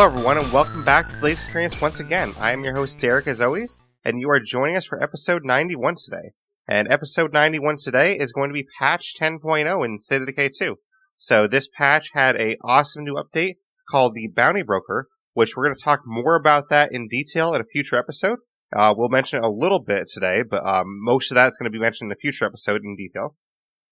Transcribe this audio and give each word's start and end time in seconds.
Hello, 0.00 0.12
everyone, 0.12 0.38
and 0.38 0.50
welcome 0.50 0.82
back 0.82 1.10
to 1.10 1.16
Blaise 1.18 1.44
Experience 1.44 1.78
once 1.78 2.00
again. 2.00 2.32
I 2.40 2.52
am 2.52 2.64
your 2.64 2.74
host, 2.74 2.98
Derreck, 3.00 3.26
as 3.26 3.42
always, 3.42 3.78
and 4.02 4.18
you 4.18 4.30
are 4.30 4.40
joining 4.40 4.76
us 4.76 4.86
for 4.86 5.02
episode 5.02 5.44
91 5.44 5.96
today. 6.02 6.32
And 6.66 6.90
episode 6.90 7.34
91 7.34 7.76
today 7.76 8.16
is 8.16 8.32
going 8.32 8.48
to 8.48 8.54
be 8.54 8.66
patch 8.78 9.12
10.0 9.20 9.84
in 9.84 10.00
State 10.00 10.22
of 10.22 10.26
Decay 10.26 10.52
2. 10.58 10.76
So 11.18 11.46
this 11.46 11.68
patch 11.76 12.12
had 12.14 12.40
a 12.40 12.56
awesome 12.64 13.04
new 13.04 13.16
update 13.16 13.56
called 13.90 14.14
the 14.14 14.28
Bounty 14.28 14.62
Broker, 14.62 15.06
which 15.34 15.54
we're 15.54 15.64
going 15.64 15.76
to 15.76 15.84
talk 15.84 16.00
more 16.06 16.34
about 16.34 16.70
that 16.70 16.92
in 16.92 17.06
detail 17.06 17.52
in 17.52 17.60
a 17.60 17.64
future 17.64 17.96
episode. 17.96 18.38
Uh, 18.74 18.94
we'll 18.96 19.10
mention 19.10 19.40
it 19.40 19.46
a 19.46 19.50
little 19.50 19.80
bit 19.80 20.08
today, 20.08 20.42
but 20.42 20.64
um, 20.64 21.04
most 21.04 21.30
of 21.30 21.34
that 21.34 21.50
is 21.50 21.58
going 21.58 21.70
to 21.70 21.78
be 21.78 21.78
mentioned 21.78 22.10
in 22.10 22.16
a 22.16 22.18
future 22.18 22.46
episode 22.46 22.80
in 22.82 22.96
detail. 22.96 23.36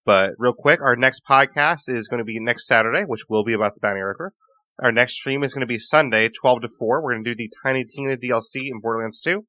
But 0.05 0.33
real 0.39 0.55
quick, 0.57 0.81
our 0.81 0.95
next 0.95 1.21
podcast 1.29 1.87
is 1.87 2.07
going 2.07 2.17
to 2.17 2.25
be 2.25 2.39
next 2.39 2.65
Saturday, 2.65 3.03
which 3.03 3.25
will 3.29 3.43
be 3.43 3.53
about 3.53 3.75
the 3.75 3.79
Bounty 3.79 4.01
Broker. 4.01 4.33
Our 4.81 4.91
next 4.93 5.15
stream 5.15 5.43
is 5.43 5.53
going 5.53 5.67
to 5.67 5.67
be 5.67 5.79
Sunday, 5.79 6.29
12 6.29 6.61
to 6.61 6.69
4. 6.79 7.03
We're 7.03 7.13
going 7.13 7.23
to 7.25 7.31
do 7.31 7.35
the 7.35 7.51
Tiny 7.65 7.83
Tina 7.83 8.15
DLC 8.15 8.69
in 8.71 8.79
Borderlands 8.81 9.19
2. 9.21 9.43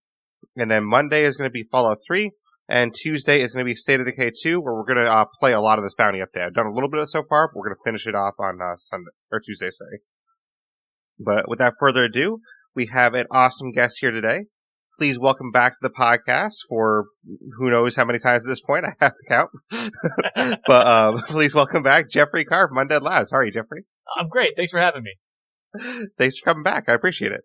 And 0.57 0.71
then 0.71 0.85
Monday 0.85 1.23
is 1.23 1.37
going 1.37 1.49
to 1.49 1.53
be 1.53 1.69
Fallout 1.71 1.99
3. 2.07 2.33
And 2.69 2.93
Tuesday 2.93 3.41
is 3.41 3.53
going 3.53 3.65
to 3.65 3.69
be 3.69 3.77
State 3.77 4.01
of 4.01 4.07
Decay 4.07 4.33
2, 4.43 4.61
where 4.61 4.75
we're 4.75 4.85
going 4.85 5.05
to 5.05 5.11
uh, 5.11 5.27
play 5.41 5.53
a 5.53 5.61
lot 5.61 5.79
of 5.79 5.85
this 5.85 5.95
bounty 5.95 6.19
update. 6.19 6.47
I've 6.47 6.55
done 6.55 6.67
a 6.67 6.73
little 6.73 6.89
bit 6.89 6.99
of 6.99 7.05
it 7.05 7.11
so 7.11 7.23
far, 7.29 7.49
but 7.49 7.57
we're 7.57 7.69
going 7.69 7.77
to 7.77 7.83
finish 7.85 8.07
it 8.07 8.15
off 8.15 8.35
on 8.39 8.59
uh, 8.61 8.77
Sunday, 8.77 9.11
or 9.31 9.41
Tuesday, 9.41 9.71
sorry. 9.71 10.01
But 11.19 11.49
without 11.49 11.75
further 11.79 12.05
ado, 12.05 12.41
we 12.75 12.87
have 12.87 13.15
an 13.15 13.27
awesome 13.31 13.73
guest 13.73 13.99
here 14.01 14.11
today. 14.13 14.47
Please 14.97 15.19
welcome 15.19 15.51
back 15.53 15.73
to 15.73 15.89
the 15.89 15.91
podcast 15.91 16.55
for 16.69 17.07
who 17.59 17.71
knows 17.71 17.95
how 17.95 18.05
many 18.05 18.19
times 18.19 18.45
at 18.45 18.49
this 18.49 18.61
point. 18.61 18.85
I 18.85 19.05
have 19.05 19.15
to 19.17 19.29
count. 19.29 19.51
but 20.67 20.87
um, 20.87 21.23
please 21.29 21.55
welcome 21.55 21.83
back 21.83 22.11
Geoffrey 22.11 22.45
Card 22.45 22.71
from 22.71 22.79
Undead 22.79 23.03
Labs. 23.03 23.31
How 23.31 23.39
are 23.39 23.45
you, 23.45 23.53
Geoffrey? 23.53 23.85
I'm 24.19 24.29
great. 24.29 24.55
Thanks 24.57 24.73
for 24.73 24.81
having 24.81 25.03
me. 25.03 25.15
Thanks 26.19 26.39
for 26.39 26.45
coming 26.45 26.63
back. 26.63 26.85
I 26.89 26.95
appreciate 26.95 27.33
it. 27.33 27.43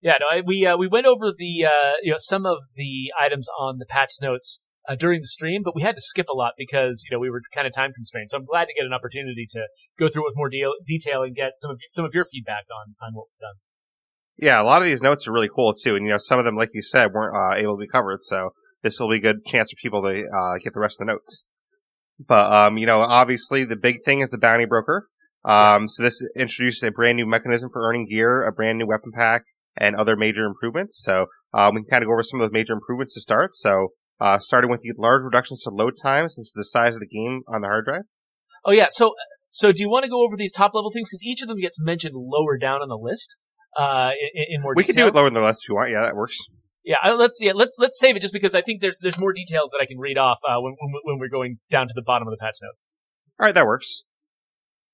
Yeah, 0.00 0.14
no, 0.18 0.26
I, 0.30 0.42
we 0.44 0.66
uh, 0.66 0.76
we 0.76 0.88
went 0.88 1.06
over 1.06 1.32
the 1.36 1.64
uh, 1.64 1.92
you 2.02 2.10
know 2.10 2.18
some 2.18 2.44
of 2.44 2.64
the 2.74 3.12
items 3.18 3.48
on 3.58 3.78
the 3.78 3.86
patch 3.86 4.14
notes 4.20 4.60
uh, 4.88 4.96
during 4.96 5.20
the 5.20 5.28
stream, 5.28 5.62
but 5.62 5.76
we 5.76 5.82
had 5.82 5.94
to 5.94 6.00
skip 6.00 6.28
a 6.28 6.36
lot 6.36 6.52
because 6.58 7.04
you 7.08 7.14
know 7.14 7.20
we 7.20 7.30
were 7.30 7.40
kind 7.54 7.66
of 7.66 7.72
time 7.72 7.92
constrained. 7.92 8.30
So 8.30 8.36
I'm 8.36 8.44
glad 8.44 8.66
to 8.66 8.74
get 8.74 8.84
an 8.84 8.92
opportunity 8.92 9.46
to 9.50 9.66
go 9.98 10.08
through 10.08 10.24
it 10.24 10.30
with 10.30 10.36
more 10.36 10.48
deal, 10.48 10.72
detail 10.84 11.22
and 11.22 11.34
get 11.34 11.52
some 11.54 11.70
of 11.70 11.78
some 11.88 12.04
of 12.04 12.14
your 12.14 12.24
feedback 12.24 12.64
on 12.74 12.94
on 13.00 13.14
what 13.14 13.26
we've 13.30 13.40
done. 13.40 13.54
Yeah, 14.38 14.60
a 14.60 14.64
lot 14.64 14.82
of 14.82 14.88
these 14.88 15.02
notes 15.02 15.28
are 15.28 15.32
really 15.32 15.50
cool 15.54 15.72
too, 15.72 15.94
and 15.94 16.04
you 16.04 16.10
know 16.10 16.18
some 16.18 16.38
of 16.38 16.44
them, 16.44 16.56
like 16.56 16.70
you 16.72 16.82
said, 16.82 17.12
weren't 17.12 17.36
uh, 17.36 17.54
able 17.56 17.76
to 17.76 17.80
be 17.80 17.86
covered. 17.86 18.24
So 18.24 18.50
this 18.82 18.98
will 18.98 19.08
be 19.08 19.18
a 19.18 19.20
good 19.20 19.44
chance 19.46 19.70
for 19.70 19.76
people 19.80 20.02
to 20.02 20.24
uh, 20.24 20.58
get 20.62 20.74
the 20.74 20.80
rest 20.80 21.00
of 21.00 21.06
the 21.06 21.12
notes. 21.12 21.44
But 22.18 22.52
um, 22.52 22.76
you 22.76 22.86
know, 22.86 23.00
obviously 23.00 23.64
the 23.64 23.76
big 23.76 24.04
thing 24.04 24.20
is 24.20 24.30
the 24.30 24.38
bounty 24.38 24.64
broker. 24.64 25.06
Um, 25.44 25.88
so 25.88 26.02
this 26.02 26.22
introduces 26.36 26.82
a 26.82 26.92
brand 26.92 27.16
new 27.16 27.26
mechanism 27.26 27.70
for 27.72 27.82
earning 27.88 28.06
gear, 28.08 28.42
a 28.42 28.52
brand 28.52 28.78
new 28.78 28.86
weapon 28.86 29.10
pack, 29.12 29.42
and 29.76 29.96
other 29.96 30.16
major 30.16 30.44
improvements. 30.44 31.02
So 31.02 31.26
um, 31.52 31.74
we 31.74 31.82
can 31.82 31.90
kind 31.90 32.02
of 32.02 32.08
go 32.08 32.14
over 32.14 32.22
some 32.22 32.40
of 32.40 32.44
those 32.44 32.52
major 32.52 32.72
improvements 32.72 33.14
to 33.14 33.20
start. 33.20 33.54
So 33.54 33.88
uh, 34.20 34.38
starting 34.38 34.70
with 34.70 34.80
the 34.80 34.92
large 34.98 35.22
reductions 35.22 35.62
to 35.62 35.70
load 35.70 35.94
times 36.00 36.36
into 36.38 36.50
the 36.54 36.64
size 36.64 36.94
of 36.94 37.00
the 37.00 37.08
game 37.08 37.42
on 37.48 37.62
the 37.62 37.68
hard 37.68 37.84
drive. 37.84 38.02
Oh 38.64 38.72
yeah, 38.72 38.86
so 38.90 39.14
so 39.50 39.72
do 39.72 39.82
you 39.82 39.90
want 39.90 40.04
to 40.04 40.08
go 40.08 40.24
over 40.24 40.36
these 40.36 40.52
top 40.52 40.74
level 40.74 40.90
things 40.92 41.08
because 41.08 41.24
each 41.24 41.42
of 41.42 41.48
them 41.48 41.58
gets 41.58 41.76
mentioned 41.80 42.14
lower 42.14 42.56
down 42.56 42.80
on 42.80 42.88
the 42.88 42.96
list 42.96 43.36
uh, 43.76 44.12
in, 44.34 44.44
in 44.48 44.62
more 44.62 44.74
detail. 44.74 44.76
we 44.76 44.82
detail. 44.84 45.04
can 45.04 45.12
do 45.12 45.18
it 45.18 45.20
lower 45.20 45.28
in 45.28 45.34
the 45.34 45.40
list 45.40 45.60
if 45.64 45.68
you 45.68 45.74
want. 45.74 45.90
Yeah, 45.90 46.02
that 46.02 46.14
works. 46.14 46.38
Yeah, 46.84 46.96
uh, 47.02 47.14
let's 47.16 47.38
yeah 47.40 47.52
let's 47.54 47.76
let's 47.78 47.98
save 47.98 48.16
it 48.16 48.22
just 48.22 48.32
because 48.32 48.54
I 48.54 48.60
think 48.60 48.80
there's 48.80 48.98
there's 49.02 49.18
more 49.18 49.32
details 49.32 49.70
that 49.72 49.80
I 49.82 49.86
can 49.86 49.98
read 49.98 50.18
off 50.18 50.38
uh, 50.48 50.60
when, 50.60 50.74
when 50.80 50.92
when 51.04 51.18
we're 51.18 51.28
going 51.28 51.58
down 51.70 51.88
to 51.88 51.92
the 51.94 52.02
bottom 52.02 52.28
of 52.28 52.32
the 52.32 52.38
patch 52.38 52.56
notes. 52.62 52.88
All 53.40 53.46
right, 53.46 53.54
that 53.54 53.66
works. 53.66 54.04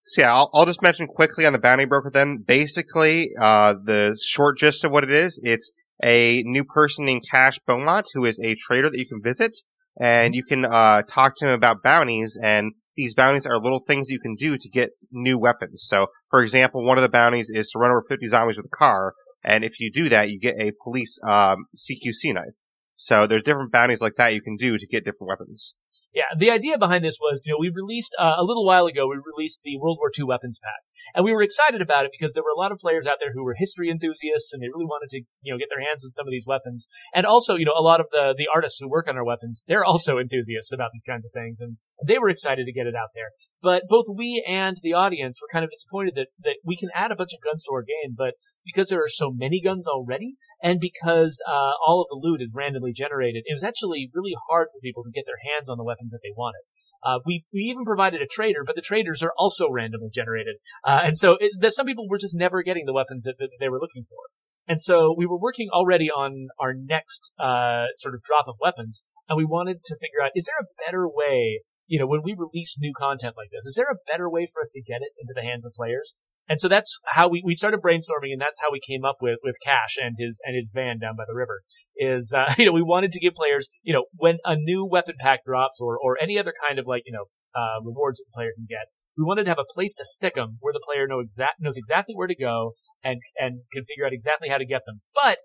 So 0.09 0.23
yeah, 0.23 0.35
I'll, 0.35 0.51
I'll 0.55 0.65
just 0.65 0.81
mention 0.81 1.07
quickly 1.07 1.45
on 1.45 1.53
the 1.53 1.59
bounty 1.59 1.85
broker 1.85 2.11
then. 2.11 2.39
Basically, 2.39 3.29
uh, 3.39 3.75
the 3.75 4.19
short 4.19 4.57
gist 4.57 4.85
of 4.85 4.91
what 4.91 5.05
it 5.05 5.11
is, 5.11 5.39
it's 5.43 5.71
a 6.03 6.43
new 6.47 6.65
person 6.65 7.05
named 7.05 7.25
Cash 7.31 7.59
Beaumont 7.67 8.07
who 8.15 8.25
is 8.25 8.41
a 8.41 8.55
trader 8.55 8.89
that 8.89 8.99
you 8.99 9.07
can 9.07 9.21
visit 9.23 9.55
and 10.01 10.35
you 10.35 10.45
can, 10.45 10.65
uh, 10.65 11.03
talk 11.03 11.37
to 11.37 11.47
him 11.47 11.53
about 11.53 11.83
bounties 11.83 12.39
and 12.43 12.73
these 12.97 13.15
bounties 13.15 13.45
are 13.45 13.59
little 13.59 13.83
things 13.87 14.09
you 14.09 14.19
can 14.19 14.35
do 14.35 14.57
to 14.57 14.69
get 14.71 14.91
new 15.13 15.39
weapons. 15.39 15.85
So, 15.87 16.07
for 16.31 16.43
example, 16.43 16.87
one 16.87 16.97
of 16.97 17.03
the 17.03 17.11
bounties 17.11 17.51
is 17.51 17.71
to 17.73 17.79
run 17.79 17.91
over 17.91 18.03
50 18.09 18.29
zombies 18.29 18.57
with 18.57 18.65
a 18.65 18.77
car 18.77 19.13
and 19.45 19.63
if 19.63 19.79
you 19.79 19.93
do 19.93 20.09
that, 20.09 20.31
you 20.31 20.41
get 20.41 20.57
a 20.59 20.73
police, 20.83 21.19
um, 21.23 21.67
CQC 21.77 22.33
knife. 22.33 22.57
So 22.97 23.27
there's 23.27 23.43
different 23.43 23.73
bounties 23.73 24.01
like 24.01 24.17
that 24.17 24.33
you 24.33 24.41
can 24.41 24.57
do 24.57 24.79
to 24.79 24.87
get 24.87 25.05
different 25.05 25.29
weapons. 25.29 25.75
Yeah, 26.19 26.35
the 26.37 26.51
idea 26.51 26.79
behind 26.79 27.05
this 27.05 27.19
was, 27.21 27.45
you 27.47 27.53
know, 27.53 27.59
we 27.61 27.71
released 27.71 28.13
uh, 28.19 28.35
a 28.37 28.43
little 28.43 28.67
while 28.67 28.87
ago. 28.87 29.07
We 29.07 29.23
released 29.23 29.61
the 29.63 29.79
World 29.79 29.99
War 30.01 30.11
II 30.11 30.25
weapons 30.25 30.59
pack, 30.59 30.83
and 31.15 31.25
we 31.25 31.33
were 31.33 31.43
excited 31.43 31.81
about 31.81 32.07
it 32.07 32.11
because 32.11 32.35
there 32.35 32.43
were 32.43 32.51
a 32.51 32.59
lot 32.59 32.73
of 32.73 32.79
players 32.79 33.07
out 33.07 33.19
there 33.21 33.31
who 33.33 33.45
were 33.45 33.55
history 33.57 33.89
enthusiasts, 33.89 34.53
and 34.53 34.61
they 34.61 34.67
really 34.67 34.85
wanted 34.85 35.11
to, 35.11 35.23
you 35.43 35.53
know, 35.53 35.59
get 35.59 35.69
their 35.71 35.87
hands 35.87 36.05
on 36.05 36.11
some 36.11 36.27
of 36.27 36.33
these 36.33 36.45
weapons. 36.45 36.89
And 37.15 37.25
also, 37.25 37.55
you 37.55 37.65
know, 37.65 37.79
a 37.79 37.87
lot 37.87 38.01
of 38.01 38.07
the 38.11 38.35
the 38.37 38.49
artists 38.53 38.81
who 38.81 38.91
work 38.91 39.07
on 39.07 39.17
our 39.17 39.25
weapons, 39.25 39.63
they're 39.69 39.85
also 39.85 40.19
enthusiasts 40.19 40.73
about 40.73 40.91
these 40.93 41.05
kinds 41.07 41.25
of 41.25 41.31
things, 41.31 41.61
and 41.61 41.77
they 42.05 42.19
were 42.19 42.31
excited 42.31 42.67
to 42.67 42.73
get 42.73 42.89
it 42.89 42.97
out 42.97 43.11
there. 43.15 43.31
But 43.61 43.85
both 43.89 44.07
we 44.15 44.45
and 44.47 44.77
the 44.83 44.93
audience 44.93 45.41
were 45.43 45.49
kind 45.51 45.65
of 45.65 45.71
disappointed 45.71 46.15
that 46.15 46.29
that 46.45 46.57
we 46.65 46.77
can 46.77 46.91
add 46.95 47.11
a 47.11 47.17
bunch 47.17 47.35
of 47.35 47.43
guns 47.43 47.65
to 47.65 47.75
our 47.75 47.83
game, 47.83 48.15
but 48.17 48.35
because 48.65 48.89
there 48.89 49.03
are 49.03 49.09
so 49.09 49.33
many 49.35 49.61
guns 49.61 49.87
already, 49.89 50.35
and 50.63 50.79
because 50.79 51.41
uh, 51.49 51.73
all 51.87 52.03
of 52.03 52.09
the 52.09 52.21
loot 52.21 52.41
is 52.41 52.55
randomly 52.57 52.93
generated, 52.93 53.45
it 53.47 53.55
was 53.55 53.65
actually 53.65 54.11
really 54.15 54.35
hard 54.49 54.69
for 54.73 54.81
people 54.81 55.03
to 55.03 55.11
get 55.11 55.25
their 55.27 55.41
hands 55.43 55.69
on 55.69 55.79
the 55.79 55.85
weapons 55.85 56.13
that 56.13 56.21
they 56.23 56.33
wanted. 56.37 56.63
Uh, 57.03 57.21
we, 57.25 57.45
we 57.53 57.61
even 57.61 57.85
provided 57.85 58.21
a 58.21 58.27
trader, 58.27 58.65
but 58.67 58.75
the 58.75 58.83
traders 58.83 59.23
are 59.23 59.33
also 59.39 59.71
randomly 59.71 60.11
generated. 60.13 60.57
Uh, 60.85 61.01
and 61.05 61.19
so 61.19 61.37
it, 61.41 61.53
some 61.73 61.87
people 61.87 62.09
were 62.09 62.19
just 62.19 62.37
never 62.37 62.63
getting 62.63 62.87
the 62.87 62.93
weapons 62.93 63.25
that, 63.25 63.37
that, 63.39 63.51
they 63.61 63.69
were 63.69 63.79
looking 63.79 64.05
for. 64.09 64.19
And 64.67 64.81
so 64.81 65.15
we 65.17 65.25
were 65.25 65.39
working 65.39 65.69
already 65.73 66.11
on 66.11 66.49
our 66.59 66.75
next 66.75 67.33
uh, 67.39 67.87
sort 67.95 68.15
of 68.15 68.23
drop 68.23 68.47
of 68.49 68.57
weapons, 68.61 69.05
and 69.29 69.37
we 69.37 69.45
wanted 69.45 69.85
to 69.85 69.95
figure 69.95 70.23
out, 70.23 70.33
is 70.35 70.47
there 70.47 70.59
a 70.61 70.85
better 70.85 71.09
way 71.09 71.61
you 71.89 71.99
know, 71.99 72.07
when 72.07 72.23
we 72.23 72.37
release 72.37 72.77
new 72.79 72.93
content 72.97 73.35
like 73.37 73.49
this, 73.51 73.65
is 73.65 73.75
there 73.75 73.91
a 73.91 73.99
better 74.07 74.29
way 74.29 74.47
for 74.47 74.61
us 74.61 74.71
to 74.75 74.83
get 74.83 75.01
it 75.01 75.13
into 75.19 75.33
the 75.35 75.43
hands 75.43 75.65
of 75.65 75.73
players? 75.73 76.15
And 76.49 76.61
so 76.61 76.69
that's 76.69 77.01
how 77.07 77.29
we, 77.29 77.43
we 77.45 77.55
started 77.55 77.81
brainstorming 77.81 78.31
and 78.31 78.41
that's 78.41 78.61
how 78.61 78.69
we 78.71 78.81
came 78.87 79.05
up 79.05 79.17
with, 79.21 79.39
with 79.43 79.57
Cash 79.65 79.97
and 79.97 80.15
his, 80.19 80.41
and 80.45 80.55
his 80.55 80.71
van 80.73 80.99
down 80.99 81.17
by 81.17 81.25
the 81.27 81.35
river 81.35 81.63
is, 81.97 82.33
uh, 82.37 82.53
you 82.59 82.67
know, 82.67 82.73
we 82.73 82.83
wanted 82.83 83.11
to 83.13 83.21
give 83.21 83.35
players, 83.35 83.69
you 83.83 83.95
know, 83.95 84.05
when 84.15 84.37
a 84.45 84.55
new 84.55 84.85
weapon 84.85 85.15
pack 85.19 85.41
drops 85.45 85.81
or, 85.81 85.99
or 85.99 86.17
any 86.21 86.39
other 86.39 86.53
kind 86.69 86.79
of 86.79 86.87
like, 86.87 87.03
you 87.07 87.13
know, 87.13 87.25
uh, 87.57 87.81
rewards 87.83 88.21
that 88.21 88.27
the 88.31 88.37
player 88.37 88.53
can 88.55 88.67
get, 88.69 88.93
we 89.17 89.25
wanted 89.25 89.45
to 89.45 89.51
have 89.51 89.59
a 89.59 89.75
place 89.75 89.97
to 89.97 90.05
stick 90.05 90.35
them 90.35 90.59
where 90.61 90.73
the 90.73 90.85
player 90.85 91.09
know 91.09 91.21
exact, 91.21 91.55
knows 91.59 91.77
exactly 91.77 92.15
where 92.15 92.29
to 92.29 92.37
go 92.37 92.75
and, 93.03 93.21
and 93.37 93.63
can 93.73 93.85
figure 93.85 94.07
out 94.07 94.13
exactly 94.13 94.49
how 94.49 94.59
to 94.59 94.67
get 94.67 94.83
them. 94.87 95.01
But 95.15 95.39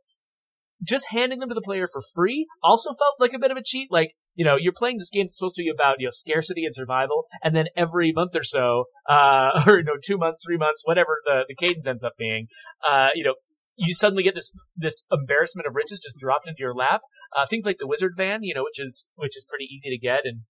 just 0.84 1.08
handing 1.10 1.40
them 1.40 1.50
to 1.50 1.56
the 1.56 1.62
player 1.62 1.88
for 1.92 2.02
free 2.14 2.48
also 2.62 2.90
felt 2.90 3.16
like 3.20 3.34
a 3.34 3.40
bit 3.40 3.52
of 3.52 3.58
a 3.58 3.64
cheat. 3.64 3.88
Like, 3.90 4.14
you 4.36 4.46
know, 4.46 4.56
you're 4.60 4.74
playing 4.74 4.98
this 4.98 5.10
game 5.10 5.26
that's 5.26 5.38
supposed 5.38 5.56
to 5.58 5.64
be 5.64 5.70
about, 5.70 5.98
you 6.00 6.08
know, 6.08 6.12
scarcity 6.12 6.66
and 6.66 6.74
survival, 6.74 7.26
and 7.44 7.56
then 7.56 7.66
every 7.76 8.12
month 8.12 8.36
or 8.36 8.44
so, 8.44 8.86
uh, 9.10 9.64
or, 9.68 9.80
you 9.80 9.84
know, 9.84 9.98
two 10.04 10.18
months, 10.18 10.44
three 10.46 10.58
months, 10.58 10.82
whatever 10.86 11.18
the, 11.26 11.44
the 11.48 11.56
cadence 11.56 11.88
ends 11.88 12.04
up 12.04 12.14
being, 12.18 12.48
uh, 12.90 13.10
you 13.16 13.24
know, 13.24 13.36
you 13.76 13.94
suddenly 13.94 14.22
get 14.22 14.36
this, 14.36 14.52
this 14.76 15.04
embarrassment 15.12 15.68
of 15.68 15.74
riches 15.74 16.00
just 16.00 16.18
dropped 16.18 16.48
into 16.48 16.60
your 16.60 16.76
lap. 16.76 17.02
Uh, 17.36 17.46
things 17.46 17.66
like 17.66 17.78
the 17.80 17.88
wizard 17.88 18.14
van, 18.16 18.44
you 18.44 18.54
know, 18.54 18.64
which 18.64 18.80
is, 18.80 19.08
which 19.16 19.36
is 19.36 19.46
pretty 19.50 19.66
easy 19.66 19.90
to 19.90 19.98
get 19.98 20.22
and 20.26 20.42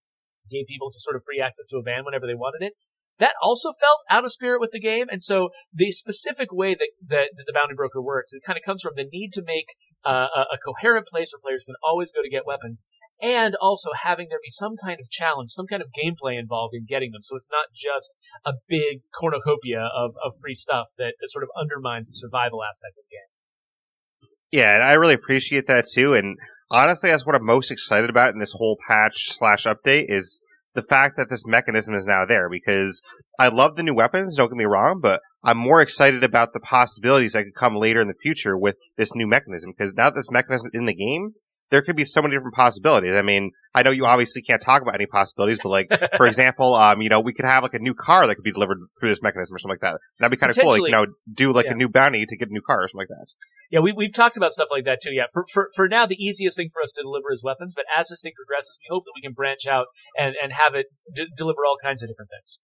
gave 0.52 0.66
people 0.68 0.92
just 0.92 1.06
sort 1.06 1.16
of 1.16 1.24
free 1.26 1.40
access 1.40 1.66
to 1.68 1.78
a 1.78 1.82
van 1.82 2.04
whenever 2.04 2.28
they 2.28 2.36
wanted 2.36 2.66
it 2.66 2.74
that 3.20 3.34
also 3.42 3.70
felt 3.80 4.02
out 4.10 4.26
of 4.26 4.32
spirit 4.32 4.60
with 4.60 4.72
the 4.72 4.80
game. 4.80 5.08
And 5.10 5.22
so 5.22 5.50
the 5.74 5.92
specific 5.92 6.52
way 6.52 6.74
that, 6.74 6.90
that, 7.08 7.30
that 7.38 7.44
the 7.46 7.54
bounty 7.54 7.76
broker 7.76 8.02
works, 8.02 8.34
it 8.34 8.42
kind 8.46 8.58
of 8.58 8.64
comes 8.66 8.82
from 8.82 8.94
the 8.96 9.06
need 9.12 9.34
to 9.34 9.44
make 9.46 9.76
uh, 10.06 10.28
a, 10.36 10.42
a, 10.54 10.58
coherent 10.58 11.08
place 11.08 11.32
where 11.32 11.40
players 11.42 11.64
can 11.64 11.76
always 11.82 12.12
go 12.12 12.22
to 12.22 12.30
get 12.30 12.46
weapons 12.46 12.84
and 13.24 13.56
also 13.62 13.92
having 14.04 14.28
there 14.30 14.40
be 14.44 14.50
some 14.50 14.76
kind 14.76 15.00
of 15.00 15.10
challenge, 15.10 15.50
some 15.50 15.66
kind 15.66 15.82
of 15.82 15.88
gameplay 15.96 16.38
involved 16.38 16.76
in 16.76 16.86
getting 16.86 17.12
them. 17.12 17.24
So 17.24 17.36
it's 17.36 17.48
not 17.50 17.68
just 17.74 18.14
a 18.46 18.54
big 18.68 19.00
cornucopia 19.18 19.90
of, 19.96 20.16
of 20.24 20.34
free 20.42 20.54
stuff 20.54 20.88
that, 20.98 21.14
that 21.20 21.30
sort 21.30 21.44
of 21.44 21.50
undermines 21.58 22.10
the 22.10 22.16
survival 22.16 22.62
aspect 22.64 22.98
of 22.98 23.06
the 23.10 23.16
game. 23.16 24.60
Yeah, 24.60 24.76
and 24.76 24.84
I 24.84 24.94
really 24.94 25.14
appreciate 25.14 25.68
that 25.68 25.88
too. 25.88 26.14
And 26.16 26.38
honestly, 26.70 27.12
that's 27.12 27.26
what 27.26 27.36
I'm 27.36 27.46
most 27.46 27.72
excited 27.72 28.10
about 28.10 28.34
in 28.34 28.40
this 28.40 28.52
whole 28.52 28.78
patch 28.88 29.30
slash 29.32 29.64
update 29.64 30.08
is 30.10 30.42
the 30.76 30.84
fact 30.84 31.16
that 31.16 31.30
this 31.30 31.46
mechanism 31.46 31.96
is 31.96 32.06
now 32.06 32.26
there 32.26 32.50
because 32.50 33.02
I 33.40 33.48
love 33.48 33.78
the 33.78 33.84
new 33.84 33.94
weapons, 33.96 34.36
don't 34.36 34.50
get 34.50 34.58
me 34.58 34.66
wrong, 34.66 35.00
but 35.02 35.22
I'm 35.44 35.58
more 35.58 35.82
excited 35.82 36.26
about 36.26 36.52
the 36.52 36.60
possibilities 36.60 37.34
that 37.34 37.46
could 37.46 37.56
come 37.56 37.78
later 37.78 38.02
in 38.02 38.08
the 38.08 38.16
future 38.22 38.58
with 38.58 38.76
this 38.98 39.16
new 39.16 39.28
mechanism 39.28 39.72
because 39.72 39.94
now 39.94 40.10
that 40.10 40.16
this 40.16 40.32
mechanism 40.32 40.70
is 40.74 40.78
in 40.78 40.86
the 40.86 40.96
game, 40.96 41.34
there 41.72 41.82
could 41.82 41.96
be 41.96 42.06
so 42.06 42.22
many 42.22 42.36
different 42.36 42.56
possibilities. 42.56 43.14
I 43.14 43.22
mean, 43.22 43.52
I 43.74 43.84
know 43.84 43.92
you 43.92 44.06
obviously 44.06 44.42
can't 44.42 44.62
talk 44.62 44.82
about 44.82 44.96
any 44.96 45.06
possibilities, 45.06 45.60
but 45.62 45.70
like, 45.70 45.90
for 46.18 46.28
example, 46.28 46.76
um, 46.76 47.02
you 47.02 47.10
know, 47.10 47.20
we 47.20 47.34
could 47.34 47.46
have 47.46 47.64
like 47.64 47.74
a 47.74 47.80
new 47.80 47.94
car 47.94 48.28
that 48.28 48.36
could 48.36 48.44
be 48.44 48.52
delivered 48.52 48.78
through 49.00 49.10
this 49.10 49.22
mechanism 49.22 49.56
or 49.56 49.60
something 49.60 49.74
like 49.74 49.82
that. 49.82 50.00
That'd 50.20 50.32
be 50.32 50.38
kind 50.38 50.52
of 50.52 50.58
cool. 50.58 50.72
Like, 50.72 50.84
you 50.84 50.92
know, 50.92 51.08
do 51.34 51.54
like 51.54 51.66
yeah. 51.66 51.74
a 51.74 51.76
new 51.76 51.90
bounty 51.90 52.26
to 52.26 52.38
get 52.38 52.50
a 52.50 52.52
new 52.52 52.62
car 52.62 52.84
or 52.84 52.88
something 52.88 53.00
like 53.00 53.08
that. 53.08 53.26
Yeah, 53.72 53.80
we, 53.80 53.92
we've 53.92 54.14
talked 54.14 54.38
about 54.38 54.54
stuff 54.54 54.68
like 54.70 54.86
that 54.86 55.00
too. 55.02 55.12
Yeah. 55.12 55.26
For, 55.34 55.46
for, 55.52 55.70
for 55.76 55.88
now, 55.88 56.06
the 56.06 56.16
easiest 56.16 56.58
thing 56.58 56.70
for 56.72 56.84
us 56.84 56.94
to 56.94 57.02
deliver 57.02 57.32
is 57.32 57.44
weapons, 57.44 57.74
but 57.76 57.86
as 57.98 58.10
this 58.10 58.22
thing 58.22 58.34
progresses, 58.36 58.78
we 58.80 58.94
hope 58.94 59.04
that 59.06 59.14
we 59.16 59.22
can 59.22 59.34
branch 59.34 59.66
out 59.66 59.88
and, 60.16 60.36
and 60.42 60.54
have 60.54 60.76
it 60.76 60.88
d- 61.14 61.28
deliver 61.36 61.66
all 61.68 61.78
kinds 61.84 62.04
of 62.04 62.10
different 62.10 62.30
things. 62.30 62.60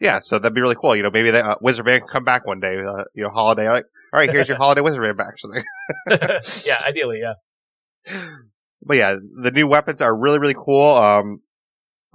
Yeah, 0.00 0.18
so 0.18 0.40
that'd 0.40 0.54
be 0.54 0.60
really 0.60 0.74
cool. 0.74 0.96
You 0.96 1.04
know, 1.04 1.12
maybe 1.12 1.30
the 1.30 1.46
uh, 1.46 1.54
Wizard 1.60 1.84
Van 1.86 2.00
can 2.00 2.08
come 2.08 2.24
back 2.24 2.44
one 2.44 2.58
day. 2.58 2.76
Uh, 2.76 3.04
you 3.14 3.22
know, 3.22 3.30
holiday. 3.30 3.68
Like, 3.68 3.84
all 4.12 4.18
right, 4.18 4.28
here's 4.28 4.48
your 4.48 4.56
holiday 4.56 4.80
Wizard 4.80 5.00
Van 5.00 5.16
back. 5.16 5.36
Yeah, 6.66 6.82
ideally, 6.84 7.20
yeah. 7.22 7.34
But 8.84 8.96
yeah, 8.96 9.14
the 9.42 9.52
new 9.52 9.66
weapons 9.68 10.02
are 10.02 10.14
really 10.14 10.38
really 10.38 10.56
cool. 10.58 10.92
Um, 10.92 11.40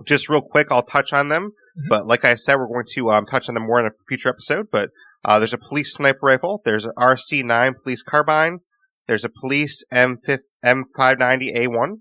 just 0.05 0.29
real 0.29 0.41
quick, 0.41 0.71
I'll 0.71 0.83
touch 0.83 1.13
on 1.13 1.27
them. 1.27 1.51
Mhm. 1.77 1.89
But 1.89 2.05
like 2.05 2.25
I 2.25 2.35
said, 2.35 2.55
we're 2.57 2.67
going 2.67 2.85
to 2.95 3.09
um, 3.11 3.25
touch 3.25 3.49
on 3.49 3.55
them 3.55 3.65
more 3.65 3.79
in 3.79 3.85
a 3.87 3.91
future 4.07 4.29
episode. 4.29 4.67
But 4.71 4.91
uh, 5.23 5.39
there's 5.39 5.53
a 5.53 5.57
police 5.57 5.93
sniper 5.93 6.19
rifle. 6.21 6.61
There's 6.65 6.85
an 6.85 6.93
RC9 6.97 7.75
police 7.81 8.03
carbine. 8.03 8.59
There's 9.07 9.23
a 9.23 9.29
police 9.29 9.83
M5, 9.91 10.39
M590A1. 10.65 11.99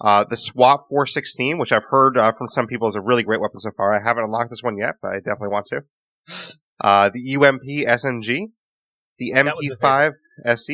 Uh, 0.00 0.24
the 0.28 0.36
SWAT 0.36 0.80
416, 0.88 1.58
which 1.58 1.70
I've 1.70 1.84
heard 1.88 2.18
uh, 2.18 2.32
from 2.32 2.48
some 2.48 2.66
people 2.66 2.88
is 2.88 2.96
a 2.96 3.00
really 3.00 3.22
great 3.22 3.40
weapon 3.40 3.60
so 3.60 3.70
far. 3.76 3.94
I 3.94 4.02
haven't 4.02 4.24
unlocked 4.24 4.50
this 4.50 4.62
one 4.62 4.76
yet, 4.76 4.96
but 5.00 5.12
I 5.12 5.18
definitely 5.18 5.50
want 5.50 5.66
to. 5.66 5.84
Uh, 6.80 7.10
the 7.14 7.36
UMP 7.36 7.62
SMG. 7.62 8.50
The 9.18 9.32
That 9.34 9.54
was 9.56 9.80
a 9.80 9.86
MP5 9.86 10.12
SC. 10.56 10.70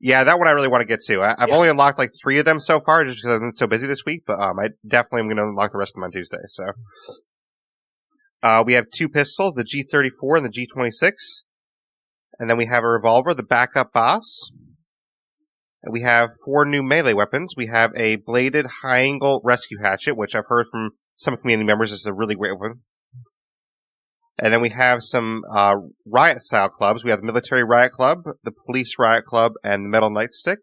Yeah, 0.00 0.24
that 0.24 0.38
one 0.38 0.48
I 0.48 0.52
really 0.52 0.68
want 0.68 0.80
to 0.80 0.86
get 0.86 1.00
to. 1.06 1.20
I, 1.20 1.34
I've 1.38 1.50
Yeah. 1.50 1.56
only 1.56 1.68
unlocked 1.68 1.98
like 1.98 2.12
three 2.20 2.38
of 2.38 2.46
them 2.46 2.58
so 2.58 2.80
far, 2.80 3.04
just 3.04 3.18
because 3.18 3.32
I've 3.32 3.40
been 3.40 3.52
so 3.52 3.66
busy 3.66 3.86
this 3.86 4.04
week. 4.04 4.22
But 4.26 4.40
um, 4.40 4.58
I 4.58 4.68
definitely 4.86 5.20
am 5.20 5.26
going 5.26 5.36
to 5.36 5.44
unlock 5.44 5.72
the 5.72 5.78
rest 5.78 5.90
of 5.90 5.94
them 5.96 6.04
on 6.04 6.12
Tuesday. 6.12 6.38
So, 6.48 6.64
uh, 8.42 8.64
we 8.66 8.72
have 8.74 8.86
two 8.90 9.10
pistols, 9.10 9.54
the 9.54 9.64
G34 9.64 10.38
and 10.38 10.46
the 10.46 10.66
G26, 10.66 11.12
and 12.38 12.48
then 12.48 12.56
we 12.56 12.64
have 12.64 12.82
a 12.82 12.88
revolver, 12.88 13.34
the 13.34 13.42
backup 13.42 13.92
boss. 13.92 14.50
And 15.82 15.92
we 15.92 16.02
have 16.02 16.30
four 16.44 16.64
new 16.66 16.82
melee 16.82 17.14
weapons. 17.14 17.54
We 17.56 17.66
have 17.66 17.92
a 17.96 18.16
bladed 18.16 18.66
high 18.66 19.00
angle 19.00 19.40
rescue 19.44 19.78
hatchet, 19.80 20.14
which 20.14 20.34
I've 20.34 20.46
heard 20.46 20.66
from 20.70 20.90
some 21.16 21.36
community 21.36 21.66
members 21.66 21.92
is 21.92 22.06
a 22.06 22.12
really 22.12 22.34
great 22.34 22.58
weapon. 22.58 22.82
And 24.42 24.52
then 24.52 24.62
we 24.62 24.70
have 24.70 25.02
some 25.04 25.42
uh, 25.50 25.74
riot 26.06 26.42
style 26.42 26.70
clubs. 26.70 27.04
We 27.04 27.10
have 27.10 27.20
the 27.20 27.26
military 27.26 27.62
riot 27.62 27.92
club, 27.92 28.24
the 28.42 28.52
police 28.66 28.94
riot 28.98 29.26
club, 29.26 29.52
and 29.62 29.84
the 29.84 29.88
metal 29.90 30.10
nightstick. 30.10 30.56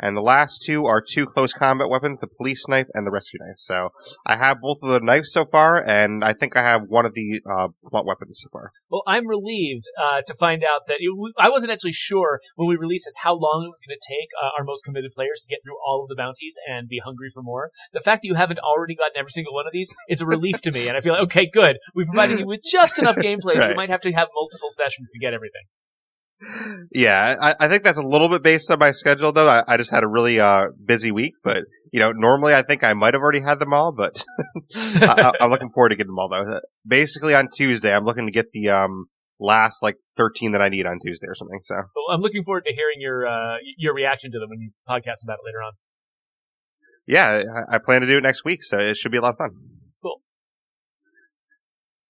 And 0.00 0.16
the 0.16 0.20
last 0.22 0.62
two 0.64 0.86
are 0.86 1.00
two 1.00 1.24
close 1.24 1.52
combat 1.52 1.88
weapons, 1.88 2.20
the 2.20 2.26
police 2.26 2.66
knife 2.68 2.86
and 2.94 3.06
the 3.06 3.12
rescue 3.12 3.38
knife. 3.40 3.58
So 3.58 3.90
I 4.26 4.36
have 4.36 4.60
both 4.60 4.78
of 4.82 4.90
the 4.90 5.00
knives 5.00 5.30
so 5.32 5.44
far, 5.44 5.82
and 5.86 6.24
I 6.24 6.32
think 6.32 6.56
I 6.56 6.62
have 6.62 6.82
one 6.88 7.06
of 7.06 7.14
the 7.14 7.40
uh, 7.48 7.68
blunt 7.82 8.06
weapons 8.06 8.40
so 8.42 8.48
far. 8.52 8.70
Well, 8.90 9.02
I'm 9.06 9.26
relieved 9.28 9.84
uh, 10.00 10.22
to 10.26 10.34
find 10.34 10.64
out 10.64 10.82
that 10.88 10.96
it, 10.98 11.32
I 11.38 11.48
wasn't 11.48 11.72
actually 11.72 11.92
sure 11.92 12.40
when 12.56 12.68
we 12.68 12.76
released 12.76 13.04
this 13.06 13.14
how 13.22 13.34
long 13.34 13.64
it 13.66 13.70
was 13.70 13.80
going 13.86 13.96
to 13.96 14.08
take 14.08 14.30
uh, 14.42 14.50
our 14.58 14.64
most 14.64 14.84
committed 14.84 15.12
players 15.12 15.42
to 15.42 15.48
get 15.48 15.60
through 15.62 15.76
all 15.86 16.02
of 16.02 16.08
the 16.08 16.16
bounties 16.16 16.56
and 16.68 16.88
be 16.88 17.00
hungry 17.04 17.28
for 17.32 17.42
more. 17.42 17.70
The 17.92 18.00
fact 18.00 18.22
that 18.22 18.28
you 18.28 18.34
haven't 18.34 18.58
already 18.58 18.96
gotten 18.96 19.16
every 19.16 19.30
single 19.30 19.54
one 19.54 19.66
of 19.66 19.72
these 19.72 19.90
is 20.08 20.20
a 20.20 20.26
relief 20.26 20.60
to 20.62 20.72
me, 20.72 20.88
and 20.88 20.96
I 20.96 21.00
feel 21.00 21.12
like, 21.12 21.22
okay, 21.24 21.48
good. 21.52 21.76
We 21.94 22.04
provided 22.04 22.38
you 22.40 22.46
with 22.46 22.62
just 22.64 22.98
enough 22.98 23.16
gameplay 23.16 23.54
that 23.54 23.60
Right. 23.60 23.70
you 23.70 23.76
might 23.76 23.90
have 23.90 24.00
to 24.02 24.12
have 24.12 24.28
multiple 24.34 24.68
sessions 24.70 25.10
to 25.12 25.18
get 25.20 25.32
everything. 25.32 25.62
Yeah, 26.92 27.36
I, 27.40 27.54
I 27.60 27.68
think 27.68 27.84
that's 27.84 27.98
a 27.98 28.06
little 28.06 28.28
bit 28.28 28.42
based 28.42 28.70
on 28.70 28.78
my 28.78 28.90
schedule, 28.90 29.32
though. 29.32 29.48
I, 29.48 29.62
I 29.66 29.76
just 29.76 29.90
had 29.90 30.04
a 30.04 30.08
really 30.08 30.40
uh, 30.40 30.66
busy 30.84 31.10
week, 31.10 31.34
but 31.42 31.64
you 31.92 32.00
know, 32.00 32.12
normally 32.12 32.54
I 32.54 32.62
think 32.62 32.82
I 32.84 32.92
might 32.92 33.14
have 33.14 33.22
already 33.22 33.40
had 33.40 33.58
them 33.60 33.72
all, 33.72 33.92
but 33.92 34.24
I, 34.74 35.32
I'm 35.40 35.50
looking 35.50 35.70
forward 35.70 35.90
to 35.90 35.96
getting 35.96 36.10
them 36.10 36.18
all. 36.18 36.28
Though, 36.28 36.60
basically 36.86 37.34
on 37.34 37.48
Tuesday, 37.54 37.94
I'm 37.94 38.04
looking 38.04 38.26
to 38.26 38.32
get 38.32 38.52
the 38.52 38.70
um, 38.70 39.06
last 39.38 39.82
like 39.82 39.96
13 40.16 40.52
that 40.52 40.62
I 40.62 40.68
need 40.68 40.86
on 40.86 40.98
Tuesday 41.04 41.26
or 41.26 41.34
something. 41.34 41.60
So 41.62 41.74
Well, 41.74 42.14
I'm 42.14 42.20
looking 42.20 42.44
forward 42.44 42.64
to 42.66 42.74
hearing 42.74 42.96
your 42.98 43.26
uh, 43.26 43.56
your 43.78 43.94
reaction 43.94 44.32
to 44.32 44.38
them 44.38 44.50
when 44.50 44.60
you 44.60 44.70
podcast 44.88 45.22
about 45.22 45.38
it 45.42 45.46
later 45.46 45.62
on. 45.62 45.72
yeah, 47.06 47.44
I, 47.70 47.76
I 47.76 47.78
plan 47.78 48.00
to 48.00 48.06
do 48.06 48.18
it 48.18 48.22
next 48.22 48.44
week, 48.44 48.62
so 48.62 48.78
it 48.78 48.96
should 48.96 49.12
be 49.12 49.18
a 49.18 49.22
lot 49.22 49.34
of 49.34 49.38
fun. 49.38 49.50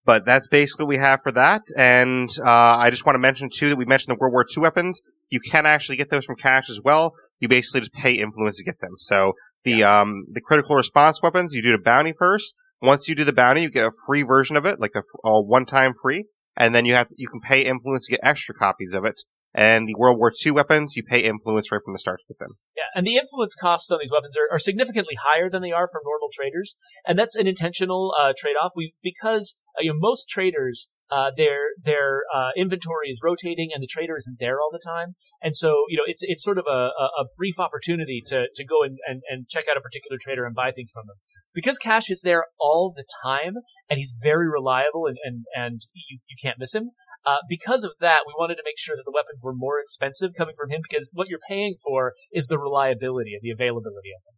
But 0.07 0.27
that's 0.27 0.49
basically 0.49 0.85
what 0.85 0.91
we 0.91 0.97
have 0.97 1.23
for 1.23 1.33
that, 1.33 1.63
and 1.77 2.29
uh, 2.45 2.77
I 2.77 2.91
just 2.91 3.07
want 3.07 3.15
to 3.15 3.21
mention 3.21 3.49
too 3.49 3.71
that 3.71 3.77
we 3.77 3.87
mentioned 3.87 4.15
the 4.15 4.19
World 4.21 4.35
War 4.35 4.45
II 4.45 4.61
weapons. 4.61 5.01
You 5.31 5.41
can 5.41 5.65
actually 5.65 5.97
get 5.97 6.11
those 6.11 6.27
from 6.27 6.37
cash 6.37 6.69
as 6.69 6.81
well. 6.83 7.15
You 7.41 7.49
basically 7.49 7.81
just 7.81 7.95
pay 7.95 8.13
influence 8.15 8.59
to 8.59 8.65
get 8.65 8.79
them. 8.81 8.93
So 8.97 9.33
the 9.65 9.85
um 9.85 10.27
the 10.31 10.43
critical 10.43 10.77
response 10.77 11.23
weapons, 11.23 11.55
you 11.55 11.63
do 11.63 11.73
the 11.73 11.83
bounty 11.83 12.13
first. 12.13 12.55
Once 12.83 13.09
you 13.09 13.15
do 13.15 13.25
the 13.25 13.33
bounty, 13.33 13.63
you 13.63 13.71
get 13.71 13.87
a 13.87 13.93
free 14.07 14.23
version 14.23 14.57
of 14.57 14.67
it, 14.67 14.79
like 14.79 14.95
a, 14.95 15.03
a 15.27 15.41
one-time 15.41 15.95
free, 16.03 16.27
and 16.55 16.75
then 16.75 16.85
you 16.85 16.95
have 16.95 17.09
you 17.17 17.29
can 17.29 17.41
pay 17.41 17.63
influence 17.63 18.07
to 18.07 18.13
get 18.13 18.21
extra 18.23 18.55
copies 18.55 18.93
of 18.93 19.07
it. 19.07 19.23
And 19.55 19.87
the 19.87 19.95
World 19.97 20.19
War 20.19 20.33
II 20.45 20.53
weapons, 20.53 20.97
you 20.97 21.05
pay 21.05 21.21
influence 21.21 21.71
right 21.71 21.81
from 21.85 21.93
the 21.93 22.01
start 22.01 22.21
with 22.29 22.39
them. 22.39 22.51
Yeah, 22.77 22.91
and 22.95 23.07
the 23.07 23.15
influence 23.15 23.55
costs 23.55 23.91
on 23.93 24.01
these 24.01 24.11
weapons 24.11 24.37
are, 24.37 24.53
are 24.53 24.59
significantly 24.59 25.15
higher 25.23 25.49
than 25.49 25.63
they 25.63 25.71
are 25.71 25.87
from 25.87 26.03
normal 26.05 26.29
traders, 26.33 26.75
and 27.07 27.17
that's 27.17 27.37
an 27.37 27.47
intentional 27.47 28.13
uh, 28.21 28.33
trade-off. 28.37 28.73
We 28.75 28.95
because 29.03 29.55
uh, 29.79 29.83
you 29.83 29.93
know 29.93 29.99
most 29.99 30.29
traders. 30.29 30.89
Uh, 31.11 31.31
their 31.37 31.77
their 31.81 32.23
uh, 32.35 32.49
inventory 32.57 33.09
is 33.11 33.21
rotating, 33.23 33.69
and 33.73 33.83
the 33.83 33.87
trader 33.87 34.17
isn't 34.17 34.39
there 34.41 34.59
all 34.59 34.71
the 34.73 34.81
time, 34.85 35.15
and 35.43 35.55
so 35.55 35.85
you 35.89 35.99
know 35.99 36.03
it's 36.07 36.23
it's 36.25 36.43
sort 36.43 36.57
of 36.57 36.65
a, 36.67 36.91
a, 36.97 37.27
brief 37.37 37.61
opportunity 37.61 38.23
to 38.27 38.47
to 38.53 38.65
go 38.65 38.83
and, 38.83 38.97
and, 39.07 39.21
and 39.29 39.47
check 39.47 39.65
out 39.71 39.77
a 39.77 39.83
particular 39.83 40.17
trader 40.21 40.47
and 40.47 40.55
buy 40.55 40.73
things 40.73 40.91
from 40.93 41.05
them. 41.07 41.17
Because 41.55 41.77
Cash 41.77 42.09
is 42.09 42.23
there 42.23 42.47
all 42.59 42.91
the 42.97 43.05
time, 43.23 43.53
and 43.89 43.99
he's 43.99 44.17
very 44.21 44.51
reliable, 44.51 45.05
and 45.07 45.19
and, 45.23 45.45
and 45.55 45.83
you, 45.93 46.21
you 46.27 46.37
can't 46.43 46.59
miss 46.59 46.75
him. 46.75 46.91
Uh, 47.27 47.39
because 47.49 47.85
of 47.85 47.95
that, 48.01 48.23
we 48.27 48.35
wanted 48.39 48.57
to 48.57 48.63
make 48.65 48.79
sure 48.79 48.97
that 48.97 49.05
the 49.05 49.13
weapons 49.15 49.43
were 49.43 49.55
more 49.55 49.81
expensive 49.81 50.33
coming 50.37 50.55
from 50.57 50.71
him 50.71 50.81
because 50.83 51.11
what 51.13 51.29
you're 51.29 51.39
paying 51.49 51.75
for 51.83 52.13
is 52.33 52.49
the 52.49 52.59
reliability 52.59 53.33
and 53.33 53.41
the 53.43 53.51
availability 53.51 54.11
of 54.15 54.23
them. 54.25 54.35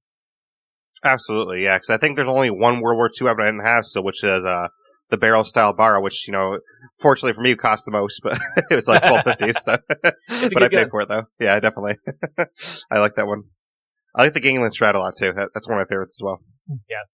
Absolutely, 1.04 1.64
yeah. 1.64 1.76
Because 1.76 1.90
I 1.90 1.98
think 1.98 2.16
there's 2.16 2.28
only 2.28 2.50
one 2.50 2.80
World 2.80 2.96
War 2.96 3.10
II 3.10 3.26
weapon 3.26 3.44
I 3.44 3.46
didn't 3.48 3.66
have, 3.66 3.84
so 3.84 4.02
which 4.02 4.22
is 4.24 4.44
uh 4.44 4.68
the 5.08 5.16
barrel 5.16 5.44
style 5.44 5.72
bar, 5.72 6.00
which 6.00 6.26
you 6.26 6.32
know, 6.32 6.58
fortunately 7.00 7.32
for 7.32 7.42
me, 7.42 7.54
cost 7.54 7.84
the 7.84 7.92
most, 7.92 8.20
but 8.24 8.38
it 8.70 8.74
was 8.74 8.88
like 8.88 9.02
twelve 9.02 9.24
fifty. 9.24 9.52
So, 9.60 9.76
but 10.02 10.62
I 10.62 10.68
paid 10.68 10.76
gun. 10.76 10.90
for 10.90 11.00
it 11.02 11.08
though. 11.08 11.24
Yeah, 11.40 11.58
definitely. 11.60 11.96
I 12.90 12.98
like 12.98 13.16
that 13.16 13.26
one. 13.26 13.44
I 14.14 14.22
like 14.22 14.34
the 14.34 14.40
Gangland 14.40 14.72
Strat 14.72 14.94
a 14.94 14.98
lot 14.98 15.14
too. 15.18 15.32
That, 15.32 15.50
that's 15.52 15.68
one 15.68 15.78
of 15.78 15.86
my 15.86 15.88
favorites 15.92 16.18
as 16.20 16.24
well. 16.24 16.40
Yeah. 16.88 17.04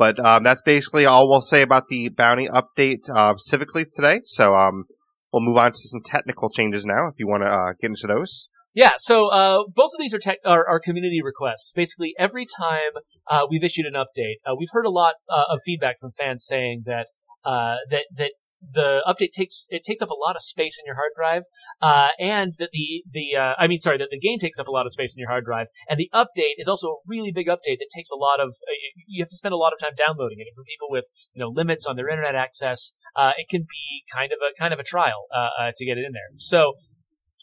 But 0.00 0.18
um, 0.18 0.44
that's 0.44 0.62
basically 0.62 1.04
all 1.04 1.28
we'll 1.28 1.42
say 1.42 1.60
about 1.60 1.88
the 1.88 2.08
bounty 2.08 2.48
update 2.48 3.00
uh, 3.14 3.34
civically 3.34 3.84
today. 3.94 4.20
So 4.22 4.54
um, 4.54 4.84
we'll 5.30 5.42
move 5.42 5.58
on 5.58 5.72
to 5.72 5.78
some 5.78 6.00
technical 6.02 6.48
changes 6.48 6.86
now. 6.86 7.08
If 7.08 7.16
you 7.18 7.28
want 7.28 7.42
to 7.42 7.50
uh, 7.50 7.72
get 7.78 7.88
into 7.88 8.06
those. 8.06 8.48
Yeah, 8.72 8.92
so 8.96 9.28
uh, 9.28 9.64
both 9.68 9.90
of 9.94 10.00
these 10.00 10.14
are, 10.14 10.18
tech, 10.18 10.38
are 10.46 10.66
are 10.66 10.80
community 10.80 11.20
requests. 11.22 11.70
Basically, 11.76 12.14
every 12.18 12.46
time 12.46 13.02
uh, 13.30 13.46
we've 13.50 13.62
issued 13.62 13.84
an 13.84 13.92
update, 13.92 14.36
uh, 14.46 14.54
we've 14.58 14.70
heard 14.72 14.86
a 14.86 14.90
lot 14.90 15.16
uh, 15.28 15.44
of 15.50 15.58
feedback 15.66 15.96
from 16.00 16.12
fans 16.18 16.46
saying 16.46 16.84
that 16.86 17.08
that 17.44 18.06
that 18.16 18.30
the 18.60 19.02
update 19.06 19.32
takes 19.32 19.66
it 19.70 19.84
takes 19.84 20.02
up 20.02 20.10
a 20.10 20.14
lot 20.14 20.36
of 20.36 20.42
space 20.42 20.76
in 20.78 20.84
your 20.86 20.96
hard 20.96 21.12
drive, 21.16 21.44
uh, 21.80 22.10
and 22.18 22.54
that 22.58 22.70
the 22.72 23.02
the 23.10 23.36
uh, 23.36 23.54
I 23.58 23.66
mean, 23.66 23.78
sorry, 23.78 23.98
that 23.98 24.08
the 24.10 24.18
game 24.18 24.38
takes 24.38 24.58
up 24.58 24.68
a 24.68 24.70
lot 24.70 24.86
of 24.86 24.92
space 24.92 25.12
in 25.14 25.18
your 25.18 25.28
hard 25.28 25.44
drive, 25.44 25.68
and 25.88 25.98
the 25.98 26.10
update 26.14 26.58
is 26.58 26.68
also 26.68 26.88
a 26.88 26.96
really 27.06 27.32
big 27.32 27.46
update 27.46 27.78
that 27.80 27.88
takes 27.94 28.10
a 28.10 28.16
lot 28.16 28.40
of 28.40 28.50
uh, 28.50 28.72
you 29.06 29.22
have 29.22 29.30
to 29.30 29.36
spend 29.36 29.54
a 29.54 29.56
lot 29.56 29.72
of 29.72 29.78
time 29.78 29.92
downloading 29.96 30.38
it. 30.38 30.46
And 30.46 30.56
for 30.56 30.64
people 30.64 30.88
with 30.90 31.06
you 31.32 31.40
know 31.40 31.48
limits 31.48 31.86
on 31.86 31.96
their 31.96 32.08
internet 32.08 32.34
access, 32.34 32.92
uh, 33.16 33.32
it 33.36 33.48
can 33.48 33.62
be 33.62 34.04
kind 34.12 34.32
of 34.32 34.38
a 34.40 34.58
kind 34.58 34.72
of 34.72 34.78
a 34.78 34.84
trial 34.84 35.26
uh, 35.34 35.50
uh, 35.60 35.72
to 35.76 35.84
get 35.84 35.98
it 35.98 36.04
in 36.04 36.12
there. 36.12 36.30
So 36.36 36.74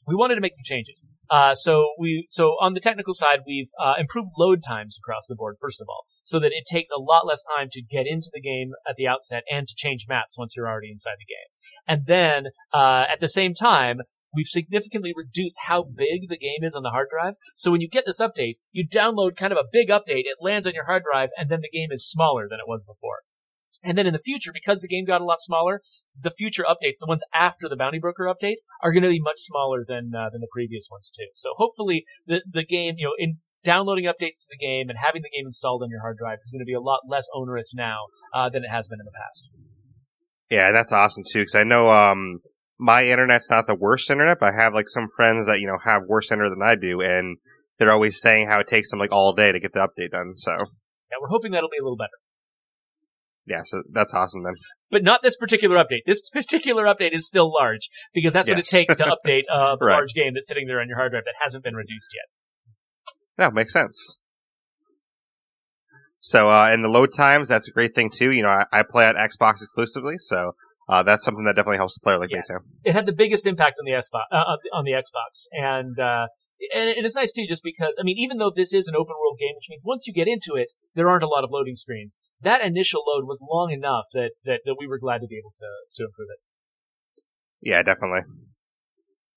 we 0.07 0.15
wanted 0.15 0.35
to 0.35 0.41
make 0.41 0.55
some 0.55 0.63
changes. 0.63 1.05
Uh, 1.29 1.53
so 1.53 1.93
we, 1.99 2.25
so 2.29 2.55
on 2.61 2.73
the 2.73 2.79
technical 2.79 3.13
side, 3.13 3.39
we've 3.45 3.69
uh, 3.81 3.95
improved 3.99 4.31
load 4.37 4.63
times 4.63 4.97
across 4.97 5.27
the 5.27 5.35
board. 5.35 5.57
First 5.59 5.81
of 5.81 5.87
all, 5.89 6.05
so 6.23 6.39
that 6.39 6.51
it 6.53 6.65
takes 6.65 6.89
a 6.91 6.99
lot 6.99 7.27
less 7.27 7.43
time 7.43 7.67
to 7.71 7.81
get 7.81 8.05
into 8.07 8.29
the 8.33 8.41
game 8.41 8.71
at 8.87 8.95
the 8.95 9.07
outset 9.07 9.43
and 9.51 9.67
to 9.67 9.75
change 9.75 10.05
maps 10.07 10.37
once 10.37 10.55
you're 10.55 10.67
already 10.67 10.91
inside 10.91 11.17
the 11.19 11.25
game. 11.25 11.49
And 11.87 12.05
then 12.05 12.51
uh, 12.73 13.05
at 13.11 13.19
the 13.19 13.27
same 13.27 13.53
time, 13.53 13.99
we've 14.33 14.47
significantly 14.47 15.13
reduced 15.15 15.57
how 15.65 15.83
big 15.83 16.29
the 16.29 16.37
game 16.37 16.63
is 16.63 16.75
on 16.75 16.83
the 16.83 16.89
hard 16.91 17.09
drive. 17.09 17.35
So 17.55 17.71
when 17.71 17.81
you 17.81 17.89
get 17.89 18.05
this 18.05 18.21
update, 18.21 18.57
you 18.71 18.87
download 18.87 19.35
kind 19.35 19.51
of 19.51 19.57
a 19.57 19.67
big 19.71 19.89
update. 19.89 20.25
It 20.25 20.37
lands 20.39 20.67
on 20.67 20.73
your 20.73 20.85
hard 20.85 21.03
drive, 21.11 21.29
and 21.37 21.49
then 21.49 21.61
the 21.61 21.69
game 21.69 21.91
is 21.91 22.07
smaller 22.07 22.47
than 22.49 22.59
it 22.59 22.67
was 22.67 22.83
before. 22.83 23.19
And 23.83 23.97
then 23.97 24.07
in 24.07 24.13
the 24.13 24.19
future, 24.19 24.51
because 24.53 24.81
the 24.81 24.87
game 24.87 25.05
got 25.05 25.21
a 25.21 25.25
lot 25.25 25.41
smaller, 25.41 25.81
the 26.15 26.31
future 26.31 26.65
updates, 26.67 26.99
the 26.99 27.07
ones 27.07 27.23
after 27.33 27.69
the 27.69 27.75
Bounty 27.75 27.99
Broker 27.99 28.25
update, 28.25 28.57
are 28.81 28.91
going 28.91 29.03
to 29.03 29.09
be 29.09 29.21
much 29.21 29.39
smaller 29.39 29.83
than 29.87 30.11
uh, 30.15 30.29
than 30.31 30.41
the 30.41 30.47
previous 30.51 30.87
ones 30.89 31.11
too. 31.15 31.27
So 31.33 31.51
hopefully, 31.57 32.05
the 32.25 32.41
the 32.49 32.65
game, 32.65 32.95
you 32.97 33.05
know, 33.05 33.13
in 33.17 33.37
downloading 33.63 34.05
updates 34.05 34.39
to 34.39 34.47
the 34.49 34.57
game 34.57 34.89
and 34.89 34.97
having 34.97 35.21
the 35.21 35.29
game 35.29 35.45
installed 35.45 35.83
on 35.83 35.89
your 35.89 36.01
hard 36.01 36.17
drive 36.17 36.39
is 36.43 36.51
going 36.51 36.61
to 36.61 36.65
be 36.65 36.73
a 36.73 36.81
lot 36.81 37.01
less 37.07 37.27
onerous 37.33 37.73
now 37.75 38.05
uh, 38.33 38.49
than 38.49 38.63
it 38.63 38.69
has 38.69 38.87
been 38.87 38.99
in 38.99 39.05
the 39.05 39.11
past. 39.11 39.49
Yeah, 40.49 40.71
that's 40.71 40.93
awesome 40.93 41.23
too. 41.29 41.41
Because 41.41 41.55
I 41.55 41.63
know 41.63 41.91
um, 41.91 42.39
my 42.79 43.05
internet's 43.05 43.49
not 43.49 43.67
the 43.67 43.75
worst 43.75 44.09
internet, 44.09 44.39
but 44.39 44.53
I 44.53 44.63
have 44.63 44.73
like 44.73 44.89
some 44.89 45.07
friends 45.15 45.47
that 45.47 45.59
you 45.59 45.67
know 45.67 45.77
have 45.83 46.03
worse 46.07 46.31
internet 46.31 46.51
than 46.57 46.67
I 46.67 46.75
do, 46.75 47.01
and 47.01 47.37
they're 47.77 47.91
always 47.91 48.21
saying 48.21 48.47
how 48.47 48.59
it 48.59 48.67
takes 48.67 48.89
them 48.89 48.99
like 48.99 49.11
all 49.11 49.33
day 49.33 49.51
to 49.51 49.59
get 49.59 49.73
the 49.73 49.79
update 49.79 50.11
done. 50.11 50.33
So 50.35 50.51
Yeah, 50.51 51.17
we're 51.21 51.29
hoping 51.29 51.51
that'll 51.51 51.69
be 51.69 51.77
a 51.79 51.83
little 51.83 51.97
better. 51.97 52.17
Yeah, 53.47 53.61
so 53.63 53.81
that's 53.91 54.13
awesome 54.13 54.43
then. 54.43 54.53
But 54.91 55.03
not 55.03 55.21
this 55.21 55.35
particular 55.37 55.77
update. 55.77 56.01
This 56.05 56.29
particular 56.33 56.83
update 56.85 57.13
is 57.15 57.27
still 57.27 57.51
large 57.51 57.89
because 58.13 58.33
that's 58.33 58.49
what 58.49 58.59
it 58.59 58.65
takes 58.67 58.95
to 58.97 59.03
update 59.25 59.43
a 59.51 59.75
Right. 59.79 59.93
large 59.95 60.13
game 60.13 60.33
that's 60.33 60.47
sitting 60.47 60.67
there 60.67 60.79
on 60.81 60.87
your 60.87 60.97
hard 60.97 61.11
drive 61.11 61.23
that 61.25 61.35
hasn't 61.43 61.63
been 61.63 61.75
reduced 61.75 62.09
yet. 62.13 63.45
Yeah, 63.45 63.49
makes 63.51 63.73
sense. 63.73 64.17
So, 66.19 66.49
uh, 66.49 66.69
and 66.71 66.83
the 66.83 66.89
load 66.89 67.13
times, 67.15 67.47
that's 67.47 67.67
a 67.69 67.71
great 67.71 67.93
thing 67.95 68.09
too. 68.09 68.31
You 68.31 68.43
know, 68.43 68.49
I, 68.49 68.65
I 68.71 68.83
play 68.83 69.07
on 69.07 69.15
Xbox 69.15 69.61
exclusively, 69.61 70.15
so 70.17 70.53
uh, 70.89 71.03
that's 71.03 71.23
something 71.23 71.45
that 71.45 71.55
definitely 71.55 71.77
helps 71.77 71.93
the 71.95 72.01
player 72.01 72.17
like 72.17 72.31
Yeah. 72.31 72.37
me 72.37 72.43
too. 72.47 72.57
it 72.85 72.93
had 72.93 73.05
the 73.05 73.13
biggest 73.13 73.45
impact 73.45 73.77
on 73.79 73.85
the 73.85 73.91
Xbox, 73.91 74.23
uh, 74.31 74.55
on 74.73 74.83
the 74.83 74.91
Xbox, 74.91 75.45
and 75.51 75.99
uh, 75.99 76.27
and 76.73 76.89
and 76.89 77.05
it's 77.05 77.15
nice 77.15 77.31
too, 77.31 77.45
just 77.47 77.63
because 77.63 77.97
I 77.99 78.03
mean, 78.03 78.17
even 78.17 78.37
though 78.37 78.51
this 78.53 78.73
is 78.73 78.87
an 78.87 78.95
open 78.95 79.15
world 79.19 79.37
game, 79.39 79.55
which 79.55 79.69
means 79.69 79.83
once 79.85 80.07
you 80.07 80.13
get 80.13 80.27
into 80.27 80.55
it, 80.55 80.73
there 80.95 81.09
aren't 81.09 81.23
a 81.23 81.27
lot 81.27 81.43
of 81.43 81.51
loading 81.51 81.75
screens. 81.75 82.19
That 82.41 82.61
initial 82.61 83.03
load 83.05 83.25
was 83.25 83.39
long 83.41 83.71
enough 83.71 84.05
that 84.13 84.31
that, 84.45 84.61
that 84.65 84.75
we 84.79 84.87
were 84.87 84.99
glad 84.99 85.19
to 85.21 85.27
be 85.27 85.37
able 85.37 85.53
to 85.57 85.67
to 85.95 86.03
improve 86.05 86.27
it. 86.31 86.39
Yeah, 87.61 87.83
definitely. 87.83 88.21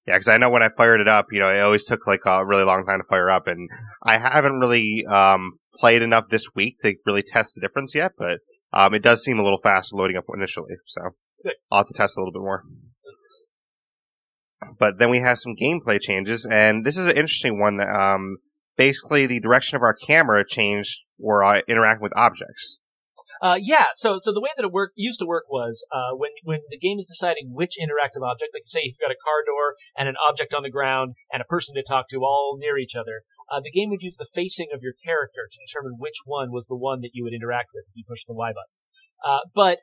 Yeah, 0.06 0.14
because 0.14 0.28
I 0.28 0.38
know 0.38 0.50
when 0.50 0.62
I 0.62 0.70
fired 0.70 1.00
it 1.00 1.08
up, 1.08 1.26
you 1.30 1.40
know, 1.40 1.50
it 1.50 1.60
always 1.60 1.84
took 1.84 2.06
like 2.06 2.22
a 2.26 2.44
really 2.44 2.64
long 2.64 2.84
time 2.86 3.00
to 3.00 3.08
fire 3.08 3.30
up, 3.30 3.46
and 3.46 3.68
I 4.02 4.18
haven't 4.18 4.58
really 4.58 5.04
um, 5.06 5.52
played 5.74 6.02
enough 6.02 6.28
this 6.28 6.48
week 6.54 6.78
to 6.80 6.94
really 7.06 7.22
test 7.22 7.54
the 7.54 7.60
difference 7.60 7.94
yet. 7.94 8.12
But 8.16 8.40
um, 8.72 8.94
it 8.94 9.02
does 9.02 9.22
seem 9.22 9.38
a 9.38 9.42
little 9.42 9.58
faster 9.58 9.96
loading 9.96 10.16
up 10.16 10.24
initially, 10.34 10.74
so 10.86 11.02
Good. 11.42 11.52
I'll 11.70 11.80
have 11.80 11.88
to 11.88 11.94
test 11.94 12.16
a 12.16 12.20
little 12.20 12.32
bit 12.32 12.42
more. 12.42 12.64
But 14.78 14.98
then 14.98 15.10
we 15.10 15.18
have 15.18 15.38
some 15.38 15.56
gameplay 15.56 16.00
changes, 16.00 16.46
and 16.50 16.84
this 16.84 16.96
is 16.96 17.06
an 17.06 17.16
interesting 17.16 17.58
one. 17.58 17.78
That, 17.78 17.88
um, 17.88 18.38
basically, 18.76 19.26
the 19.26 19.40
direction 19.40 19.76
of 19.76 19.82
our 19.82 19.94
camera 19.94 20.44
changed 20.46 21.00
for 21.20 21.42
uh, 21.42 21.62
interacting 21.66 22.02
with 22.02 22.12
objects. 22.16 22.78
Uh, 23.40 23.58
yeah. 23.60 23.86
So, 23.94 24.18
so 24.18 24.32
the 24.32 24.40
way 24.40 24.50
that 24.56 24.64
it 24.64 24.72
worked 24.72 24.94
used 24.96 25.20
to 25.20 25.26
work 25.26 25.44
was 25.48 25.84
uh, 25.92 26.16
when 26.16 26.30
when 26.44 26.60
the 26.68 26.78
game 26.78 26.98
is 26.98 27.06
deciding 27.06 27.52
which 27.52 27.76
interactive 27.80 28.26
object, 28.26 28.50
like 28.52 28.64
say 28.64 28.80
you've 28.82 29.00
got 29.00 29.10
a 29.10 29.24
car 29.24 29.44
door 29.46 29.74
and 29.96 30.08
an 30.08 30.16
object 30.28 30.52
on 30.52 30.62
the 30.62 30.70
ground 30.70 31.14
and 31.32 31.40
a 31.40 31.46
person 31.48 31.74
to 31.74 31.82
talk 31.82 32.08
to 32.08 32.18
all 32.18 32.58
near 32.58 32.76
each 32.76 32.94
other, 32.94 33.22
uh, 33.50 33.60
the 33.60 33.70
game 33.70 33.88
would 33.90 34.02
use 34.02 34.16
the 34.16 34.28
facing 34.34 34.68
of 34.74 34.82
your 34.82 34.92
character 34.92 35.48
to 35.50 35.58
determine 35.66 35.96
which 35.98 36.20
one 36.24 36.52
was 36.52 36.66
the 36.66 36.76
one 36.76 37.00
that 37.00 37.10
you 37.14 37.24
would 37.24 37.32
interact 37.32 37.70
with 37.72 37.84
if 37.88 37.96
you 37.96 38.04
push 38.06 38.24
the 38.26 38.34
Y 38.34 38.50
button. 38.50 38.76
Uh, 39.24 39.40
but 39.54 39.78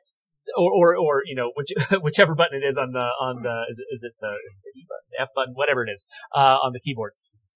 or, 0.56 0.70
or 0.72 0.96
or 0.96 1.22
you 1.24 1.34
know 1.34 1.52
which, 1.54 1.72
whichever 2.02 2.34
button 2.34 2.60
it 2.62 2.66
is 2.66 2.78
on 2.78 2.92
the 2.92 3.06
on 3.20 3.42
the 3.42 3.66
is 3.70 3.78
it, 3.78 3.86
is 3.92 4.02
it 4.02 4.12
the 4.20 4.32
is 4.48 4.56
it 4.56 4.62
the 4.64 4.80
E 4.80 4.86
button, 4.88 5.06
the 5.10 5.22
F 5.22 5.28
button, 5.34 5.54
whatever 5.54 5.84
it 5.84 5.90
is 5.92 6.04
uh, 6.34 6.58
on 6.62 6.72
the 6.72 6.80
keyboard. 6.80 7.12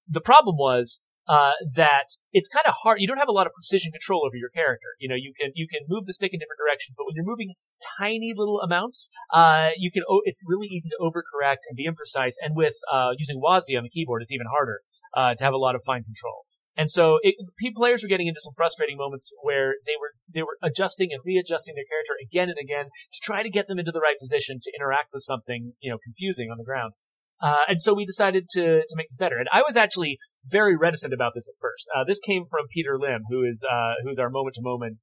The 0.08 0.20
problem 0.20 0.56
was 0.56 1.00
uh, 1.28 1.52
that 1.76 2.18
it's 2.32 2.48
kind 2.48 2.66
of 2.66 2.74
hard. 2.82 3.00
You 3.00 3.06
don't 3.06 3.18
have 3.18 3.28
a 3.28 3.32
lot 3.32 3.46
of 3.46 3.52
precision 3.54 3.92
control 3.92 4.26
over 4.26 4.36
your 4.36 4.50
character. 4.50 4.88
You 4.98 5.08
know, 5.08 5.14
you 5.14 5.32
can 5.38 5.52
you 5.54 5.66
can 5.70 5.86
move 5.88 6.06
the 6.06 6.12
stick 6.12 6.32
in 6.32 6.40
different 6.40 6.58
directions, 6.58 6.96
but 6.98 7.06
when 7.06 7.14
you're 7.14 7.24
moving 7.24 7.54
tiny 7.98 8.34
little 8.36 8.60
amounts, 8.60 9.08
uh, 9.32 9.70
you 9.76 9.90
can. 9.90 10.02
It's 10.24 10.40
really 10.46 10.66
easy 10.66 10.90
to 10.90 10.98
overcorrect 11.00 11.68
and 11.68 11.76
be 11.76 11.86
imprecise. 11.86 12.34
And 12.42 12.56
with 12.56 12.74
uh, 12.92 13.10
using 13.16 13.40
WASD 13.40 13.76
on 13.76 13.84
the 13.84 13.90
keyboard, 13.90 14.22
it's 14.22 14.32
even 14.32 14.46
harder 14.50 14.80
uh, 15.14 15.34
to 15.34 15.44
have 15.44 15.54
a 15.54 15.58
lot 15.58 15.74
of 15.74 15.82
fine 15.86 16.02
control. 16.02 16.44
And 16.76 16.90
so 16.90 17.18
it, 17.22 17.34
players 17.76 18.02
were 18.02 18.08
getting 18.08 18.28
into 18.28 18.40
some 18.40 18.54
frustrating 18.56 18.96
moments 18.96 19.32
where 19.42 19.74
they 19.84 19.92
were 20.00 20.12
they 20.32 20.42
were 20.42 20.56
adjusting 20.62 21.10
and 21.12 21.20
readjusting 21.24 21.74
their 21.74 21.84
character 21.84 22.14
again 22.22 22.48
and 22.48 22.58
again 22.60 22.86
to 23.12 23.20
try 23.22 23.42
to 23.42 23.50
get 23.50 23.66
them 23.66 23.78
into 23.78 23.92
the 23.92 24.00
right 24.00 24.18
position 24.18 24.58
to 24.62 24.72
interact 24.74 25.12
with 25.12 25.22
something 25.22 25.74
you 25.80 25.90
know 25.90 25.98
confusing 26.02 26.50
on 26.50 26.56
the 26.56 26.64
ground. 26.64 26.94
Uh, 27.42 27.66
and 27.68 27.82
so 27.82 27.92
we 27.92 28.04
decided 28.04 28.48
to 28.50 28.82
to 28.88 28.94
make 28.96 29.08
this 29.08 29.16
better. 29.16 29.36
And 29.36 29.48
I 29.52 29.62
was 29.66 29.76
actually 29.76 30.18
very 30.46 30.76
reticent 30.76 31.12
about 31.12 31.32
this 31.34 31.48
at 31.48 31.60
first. 31.60 31.88
Uh, 31.94 32.04
this 32.06 32.18
came 32.18 32.44
from 32.48 32.66
Peter 32.70 32.98
Lim, 32.98 33.22
who 33.28 33.44
is 33.44 33.64
uh, 33.68 33.94
who's 34.04 34.18
our 34.18 34.30
moment 34.30 34.54
to 34.54 34.62
moment 34.62 34.98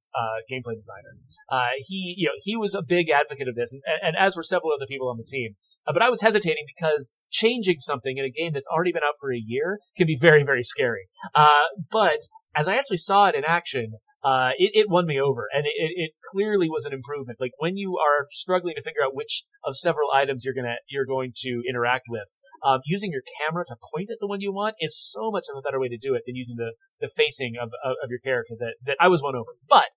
gameplay 0.50 0.76
designer. 0.76 1.16
Uh, 1.50 1.76
he 1.86 2.14
you 2.16 2.26
know 2.26 2.34
he 2.42 2.56
was 2.56 2.74
a 2.74 2.82
big 2.82 3.10
advocate 3.10 3.48
of 3.48 3.54
this, 3.54 3.72
and, 3.72 3.82
and 4.02 4.16
as 4.18 4.36
were 4.36 4.42
several 4.42 4.72
other 4.72 4.86
people 4.88 5.08
on 5.08 5.16
the 5.16 5.24
team. 5.24 5.56
Uh, 5.86 5.92
but 5.92 6.02
I 6.02 6.08
was 6.08 6.20
hesitating 6.20 6.64
because 6.66 7.12
changing 7.30 7.78
something 7.78 8.16
in 8.16 8.24
a 8.24 8.30
game 8.30 8.52
that's 8.52 8.68
already 8.68 8.92
been 8.92 9.02
out 9.02 9.14
for 9.20 9.32
a 9.32 9.38
year 9.38 9.78
can 9.96 10.06
be 10.06 10.16
very 10.18 10.42
very 10.42 10.62
scary. 10.62 11.08
Uh, 11.34 11.68
but 11.90 12.20
as 12.56 12.66
I 12.66 12.76
actually 12.76 12.98
saw 12.98 13.28
it 13.28 13.34
in 13.34 13.44
action, 13.44 13.92
uh, 14.22 14.50
it, 14.58 14.70
it 14.74 14.86
won 14.90 15.06
me 15.06 15.20
over, 15.20 15.48
and 15.52 15.64
it, 15.66 15.72
it, 15.76 16.10
clearly 16.30 16.68
was 16.68 16.84
an 16.84 16.92
improvement. 16.92 17.40
Like 17.40 17.52
when 17.58 17.76
you 17.76 17.96
are 17.96 18.26
struggling 18.30 18.74
to 18.76 18.82
figure 18.82 19.02
out 19.04 19.14
which 19.14 19.44
of 19.64 19.76
several 19.76 20.10
items 20.12 20.44
you're 20.44 20.54
gonna 20.54 20.76
you're 20.88 21.06
going 21.06 21.32
to 21.40 21.62
interact 21.68 22.04
with, 22.08 22.28
um, 22.64 22.80
using 22.84 23.10
your 23.12 23.22
camera 23.40 23.64
to 23.68 23.76
point 23.94 24.10
at 24.10 24.18
the 24.20 24.26
one 24.26 24.40
you 24.40 24.52
want 24.52 24.76
is 24.80 24.98
so 24.98 25.30
much 25.30 25.46
of 25.50 25.58
a 25.58 25.62
better 25.62 25.80
way 25.80 25.88
to 25.88 25.96
do 25.96 26.14
it 26.14 26.22
than 26.26 26.36
using 26.36 26.56
the 26.56 26.74
the 27.00 27.08
facing 27.08 27.54
of 27.60 27.70
of, 27.84 27.96
of 28.02 28.10
your 28.10 28.20
character 28.20 28.54
that 28.58 28.74
that 28.84 28.96
I 29.00 29.08
was 29.08 29.22
won 29.22 29.34
over. 29.34 29.56
But 29.68 29.88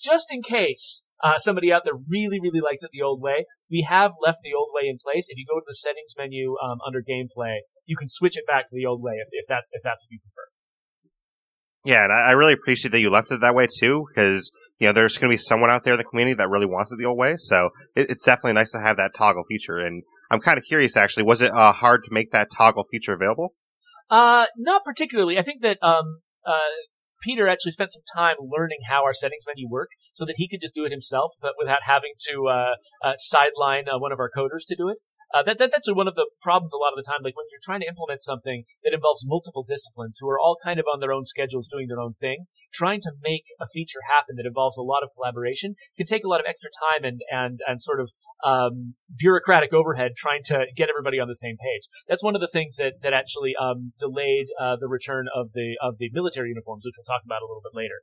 just 0.00 0.28
in 0.30 0.42
case 0.42 1.04
uh, 1.22 1.38
somebody 1.38 1.72
out 1.72 1.82
there 1.84 1.96
really, 2.08 2.40
really 2.40 2.60
likes 2.60 2.82
it 2.82 2.90
the 2.92 3.02
old 3.02 3.22
way, 3.22 3.46
we 3.70 3.86
have 3.88 4.12
left 4.24 4.38
the 4.42 4.52
old 4.52 4.68
way 4.72 4.88
in 4.88 4.98
place. 4.98 5.26
If 5.28 5.38
you 5.38 5.44
go 5.48 5.58
to 5.58 5.64
the 5.66 5.74
settings 5.74 6.14
menu 6.16 6.56
um, 6.62 6.78
under 6.86 7.00
gameplay, 7.00 7.60
you 7.86 7.96
can 7.96 8.08
switch 8.08 8.36
it 8.36 8.46
back 8.46 8.68
to 8.68 8.74
the 8.74 8.86
old 8.86 9.02
way 9.02 9.14
if, 9.14 9.28
if 9.32 9.46
that's 9.48 9.70
if 9.72 9.82
that's 9.82 10.04
what 10.04 10.12
you 10.12 10.20
prefer. 10.20 10.48
Yeah, 11.86 12.02
and 12.02 12.12
I 12.12 12.30
I 12.30 12.32
really 12.32 12.52
appreciate 12.52 12.90
that 12.90 13.00
you 13.00 13.10
left 13.10 13.30
it 13.30 13.42
that 13.42 13.54
way 13.54 13.68
too, 13.68 14.06
because 14.08 14.50
you 14.80 14.88
know 14.88 14.92
there's 14.92 15.18
going 15.18 15.30
to 15.30 15.34
be 15.34 15.38
someone 15.38 15.70
out 15.70 15.84
there 15.84 15.94
in 15.94 15.98
the 15.98 16.04
community 16.04 16.34
that 16.34 16.50
really 16.50 16.66
wants 16.66 16.90
it 16.90 16.98
the 16.98 17.04
old 17.04 17.16
way. 17.16 17.36
So 17.36 17.70
it, 17.94 18.10
it's 18.10 18.24
definitely 18.24 18.54
nice 18.54 18.72
to 18.72 18.80
have 18.80 18.96
that 18.96 19.12
toggle 19.16 19.44
feature. 19.48 19.78
And 19.78 20.02
I'm 20.28 20.40
kind 20.40 20.58
of 20.58 20.64
curious, 20.64 20.96
actually, 20.96 21.22
was 21.22 21.40
it 21.42 21.52
uh, 21.52 21.72
hard 21.72 22.02
to 22.04 22.10
make 22.12 22.32
that 22.32 22.48
toggle 22.50 22.86
feature 22.90 23.12
available? 23.12 23.54
Uh, 24.10 24.46
not 24.56 24.84
particularly. 24.84 25.38
I 25.38 25.42
think 25.42 25.62
that 25.62 25.78
um, 25.80 26.22
uh, 26.44 26.74
Peter 27.22 27.46
actually 27.46 27.72
spent 27.72 27.92
some 27.92 28.02
time 28.16 28.36
learning 28.40 28.78
how 28.88 29.04
our 29.04 29.14
settings 29.14 29.44
menu 29.46 29.68
work, 29.70 29.90
so 30.12 30.24
that 30.24 30.34
he 30.38 30.48
could 30.48 30.60
just 30.60 30.74
do 30.74 30.84
it 30.84 30.90
himself, 30.90 31.34
without 31.56 31.84
having 31.84 32.14
to 32.28 32.48
uh, 32.48 32.74
uh, 33.04 33.14
sideline 33.18 33.84
uh, 33.88 33.98
one 33.98 34.10
of 34.10 34.18
our 34.18 34.30
coders 34.36 34.66
to 34.66 34.74
do 34.76 34.88
it. 34.88 34.98
Uh, 35.34 35.42
that, 35.42 35.58
that's 35.58 35.74
actually 35.74 35.94
one 35.94 36.08
of 36.08 36.14
the 36.14 36.28
problems 36.40 36.72
a 36.72 36.78
lot 36.78 36.94
of 36.94 36.98
the 37.02 37.06
time. 37.06 37.20
Like 37.22 37.36
when 37.36 37.46
you're 37.50 37.62
trying 37.62 37.80
to 37.80 37.90
implement 37.90 38.22
something 38.22 38.64
that 38.84 38.94
involves 38.94 39.26
multiple 39.26 39.66
disciplines 39.66 40.18
who 40.20 40.28
are 40.28 40.38
all 40.38 40.56
kind 40.62 40.78
of 40.78 40.86
on 40.92 41.00
their 41.00 41.12
own 41.12 41.24
schedules 41.24 41.68
doing 41.68 41.88
their 41.88 42.00
own 42.00 42.14
thing, 42.14 42.46
trying 42.72 43.00
to 43.02 43.12
make 43.22 43.44
a 43.60 43.66
feature 43.66 44.06
happen 44.06 44.36
that 44.36 44.46
involves 44.46 44.78
a 44.78 44.86
lot 44.86 45.02
of 45.02 45.10
collaboration 45.14 45.74
can 45.96 46.06
take 46.06 46.24
a 46.24 46.28
lot 46.28 46.40
of 46.40 46.46
extra 46.48 46.70
time 46.70 47.04
and, 47.04 47.20
and, 47.30 47.60
and 47.66 47.82
sort 47.82 48.00
of, 48.00 48.12
um, 48.44 48.94
bureaucratic 49.16 49.72
overhead 49.72 50.12
trying 50.16 50.42
to 50.44 50.66
get 50.76 50.88
everybody 50.88 51.18
on 51.18 51.28
the 51.28 51.34
same 51.34 51.56
page. 51.56 51.88
That's 52.06 52.22
one 52.22 52.34
of 52.34 52.40
the 52.40 52.50
things 52.50 52.76
that, 52.76 53.02
that 53.02 53.12
actually, 53.12 53.54
um, 53.58 53.92
delayed, 53.98 54.46
uh, 54.60 54.76
the 54.78 54.88
return 54.88 55.26
of 55.34 55.52
the, 55.52 55.76
of 55.82 55.98
the 55.98 56.10
military 56.12 56.50
uniforms, 56.50 56.84
which 56.84 56.94
we'll 56.96 57.04
talk 57.04 57.24
about 57.24 57.42
a 57.42 57.46
little 57.46 57.62
bit 57.62 57.74
later. 57.76 58.02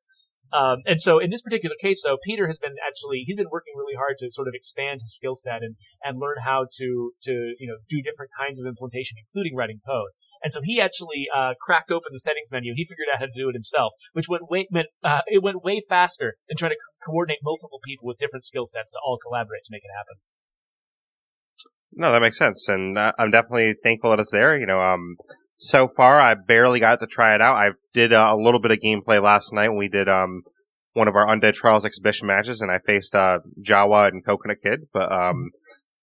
Um, 0.52 0.86
and 0.86 1.02
so 1.02 1.18
in 1.18 1.32
this 1.32 1.42
particular 1.42 1.76
case, 1.82 2.04
though, 2.04 2.18
Peter 2.24 2.48
has 2.48 2.60
been 2.60 2.76
actually, 2.86 3.24
he's 3.26 3.36
been 3.36 3.50
working 3.50 3.74
really 3.78 3.96
hard 3.96 4.18
to 4.20 4.30
sort 4.30 4.48
of 4.48 4.54
expand 4.54 5.02
his 5.02 5.16
skill 5.16 5.34
set 5.34 5.64
and, 5.64 5.76
and 6.04 6.20
learn 6.20 6.38
how 6.44 6.68
to, 6.78 7.12
to, 7.24 7.32
you 7.58 7.68
know, 7.68 7.78
do 7.90 8.02
different 8.02 8.32
kinds 8.38 8.60
of 8.60 8.68
implementation, 8.68 9.18
including 9.18 9.56
writing 9.56 9.80
code. 9.86 10.12
And 10.44 10.54
so 10.54 10.62
he 10.64 10.80
actually, 10.80 11.26
uh, 11.36 11.54
cracked 11.60 11.92
open 11.92 12.12
the 12.12 12.20
settings 12.20 12.52
menu. 12.52 12.74
He 12.76 12.86
figured 12.86 13.08
out 13.14 13.20
how 13.20 13.26
to 13.26 13.32
do 13.36 13.50
it 13.50 13.56
himself, 13.56 13.94
which 14.14 14.30
went 14.30 14.50
way, 14.50 14.68
meant, 14.70 14.88
uh, 15.04 15.22
it 15.28 15.42
went 15.42 15.64
way 15.64 15.82
faster 15.82 16.36
than 16.48 16.58
trying 16.58 16.72
to 16.72 16.78
co- 16.78 17.12
coordinate 17.12 17.40
multiple 17.42 17.80
people 17.84 18.06
with 18.06 18.18
different 18.18 18.46
skill 18.46 18.66
sets 18.66 18.92
to 18.92 19.00
all 19.04 19.18
collaborate 19.18 19.64
to 19.66 19.72
make 19.72 19.84
it 19.84 19.96
happen. 19.96 20.22
No, 21.96 22.12
that 22.12 22.22
makes 22.22 22.38
sense, 22.38 22.68
and 22.70 22.98
uh, 22.98 23.14
I'm 23.20 23.30
definitely 23.30 23.76
thankful 23.84 24.10
that 24.10 24.20
it's 24.20 24.32
there. 24.32 24.58
You 24.58 24.66
know, 24.66 24.82
um, 24.82 25.16
so 25.70 25.88
far 25.88 26.20
I 26.20 26.34
barely 26.36 26.79
got 26.79 27.00
to 27.00 27.08
try 27.08 27.36
it 27.36 27.41
out. 27.41 27.55
I 27.55 27.70
did 27.93 28.13
uh, 28.13 28.32
a 28.32 28.38
little 28.38 28.60
bit 28.60 28.72
of 28.72 28.79
gameplay 28.79 29.22
last 29.22 29.53
night 29.53 29.70
when 29.70 29.77
we 29.77 29.89
did 29.89 30.08
um 30.10 30.41
one 30.93 31.08
of 31.08 31.15
our 31.15 31.25
Undead 31.25 31.53
Trials 31.55 31.86
exhibition 31.86 32.27
matches, 32.27 32.62
and 32.62 32.70
I 32.72 32.79
faced 32.86 33.15
uh 33.15 33.39
Jawa 33.62 34.10
and 34.10 34.24
Coconut 34.25 34.58
Kid. 34.63 34.82
But 34.93 35.12
um, 35.12 35.50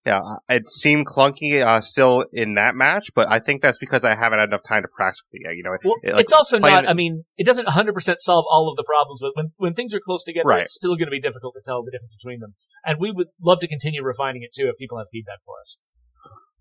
yeah, 0.06 0.20
it 0.48 0.70
seemed 0.70 1.06
clunky 1.06 1.60
uh, 1.64 1.80
still 1.82 2.24
in 2.32 2.54
that 2.54 2.74
match, 2.74 3.10
but 3.14 3.28
I 3.28 3.38
think 3.38 3.60
that's 3.60 3.76
because 3.78 4.02
I 4.02 4.14
haven't 4.14 4.38
had 4.38 4.48
enough 4.48 4.62
time 4.66 4.82
to 4.82 4.88
practice 4.88 5.20
it 5.32 5.42
yet. 5.44 5.56
You 5.56 5.62
know, 5.62 5.76
Well, 5.84 5.94
it- 6.02 6.14
like, 6.14 6.22
it's 6.22 6.32
also 6.32 6.58
not. 6.58 6.88
I 6.88 6.94
mean, 6.94 7.24
it 7.36 7.44
doesn't 7.44 7.68
100% 7.68 8.14
solve 8.18 8.46
all 8.50 8.70
of 8.70 8.76
the 8.76 8.84
problems, 8.84 9.20
but 9.20 9.32
when 9.36 9.52
when 9.58 9.74
things 9.74 9.92
are 9.94 10.00
close 10.00 10.24
together, 10.24 10.48
Right. 10.48 10.62
it's 10.62 10.74
still 10.74 10.96
going 10.96 11.06
to 11.06 11.10
be 11.12 11.20
difficult 11.20 11.54
to 11.54 11.60
tell 11.64 11.82
the 11.84 11.90
difference 11.90 12.16
between 12.16 12.40
them. 12.40 12.54
And 12.84 12.98
we 12.98 13.10
would 13.12 13.28
love 13.42 13.60
to 13.60 13.68
continue 13.68 14.02
refining 14.02 14.42
it 14.42 14.50
too 14.56 14.68
if 14.72 14.78
people 14.78 14.96
have 14.98 15.08
feedback 15.12 15.38
for 15.44 15.56
us. 15.60 15.76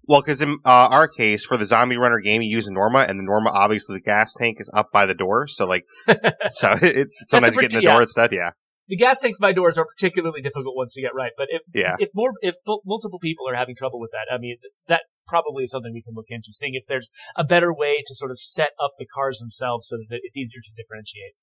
Well, 0.10 0.22
because 0.22 0.42
in 0.42 0.58
uh, 0.66 0.90
our 0.90 1.08
case, 1.08 1.46
for 1.46 1.56
the 1.56 1.68
Zombie 1.68 1.98
Runner 1.98 2.20
game, 2.20 2.42
you 2.42 2.50
use 2.50 2.68
a 2.68 2.74
Norma, 2.74 3.06
and 3.08 3.20
the 3.20 3.24
Norma, 3.24 3.52
obviously, 3.52 3.98
the 3.98 4.02
gas 4.02 4.34
tank 4.34 4.58
is 4.60 4.68
up 4.74 4.90
by 4.92 5.06
the 5.06 5.14
door. 5.14 5.46
So, 5.48 5.68
like, 5.68 5.86
so 6.50 6.74
it's 6.82 7.16
sometimes 7.30 7.54
you 7.54 7.62
get 7.62 7.74
in 7.74 7.82
the 7.82 7.86
pretty- 7.86 7.86
door 7.86 8.02
instead. 8.02 8.32
Yeah, 8.34 8.50
The 8.88 8.98
gas 8.98 9.20
tanks 9.20 9.38
by 9.38 9.54
doors 9.54 9.78
are 9.78 9.86
particularly 9.86 10.42
difficult 10.42 10.76
ones 10.76 10.94
to 10.96 11.02
get 11.02 11.14
right, 11.14 11.32
but 11.38 11.50
if 11.52 11.62
yeah, 11.76 11.96
if 12.00 12.10
more 12.16 12.32
if 12.42 12.56
mul- 12.66 12.82
multiple 12.88 13.20
people 13.20 13.48
are 13.48 13.56
having 13.56 13.76
trouble 13.76 14.00
with 14.00 14.10
that, 14.10 14.34
I 14.34 14.40
mean 14.40 14.58
that 14.88 15.02
probably 15.28 15.66
is 15.66 15.70
something 15.70 15.94
we 15.94 16.02
can 16.02 16.16
look 16.16 16.30
into, 16.30 16.50
seeing 16.54 16.74
if 16.74 16.88
there's 16.88 17.12
a 17.36 17.44
better 17.44 17.72
way 17.72 18.02
to 18.08 18.16
sort 18.16 18.32
of 18.32 18.40
set 18.40 18.72
up 18.84 18.94
the 18.98 19.06
cars 19.06 19.38
themselves 19.38 19.90
so 19.90 19.98
that 20.10 20.22
it's 20.24 20.36
easier 20.36 20.62
to 20.64 20.72
differentiate. 20.76 21.36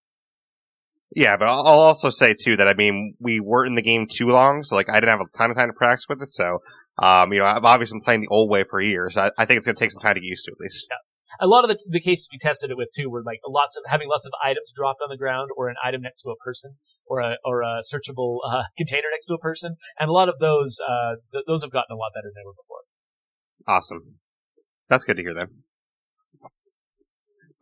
Yeah. 1.16 1.36
But 1.36 1.48
I'll 1.48 1.66
I'll 1.66 1.80
also 1.80 2.10
say 2.10 2.34
too 2.34 2.56
that 2.58 2.68
I 2.68 2.74
mean 2.74 3.14
we 3.18 3.40
weren't 3.40 3.70
in 3.70 3.74
the 3.74 3.82
game 3.82 4.06
too 4.06 4.26
long, 4.26 4.62
so 4.62 4.76
like 4.76 4.90
I 4.90 5.00
didn't 5.00 5.18
have 5.18 5.26
a 5.26 5.36
ton 5.36 5.50
of 5.50 5.56
time 5.56 5.68
to 5.68 5.72
practice 5.72 6.06
with 6.08 6.22
it. 6.22 6.28
So, 6.28 6.58
um, 6.98 7.32
you 7.32 7.40
know, 7.40 7.46
I've 7.46 7.64
obviously 7.64 7.96
been 7.96 8.04
playing 8.04 8.20
the 8.20 8.28
old 8.28 8.50
way 8.50 8.64
for 8.64 8.80
years. 8.80 9.16
I, 9.16 9.30
I 9.38 9.46
think 9.46 9.58
it's 9.58 9.66
gonna 9.66 9.76
take 9.76 9.92
some 9.92 10.02
time 10.02 10.14
to 10.14 10.20
get 10.20 10.26
used 10.26 10.44
to 10.44 10.52
at 10.52 10.60
least. 10.60 10.86
Yeah 10.90 10.96
A 11.40 11.48
lot 11.48 11.64
of 11.64 11.70
the, 11.70 11.78
the 11.88 12.00
cases 12.00 12.28
we 12.30 12.38
tested 12.38 12.70
it 12.70 12.76
with 12.76 12.88
too 12.94 13.10
were 13.10 13.22
like 13.24 13.40
lots 13.48 13.76
of 13.76 13.84
having 13.86 14.08
lots 14.08 14.26
of 14.26 14.32
items 14.44 14.72
dropped 14.74 15.00
on 15.02 15.08
the 15.10 15.16
ground, 15.16 15.50
or 15.56 15.68
an 15.68 15.76
item 15.82 16.02
next 16.02 16.22
to 16.22 16.30
a 16.30 16.36
person, 16.36 16.76
or 17.06 17.20
a 17.20 17.36
or 17.44 17.62
a 17.62 17.80
searchable 17.82 18.38
uh, 18.46 18.64
container 18.76 19.08
next 19.10 19.26
to 19.26 19.34
a 19.34 19.38
person, 19.38 19.76
and 19.98 20.08
a 20.08 20.12
lot 20.12 20.28
of 20.28 20.38
those 20.38 20.78
uh, 20.86 21.16
th- 21.32 21.44
those 21.46 21.62
have 21.62 21.72
gotten 21.72 21.96
a 21.96 21.98
lot 21.98 22.12
better 22.14 22.28
than 22.28 22.36
they 22.36 22.46
were 22.46 22.54
before. 22.54 22.82
Awesome. 23.66 24.20
That's 24.88 25.04
good 25.04 25.16
to 25.16 25.22
hear 25.22 25.34
then. 25.34 25.48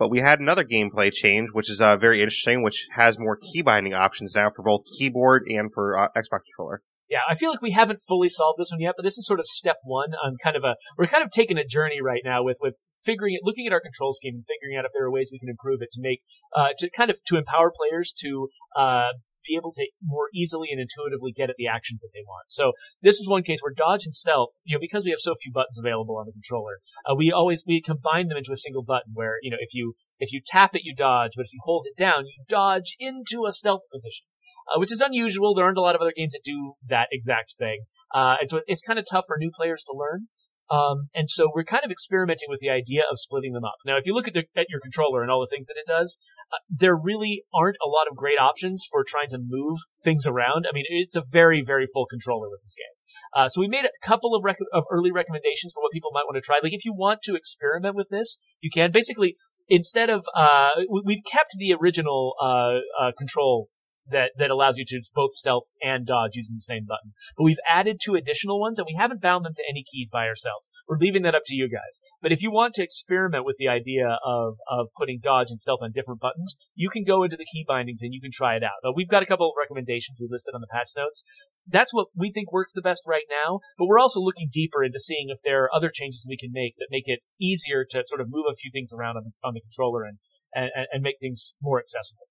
But 0.05 0.11
we 0.11 0.19
had 0.19 0.39
another 0.39 0.65
gameplay 0.65 1.11
change, 1.11 1.49
which 1.55 1.71
is 1.71 1.81
uh, 1.81 1.97
very 1.97 2.21
interesting, 2.21 2.63
which 2.63 2.89
has 2.93 3.19
more 3.19 3.39
key 3.39 3.63
binding 3.63 3.95
options 3.95 4.35
now 4.37 4.51
for 4.55 4.63
both 4.63 4.83
keyboard 4.99 5.45
and 5.49 5.71
for 5.73 5.97
uh, 5.97 6.09
Xbox 6.15 6.41
controller. 6.45 6.83
Yeah, 7.09 7.21
I 7.27 7.35
feel 7.35 7.49
like 7.49 7.63
we 7.63 7.71
haven't 7.71 8.03
fully 8.07 8.29
solved 8.29 8.59
this 8.59 8.71
one 8.71 8.81
yet, 8.81 8.97
but 8.99 9.03
this 9.03 9.17
is 9.17 9.27
sort 9.27 9.41
of 9.41 9.47
step 9.47 9.79
one 9.83 10.11
on 10.23 10.37
kind 10.43 10.57
of 10.57 10.63
a, 10.63 10.75
we're 10.99 11.07
kind 11.07 11.25
of 11.25 11.31
taking 11.31 11.57
a 11.57 11.65
journey 11.65 12.03
right 12.03 12.21
now 12.23 12.43
with, 12.45 12.59
with 12.61 12.75
figuring 13.03 13.33
it, 13.33 13.41
looking 13.45 13.67
at 13.67 13.73
our 13.73 13.81
control 13.81 14.13
scheme 14.13 14.35
and 14.35 14.45
figuring 14.45 14.77
out 14.77 14.85
if 14.85 14.91
there 14.93 15.07
are 15.07 15.11
ways 15.11 15.31
we 15.33 15.39
can 15.39 15.49
improve 15.49 15.81
it 15.81 15.89
to 15.93 16.03
make, 16.03 16.19
uh, 16.55 16.69
to 16.77 16.91
kind 16.91 17.09
of, 17.09 17.17
to 17.29 17.39
empower 17.39 17.73
players 17.75 18.13
to, 18.21 18.49
uh, 18.77 19.09
be 19.47 19.57
able 19.57 19.73
to 19.73 19.87
more 20.03 20.29
easily 20.35 20.69
and 20.71 20.81
intuitively 20.81 21.33
get 21.33 21.51
at 21.51 21.57
the 21.57 21.67
actions 21.67 22.03
that 22.03 22.11
they 22.15 22.25
want. 22.27 22.47
So 22.49 22.73
this 23.03 23.21
is 23.21 23.29
one 23.29 23.43
case 23.43 23.61
where 23.63 23.73
dodge 23.75 24.05
and 24.05 24.15
stealth, 24.15 24.59
you 24.65 24.77
know, 24.77 24.81
because 24.81 25.05
we 25.05 25.11
have 25.11 25.21
so 25.21 25.35
few 25.35 25.53
buttons 25.53 25.79
available 25.79 26.17
on 26.17 26.27
the 26.27 26.33
controller, 26.33 26.81
uh, 27.09 27.15
we 27.15 27.33
always 27.33 27.65
we 27.67 27.81
combine 27.81 28.29
them 28.29 28.39
into 28.39 28.53
a 28.53 28.57
single 28.57 28.83
button. 28.83 29.13
Where 29.13 29.37
you 29.43 29.51
know 29.51 29.59
if 29.61 29.75
you 29.75 29.95
if 30.19 30.33
you 30.33 30.41
tap 30.45 30.75
it, 30.75 30.83
you 30.85 30.95
dodge, 30.95 31.33
but 31.37 31.47
if 31.47 31.53
you 31.53 31.61
hold 31.65 31.87
it 31.87 31.97
down, 31.97 32.27
you 32.27 32.45
dodge 32.49 32.97
into 32.99 33.45
a 33.47 33.53
stealth 33.53 33.83
position. 33.93 34.27
Uh, 34.67 34.81
which 34.81 34.91
is 34.91 35.03
unusual. 35.03 35.55
There 35.55 35.65
aren't 35.67 35.77
a 35.77 35.83
lot 35.83 35.95
of 35.95 36.01
other 36.01 36.15
games 36.17 36.33
that 36.33 36.41
do 36.43 36.73
that 36.89 37.09
exact 37.13 37.55
thing. 37.59 37.85
Uh, 38.15 38.37
and 38.41 38.49
so 38.49 38.63
it's 38.67 38.81
kind 38.81 38.99
of 38.99 39.05
tough 39.11 39.25
for 39.27 39.37
new 39.39 39.51
players 39.55 39.85
to 39.85 39.95
learn. 39.95 40.29
Um, 40.71 41.09
and 41.15 41.29
so 41.29 41.51
we're 41.55 41.65
kind 41.65 41.85
of 41.85 41.91
experimenting 41.91 42.49
with 42.49 42.61
the 42.61 42.71
idea 42.71 43.03
of 43.11 43.19
splitting 43.19 43.53
them 43.53 43.65
up. 43.65 43.77
Now, 43.85 43.97
if 43.97 44.07
you 44.07 44.15
look 44.15 44.27
at, 44.27 44.35
the, 44.35 44.45
at 44.57 44.67
your 44.71 44.81
controller 44.81 45.23
and 45.23 45.31
all 45.31 45.41
the 45.41 45.51
things 45.51 45.67
that 45.67 45.77
it 45.77 45.87
does, 45.87 46.19
uh, 46.53 46.59
there 46.71 46.97
really 46.97 47.45
aren't 47.55 47.77
a 47.85 47.89
lot 47.89 48.07
of 48.11 48.17
great 48.17 48.41
options 48.41 48.87
for 48.91 49.05
trying 49.07 49.29
to 49.31 49.39
move 49.39 49.79
things 50.03 50.27
around. 50.27 50.67
I 50.69 50.75
mean, 50.75 50.85
it's 50.89 51.17
a 51.17 51.23
very, 51.29 51.63
very 51.65 51.87
full 51.93 52.07
controller 52.07 52.49
with 52.51 52.63
this 52.63 52.75
game. 52.75 52.95
Uh, 53.35 53.49
so 53.49 53.61
we 53.61 53.69
made 53.69 53.85
a 53.85 54.07
couple 54.07 54.35
of, 54.35 54.43
rec- 54.45 54.57
of 54.73 54.85
early 54.91 55.13
recommendations 55.13 55.73
for 55.75 55.83
what 55.83 55.93
people 55.93 56.11
might 56.13 56.25
want 56.25 56.37
to 56.37 56.41
try. 56.41 56.59
Like 56.63 56.73
if 56.73 56.85
you 56.85 56.95
want 56.95 57.21
to 57.23 57.35
experiment 57.35 57.95
with 57.95 58.09
this, 58.11 58.39
you 58.61 58.71
can. 58.73 58.91
Basically, 58.91 59.37
instead 59.69 60.11
of 60.11 60.25
uh, 60.35 60.71
we've 61.05 61.25
kept 61.31 61.51
the 61.59 61.75
original 61.75 62.35
uh, 62.43 62.79
uh, 63.01 63.13
control 63.19 63.69
that, 64.11 64.33
that 64.39 64.51
allows 64.51 64.77
you 64.77 64.85
to 64.87 65.03
both 65.15 65.33
stealth 65.33 65.65
and 65.83 66.07
dodge 66.07 66.33
using 66.35 66.57
the 66.57 66.61
same 66.61 66.85
button. 66.85 67.13
But 67.37 67.45
we've 67.45 67.59
added 67.69 68.01
two 68.03 68.15
additional 68.15 68.61
ones 68.61 68.79
and 68.79 68.87
we 68.87 68.97
haven't 68.99 69.23
bound 69.23 69.45
them 69.45 69.55
to 69.55 69.65
any 69.69 69.85
keys 69.85 70.11
by 70.11 70.27
ourselves. 70.27 70.69
We're 70.89 70.99
leaving 70.99 71.23
that 71.23 71.35
up 71.35 71.43
to 71.47 71.55
you 71.55 71.69
guys. 71.69 72.01
But 72.21 72.33
if 72.33 72.43
you 72.43 72.51
want 72.51 72.75
to 72.75 72.83
experiment 72.83 73.45
with 73.45 73.57
the 73.59 73.69
idea 73.69 74.19
of, 74.25 74.57
of 74.71 74.89
putting 74.97 75.21
dodge 75.23 75.51
and 75.51 75.61
stealth 75.61 75.81
on 75.83 75.93
different 75.93 76.21
buttons, 76.21 76.57
you 76.75 76.91
can 76.91 77.05
go 77.05 77.23
into 77.23 77.37
the 77.37 77.47
key 77.51 77.65
bindings 77.67 78.03
and 78.03 78.13
you 78.13 78.21
can 78.21 78.31
try 78.33 78.57
it 78.57 78.63
out. 78.63 78.95
We've 78.95 79.09
got 79.09 79.23
a 79.23 79.27
couple 79.27 79.49
of 79.49 79.55
recommendations 79.59 80.19
we 80.21 80.29
listed 80.31 80.55
on 80.55 80.61
the 80.61 80.69
patch 80.71 80.91
notes. 80.97 81.25
That's 81.67 81.95
what 81.95 82.09
we 82.15 82.31
think 82.31 82.53
works 82.53 82.75
the 82.75 82.83
best 82.83 83.03
right 83.07 83.25
now, 83.31 83.61
but 83.79 83.87
we're 83.87 83.99
also 83.99 84.21
looking 84.21 84.51
deeper 84.53 84.85
into 84.85 85.01
seeing 85.01 85.29
if 85.31 85.39
there 85.45 85.65
are 85.65 85.75
other 85.75 85.91
changes 85.93 86.27
we 86.29 86.37
can 86.37 86.51
make 86.53 86.75
that 86.79 86.89
make 86.91 87.05
it 87.07 87.21
easier 87.41 87.87
to 87.89 88.03
sort 88.05 88.21
of 88.21 88.29
move 88.29 88.45
a 88.51 88.55
few 88.55 88.71
things 88.71 88.93
around 88.93 89.17
on 89.17 89.25
the, 89.25 89.33
on 89.43 89.55
the 89.55 89.63
controller 89.63 90.05
and, 90.05 90.19
and, 90.55 90.71
and 90.93 91.03
make 91.03 91.17
things 91.21 91.55
more 91.63 91.81
accessible. 91.81 92.27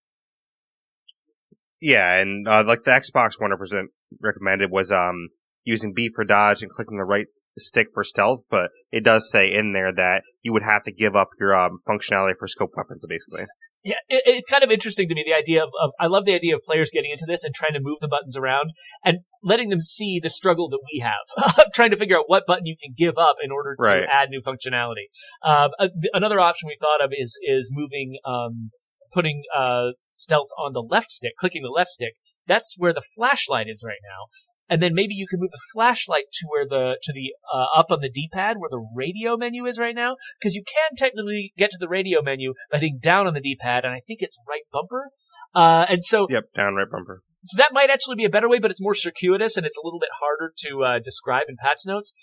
Yeah, 1.84 2.20
and 2.20 2.48
uh, 2.48 2.64
like 2.66 2.84
the 2.86 2.92
Xbox 2.92 3.34
100% 3.38 3.84
recommended 4.22 4.72
was 4.72 4.90
um 4.92 5.28
using 5.66 5.94
B 5.94 6.10
for 6.16 6.24
dodge 6.24 6.62
and 6.62 6.72
clicking 6.72 6.98
the 6.98 7.04
right 7.04 7.28
stick 7.58 7.88
for 7.94 8.04
stealth, 8.04 8.42
but 8.50 8.72
it 8.92 9.04
does 9.04 9.30
say 9.30 9.54
in 9.54 9.74
there 9.74 9.94
that 9.94 10.24
you 10.42 10.54
would 10.54 10.64
have 10.64 10.84
to 10.86 10.92
give 10.94 11.16
up 11.16 11.30
your 11.40 11.54
um, 11.56 11.80
functionality 11.88 12.34
for 12.38 12.48
scope 12.48 12.72
weapons, 12.76 13.06
basically. 13.08 13.46
Yeah, 13.84 14.00
it, 14.08 14.24
it's 14.26 14.50
kind 14.50 14.64
of 14.64 14.72
interesting 14.72 15.10
to 15.10 15.14
me 15.16 15.24
the 15.28 15.36
idea 15.36 15.62
of, 15.62 15.70
of 15.84 15.92
I 16.00 16.08
love 16.08 16.24
the 16.24 16.34
idea 16.34 16.56
of 16.56 16.62
players 16.64 16.90
getting 16.92 17.12
into 17.12 17.26
this 17.28 17.44
and 17.44 17.54
trying 17.54 17.74
to 17.74 17.80
move 17.82 17.98
the 18.00 18.08
buttons 18.08 18.38
around 18.38 18.72
and 19.04 19.20
letting 19.44 19.70
them 19.70 19.82
see 19.82 20.20
the 20.24 20.30
struggle 20.30 20.70
that 20.70 20.80
we 20.94 21.02
have, 21.02 21.66
trying 21.76 21.92
to 21.92 21.98
figure 21.98 22.18
out 22.18 22.24
what 22.28 22.48
button 22.48 22.66
you 22.66 22.76
can 22.82 22.94
give 22.98 23.16
up 23.18 23.36
in 23.44 23.52
order 23.52 23.76
to 23.76 23.90
Right. 23.90 24.04
add 24.10 24.30
new 24.30 24.42
functionality. 24.42 25.12
Um, 25.46 25.72
uh, 25.78 25.88
th- 25.90 26.12
another 26.14 26.40
option 26.40 26.68
we 26.68 26.78
thought 26.80 27.04
of 27.04 27.12
is 27.12 27.38
is 27.44 27.70
moving 27.74 28.18
um, 28.26 28.70
putting 29.14 29.44
uh, 29.56 29.92
stealth 30.14 30.50
on 30.58 30.74
the 30.74 30.82
left 30.82 31.12
stick, 31.12 31.34
clicking 31.38 31.64
the 31.64 31.70
left 31.70 31.92
stick. 31.92 32.14
That's 32.48 32.76
where 32.78 32.94
the 32.94 33.04
flashlight 33.16 33.68
is 33.70 33.84
right 33.86 34.02
now. 34.04 34.26
And 34.70 34.82
then 34.82 34.94
maybe 34.94 35.14
you 35.14 35.28
can 35.30 35.40
move 35.40 35.52
the 35.52 35.62
flashlight 35.74 36.26
to 36.34 36.48
where 36.50 36.66
the 36.68 36.98
to 37.04 37.14
the 37.14 37.34
uh, 37.54 37.66
up 37.78 37.92
on 37.92 38.00
the 38.00 38.10
D-pad 38.10 38.58
where 38.58 38.70
the 38.70 38.84
radio 38.96 39.36
menu 39.38 39.66
is 39.66 39.78
right 39.78 39.94
now, 39.94 40.16
because 40.40 40.56
you 40.56 40.64
can 40.64 40.96
technically 40.98 41.54
get 41.58 41.70
to 41.72 41.78
the 41.78 41.90
radio 41.90 42.22
menu 42.22 42.54
by 42.72 42.78
hitting 42.78 43.00
down 43.02 43.28
on 43.28 43.34
the 43.34 43.42
D-pad, 43.42 43.84
and 43.86 43.94
I 43.94 44.00
think 44.08 44.22
it's 44.22 44.38
right 44.48 44.64
bumper. 44.72 45.10
Uh, 45.54 45.86
and 45.90 46.04
so, 46.04 46.28
Yep, 46.30 46.46
down 46.56 46.76
right 46.76 46.90
bumper. 46.90 47.22
so 47.44 47.58
that 47.58 47.74
might 47.74 47.92
actually 47.92 48.16
be 48.16 48.24
a 48.24 48.30
better 48.30 48.50
way, 48.50 48.58
but 48.58 48.72
it's 48.72 48.82
more 48.82 48.96
circuitous 48.96 49.58
and 49.58 49.66
it's 49.66 49.78
a 49.78 49.86
little 49.86 50.00
bit 50.00 50.10
harder 50.20 50.52
to 50.60 50.84
uh, 50.84 51.00
describe 51.04 51.44
in 51.50 51.56
patch 51.58 51.82
notes. 51.86 52.14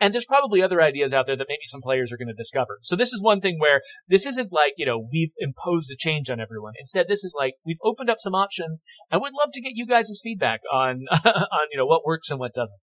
And 0.00 0.14
there's 0.14 0.24
probably 0.24 0.62
other 0.62 0.80
ideas 0.80 1.12
out 1.12 1.26
there 1.26 1.36
that 1.36 1.46
maybe 1.48 1.66
some 1.66 1.82
players 1.82 2.10
are 2.10 2.16
going 2.16 2.28
to 2.28 2.34
discover. 2.34 2.78
So 2.80 2.96
this 2.96 3.12
is 3.12 3.20
one 3.22 3.40
thing 3.40 3.58
where 3.58 3.82
this 4.08 4.26
isn't 4.26 4.50
like, 4.50 4.72
you 4.76 4.86
know, 4.86 5.06
we've 5.12 5.32
imposed 5.38 5.90
a 5.90 5.96
change 5.96 6.30
on 6.30 6.40
everyone. 6.40 6.72
Instead, 6.78 7.06
this 7.08 7.22
is 7.22 7.36
like, 7.38 7.54
we've 7.66 7.76
opened 7.84 8.08
up 8.08 8.18
some 8.20 8.34
options 8.34 8.82
and 9.10 9.20
we'd 9.20 9.32
love 9.38 9.52
to 9.52 9.60
get 9.60 9.72
you 9.74 9.86
guys' 9.86 10.18
feedback 10.22 10.60
on, 10.72 11.04
on, 11.24 11.66
you 11.70 11.78
know, 11.78 11.86
what 11.86 12.04
works 12.06 12.30
and 12.30 12.40
what 12.40 12.54
doesn't. 12.54 12.78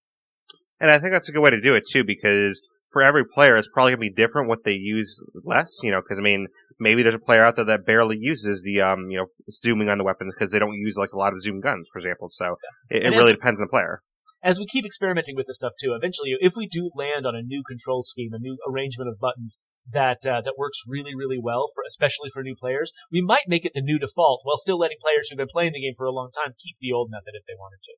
And 0.79 0.91
I 0.91 0.99
think 0.99 1.11
that's 1.11 1.27
a 1.27 1.31
good 1.31 1.41
way 1.41 1.49
to 1.49 1.59
do 1.59 1.73
it 1.73 1.85
too, 1.89 2.03
because 2.03 2.61
for 2.91 3.01
every 3.01 3.25
player, 3.25 3.57
it's 3.57 3.67
probably 3.67 3.93
gonna 3.93 4.01
be 4.01 4.13
different 4.13 4.47
what 4.47 4.63
they 4.63 4.73
use 4.73 5.19
less. 5.43 5.79
You 5.83 5.91
know, 5.91 6.01
because 6.01 6.19
I 6.19 6.21
mean, 6.21 6.47
maybe 6.79 7.03
there's 7.03 7.15
a 7.15 7.19
player 7.19 7.43
out 7.43 7.55
there 7.55 7.65
that 7.65 7.85
barely 7.85 8.17
uses 8.19 8.61
the 8.63 8.81
um, 8.81 9.09
you 9.09 9.17
know, 9.17 9.27
zooming 9.49 9.89
on 9.89 9.97
the 9.97 10.03
weapons 10.03 10.33
because 10.33 10.51
they 10.51 10.59
don't 10.59 10.73
use 10.73 10.95
like 10.97 11.11
a 11.13 11.17
lot 11.17 11.33
of 11.33 11.41
zoom 11.41 11.59
guns, 11.59 11.87
for 11.91 11.99
example. 11.99 12.29
So 12.29 12.55
it, 12.89 13.03
it 13.03 13.09
really 13.09 13.33
depends 13.33 13.59
on 13.59 13.65
the 13.65 13.69
player. 13.69 14.01
As 14.43 14.59
we 14.59 14.65
keep 14.65 14.85
experimenting 14.85 15.35
with 15.35 15.47
this 15.47 15.57
stuff 15.57 15.73
too, 15.81 15.93
eventually, 15.93 16.35
if 16.39 16.53
we 16.55 16.67
do 16.67 16.91
land 16.95 17.25
on 17.25 17.35
a 17.35 17.41
new 17.41 17.63
control 17.67 18.01
scheme, 18.01 18.33
a 18.33 18.39
new 18.39 18.57
arrangement 18.69 19.09
of 19.09 19.19
buttons 19.19 19.57
that 19.91 20.25
uh, 20.27 20.41
that 20.41 20.57
works 20.57 20.79
really, 20.87 21.15
really 21.15 21.39
well 21.41 21.65
for 21.73 21.83
especially 21.87 22.29
for 22.33 22.43
new 22.43 22.55
players, 22.55 22.91
we 23.11 23.21
might 23.21 23.47
make 23.47 23.65
it 23.65 23.73
the 23.73 23.81
new 23.81 23.97
default 23.97 24.41
while 24.43 24.57
still 24.57 24.77
letting 24.77 24.97
players 25.01 25.29
who've 25.29 25.37
been 25.37 25.47
playing 25.51 25.73
the 25.73 25.81
game 25.81 25.93
for 25.97 26.05
a 26.05 26.11
long 26.11 26.29
time 26.31 26.53
keep 26.57 26.77
the 26.79 26.91
old 26.91 27.09
method 27.09 27.33
if 27.33 27.45
they 27.47 27.57
wanted 27.57 27.79
to. 27.83 27.93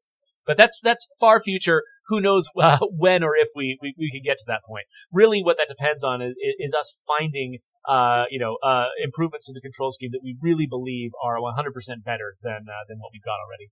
But 0.46 0.58
that's 0.58 0.82
that's 0.82 1.08
far 1.20 1.42
future. 1.42 1.84
Who 2.08 2.22
knows 2.22 2.50
uh, 2.60 2.80
when 2.90 3.24
or 3.24 3.36
if 3.36 3.50
we, 3.56 3.78
we 3.82 3.94
we 3.98 4.10
can 4.10 4.22
get 4.24 4.38
to 4.40 4.46
that 4.48 4.62
point? 4.66 4.86
Really, 5.12 5.42
what 5.44 5.58
that 5.58 5.68
depends 5.68 6.04
on 6.04 6.22
is, 6.22 6.34
is 6.58 6.74
us 6.74 7.04
finding 7.06 7.60
uh, 7.88 8.24
you 8.32 8.40
know 8.40 8.58
uh, 8.64 8.88
improvements 9.04 9.46
to 9.46 9.54
the 9.54 9.62
control 9.62 9.92
scheme 9.92 10.12
that 10.12 10.22
we 10.24 10.38
really 10.42 10.68
believe 10.68 11.12
are 11.24 11.38
100% 11.38 11.70
better 12.04 12.36
than 12.42 12.66
uh, 12.68 12.84
than 12.88 12.98
what 12.98 13.12
we've 13.14 13.24
got 13.24 13.38
already. 13.44 13.70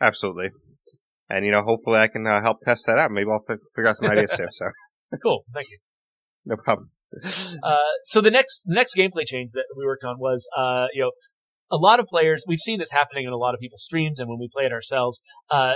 Absolutely. 0.00 0.50
And 1.28 1.44
you 1.44 1.50
know, 1.50 1.62
hopefully 1.62 1.98
I 1.98 2.08
can 2.08 2.26
uh, 2.26 2.40
help 2.40 2.60
test 2.62 2.86
that 2.86 2.98
out. 2.98 3.10
Maybe 3.10 3.28
I'll 3.30 3.44
fi- 3.46 3.62
figure 3.74 3.88
out 3.88 3.96
some 3.96 4.10
ideas 4.10 4.32
too. 4.36 4.46
So 4.50 4.66
Cool, 5.22 5.44
thank 5.52 5.66
you. 5.70 5.78
no 6.44 6.56
problem. 6.56 6.90
Uh, 7.62 7.76
so 8.04 8.20
the 8.20 8.30
next 8.30 8.62
the 8.66 8.74
next 8.74 8.96
gameplay 8.96 9.26
change 9.26 9.52
that 9.52 9.64
we 9.76 9.84
worked 9.84 10.04
on 10.04 10.18
was 10.18 10.48
uh, 10.56 10.86
you 10.92 11.02
know 11.02 11.12
a 11.70 11.76
lot 11.76 11.98
of 12.00 12.06
players 12.06 12.44
we've 12.46 12.58
seen 12.58 12.78
this 12.78 12.90
happening 12.92 13.26
in 13.26 13.32
a 13.32 13.36
lot 13.36 13.54
of 13.54 13.60
people's 13.60 13.82
streams 13.82 14.20
and 14.20 14.28
when 14.28 14.38
we 14.38 14.48
play 14.52 14.64
it 14.64 14.72
ourselves 14.72 15.20
uh, 15.50 15.74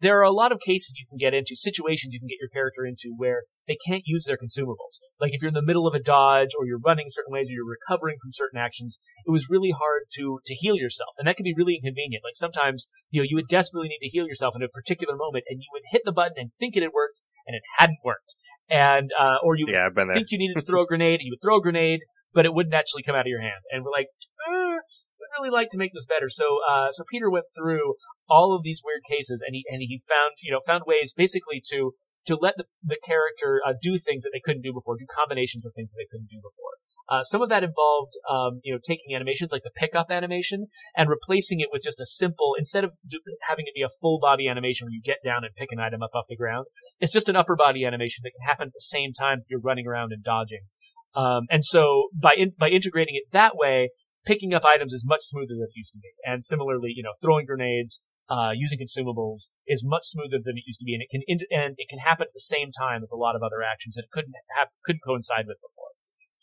there 0.00 0.18
are 0.18 0.24
a 0.24 0.32
lot 0.32 0.52
of 0.52 0.60
cases 0.60 0.96
you 0.98 1.06
can 1.08 1.18
get 1.18 1.34
into 1.34 1.54
situations 1.54 2.14
you 2.14 2.20
can 2.20 2.28
get 2.28 2.38
your 2.40 2.48
character 2.48 2.84
into 2.84 3.14
where 3.16 3.42
they 3.66 3.76
can't 3.86 4.02
use 4.06 4.24
their 4.24 4.36
consumables 4.36 5.02
like 5.20 5.34
if 5.34 5.42
you're 5.42 5.48
in 5.48 5.54
the 5.54 5.64
middle 5.64 5.86
of 5.86 5.94
a 5.94 6.02
dodge 6.02 6.50
or 6.58 6.66
you're 6.66 6.78
running 6.78 7.06
certain 7.08 7.32
ways 7.32 7.50
or 7.50 7.54
you're 7.54 7.76
recovering 7.78 8.16
from 8.22 8.32
certain 8.32 8.58
actions 8.58 8.98
it 9.26 9.30
was 9.30 9.50
really 9.50 9.72
hard 9.72 10.02
to 10.12 10.38
to 10.46 10.54
heal 10.54 10.76
yourself 10.76 11.10
and 11.18 11.26
that 11.26 11.36
can 11.36 11.44
be 11.44 11.54
really 11.56 11.74
inconvenient 11.74 12.22
like 12.24 12.36
sometimes 12.36 12.88
you 13.10 13.20
know 13.20 13.26
you 13.28 13.36
would 13.36 13.48
desperately 13.48 13.88
need 13.88 14.02
to 14.02 14.10
heal 14.10 14.26
yourself 14.26 14.54
in 14.54 14.62
a 14.62 14.68
particular 14.68 15.16
moment 15.16 15.44
and 15.48 15.60
you 15.60 15.68
would 15.72 15.82
hit 15.90 16.02
the 16.04 16.12
button 16.12 16.36
and 16.36 16.50
think 16.60 16.76
it 16.76 16.82
had 16.82 16.92
worked 16.94 17.20
and 17.46 17.56
it 17.56 17.62
hadn't 17.78 17.98
worked 18.04 18.34
and 18.72 19.10
uh, 19.18 19.36
or 19.42 19.56
you 19.56 19.66
Yeah, 19.68 19.86
I've 19.86 19.94
been 19.94 20.08
there. 20.08 20.16
think 20.16 20.30
you 20.30 20.38
needed 20.38 20.54
to 20.54 20.64
throw 20.64 20.82
a 20.82 20.86
grenade, 20.86 21.20
and 21.20 21.26
you 21.26 21.32
would 21.32 21.42
throw 21.42 21.58
a 21.58 21.60
grenade, 21.60 22.00
but 22.32 22.46
it 22.46 22.54
wouldn't 22.54 22.74
actually 22.74 23.02
come 23.02 23.14
out 23.14 23.22
of 23.22 23.26
your 23.26 23.40
hand. 23.40 23.60
And 23.70 23.84
we're 23.84 23.92
like, 23.92 24.06
we'd 24.48 25.36
really 25.38 25.52
like 25.52 25.68
to 25.70 25.78
make 25.78 25.92
this 25.92 26.06
better. 26.06 26.28
So, 26.28 26.58
uh, 26.68 26.90
so 26.90 27.04
Peter 27.10 27.30
went 27.30 27.46
through 27.56 27.94
all 28.32 28.56
of 28.56 28.64
these 28.64 28.80
weird 28.80 29.04
cases, 29.04 29.44
and 29.44 29.52
he 29.52 29.64
and 29.68 29.84
he 29.84 30.00
found 30.08 30.40
you 30.40 30.50
know 30.50 30.60
found 30.64 30.84
ways 30.86 31.12
basically 31.12 31.60
to 31.68 31.92
to 32.24 32.36
let 32.36 32.54
the, 32.56 32.64
the 32.82 32.96
character 33.04 33.60
uh, 33.66 33.74
do 33.80 33.98
things 33.98 34.22
that 34.24 34.30
they 34.32 34.40
couldn't 34.42 34.62
do 34.62 34.72
before, 34.72 34.96
do 34.96 35.06
combinations 35.10 35.66
of 35.66 35.72
things 35.74 35.92
that 35.92 35.98
they 35.98 36.08
couldn't 36.10 36.30
do 36.30 36.38
before. 36.38 36.78
Uh, 37.10 37.22
some 37.22 37.42
of 37.42 37.48
that 37.48 37.64
involved, 37.64 38.14
um, 38.30 38.60
you 38.62 38.72
know, 38.72 38.78
taking 38.82 39.14
animations 39.14 39.50
like 39.50 39.64
the 39.64 39.74
pickup 39.74 40.10
animation 40.10 40.66
and 40.96 41.10
replacing 41.10 41.58
it 41.58 41.68
with 41.72 41.82
just 41.82 42.00
a 42.00 42.06
simple, 42.06 42.54
instead 42.56 42.84
of 42.84 42.94
do, 43.06 43.18
having 43.48 43.66
it 43.66 43.74
be 43.74 43.82
a 43.82 43.90
full 44.00 44.20
body 44.20 44.46
animation 44.48 44.86
where 44.86 44.92
you 44.92 45.02
get 45.02 45.18
down 45.24 45.42
and 45.44 45.54
pick 45.56 45.72
an 45.72 45.80
item 45.80 46.02
up 46.02 46.14
off 46.14 46.26
the 46.28 46.36
ground, 46.36 46.66
it's 47.00 47.12
just 47.12 47.28
an 47.28 47.36
upper 47.36 47.56
body 47.56 47.84
animation 47.84 48.22
that 48.22 48.30
can 48.30 48.46
happen 48.46 48.68
at 48.68 48.72
the 48.72 48.80
same 48.80 49.12
time 49.12 49.40
you're 49.48 49.60
running 49.60 49.86
around 49.86 50.12
and 50.12 50.22
dodging. 50.22 50.62
Um, 51.14 51.42
and 51.50 51.64
so 51.64 52.08
by 52.14 52.34
in, 52.38 52.52
by 52.58 52.68
integrating 52.68 53.16
it 53.16 53.24
that 53.32 53.56
way, 53.56 53.90
picking 54.24 54.54
up 54.54 54.64
items 54.64 54.92
is 54.92 55.04
much 55.04 55.22
smoother 55.22 55.54
than 55.54 55.66
it 55.68 55.76
used 55.76 55.92
to 55.92 55.98
be. 55.98 56.12
And 56.24 56.44
similarly, 56.44 56.92
you 56.94 57.02
know, 57.02 57.12
throwing 57.20 57.46
grenades, 57.46 58.02
uh, 58.30 58.52
using 58.54 58.78
consumables 58.78 59.50
is 59.66 59.82
much 59.84 60.06
smoother 60.06 60.38
than 60.42 60.56
it 60.56 60.64
used 60.66 60.80
to 60.80 60.84
be, 60.84 60.94
and 60.94 61.02
it 61.02 61.10
can 61.10 61.22
and 61.50 61.74
it 61.78 61.88
can 61.88 61.98
happen 61.98 62.26
at 62.28 62.34
the 62.34 62.40
same 62.40 62.70
time 62.70 63.02
as 63.02 63.10
a 63.10 63.16
lot 63.16 63.36
of 63.36 63.42
other 63.42 63.62
actions 63.62 63.96
that 63.96 64.04
it 64.04 64.10
couldn't 64.10 64.34
have 64.58 64.68
couldn't 64.84 65.02
coincide 65.04 65.46
with 65.46 65.58
before. 65.60 65.92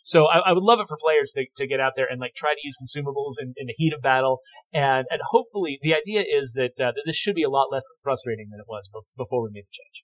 So 0.02 0.26
I, 0.26 0.50
I 0.50 0.54
would 0.54 0.64
love 0.64 0.80
it 0.80 0.88
for 0.88 0.98
players 0.98 1.32
to, 1.34 1.46
to 1.58 1.68
get 1.68 1.80
out 1.80 1.94
there 1.96 2.08
and 2.10 2.20
like 2.20 2.34
try 2.34 2.54
to 2.54 2.64
use 2.64 2.76
consumables 2.80 3.36
in, 3.40 3.54
in 3.58 3.68
the 3.68 3.76
heat 3.78 3.94
of 3.94 4.02
battle, 4.02 4.40
and 4.74 5.06
and 5.10 5.22
hopefully 5.30 5.80
the 5.82 5.94
idea 5.94 6.22
is 6.22 6.54
that 6.54 6.74
uh, 6.80 6.92
that 6.92 7.04
this 7.06 7.16
should 7.16 7.36
be 7.36 7.44
a 7.44 7.50
lot 7.50 7.68
less 7.72 7.86
frustrating 8.02 8.50
than 8.50 8.60
it 8.60 8.68
was 8.68 8.90
bef- 8.94 9.12
before 9.18 9.44
we 9.44 9.50
made 9.52 9.66
the 9.66 9.76
change. 9.76 10.04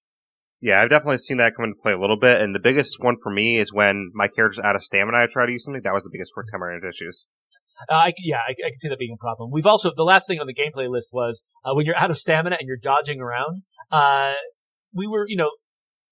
Yeah, 0.62 0.82
I've 0.82 0.90
definitely 0.90 1.20
seen 1.20 1.38
that 1.38 1.56
come 1.56 1.66
into 1.66 1.78
play 1.82 1.94
a 1.94 2.00
little 2.00 2.20
bit, 2.20 2.42
and 2.42 2.56
the 2.56 2.60
biggest 2.60 2.98
one 3.00 3.18
for 3.22 3.32
me 3.32 3.58
is 3.58 3.74
when 3.74 4.12
my 4.14 4.28
character's 4.28 4.64
out 4.64 4.76
of 4.76 4.84
stamina. 4.84 5.18
I 5.18 5.28
try 5.28 5.46
to 5.46 5.52
use 5.52 5.64
something 5.66 5.84
that 5.84 5.94
was 5.94 6.04
the 6.04 6.10
biggest 6.12 6.32
quick 6.34 6.48
time 6.52 6.62
issues. 6.88 7.28
Uh, 7.90 7.96
I, 7.96 8.14
yeah, 8.24 8.38
I, 8.38 8.52
I, 8.52 8.70
can 8.70 8.76
see 8.76 8.90
that 8.90 9.00
being 9.00 9.16
a 9.16 9.22
problem. 9.22 9.52
We've 9.52 9.66
also 9.66 9.92
the 9.96 10.04
last 10.04 10.28
thing 10.28 10.40
on 10.40 10.48
the 10.48 10.54
gameplay 10.54 10.90
list 10.90 11.10
was 11.12 11.44
uh, 11.64 11.74
when 11.74 11.86
you're 11.86 11.98
out 11.98 12.10
of 12.10 12.18
stamina 12.18 12.58
and 12.60 12.68
you're 12.68 12.78
dodging 12.82 13.20
around. 13.20 13.64
Uh, 13.92 14.34
we 14.94 15.08
were, 15.08 15.26
you 15.28 15.36
know, 15.36 15.52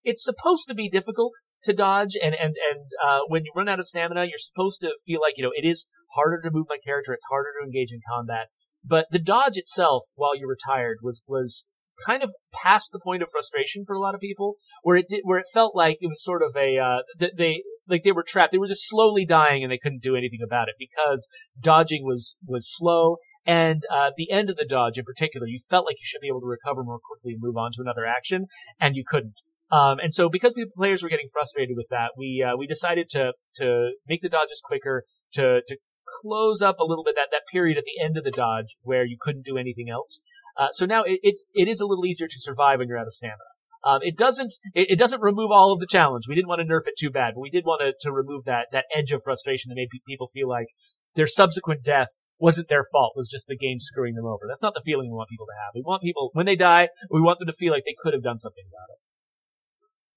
it's 0.03 0.23
supposed 0.23 0.67
to 0.67 0.75
be 0.75 0.89
difficult 0.89 1.33
to 1.63 1.73
dodge, 1.73 2.15
and 2.21 2.35
and 2.35 2.55
and 2.71 2.85
uh, 3.05 3.19
when 3.27 3.45
you 3.45 3.51
run 3.55 3.69
out 3.69 3.79
of 3.79 3.85
stamina, 3.85 4.25
you're 4.25 4.37
supposed 4.37 4.81
to 4.81 4.91
feel 5.05 5.21
like 5.21 5.33
you 5.37 5.43
know 5.43 5.51
it 5.55 5.65
is 5.65 5.87
harder 6.13 6.41
to 6.41 6.51
move 6.51 6.65
my 6.69 6.77
character. 6.83 7.13
It's 7.13 7.25
harder 7.29 7.49
to 7.59 7.65
engage 7.65 7.91
in 7.91 8.01
combat. 8.13 8.47
But 8.83 9.05
the 9.11 9.19
dodge 9.19 9.57
itself, 9.57 10.03
while 10.15 10.35
you're 10.35 10.49
retired, 10.49 10.97
was 11.01 11.21
was 11.27 11.65
kind 12.05 12.23
of 12.23 12.33
past 12.53 12.89
the 12.91 12.99
point 12.99 13.23
of 13.23 13.29
frustration 13.31 13.85
for 13.85 13.95
a 13.95 13.99
lot 13.99 14.15
of 14.15 14.21
people, 14.21 14.55
where 14.81 14.97
it 14.97 15.05
did, 15.07 15.21
where 15.23 15.39
it 15.39 15.45
felt 15.53 15.75
like 15.75 15.97
it 16.01 16.07
was 16.07 16.21
sort 16.23 16.43
of 16.43 16.55
a 16.57 16.77
uh, 16.77 17.27
they 17.37 17.63
like 17.87 18.03
they 18.03 18.11
were 18.11 18.23
trapped. 18.23 18.51
They 18.51 18.57
were 18.57 18.67
just 18.67 18.89
slowly 18.89 19.25
dying, 19.25 19.63
and 19.63 19.71
they 19.71 19.77
couldn't 19.77 20.03
do 20.03 20.15
anything 20.15 20.39
about 20.43 20.69
it 20.69 20.75
because 20.77 21.27
dodging 21.59 22.03
was 22.03 22.37
was 22.45 22.69
slow. 22.69 23.17
And 23.45 23.83
uh, 23.93 24.11
the 24.15 24.31
end 24.31 24.49
of 24.49 24.55
the 24.55 24.65
dodge, 24.65 24.97
in 24.97 25.03
particular, 25.03 25.47
you 25.47 25.59
felt 25.69 25.85
like 25.85 25.97
you 25.99 26.05
should 26.05 26.21
be 26.21 26.29
able 26.29 26.39
to 26.41 26.47
recover 26.47 26.83
more 26.83 26.99
quickly 27.03 27.33
and 27.33 27.41
move 27.41 27.57
on 27.57 27.71
to 27.73 27.81
another 27.81 28.05
action, 28.05 28.47
and 28.79 28.95
you 28.95 29.03
couldn't. 29.05 29.41
Um, 29.71 29.97
and 29.99 30.13
so 30.13 30.29
because 30.29 30.53
the 30.53 30.67
players 30.77 31.01
were 31.01 31.09
getting 31.09 31.27
frustrated 31.31 31.75
with 31.75 31.87
that, 31.89 32.11
we 32.17 32.45
uh, 32.47 32.55
we 32.55 32.67
decided 32.67 33.09
to 33.11 33.33
to 33.55 33.91
make 34.07 34.21
the 34.21 34.29
dodges 34.29 34.61
quicker, 34.63 35.03
to 35.33 35.61
to 35.67 35.77
close 36.21 36.61
up 36.61 36.79
a 36.79 36.85
little 36.85 37.03
bit 37.03 37.15
that 37.15 37.29
that 37.31 37.43
period 37.51 37.77
at 37.77 37.83
the 37.85 38.03
end 38.03 38.17
of 38.17 38.23
the 38.23 38.31
dodge 38.31 38.77
where 38.81 39.05
you 39.05 39.17
couldn't 39.19 39.45
do 39.45 39.57
anything 39.57 39.89
else. 39.89 40.21
Uh, 40.57 40.69
so 40.71 40.85
now 40.85 41.03
it, 41.03 41.19
it's 41.23 41.49
it 41.53 41.67
is 41.67 41.81
a 41.81 41.85
little 41.85 42.05
easier 42.05 42.27
to 42.27 42.39
survive 42.39 42.79
when 42.79 42.87
you're 42.87 42.97
out 42.97 43.07
of 43.07 43.13
stamina. 43.13 43.52
Um, 43.83 43.99
it 44.01 44.17
doesn't 44.17 44.53
it, 44.73 44.91
it, 44.91 44.99
doesn't 44.99 45.21
remove 45.21 45.51
all 45.51 45.73
of 45.73 45.79
the 45.79 45.87
challenge. 45.87 46.25
We 46.27 46.35
didn't 46.35 46.47
want 46.47 46.61
to 46.61 46.67
nerf 46.67 46.87
it 46.87 46.95
too 46.97 47.09
bad, 47.09 47.33
but 47.35 47.41
we 47.41 47.49
did 47.49 47.65
want 47.65 47.81
to, 47.81 47.93
to 48.07 48.13
remove 48.13 48.45
that 48.45 48.67
that 48.71 48.85
edge 48.95 49.11
of 49.11 49.21
frustration 49.23 49.69
that 49.69 49.75
made 49.75 49.89
people 50.07 50.29
feel 50.33 50.47
like 50.47 50.67
their 51.15 51.27
subsequent 51.27 51.83
death 51.83 52.07
wasn't 52.39 52.67
their 52.69 52.83
fault, 52.91 53.13
was 53.15 53.27
just 53.29 53.47
the 53.47 53.57
game 53.57 53.79
screwing 53.79 54.15
them 54.15 54.25
over. 54.25 54.45
That's 54.47 54.63
not 54.63 54.73
the 54.73 54.83
feeling 54.85 55.09
we 55.09 55.15
want 55.15 55.29
people 55.29 55.45
to 55.47 55.59
have. 55.63 55.71
We 55.75 55.83
want 55.85 56.01
people 56.01 56.29
when 56.33 56.45
they 56.45 56.55
die, 56.55 56.89
we 57.09 57.21
want 57.21 57.39
them 57.39 57.47
to 57.47 57.53
feel 57.53 57.73
like 57.73 57.83
they 57.85 57.95
could 57.97 58.13
have 58.13 58.23
done 58.23 58.37
something 58.37 58.63
about 58.67 58.93
it. 58.93 58.99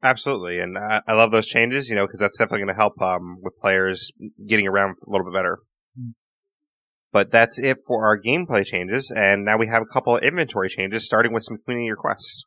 Absolutely, 0.03 0.61
and 0.61 0.79
I, 0.79 1.03
I 1.07 1.15
love 1.15 1.33
those 1.33 1.47
changes, 1.47 1.89
you 1.89 1.97
know, 1.97 2.07
because 2.07 2.21
that's 2.21 2.39
definitely 2.39 2.61
going 2.61 2.75
to 2.75 2.81
help 2.81 3.01
um, 3.01 3.39
with 3.43 3.59
players 3.59 4.13
getting 4.47 4.69
around 4.69 4.97
a 5.07 5.11
little 5.11 5.25
bit 5.25 5.35
better. 5.35 5.59
Mm. 5.99 6.13
But 7.13 7.33
that's 7.33 7.59
it 7.59 7.79
for 7.87 8.07
our 8.07 8.21
gameplay 8.21 8.65
changes, 8.65 9.13
and 9.15 9.45
now 9.45 9.57
we 9.57 9.67
have 9.67 9.83
a 9.83 9.93
couple 9.93 10.17
of 10.17 10.23
inventory 10.23 10.69
changes, 10.69 11.07
starting 11.07 11.33
with 11.33 11.45
some 11.45 11.57
community 11.65 11.91
requests. 11.91 12.45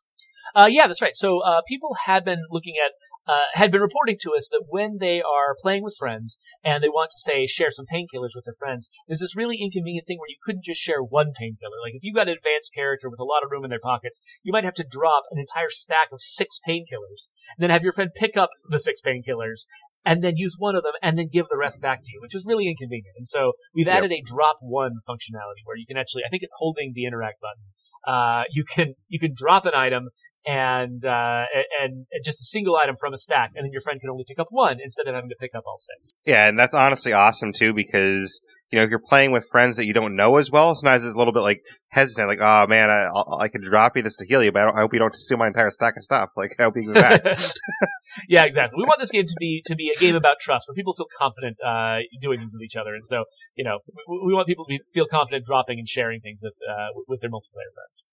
Uh, 0.54 0.68
yeah, 0.70 0.86
that's 0.86 1.02
right. 1.02 1.14
So 1.14 1.40
uh, 1.40 1.60
people 1.66 1.96
had 2.06 2.24
been 2.24 2.42
looking 2.50 2.74
at, 2.84 2.92
uh, 3.30 3.44
had 3.54 3.70
been 3.70 3.80
reporting 3.80 4.16
to 4.22 4.32
us 4.36 4.48
that 4.50 4.64
when 4.68 4.98
they 4.98 5.20
are 5.20 5.56
playing 5.60 5.84
with 5.84 5.96
friends 5.98 6.38
and 6.64 6.82
they 6.82 6.88
want 6.88 7.10
to 7.10 7.18
say 7.18 7.46
share 7.46 7.70
some 7.70 7.86
painkillers 7.86 8.34
with 8.34 8.44
their 8.44 8.54
friends, 8.58 8.88
there's 9.06 9.20
this 9.20 9.36
really 9.36 9.58
inconvenient 9.60 10.06
thing 10.06 10.18
where 10.18 10.28
you 10.28 10.36
couldn't 10.42 10.64
just 10.64 10.80
share 10.80 11.02
one 11.02 11.32
painkiller. 11.38 11.78
Like 11.82 11.94
if 11.94 12.04
you've 12.04 12.16
got 12.16 12.28
an 12.28 12.36
advanced 12.36 12.74
character 12.74 13.08
with 13.08 13.20
a 13.20 13.24
lot 13.24 13.42
of 13.44 13.50
room 13.50 13.64
in 13.64 13.70
their 13.70 13.80
pockets, 13.82 14.20
you 14.42 14.52
might 14.52 14.64
have 14.64 14.74
to 14.74 14.86
drop 14.88 15.24
an 15.30 15.38
entire 15.38 15.70
stack 15.70 16.08
of 16.12 16.20
six 16.20 16.58
painkillers, 16.66 17.28
and 17.56 17.62
then 17.62 17.70
have 17.70 17.82
your 17.82 17.92
friend 17.92 18.10
pick 18.14 18.36
up 18.36 18.50
the 18.68 18.78
six 18.78 19.00
painkillers 19.00 19.66
and 20.04 20.24
then 20.24 20.36
use 20.36 20.56
one 20.58 20.74
of 20.74 20.82
them 20.82 20.92
and 21.02 21.18
then 21.18 21.28
give 21.30 21.48
the 21.48 21.58
rest 21.58 21.80
back 21.80 22.00
to 22.02 22.10
you, 22.12 22.20
which 22.20 22.34
is 22.34 22.44
really 22.46 22.68
inconvenient. 22.68 23.14
And 23.16 23.28
so 23.28 23.52
we've 23.74 23.88
added 23.88 24.10
yep. 24.10 24.20
a 24.20 24.22
drop 24.24 24.56
one 24.60 24.92
functionality 25.08 25.62
where 25.64 25.76
you 25.76 25.86
can 25.86 25.96
actually, 25.96 26.22
I 26.24 26.28
think 26.30 26.42
it's 26.42 26.54
holding 26.58 26.92
the 26.94 27.04
interact 27.04 27.40
button. 27.40 27.64
Uh, 28.06 28.44
you 28.50 28.64
can, 28.64 28.94
you 29.08 29.20
can 29.20 29.34
drop 29.36 29.66
an 29.66 29.74
item 29.74 30.08
and 30.46 31.04
uh, 31.04 31.44
and 31.82 32.06
just 32.24 32.40
a 32.40 32.44
single 32.44 32.76
item 32.76 32.96
from 32.98 33.12
a 33.12 33.16
stack, 33.16 33.52
and 33.54 33.64
then 33.64 33.72
your 33.72 33.82
friend 33.82 34.00
can 34.00 34.10
only 34.10 34.24
pick 34.26 34.38
up 34.38 34.48
one 34.50 34.78
instead 34.82 35.06
of 35.06 35.14
having 35.14 35.30
to 35.30 35.36
pick 35.38 35.54
up 35.54 35.64
all 35.66 35.76
six. 35.76 36.12
Yeah, 36.24 36.48
and 36.48 36.58
that's 36.58 36.74
honestly 36.74 37.12
awesome 37.12 37.52
too 37.52 37.74
because 37.74 38.40
you 38.70 38.78
know 38.78 38.84
if 38.84 38.90
you're 38.90 39.00
playing 39.00 39.32
with 39.32 39.46
friends 39.50 39.76
that 39.76 39.86
you 39.86 39.92
don't 39.92 40.16
know 40.16 40.36
as 40.36 40.50
well, 40.50 40.74
sometimes 40.74 41.04
it's 41.04 41.14
a 41.14 41.18
little 41.18 41.34
bit 41.34 41.40
like 41.40 41.60
hesitant, 41.88 42.28
like 42.28 42.40
oh 42.40 42.66
man, 42.68 42.90
I 42.90 43.08
I 43.38 43.48
could 43.48 43.62
drop 43.62 43.96
you 43.96 44.02
this 44.02 44.16
to 44.18 44.26
heal 44.26 44.42
you, 44.42 44.50
but 44.50 44.62
I, 44.62 44.70
I 44.70 44.80
hope 44.80 44.94
you 44.94 44.98
don't 44.98 45.14
steal 45.14 45.36
my 45.36 45.46
entire 45.46 45.70
stack 45.70 45.96
of 45.96 46.02
stuff. 46.02 46.30
Like 46.36 46.56
I 46.58 46.64
hope 46.64 46.74
you 46.76 46.92
back. 46.92 47.22
yeah, 48.28 48.44
exactly. 48.44 48.76
We 48.78 48.84
want 48.84 48.98
this 48.98 49.10
game 49.10 49.26
to 49.26 49.36
be 49.38 49.62
to 49.66 49.76
be 49.76 49.92
a 49.94 49.98
game 49.98 50.16
about 50.16 50.36
trust, 50.40 50.66
where 50.68 50.74
people 50.74 50.94
feel 50.94 51.08
confident 51.18 51.58
uh, 51.64 51.98
doing 52.20 52.38
things 52.38 52.52
with 52.54 52.62
each 52.62 52.76
other, 52.76 52.94
and 52.94 53.06
so 53.06 53.24
you 53.56 53.64
know 53.64 53.80
we, 54.08 54.22
we 54.28 54.34
want 54.34 54.46
people 54.46 54.64
to 54.64 54.70
be, 54.70 54.80
feel 54.92 55.06
confident 55.06 55.44
dropping 55.44 55.78
and 55.78 55.88
sharing 55.88 56.20
things 56.20 56.40
with 56.42 56.54
uh, 56.66 56.98
with 57.06 57.20
their 57.20 57.30
multiplayer 57.30 57.68
friends. 57.74 58.04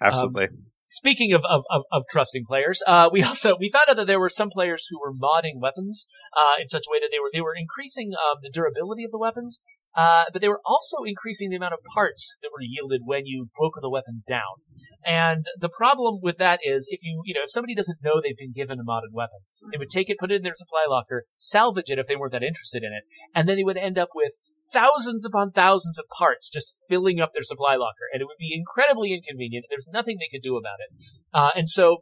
Absolutely. 0.00 0.48
Um, 0.48 0.73
speaking 0.86 1.32
of, 1.32 1.44
of, 1.48 1.64
of, 1.70 1.84
of, 1.90 2.04
trusting 2.10 2.44
players, 2.44 2.82
uh, 2.86 3.08
we 3.12 3.22
also 3.24 3.56
we 3.58 3.70
found 3.70 3.84
out 3.88 3.96
that 3.96 4.06
there 4.06 4.20
were 4.20 4.28
some 4.28 4.50
players 4.50 4.86
who 4.90 4.98
were 5.00 5.12
modding 5.12 5.60
weapons 5.60 6.06
uh, 6.36 6.60
in 6.60 6.68
such 6.68 6.84
a 6.88 6.92
way 6.92 6.98
that 7.00 7.08
they 7.12 7.18
were 7.18 7.30
they 7.32 7.40
were 7.40 7.54
increasing 7.56 8.12
um, 8.14 8.38
the 8.42 8.50
durability 8.50 9.04
of 9.04 9.10
the 9.10 9.18
weapons, 9.18 9.60
uh, 9.94 10.24
but 10.32 10.42
they 10.42 10.48
were 10.48 10.60
also 10.64 11.04
increasing 11.04 11.50
the 11.50 11.56
amount 11.56 11.74
of 11.74 11.80
parts 11.94 12.36
that 12.42 12.50
were 12.52 12.62
yielded 12.62 13.02
when 13.04 13.26
you 13.26 13.48
broke 13.56 13.74
the 13.80 13.90
weapon 13.90 14.22
down. 14.26 14.62
And 15.04 15.44
the 15.60 15.68
problem 15.68 16.20
with 16.22 16.38
that 16.38 16.60
is 16.64 16.88
if 16.90 17.04
you, 17.04 17.20
you 17.26 17.34
know, 17.34 17.42
if 17.44 17.50
somebody 17.50 17.74
doesn't 17.74 17.98
know 18.02 18.20
they've 18.22 18.36
been 18.36 18.54
given 18.54 18.80
a 18.80 18.84
modded 18.84 19.12
weapon, 19.12 19.40
they 19.70 19.76
would 19.76 19.90
take 19.90 20.08
it, 20.08 20.18
put 20.18 20.32
it 20.32 20.36
in 20.36 20.42
their 20.42 20.54
supply 20.54 20.86
locker, 20.88 21.24
salvage 21.36 21.90
it 21.90 21.98
if 21.98 22.06
they 22.06 22.16
weren't 22.16 22.32
that 22.32 22.42
interested 22.42 22.82
in 22.82 22.92
it, 22.92 23.04
and 23.34 23.46
then 23.46 23.56
they 23.56 23.64
would 23.64 23.76
end 23.76 23.98
up 23.98 24.10
with 24.14 24.32
thousands 24.72 25.26
upon 25.26 25.50
thousands 25.50 25.98
of 25.98 26.06
parts 26.16 26.48
just 26.48 26.72
filling 26.88 27.20
up 27.20 27.32
their 27.34 27.42
supply 27.42 27.76
locker. 27.76 28.08
And 28.12 28.22
it 28.22 28.24
would 28.24 28.40
be 28.40 28.54
incredibly 28.56 29.12
inconvenient. 29.12 29.66
There's 29.68 29.88
nothing 29.92 30.16
they 30.18 30.34
could 30.34 30.42
do 30.42 30.56
about 30.56 30.78
it. 30.80 31.04
Uh, 31.34 31.50
and 31.54 31.68
so, 31.68 31.98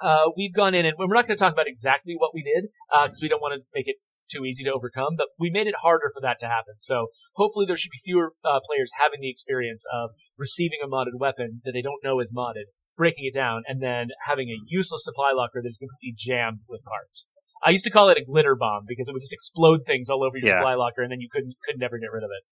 uh, 0.00 0.30
we've 0.36 0.52
gone 0.52 0.74
in 0.74 0.84
and 0.84 0.96
we're 0.98 1.06
not 1.06 1.28
going 1.28 1.36
to 1.36 1.42
talk 1.42 1.52
about 1.52 1.68
exactly 1.68 2.14
what 2.18 2.34
we 2.34 2.42
did, 2.42 2.70
because 2.90 3.18
uh, 3.18 3.22
we 3.22 3.28
don't 3.28 3.40
want 3.40 3.54
to 3.54 3.60
make 3.72 3.86
it 3.86 3.96
too 4.32 4.44
easy 4.44 4.64
to 4.64 4.72
overcome, 4.72 5.14
but 5.16 5.28
we 5.38 5.50
made 5.50 5.66
it 5.66 5.82
harder 5.82 6.10
for 6.12 6.20
that 6.22 6.38
to 6.40 6.46
happen. 6.46 6.74
So 6.78 7.08
hopefully 7.34 7.66
there 7.66 7.76
should 7.76 7.90
be 7.90 8.00
fewer 8.02 8.32
uh, 8.44 8.60
players 8.66 8.92
having 8.98 9.20
the 9.20 9.30
experience 9.30 9.84
of 9.92 10.10
receiving 10.38 10.78
a 10.82 10.88
modded 10.88 11.18
weapon 11.18 11.60
that 11.64 11.72
they 11.72 11.82
don't 11.82 12.02
know 12.02 12.20
is 12.20 12.32
modded, 12.32 12.72
breaking 12.96 13.24
it 13.26 13.34
down, 13.34 13.62
and 13.66 13.82
then 13.82 14.08
having 14.26 14.48
a 14.48 14.58
useless 14.66 15.04
supply 15.04 15.32
locker 15.34 15.60
that's 15.62 15.78
completely 15.78 16.14
jammed 16.16 16.60
with 16.68 16.82
parts. 16.84 17.28
I 17.64 17.70
used 17.70 17.84
to 17.84 17.90
call 17.90 18.08
it 18.10 18.18
a 18.18 18.24
glitter 18.24 18.56
bomb 18.56 18.84
because 18.86 19.08
it 19.08 19.12
would 19.12 19.22
just 19.22 19.32
explode 19.32 19.86
things 19.86 20.08
all 20.08 20.24
over 20.24 20.36
your 20.36 20.48
yeah. 20.48 20.58
supply 20.58 20.74
locker, 20.74 21.02
and 21.02 21.12
then 21.12 21.20
you 21.20 21.28
couldn't 21.30 21.54
could 21.64 21.78
never 21.78 21.98
get 21.98 22.10
rid 22.12 22.24
of 22.24 22.30
it. 22.36 22.44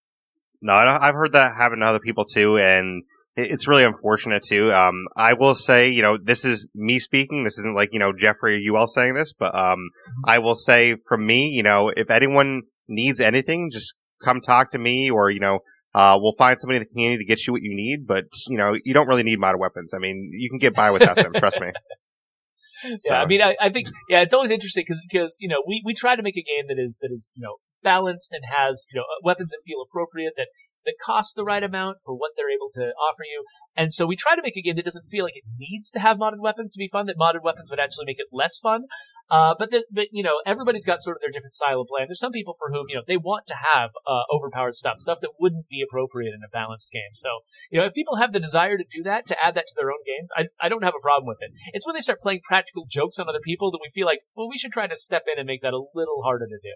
No, 0.63 0.75
I've 0.75 1.15
heard 1.15 1.33
that 1.33 1.57
happen 1.57 1.81
to 1.81 1.87
other 1.87 2.01
people 2.01 2.25
too, 2.25 2.59
and 2.59 3.03
it's 3.37 3.69
really 3.69 3.85
unfortunate 3.85 4.43
too. 4.45 4.73
Um, 4.73 5.07
I 5.17 5.35
will 5.35 5.55
say, 5.55 5.91
you 5.91 6.03
know, 6.03 6.19
this 6.23 6.45
is 6.45 6.67
me 6.75 6.99
speaking. 6.99 7.43
This 7.43 7.59
isn't 7.59 7.77
like, 7.77 7.91
you 7.93 7.99
know, 7.99 8.13
Geoffrey 8.13 8.57
or 8.57 8.59
you 8.59 8.77
all 8.77 8.87
saying 8.87 9.15
this, 9.15 9.33
but, 9.33 9.55
um, 9.55 9.91
I 10.25 10.41
will 10.41 10.57
say 10.57 10.97
from 11.09 11.25
me, 11.27 11.49
you 11.49 11.63
know, 11.63 11.93
if 11.95 12.11
anyone 12.11 12.63
needs 12.89 13.21
anything, 13.21 13.71
just 13.71 13.95
come 14.23 14.41
talk 14.41 14.73
to 14.73 14.79
me 14.79 15.11
or, 15.11 15.31
you 15.31 15.41
know, 15.41 15.61
uh, 15.95 16.19
we'll 16.21 16.35
find 16.39 16.61
somebody 16.61 16.77
in 16.77 16.83
the 16.83 16.89
community 16.89 17.25
to 17.25 17.29
get 17.29 17.47
you 17.47 17.53
what 17.53 17.63
you 17.63 17.75
need, 17.75 18.07
but, 18.07 18.25
you 18.49 18.57
know, 18.57 18.77
you 18.85 18.95
don't 18.95 19.09
really 19.09 19.23
need 19.23 19.39
modern 19.41 19.61
weapons. 19.61 19.93
I 19.95 19.99
mean, 19.99 20.31
you 20.33 20.49
can 20.49 20.59
get 20.59 20.75
by 20.75 20.91
without 20.91 21.17
them, 21.17 21.33
trust 21.33 21.61
me. 21.61 21.69
So. 21.71 22.97
Yeah, 23.11 23.21
I 23.21 23.27
mean, 23.27 23.43
I, 23.43 23.55
I 23.61 23.69
think, 23.69 23.89
yeah, 24.09 24.23
it's 24.23 24.33
always 24.33 24.51
interesting 24.51 24.85
because, 24.89 25.03
because, 25.07 25.37
you 25.39 25.49
know, 25.49 25.63
we, 25.67 25.83
we 25.85 25.93
try 25.93 26.17
to 26.17 26.23
make 26.23 26.39
a 26.39 26.43
game 26.43 26.65
that 26.69 26.83
is, 26.83 26.99
that 27.03 27.11
is, 27.13 27.31
you 27.37 27.43
know, 27.43 27.57
balanced 27.83 28.33
and 28.33 28.45
has, 28.51 28.87
you 28.93 28.99
know, 28.99 29.05
weapons 29.23 29.51
that 29.51 29.63
feel 29.65 29.83
appropriate, 29.83 30.35
that, 30.37 30.49
that 30.85 30.95
cost 31.05 31.37
the 31.37 31.45
right 31.45 31.63
amount 31.63 31.99
for 32.05 32.15
what 32.15 32.33
they're 32.37 32.53
able 32.53 32.71
to 32.75 32.93
offer 32.97 33.25
you. 33.25 33.45
And 33.77 33.93
so 33.93 34.07
we 34.07 34.17
try 34.17 34.35
to 34.35 34.43
make 34.43 34.57
a 34.57 34.63
game 34.63 34.77
that 34.77 34.85
doesn't 34.85 35.05
feel 35.11 35.25
like 35.25 35.37
it 35.37 35.45
needs 35.59 35.91
to 35.91 36.01
have 36.01 36.19
modded 36.19 36.41
weapons 36.41 36.73
to 36.73 36.79
be 36.79 36.89
fun, 36.89 37.07
that 37.07 37.19
modded 37.19 37.43
weapons 37.43 37.71
would 37.71 37.81
actually 37.81 38.07
make 38.07 38.19
it 38.19 38.29
less 38.33 38.59
fun. 38.59 38.85
Uh, 39.31 39.55
but 39.57 39.71
the, 39.71 39.85
but 39.93 40.09
you 40.11 40.25
know, 40.25 40.43
everybody's 40.45 40.85
got 40.85 40.99
sort 40.99 41.17
of 41.17 41.21
their 41.21 41.31
different 41.31 41.55
style 41.55 41.81
of 41.81 41.87
play. 41.87 42.03
And 42.03 42.09
there's 42.09 42.19
some 42.19 42.33
people 42.33 42.57
for 42.59 42.73
whom, 42.73 42.87
you 42.89 42.97
know, 42.97 43.03
they 43.07 43.17
want 43.17 43.47
to 43.47 43.55
have, 43.55 43.91
uh, 44.05 44.23
overpowered 44.35 44.75
stuff, 44.75 44.99
stuff 44.99 45.19
that 45.21 45.39
wouldn't 45.39 45.69
be 45.69 45.85
appropriate 45.87 46.35
in 46.35 46.43
a 46.45 46.51
balanced 46.51 46.91
game. 46.91 47.15
So, 47.15 47.29
you 47.71 47.79
know, 47.79 47.87
if 47.87 47.95
people 47.95 48.17
have 48.17 48.33
the 48.33 48.41
desire 48.41 48.77
to 48.77 48.85
do 48.91 49.05
that, 49.05 49.29
to 49.29 49.37
add 49.39 49.55
that 49.55 49.69
to 49.69 49.75
their 49.77 49.93
own 49.93 50.03
games, 50.05 50.31
I, 50.37 50.47
I 50.61 50.69
don't 50.69 50.83
have 50.83 50.99
a 50.99 51.03
problem 51.03 51.29
with 51.29 51.39
it. 51.43 51.53
It's 51.73 51.87
when 51.87 51.95
they 51.95 52.01
start 52.01 52.21
playing 52.21 52.41
practical 52.43 52.87
jokes 52.91 53.21
on 53.21 53.29
other 53.29 53.39
people 53.39 53.71
that 53.71 53.81
we 53.81 53.89
feel 53.95 54.07
like, 54.07 54.23
well, 54.35 54.49
we 54.49 54.59
should 54.59 54.73
try 54.73 54.89
to 54.89 54.97
step 54.97 55.23
in 55.31 55.39
and 55.39 55.47
make 55.47 55.63
that 55.63 55.75
a 55.75 55.85
little 55.95 56.23
harder 56.25 56.47
to 56.47 56.59
do. 56.61 56.75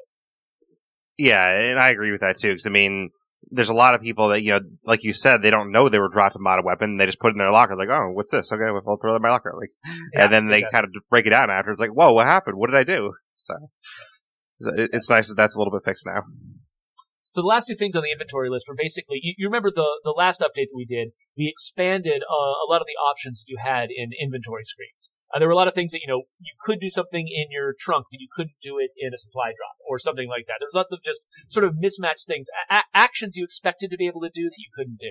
Yeah, 1.18 1.48
and 1.48 1.79
I 1.79 1.90
agree 1.90 2.12
with 2.12 2.22
that 2.22 2.38
too. 2.38 2.48
Because 2.48 2.66
I 2.66 2.70
mean, 2.70 3.11
there's 3.50 3.68
a 3.68 3.74
lot 3.74 3.94
of 3.94 4.03
people 4.03 4.29
that 4.29 4.42
you 4.42 4.53
know, 4.53 4.61
like 4.85 5.05
you 5.05 5.12
said, 5.12 5.42
they 5.42 5.50
don't 5.50 5.72
know 5.72 5.88
they 5.88 5.98
were 5.98 6.09
dropped 6.09 6.37
a 6.37 6.38
modded 6.38 6.64
weapon. 6.64 6.96
They 6.96 7.07
just 7.07 7.20
put 7.20 7.29
it 7.29 7.35
in 7.35 7.38
their 7.38 7.50
locker, 7.50 7.77
like, 7.77 7.88
oh, 7.88 8.11
what's 8.12 8.33
this? 8.33 8.53
Okay, 8.53 8.64
I'll 8.64 8.98
throw 9.00 9.12
it 9.12 9.16
in 9.16 9.22
my 9.22 9.31
locker. 9.31 9.55
Like, 9.59 9.70
yeah, 10.12 10.24
and 10.24 10.33
then 10.33 10.48
they 10.48 10.62
kind 10.62 10.85
of 10.85 10.90
break 11.11 11.27
it 11.27 11.31
down 11.31 11.50
after. 11.50 11.70
It's 11.70 11.81
like, 11.81 11.90
whoa, 11.90 12.12
what 12.12 12.27
happened? 12.27 12.57
What 12.57 12.70
did 12.70 12.77
I 12.77 12.85
do? 12.85 13.12
So 13.37 13.55
it's 14.61 15.11
nice 15.11 15.29
that 15.29 15.35
that's 15.37 15.57
a 15.57 15.59
little 15.59 15.72
bit 15.72 15.85
fixed 15.85 16.07
now. 16.07 16.22
So 17.35 17.42
the 17.42 17.48
last 17.48 17.66
two 17.66 17.74
things 17.74 17.96
on 17.96 18.03
the 18.03 18.12
inventory 18.12 18.48
list 18.48 18.66
were 18.68 18.79
basically, 18.79 19.18
you, 19.20 19.35
you 19.37 19.48
remember 19.48 19.68
the, 19.68 19.98
the 20.05 20.14
last 20.16 20.40
update 20.40 20.70
that 20.70 20.77
we 20.77 20.87
did, 20.87 21.09
we 21.37 21.50
expanded 21.50 22.22
uh, 22.22 22.55
a 22.62 22.66
lot 22.70 22.81
of 22.81 22.87
the 22.87 22.94
options 22.94 23.42
that 23.42 23.50
you 23.50 23.59
had 23.59 23.88
in 23.90 24.11
inventory 24.14 24.62
screens. 24.62 25.11
Uh, 25.35 25.40
there 25.40 25.49
were 25.49 25.53
a 25.53 25.57
lot 25.57 25.66
of 25.66 25.75
things 25.75 25.90
that, 25.90 26.01
you 26.01 26.07
know, 26.07 26.23
you 26.38 26.55
could 26.61 26.79
do 26.79 26.88
something 26.88 27.27
in 27.27 27.51
your 27.51 27.75
trunk, 27.79 28.07
but 28.11 28.20
you 28.20 28.29
couldn't 28.31 28.55
do 28.62 28.79
it 28.79 28.90
in 28.97 29.12
a 29.12 29.18
supply 29.18 29.47
drop 29.47 29.75
or 29.88 29.99
something 29.99 30.29
like 30.29 30.47
that. 30.47 30.59
There's 30.61 30.75
lots 30.75 30.92
of 30.92 31.03
just 31.03 31.27
sort 31.49 31.64
of 31.64 31.75
mismatched 31.77 32.27
things, 32.29 32.47
a- 32.70 32.85
actions 32.94 33.35
you 33.37 33.42
expected 33.42 33.90
to 33.90 33.97
be 33.97 34.07
able 34.07 34.20
to 34.20 34.31
do 34.33 34.44
that 34.44 34.59
you 34.59 34.70
couldn't 34.73 34.99
do. 35.01 35.11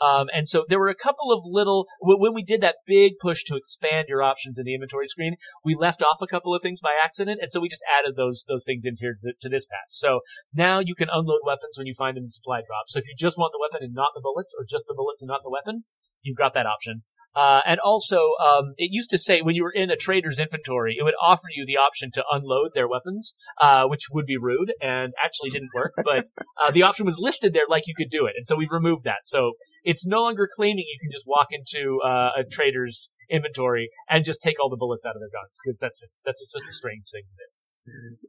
Um, 0.00 0.26
and 0.34 0.48
so 0.48 0.64
there 0.68 0.80
were 0.80 0.88
a 0.88 0.96
couple 0.96 1.30
of 1.30 1.42
little, 1.44 1.86
when 2.00 2.34
we 2.34 2.42
did 2.42 2.60
that 2.60 2.82
big 2.86 3.12
push 3.20 3.44
to 3.44 3.54
expand 3.54 4.06
your 4.08 4.22
options 4.22 4.58
in 4.58 4.64
the 4.64 4.74
inventory 4.74 5.06
screen, 5.06 5.36
we 5.64 5.76
left 5.78 6.02
off 6.02 6.20
a 6.20 6.26
couple 6.26 6.54
of 6.54 6.60
things 6.60 6.80
by 6.80 6.90
accident. 7.02 7.38
And 7.40 7.52
so 7.52 7.60
we 7.60 7.68
just 7.68 7.84
added 7.86 8.16
those, 8.16 8.44
those 8.48 8.64
things 8.64 8.84
in 8.84 8.96
here 8.98 9.14
to, 9.22 9.32
to 9.40 9.48
this 9.48 9.64
patch. 9.64 9.90
So 9.90 10.20
now 10.52 10.80
you 10.80 10.96
can 10.96 11.08
unload 11.08 11.40
weapons 11.46 11.78
when 11.78 11.86
you 11.86 11.94
find 11.94 12.16
them 12.16 12.24
in 12.24 12.30
supply 12.30 12.62
drops. 12.66 12.94
So 12.94 12.98
if 12.98 13.06
you 13.06 13.14
just 13.16 13.38
want 13.38 13.52
the 13.52 13.62
weapon 13.62 13.86
and 13.86 13.94
not 13.94 14.10
the 14.14 14.20
bullets, 14.22 14.52
or 14.58 14.66
just 14.68 14.86
the 14.88 14.94
bullets 14.96 15.22
and 15.22 15.28
not 15.28 15.42
the 15.44 15.50
weapon, 15.50 15.84
you've 16.22 16.38
got 16.38 16.54
that 16.54 16.66
option. 16.66 17.04
Uh, 17.34 17.60
and 17.66 17.80
also, 17.80 18.32
um, 18.44 18.74
it 18.76 18.88
used 18.90 19.10
to 19.10 19.18
say 19.18 19.40
when 19.40 19.54
you 19.54 19.62
were 19.62 19.72
in 19.72 19.90
a 19.90 19.96
trader's 19.96 20.38
inventory, 20.38 20.96
it 20.98 21.02
would 21.02 21.14
offer 21.22 21.48
you 21.54 21.64
the 21.66 21.76
option 21.76 22.10
to 22.12 22.24
unload 22.30 22.70
their 22.74 22.88
weapons, 22.88 23.34
uh, 23.60 23.84
which 23.84 24.08
would 24.12 24.26
be 24.26 24.36
rude 24.36 24.72
and 24.80 25.12
actually 25.22 25.50
didn't 25.50 25.70
work. 25.74 25.92
But 26.04 26.30
uh, 26.60 26.70
the 26.70 26.82
option 26.82 27.06
was 27.06 27.18
listed 27.18 27.52
there 27.52 27.64
like 27.68 27.86
you 27.86 27.94
could 27.96 28.10
do 28.10 28.26
it, 28.26 28.34
and 28.36 28.46
so 28.46 28.56
we've 28.56 28.70
removed 28.70 29.04
that. 29.04 29.24
So 29.24 29.52
it's 29.84 30.06
no 30.06 30.22
longer 30.22 30.48
claiming 30.54 30.84
you 30.86 30.98
can 31.00 31.10
just 31.10 31.26
walk 31.26 31.48
into 31.50 32.00
uh, 32.04 32.30
a 32.38 32.44
trader's 32.44 33.10
inventory 33.30 33.90
and 34.10 34.24
just 34.24 34.42
take 34.42 34.62
all 34.62 34.68
the 34.68 34.76
bullets 34.76 35.06
out 35.06 35.16
of 35.16 35.20
their 35.20 35.30
guns 35.32 35.58
because 35.62 35.78
that's 35.78 36.00
just 36.00 36.16
that's 36.24 36.40
just 36.40 36.52
such 36.52 36.68
a 36.68 36.72
strange 36.72 37.04
thing 37.10 37.22
to 37.22 37.34
do. 37.34 37.48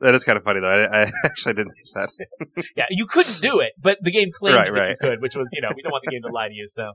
That 0.01 0.15
is 0.15 0.23
kind 0.23 0.37
of 0.37 0.43
funny 0.43 0.61
though. 0.61 0.67
I, 0.69 1.03
I 1.03 1.11
actually 1.25 1.53
didn't 1.55 1.73
use 1.77 1.91
that. 1.93 2.11
yeah, 2.75 2.85
you 2.89 3.05
couldn't 3.05 3.41
do 3.41 3.59
it, 3.59 3.73
but 3.79 3.97
the 4.01 4.11
game 4.11 4.29
claimed 4.31 4.55
Right, 4.55 4.65
that 4.65 4.79
right. 4.79 4.89
you 4.89 4.95
could, 5.09 5.21
which 5.21 5.35
was 5.35 5.49
you 5.53 5.61
know 5.61 5.69
we 5.75 5.81
don't 5.81 5.91
want 5.91 6.03
the 6.05 6.11
game 6.11 6.21
to 6.23 6.31
lie 6.33 6.47
to 6.47 6.53
you. 6.53 6.65
So 6.67 6.93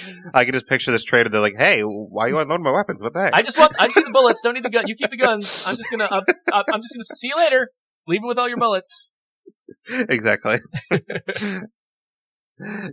I 0.34 0.44
can 0.44 0.54
just 0.54 0.66
picture 0.66 0.90
this 0.90 1.04
trader. 1.04 1.28
They're 1.28 1.40
like, 1.40 1.56
"Hey, 1.56 1.82
why 1.82 2.28
you 2.28 2.38
unloading 2.38 2.64
my 2.64 2.72
weapons? 2.72 3.02
What 3.02 3.14
the 3.14 3.22
heck?" 3.22 3.34
I 3.34 3.42
just 3.42 3.58
want 3.58 3.72
I 3.78 3.86
just 3.86 3.96
need 3.96 4.06
the 4.06 4.12
bullets. 4.12 4.40
Don't 4.42 4.54
need 4.54 4.64
the 4.64 4.70
gun. 4.70 4.84
You 4.86 4.94
keep 4.94 5.10
the 5.10 5.16
guns. 5.16 5.64
I'm 5.66 5.76
just 5.76 5.90
gonna 5.90 6.08
I'm, 6.10 6.22
I'm 6.52 6.80
just 6.80 6.94
gonna 6.94 7.04
see 7.16 7.28
you 7.28 7.36
later. 7.36 7.68
Leave 8.06 8.22
it 8.24 8.26
with 8.26 8.38
all 8.38 8.48
your 8.48 8.58
bullets. 8.58 9.12
exactly. 9.88 10.58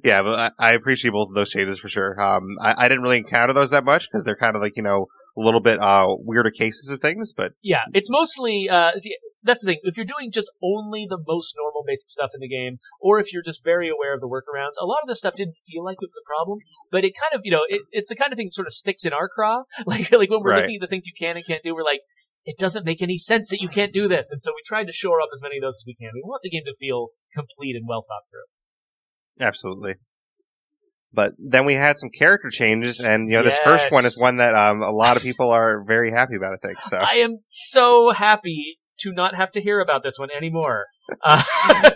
yeah, 0.03 0.23
but 0.23 0.39
I, 0.39 0.51
I 0.59 0.73
appreciate 0.73 1.11
both 1.11 1.29
of 1.29 1.35
those 1.35 1.49
changes 1.49 1.79
for 1.79 1.89
sure. 1.89 2.19
Um, 2.19 2.43
I, 2.61 2.85
I 2.85 2.87
didn't 2.87 3.03
really 3.03 3.17
encounter 3.17 3.53
those 3.53 3.71
that 3.71 3.83
much 3.83 4.07
because 4.09 4.23
they're 4.23 4.35
kind 4.35 4.55
of 4.55 4.61
like 4.61 4.77
you 4.77 4.83
know 4.83 5.07
a 5.37 5.41
little 5.41 5.61
bit 5.61 5.79
uh 5.79 6.07
weirder 6.07 6.51
cases 6.51 6.89
of 6.89 6.99
things, 6.99 7.33
but 7.33 7.53
Yeah, 7.61 7.81
it's 7.93 8.09
mostly 8.09 8.67
uh 8.69 8.91
see, 8.97 9.15
that's 9.43 9.63
the 9.63 9.71
thing. 9.71 9.79
If 9.83 9.97
you're 9.97 10.05
doing 10.05 10.31
just 10.31 10.51
only 10.61 11.05
the 11.09 11.17
most 11.25 11.53
normal 11.57 11.83
basic 11.85 12.09
stuff 12.09 12.31
in 12.33 12.41
the 12.41 12.47
game, 12.47 12.79
or 12.99 13.19
if 13.19 13.31
you're 13.31 13.43
just 13.43 13.63
very 13.63 13.89
aware 13.89 14.13
of 14.13 14.21
the 14.21 14.27
workarounds, 14.27 14.75
a 14.81 14.85
lot 14.85 14.99
of 15.03 15.07
this 15.07 15.19
stuff 15.19 15.35
didn't 15.35 15.55
feel 15.55 15.83
like 15.83 15.97
it 16.01 16.07
was 16.07 16.19
a 16.21 16.27
problem, 16.27 16.59
but 16.91 17.03
it 17.05 17.13
kind 17.19 17.33
of 17.37 17.41
you 17.43 17.51
know 17.51 17.63
it, 17.67 17.81
it's 17.91 18.09
the 18.09 18.15
kind 18.15 18.31
of 18.33 18.37
thing 18.37 18.47
that 18.47 18.53
sort 18.53 18.67
of 18.67 18.73
sticks 18.73 19.05
in 19.05 19.13
our 19.13 19.29
craw. 19.29 19.63
Like 19.85 20.11
like 20.11 20.29
when 20.29 20.41
we're 20.41 20.51
Right. 20.51 20.61
looking 20.61 20.75
at 20.75 20.81
the 20.81 20.87
things 20.87 21.05
you 21.07 21.13
can 21.17 21.35
and 21.37 21.45
can't 21.45 21.63
do, 21.63 21.73
we're 21.75 21.83
like. 21.83 22.01
It 22.45 22.57
doesn't 22.57 22.85
make 22.85 23.01
any 23.01 23.17
sense 23.17 23.49
that 23.49 23.61
you 23.61 23.67
can't 23.67 23.91
do 23.93 24.07
this, 24.07 24.31
and 24.31 24.41
so 24.41 24.51
we 24.51 24.61
tried 24.65 24.87
to 24.87 24.93
shore 24.93 25.19
up 25.21 25.27
as 25.33 25.41
many 25.41 25.57
of 25.57 25.61
those 25.61 25.81
as 25.81 25.83
we 25.85 25.93
can. 25.93 26.11
We 26.13 26.21
want 26.23 26.41
the 26.41 26.49
game 26.49 26.63
to 26.65 26.73
feel 26.79 27.09
complete 27.35 27.75
and 27.75 27.85
well 27.87 28.01
thought 28.01 28.23
through. 28.31 29.45
absolutely. 29.45 29.95
But 31.11 31.33
then 31.37 31.65
we 31.65 31.73
had 31.73 31.99
some 31.99 32.09
character 32.09 32.49
changes, 32.49 32.99
and 33.01 33.29
you 33.29 33.35
know 33.35 33.43
this 33.43 33.57
first 33.59 33.91
one 33.91 34.05
is 34.05 34.19
one 34.19 34.37
that 34.37 34.55
um 34.55 34.81
a 34.81 34.89
lot 34.91 35.17
of 35.17 35.21
people 35.21 35.51
are 35.51 35.83
very 35.85 36.11
happy 36.11 36.35
about. 36.37 36.53
I 36.53 36.67
think 36.67 36.81
so. 36.81 36.97
I 36.97 37.15
am 37.15 37.39
so 37.47 38.11
happy 38.11 38.78
to 39.01 39.11
not 39.11 39.35
have 39.35 39.51
to 39.53 39.61
hear 39.61 39.79
about 39.79 40.03
this 40.03 40.17
one 40.17 40.29
anymore. 40.35 40.85
Uh, 41.23 41.41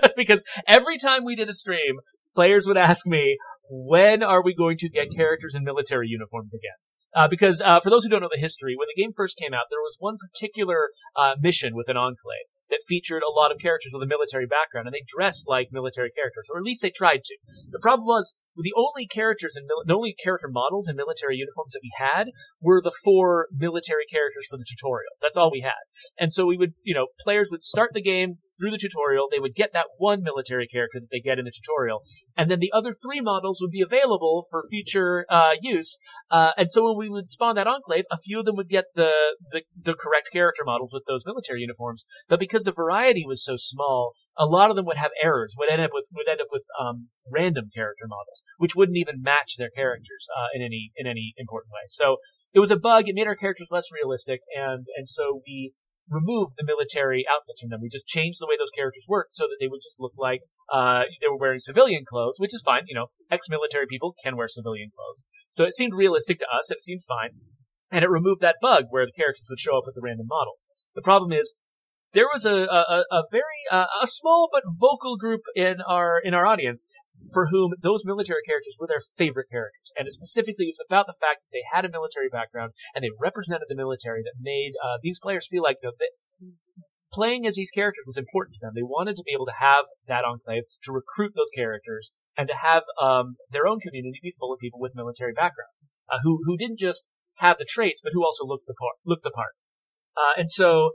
because 0.18 0.44
every 0.66 0.98
time 0.98 1.24
we 1.24 1.36
did 1.36 1.48
a 1.48 1.54
stream, 1.54 1.98
players 2.34 2.66
would 2.66 2.78
ask 2.78 3.06
me, 3.06 3.38
when 3.70 4.24
are 4.24 4.44
we 4.44 4.56
going 4.56 4.76
to 4.76 4.90
get 4.90 5.16
characters 5.16 5.54
in 5.54 5.64
military 5.64 6.08
uniforms 6.08 6.52
again? 6.56 6.72
Uh, 7.16 7.28
because 7.28 7.62
uh, 7.62 7.80
for 7.80 7.90
those 7.90 8.04
who 8.04 8.10
don't 8.10 8.22
know 8.22 8.30
the 8.32 8.40
history, 8.40 8.76
when 8.76 8.88
the 8.94 9.02
game 9.02 9.12
first 9.16 9.38
came 9.38 9.54
out, 9.54 9.66
there 9.70 9.82
was 9.82 9.96
one 10.00 10.18
particular 10.18 10.90
uh, 11.16 11.36
mission 11.40 11.76
with 11.76 11.88
an 11.88 11.98
enclave 11.98 12.50
that 12.70 12.82
featured 12.88 13.22
a 13.22 13.32
lot 13.32 13.52
of 13.52 13.60
characters 13.60 13.92
with 13.94 14.02
a 14.02 14.08
military 14.08 14.48
background, 14.48 14.88
and 14.88 14.94
they 14.94 15.06
dressed 15.06 15.46
like 15.48 15.68
military 15.72 16.10
characters, 16.10 16.50
or 16.52 16.58
at 16.58 16.64
least 16.64 16.82
they 16.82 16.90
tried 16.90 17.24
to. 17.24 17.38
The 17.70 17.80
problem 17.80 18.06
was 18.06 18.34
the 18.56 18.74
only 18.76 19.06
characters 19.06 19.56
and 19.56 19.68
mil- 19.68 19.84
the 19.86 19.96
only 19.96 20.14
character 20.14 20.48
models 20.50 20.90
in 20.90 20.96
military 20.96 21.38
uniforms 21.38 21.74
that 21.74 21.82
we 21.84 21.92
had 21.98 22.30
were 22.60 22.82
the 22.82 22.96
four 23.04 23.48
military 23.56 24.06
characters 24.10 24.48
for 24.50 24.58
the 24.58 24.66
tutorial. 24.68 25.14
That's 25.22 25.38
all 25.38 25.52
we 25.52 25.62
had. 25.62 25.86
And 26.20 26.34
so 26.34 26.46
we 26.46 26.58
would, 26.58 26.74
you 26.84 26.96
know, 26.96 27.08
players 27.20 27.50
would 27.52 27.64
start 27.64 27.92
the 27.94 28.02
game 28.02 28.38
through 28.64 28.72
the 28.72 28.78
tutorial. 28.78 29.28
They 29.30 29.40
would 29.40 29.56
get 29.56 29.74
that 29.74 29.88
one 29.98 30.24
military 30.24 30.68
character 30.68 31.00
that 31.02 31.10
they 31.12 31.20
get 31.20 31.40
in 31.40 31.46
the 31.46 31.52
tutorial, 31.52 32.04
and 32.38 32.50
then 32.50 32.60
the 32.60 32.72
other 32.72 32.94
three 32.94 33.20
models 33.20 33.60
would 33.62 33.72
be 33.72 33.82
available 33.82 34.46
for 34.50 34.64
future 34.70 35.26
uh, 35.30 35.56
use. 35.62 35.98
Uh, 36.32 36.52
and 36.58 36.72
so 36.72 36.86
when 36.86 36.98
we 36.98 37.10
would 37.10 37.28
spawn 37.28 37.56
that 37.56 37.68
enclave, 37.68 38.06
a 38.12 38.18
few 38.18 38.40
of 38.40 38.46
them 38.46 38.56
would 38.56 38.70
get 38.70 38.86
the, 38.96 39.12
the 39.52 39.64
the 39.80 39.94
correct 39.94 40.30
character 40.32 40.64
models 40.66 40.92
with 40.94 41.04
those 41.08 41.26
military 41.26 41.62
uniforms. 41.62 42.06
But 42.30 42.40
because 42.40 42.64
the 42.64 42.72
variety 42.72 43.26
was 43.26 43.44
so 43.44 43.56
small, 43.58 44.14
a 44.38 44.46
lot 44.46 44.70
of 44.70 44.76
them 44.76 44.86
would 44.86 44.98
have 44.98 45.12
errors. 45.22 45.56
Would 45.58 45.70
end 45.70 45.82
up 45.82 45.92
with 45.94 46.06
would 46.14 46.30
end 46.30 46.42
up 46.42 46.48
with 46.52 46.64
um, 46.80 47.10
random 47.30 47.70
character 47.74 48.06
models, 48.08 48.44
which 48.58 48.76
wouldn't 48.76 48.98
even 48.98 49.22
match 49.22 49.56
their 49.58 49.70
characters 49.76 50.28
uh, 50.38 50.48
in 50.54 50.62
any 50.62 50.92
in 50.96 51.08
any 51.08 51.34
important 51.38 51.72
way. 51.72 51.86
So 51.88 52.18
it 52.54 52.60
was 52.60 52.72
a 52.72 52.78
bug. 52.78 53.08
It 53.08 53.16
made 53.16 53.28
our 53.28 53.36
characters 53.36 53.70
less 53.72 53.92
realistic, 53.92 54.42
and 54.56 54.86
and 54.96 55.10
so 55.10 55.42
we 55.46 55.74
removed 56.10 56.54
the 56.58 56.66
military 56.66 57.26
outfits 57.30 57.62
from 57.62 57.70
them. 57.70 57.80
We 57.82 57.90
just 57.90 58.08
changed 58.08 58.42
the 58.42 58.48
way 58.48 58.56
those 58.58 58.72
characters 58.72 59.06
worked 59.08 59.34
so 59.34 59.46
that 59.46 59.58
they 59.60 59.68
would 59.68 59.82
just 59.84 60.00
look 60.00 60.14
like 60.18 60.42
uh, 60.72 61.04
they 61.22 61.28
were 61.28 61.38
wearing 61.38 61.60
civilian 61.60 62.04
clothes, 62.06 62.36
which 62.38 62.54
is 62.54 62.62
fine. 62.64 62.84
You 62.88 62.96
know, 62.96 63.08
ex-military 63.32 63.88
people 63.88 64.16
can 64.24 64.36
wear 64.36 64.48
civilian 64.48 64.90
clothes, 64.96 65.26
so 65.50 65.64
it 65.66 65.74
seemed 65.74 65.94
realistic 65.94 66.40
to 66.40 66.48
us. 66.48 66.72
It 66.72 66.84
seemed 66.84 67.02
fine, 67.08 67.40
and 67.92 68.04
it 68.04 68.10
removed 68.10 68.42
that 68.42 68.58
bug 68.62 68.86
where 68.90 69.06
the 69.06 69.16
characters 69.16 69.48
would 69.50 69.60
show 69.60 69.78
up 69.78 69.84
with 69.86 69.96
the 69.96 70.04
random 70.04 70.28
models. 70.28 70.68
The 70.96 71.02
problem 71.02 71.32
is 71.32 71.56
there 72.14 72.28
was 72.32 72.46
a 72.46 72.66
a, 72.66 73.04
a 73.12 73.24
very 73.32 73.64
uh, 73.72 73.88
a 74.02 74.08
small 74.08 74.50
but 74.52 74.64
vocal 74.80 75.18
group 75.18 75.42
in 75.56 75.78
our 75.88 76.20
in 76.20 76.34
our 76.34 76.46
audience 76.46 76.86
for 77.32 77.48
whom 77.48 77.74
those 77.82 78.06
military 78.06 78.42
characters 78.46 78.78
were 78.80 78.88
their 78.88 79.02
favorite 79.16 79.48
characters, 79.50 79.94
and 79.98 80.08
it 80.08 80.14
specifically 80.14 80.68
was 80.68 80.82
about 80.86 81.06
the 81.06 81.18
fact 81.20 81.44
that 81.44 81.52
they 81.54 81.64
had 81.74 81.86
a 81.86 81.92
military 81.92 82.30
background 82.30 82.74
and 82.96 83.04
they 83.04 83.12
represented 83.20 83.68
the 83.70 83.76
military 83.76 84.24
that 84.24 84.34
made 84.42 84.74
uh, 84.84 84.98
these 85.02 85.20
players 85.20 85.48
feel 85.50 85.64
like 85.64 85.78
you 85.82 85.92
know, 85.92 86.52
playing 87.14 87.46
as 87.46 87.56
these 87.56 87.70
characters 87.70 88.04
was 88.06 88.18
important 88.18 88.56
to 88.56 88.60
them. 88.60 88.74
They 88.76 88.84
wanted 88.84 89.16
to 89.18 89.24
be 89.24 89.34
able 89.34 89.46
to 89.46 89.60
have 89.60 89.86
that 90.08 90.26
enclave 90.26 90.64
to 90.84 90.92
recruit 90.92 91.34
those 91.36 91.52
characters 91.54 92.12
and 92.36 92.48
to 92.48 92.56
have 92.56 92.84
um, 93.00 93.36
their 93.52 93.68
own 93.68 93.80
community 93.80 94.20
be 94.22 94.34
full 94.38 94.52
of 94.52 94.60
people 94.60 94.80
with 94.80 94.96
military 94.96 95.34
backgrounds 95.34 95.86
uh, 96.10 96.18
who 96.24 96.42
who 96.46 96.58
didn't 96.58 96.80
just 96.80 97.10
have 97.38 97.58
the 97.58 97.66
traits 97.66 98.02
but 98.04 98.12
who 98.14 98.24
also 98.24 98.46
looked 98.46 98.68
the 98.68 98.74
part. 98.74 98.96
Looked 99.06 99.24
the 99.24 99.32
part. 99.32 99.54
Uh, 100.18 100.34
and 100.38 100.50
so 100.50 100.92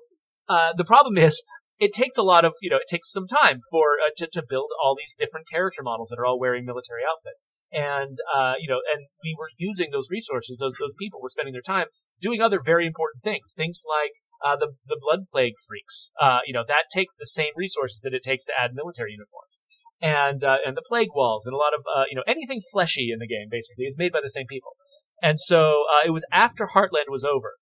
uh, 0.49 0.73
the 0.77 0.85
problem 0.85 1.17
is 1.17 1.43
it 1.79 1.93
takes 1.93 2.17
a 2.17 2.23
lot 2.23 2.45
of 2.45 2.55
you 2.61 2.71
know 2.71 2.77
it 2.77 2.91
takes 2.91 3.11
some 3.11 3.27
time 3.27 3.61
for 3.71 3.99
uh, 4.05 4.11
to, 4.17 4.27
to 4.33 4.43
build 4.47 4.71
all 4.83 4.97
these 4.97 5.15
different 5.17 5.49
character 5.49 5.83
models 5.83 6.09
that 6.09 6.19
are 6.19 6.27
all 6.27 6.39
wearing 6.39 6.65
military 6.65 7.03
outfits. 7.05 7.47
And 7.73 8.19
uh, 8.35 8.55
you 8.59 8.69
know 8.69 8.81
and 8.93 9.07
we 9.23 9.35
were 9.39 9.51
using 9.57 9.91
those 9.93 10.09
resources 10.11 10.59
those 10.59 10.75
those 10.81 10.95
people 10.99 11.21
were 11.23 11.31
spending 11.31 11.53
their 11.53 11.63
time 11.63 11.87
doing 12.21 12.41
other 12.41 12.61
very 12.63 12.87
important 12.87 13.23
things 13.23 13.55
things 13.57 13.83
like 13.87 14.13
uh, 14.45 14.57
the 14.57 14.75
the 14.87 14.99
blood 15.01 15.27
plague 15.31 15.55
freaks. 15.67 16.11
Uh, 16.21 16.41
you 16.47 16.53
know 16.53 16.65
that 16.67 16.91
takes 16.93 17.17
the 17.17 17.27
same 17.27 17.53
resources 17.57 18.01
that 18.03 18.15
it 18.15 18.23
takes 18.23 18.45
to 18.47 18.53
add 18.53 18.75
military 18.75 19.13
uniforms. 19.13 19.61
And 20.01 20.45
uh, 20.45 20.59
and 20.65 20.77
the 20.77 20.87
plague 20.87 21.15
walls 21.15 21.47
and 21.47 21.55
a 21.55 21.59
lot 21.59 21.75
of 21.75 21.83
uh, 21.87 22.05
you 22.11 22.17
know 22.17 22.27
anything 22.27 22.61
fleshy 22.73 23.11
in 23.13 23.19
the 23.19 23.27
game 23.27 23.49
basically 23.51 23.85
is 23.85 23.97
made 23.97 24.13
by 24.13 24.21
the 24.23 24.31
same 24.31 24.47
people. 24.47 24.73
And 25.23 25.39
so 25.39 25.85
uh, 25.91 26.07
it 26.07 26.11
was 26.11 26.25
after 26.33 26.69
Heartland 26.75 27.11
was 27.11 27.25
over 27.25 27.55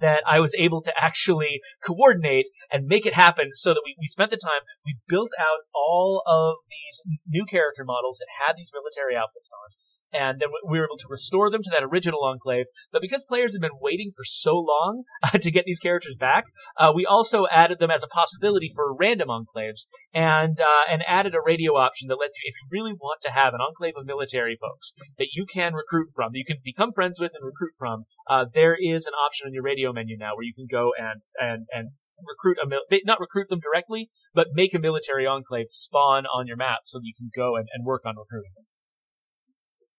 that 0.00 0.22
I 0.26 0.40
was 0.40 0.54
able 0.58 0.82
to 0.82 0.92
actually 0.98 1.60
coordinate 1.82 2.48
and 2.70 2.86
make 2.86 3.06
it 3.06 3.14
happen 3.14 3.50
so 3.52 3.74
that 3.74 3.82
we, 3.84 3.96
we 3.98 4.06
spent 4.06 4.30
the 4.30 4.36
time, 4.36 4.62
we 4.84 4.96
built 5.08 5.30
out 5.38 5.64
all 5.74 6.22
of 6.26 6.56
these 6.68 7.16
new 7.28 7.44
character 7.44 7.84
models 7.84 8.18
that 8.18 8.46
had 8.46 8.56
these 8.56 8.72
military 8.74 9.16
outfits 9.16 9.52
on. 9.52 9.70
And 10.12 10.40
then 10.40 10.48
we 10.68 10.78
were 10.78 10.86
able 10.86 10.98
to 10.98 11.06
restore 11.08 11.50
them 11.50 11.62
to 11.62 11.70
that 11.70 11.84
original 11.84 12.24
enclave. 12.24 12.66
But 12.92 13.02
because 13.02 13.24
players 13.24 13.52
had 13.52 13.60
been 13.60 13.78
waiting 13.80 14.10
for 14.14 14.24
so 14.24 14.54
long 14.56 15.04
uh, 15.22 15.38
to 15.38 15.50
get 15.50 15.64
these 15.64 15.78
characters 15.78 16.16
back, 16.18 16.44
uh, 16.76 16.92
we 16.94 17.06
also 17.06 17.46
added 17.50 17.78
them 17.78 17.90
as 17.90 18.02
a 18.02 18.08
possibility 18.08 18.70
for 18.74 18.94
random 18.94 19.28
enclaves, 19.28 19.86
and 20.12 20.60
uh, 20.60 20.90
and 20.90 21.02
added 21.06 21.34
a 21.34 21.40
radio 21.44 21.76
option 21.76 22.08
that 22.08 22.18
lets 22.20 22.38
you, 22.38 22.44
if 22.46 22.54
you 22.60 22.68
really 22.70 22.92
want 22.92 23.20
to 23.22 23.30
have 23.30 23.54
an 23.54 23.60
enclave 23.60 23.94
of 23.96 24.06
military 24.06 24.56
folks 24.60 24.92
that 25.18 25.28
you 25.32 25.46
can 25.46 25.74
recruit 25.74 26.08
from, 26.14 26.32
that 26.32 26.38
you 26.38 26.44
can 26.44 26.58
become 26.64 26.92
friends 26.92 27.20
with 27.20 27.32
and 27.34 27.44
recruit 27.44 27.72
from, 27.78 28.04
uh, 28.28 28.44
there 28.52 28.76
is 28.78 29.06
an 29.06 29.12
option 29.14 29.48
in 29.48 29.54
your 29.54 29.62
radio 29.62 29.92
menu 29.92 30.16
now 30.18 30.34
where 30.34 30.44
you 30.44 30.54
can 30.54 30.66
go 30.70 30.90
and 30.98 31.22
and 31.40 31.66
and 31.72 31.90
recruit 32.26 32.58
a 32.62 32.66
mil- 32.66 32.84
not 33.04 33.20
recruit 33.20 33.48
them 33.48 33.60
directly, 33.60 34.08
but 34.34 34.48
make 34.52 34.74
a 34.74 34.78
military 34.78 35.26
enclave 35.26 35.66
spawn 35.68 36.24
on 36.26 36.46
your 36.46 36.56
map 36.56 36.80
so 36.84 36.98
that 36.98 37.04
you 37.04 37.14
can 37.16 37.30
go 37.34 37.56
and, 37.56 37.68
and 37.72 37.84
work 37.84 38.02
on 38.04 38.16
recruiting 38.16 38.52
them. 38.54 38.64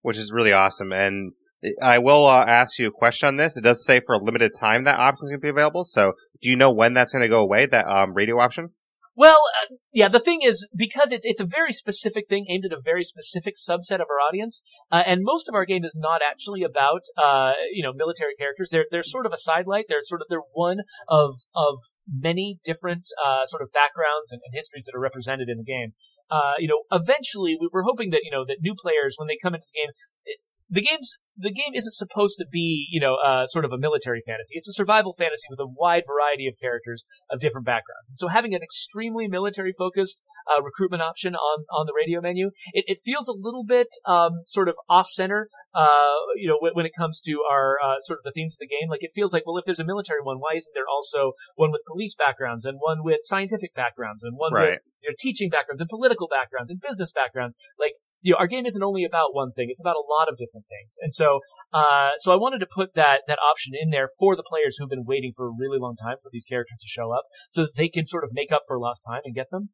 Which 0.01 0.17
is 0.17 0.31
really 0.33 0.53
awesome. 0.53 0.91
And 0.91 1.33
I 1.81 1.99
will 1.99 2.25
uh, 2.27 2.43
ask 2.45 2.79
you 2.79 2.87
a 2.87 2.91
question 2.91 3.27
on 3.27 3.35
this. 3.35 3.57
It 3.57 3.63
does 3.63 3.85
say 3.85 4.01
for 4.05 4.15
a 4.15 4.23
limited 4.23 4.51
time 4.59 4.85
that 4.85 4.99
option 4.99 5.25
is 5.25 5.31
going 5.31 5.41
to 5.41 5.45
be 5.45 5.49
available. 5.49 5.83
So 5.83 6.13
do 6.41 6.49
you 6.49 6.55
know 6.55 6.71
when 6.71 6.93
that's 6.93 7.13
going 7.13 7.23
to 7.23 7.29
go 7.29 7.41
away? 7.41 7.67
That 7.67 7.87
um, 7.87 8.13
radio 8.13 8.39
option? 8.39 8.69
Well, 9.13 9.41
uh, 9.61 9.75
yeah, 9.93 10.07
the 10.07 10.21
thing 10.21 10.39
is, 10.41 10.67
because 10.75 11.11
it's 11.11 11.25
it's 11.25 11.41
a 11.41 11.45
very 11.45 11.73
specific 11.73 12.29
thing 12.29 12.45
aimed 12.49 12.63
at 12.65 12.71
a 12.71 12.81
very 12.81 13.03
specific 13.03 13.55
subset 13.55 13.95
of 13.99 14.07
our 14.09 14.23
audience, 14.25 14.63
uh, 14.89 15.03
and 15.05 15.19
most 15.21 15.49
of 15.49 15.53
our 15.53 15.65
game 15.65 15.83
is 15.83 15.93
not 15.95 16.21
actually 16.23 16.63
about, 16.63 17.01
uh, 17.21 17.51
you 17.73 17.83
know, 17.83 17.91
military 17.93 18.35
characters. 18.35 18.69
They're 18.71 18.85
they're 18.89 19.03
sort 19.03 19.25
of 19.25 19.33
a 19.33 19.37
sidelight. 19.37 19.85
They're 19.89 20.01
sort 20.01 20.21
of 20.21 20.27
they're 20.29 20.47
one 20.53 20.77
of 21.09 21.35
of 21.53 21.79
many 22.07 22.59
different 22.63 23.03
uh, 23.23 23.45
sort 23.45 23.61
of 23.61 23.73
backgrounds 23.73 24.31
and, 24.31 24.41
and 24.45 24.55
histories 24.55 24.85
that 24.85 24.97
are 24.97 25.01
represented 25.01 25.49
in 25.49 25.57
the 25.57 25.65
game. 25.65 25.91
Uh, 26.31 26.55
you 26.57 26.67
know, 26.67 26.83
eventually 26.91 27.57
we're 27.71 27.83
hoping 27.83 28.09
that 28.11 28.21
you 28.23 28.31
know 28.31 28.45
that 28.45 28.57
new 28.61 28.73
players 28.73 29.15
when 29.17 29.27
they 29.27 29.37
come 29.41 29.53
into 29.53 29.67
the 29.67 29.79
game, 29.79 29.91
it, 30.25 30.37
the 30.69 30.81
game's 30.81 31.17
the 31.37 31.51
game 31.51 31.73
isn't 31.73 31.93
supposed 31.93 32.37
to 32.39 32.45
be, 32.49 32.87
you 32.91 32.99
know, 32.99 33.15
uh, 33.15 33.45
sort 33.45 33.65
of 33.65 33.71
a 33.71 33.77
military 33.77 34.21
fantasy. 34.25 34.55
It's 34.55 34.67
a 34.67 34.73
survival 34.73 35.13
fantasy 35.13 35.47
with 35.49 35.59
a 35.59 35.67
wide 35.67 36.03
variety 36.07 36.47
of 36.47 36.55
characters 36.59 37.03
of 37.29 37.39
different 37.39 37.65
backgrounds. 37.65 38.11
And 38.11 38.17
so 38.17 38.27
having 38.27 38.53
an 38.53 38.61
extremely 38.61 39.27
military 39.27 39.73
focused 39.77 40.21
uh, 40.49 40.61
recruitment 40.61 41.01
option 41.01 41.35
on, 41.35 41.65
on 41.71 41.85
the 41.85 41.93
radio 41.97 42.21
menu, 42.21 42.51
it, 42.73 42.85
it 42.87 42.99
feels 43.03 43.27
a 43.27 43.33
little 43.33 43.63
bit 43.63 43.87
um, 44.05 44.41
sort 44.45 44.67
of 44.67 44.75
off 44.89 45.07
center, 45.07 45.47
uh, 45.73 46.15
you 46.35 46.47
know, 46.47 46.57
when, 46.59 46.73
when, 46.73 46.85
it 46.85 46.91
comes 46.97 47.21
to 47.21 47.39
our 47.49 47.77
uh, 47.83 47.99
sort 48.01 48.19
of 48.19 48.23
the 48.23 48.31
themes 48.31 48.55
of 48.55 48.59
the 48.59 48.67
game. 48.67 48.89
Like 48.89 49.03
it 49.03 49.11
feels 49.13 49.33
like, 49.33 49.43
well, 49.45 49.57
if 49.57 49.65
there's 49.65 49.79
a 49.79 49.85
military 49.85 50.19
one, 50.21 50.37
why 50.37 50.55
isn't 50.55 50.73
there 50.73 50.89
also 50.91 51.33
one 51.55 51.71
with 51.71 51.81
police 51.87 52.15
backgrounds 52.15 52.65
and 52.65 52.77
one 52.79 53.03
with 53.03 53.19
scientific 53.23 53.73
backgrounds 53.73 54.23
and 54.23 54.35
one 54.35 54.53
right. 54.53 54.71
with 54.71 54.79
you 55.01 55.09
know, 55.09 55.15
teaching 55.19 55.49
backgrounds 55.49 55.81
and 55.81 55.89
political 55.89 56.27
backgrounds 56.27 56.69
and 56.69 56.81
business 56.81 57.11
backgrounds? 57.11 57.55
Like 57.79 57.93
you 58.21 58.33
know, 58.33 58.37
our 58.37 58.47
game 58.47 58.65
isn't 58.65 58.83
only 58.83 59.03
about 59.03 59.33
one 59.33 59.51
thing; 59.51 59.67
it's 59.69 59.81
about 59.81 59.95
a 59.95 60.07
lot 60.07 60.29
of 60.29 60.37
different 60.37 60.65
things. 60.69 60.97
And 61.01 61.13
so, 61.13 61.39
uh, 61.73 62.11
so 62.17 62.31
I 62.31 62.35
wanted 62.35 62.59
to 62.59 62.67
put 62.69 62.93
that 62.95 63.21
that 63.27 63.39
option 63.39 63.73
in 63.79 63.89
there 63.89 64.07
for 64.19 64.35
the 64.35 64.43
players 64.43 64.77
who've 64.77 64.89
been 64.89 65.05
waiting 65.05 65.31
for 65.35 65.47
a 65.47 65.51
really 65.57 65.79
long 65.79 65.95
time 65.95 66.17
for 66.21 66.29
these 66.31 66.45
characters 66.45 66.79
to 66.79 66.87
show 66.87 67.11
up, 67.11 67.23
so 67.49 67.63
that 67.63 67.75
they 67.75 67.89
can 67.89 68.05
sort 68.05 68.23
of 68.23 68.31
make 68.33 68.51
up 68.51 68.63
for 68.67 68.79
lost 68.79 69.05
time 69.07 69.21
and 69.25 69.35
get 69.35 69.49
them. 69.51 69.69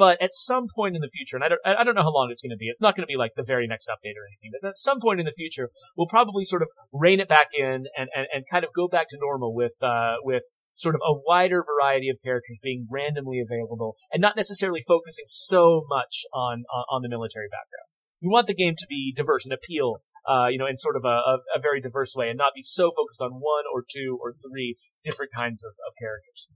But 0.00 0.22
at 0.22 0.32
some 0.32 0.66
point 0.74 0.96
in 0.96 1.02
the 1.02 1.10
future, 1.12 1.36
and 1.36 1.44
I 1.44 1.48
don't, 1.50 1.60
I 1.62 1.84
don't 1.84 1.94
know 1.94 2.02
how 2.02 2.14
long 2.14 2.28
it's 2.30 2.40
going 2.40 2.56
to 2.56 2.56
be. 2.56 2.68
It's 2.68 2.80
not 2.80 2.96
going 2.96 3.02
to 3.02 3.06
be 3.06 3.18
like 3.18 3.32
the 3.36 3.44
very 3.46 3.66
next 3.66 3.86
update 3.86 4.16
or 4.16 4.24
anything. 4.24 4.50
But 4.58 4.68
at 4.68 4.76
some 4.76 4.98
point 4.98 5.20
in 5.20 5.26
the 5.26 5.36
future, 5.36 5.68
we'll 5.94 6.06
probably 6.06 6.42
sort 6.42 6.62
of 6.62 6.70
rein 6.90 7.20
it 7.20 7.28
back 7.28 7.48
in 7.52 7.84
and, 7.98 8.08
and, 8.16 8.26
and 8.32 8.44
kind 8.50 8.64
of 8.64 8.70
go 8.74 8.88
back 8.88 9.08
to 9.10 9.18
normal 9.20 9.54
with, 9.54 9.74
uh, 9.82 10.14
with 10.22 10.44
sort 10.72 10.94
of 10.94 11.02
a 11.06 11.12
wider 11.26 11.62
variety 11.62 12.08
of 12.08 12.16
characters 12.24 12.58
being 12.62 12.86
randomly 12.90 13.40
available 13.40 13.94
and 14.10 14.22
not 14.22 14.36
necessarily 14.36 14.80
focusing 14.80 15.26
so 15.26 15.84
much 15.86 16.24
on, 16.32 16.64
on, 16.72 16.84
on 16.90 17.02
the 17.02 17.08
military 17.10 17.48
background 17.50 17.89
we 18.22 18.28
want 18.28 18.46
the 18.46 18.54
game 18.54 18.74
to 18.76 18.86
be 18.88 19.12
diverse 19.14 19.44
and 19.44 19.52
appeal, 19.52 20.02
uh, 20.28 20.46
you 20.48 20.58
know, 20.58 20.66
in 20.66 20.76
sort 20.76 20.96
of 20.96 21.04
a, 21.04 21.38
a, 21.56 21.60
very 21.60 21.80
diverse 21.80 22.14
way 22.14 22.28
and 22.28 22.38
not 22.38 22.52
be 22.54 22.62
so 22.62 22.90
focused 22.90 23.20
on 23.20 23.32
one 23.32 23.64
or 23.72 23.82
two 23.88 24.18
or 24.20 24.32
three 24.32 24.76
different 25.04 25.32
kinds 25.34 25.64
of, 25.64 25.70
of 25.86 25.94
characters. 25.98 26.48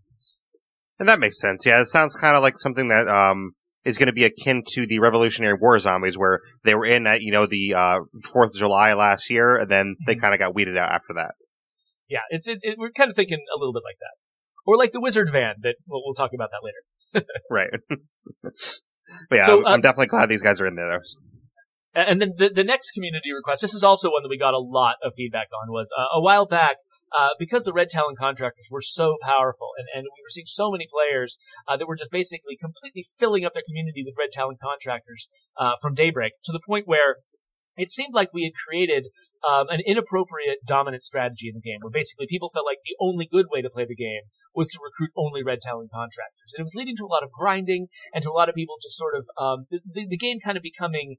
And 0.99 1.09
that 1.09 1.21
makes 1.21 1.41
sense. 1.41 1.65
Yeah, 1.67 1.81
it 1.81 1.87
sounds 1.87 2.15
kind 2.15 2.37
of 2.37 2.43
like 2.43 2.59
something 2.59 2.89
that, 2.89 3.09
um, 3.09 3.53
is 3.85 3.99
going 3.99 4.07
to 4.07 4.13
be 4.13 4.25
akin 4.25 4.63
to 4.67 4.87
the 4.87 4.99
Revolutionary 4.99 5.59
War 5.61 5.79
zombies, 5.79 6.17
where 6.17 6.41
they 6.65 6.75
were 6.75 6.87
in 6.87 7.07
at 7.07 7.21
you 7.21 7.33
know 7.33 7.47
the 7.47 7.75
uh, 7.75 7.99
Fourth 8.33 8.51
of 8.51 8.57
July 8.57 8.95
last 8.95 9.31
year, 9.31 9.57
and 9.57 9.71
then 9.71 9.97
they 10.07 10.15
mm-hmm. 10.15 10.21
kind 10.21 10.35
of 10.35 10.41
got 10.41 10.55
weeded 10.55 10.77
out 10.77 10.91
after 10.91 11.15
that. 11.17 11.35
Yeah, 12.09 12.21
it's 12.31 12.49
it, 12.49 12.59
it, 12.63 12.77
we're 12.79 12.93
kind 12.93 13.11
of 13.11 13.17
thinking 13.17 13.39
a 13.55 13.59
little 13.59 13.73
bit 13.73 13.83
like 13.85 13.99
that, 14.01 14.15
or 14.67 14.77
like 14.79 14.93
the 14.93 15.01
Wizard 15.01 15.31
Van 15.31 15.57
that 15.63 15.77
we'll, 15.87 16.03
we'll 16.05 16.15
talk 16.15 16.31
about 16.35 16.51
that 16.51 16.63
later. 16.63 17.27
right. 17.51 17.71
but 19.29 19.37
yeah, 19.37 19.47
so, 19.47 19.59
I'm, 19.59 19.67
um, 19.67 19.73
I'm, 19.75 19.81
definitely 19.81 20.07
glad 20.07 20.29
these 20.29 20.43
guys 20.43 20.61
are 20.61 20.67
in 20.67 20.77
there. 20.77 20.89
Though. 20.89 21.01
And 21.95 22.21
then 22.21 22.33
the, 22.37 22.51
the 22.51 22.65
next 22.65 22.91
community 22.91 23.33
request, 23.33 23.63
this 23.63 23.75
is 23.75 23.85
also 23.85 24.11
one 24.11 24.23
that 24.23 24.29
we 24.29 24.39
got 24.39 24.55
a 24.55 24.59
lot 24.59 24.97
of 25.03 25.13
feedback 25.17 25.49
on, 25.55 25.71
was 25.71 25.91
uh, 25.97 26.19
a 26.19 26.21
while 26.21 26.47
back, 26.47 26.77
uh, 27.17 27.31
because 27.39 27.65
the 27.65 27.73
Red 27.73 27.89
Talon 27.89 28.17
contractors 28.19 28.69
were 28.71 28.83
so 28.83 29.17
powerful 29.23 29.71
and, 29.79 29.87
and 29.95 30.03
we 30.05 30.23
were 30.23 30.31
seeing 30.31 30.47
so 30.47 30.71
many 30.71 30.87
players 30.91 31.39
uh, 31.69 31.77
that 31.77 31.87
were 31.87 31.97
just 31.97 32.11
basically 32.11 32.57
completely 32.61 33.05
filling 33.19 33.45
up 33.45 33.55
their 33.55 33.63
community 33.67 34.03
with 34.05 34.17
Red 34.19 34.33
Talon 34.33 34.57
contractors 34.61 35.29
uh, 35.57 35.75
from 35.81 35.95
Daybreak 35.95 36.33
to 36.45 36.53
the 36.53 36.61
point 36.67 36.89
where 36.89 37.17
it 37.77 37.91
seemed 37.91 38.15
like 38.15 38.33
we 38.33 38.45
had 38.45 38.55
created 38.55 39.07
um, 39.47 39.67
an 39.69 39.81
inappropriate 39.87 40.59
dominant 40.65 41.03
strategy 41.03 41.49
in 41.49 41.55
the 41.55 41.61
game, 41.61 41.79
where 41.83 41.91
basically 41.91 42.27
people 42.29 42.51
felt 42.53 42.67
like 42.67 42.79
the 42.85 42.97
only 43.01 43.27
good 43.31 43.47
way 43.53 43.63
to 43.63 43.71
play 43.71 43.85
the 43.87 43.95
game 43.95 44.23
was 44.55 44.69
to 44.71 44.79
recruit 44.83 45.11
only 45.17 45.43
red 45.43 45.61
talon 45.61 45.89
contractors, 45.93 46.55
and 46.55 46.63
it 46.63 46.71
was 46.71 46.75
leading 46.75 46.97
to 46.97 47.05
a 47.05 47.11
lot 47.11 47.23
of 47.23 47.31
grinding 47.31 47.89
and 48.15 48.23
to 48.23 48.31
a 48.31 48.37
lot 48.37 48.49
of 48.49 48.55
people 48.55 48.77
just 48.83 48.97
sort 48.97 49.15
of 49.15 49.27
um, 49.39 49.67
the, 49.71 50.07
the 50.07 50.17
game 50.17 50.39
kind 50.39 50.57
of 50.57 50.63
becoming 50.63 51.17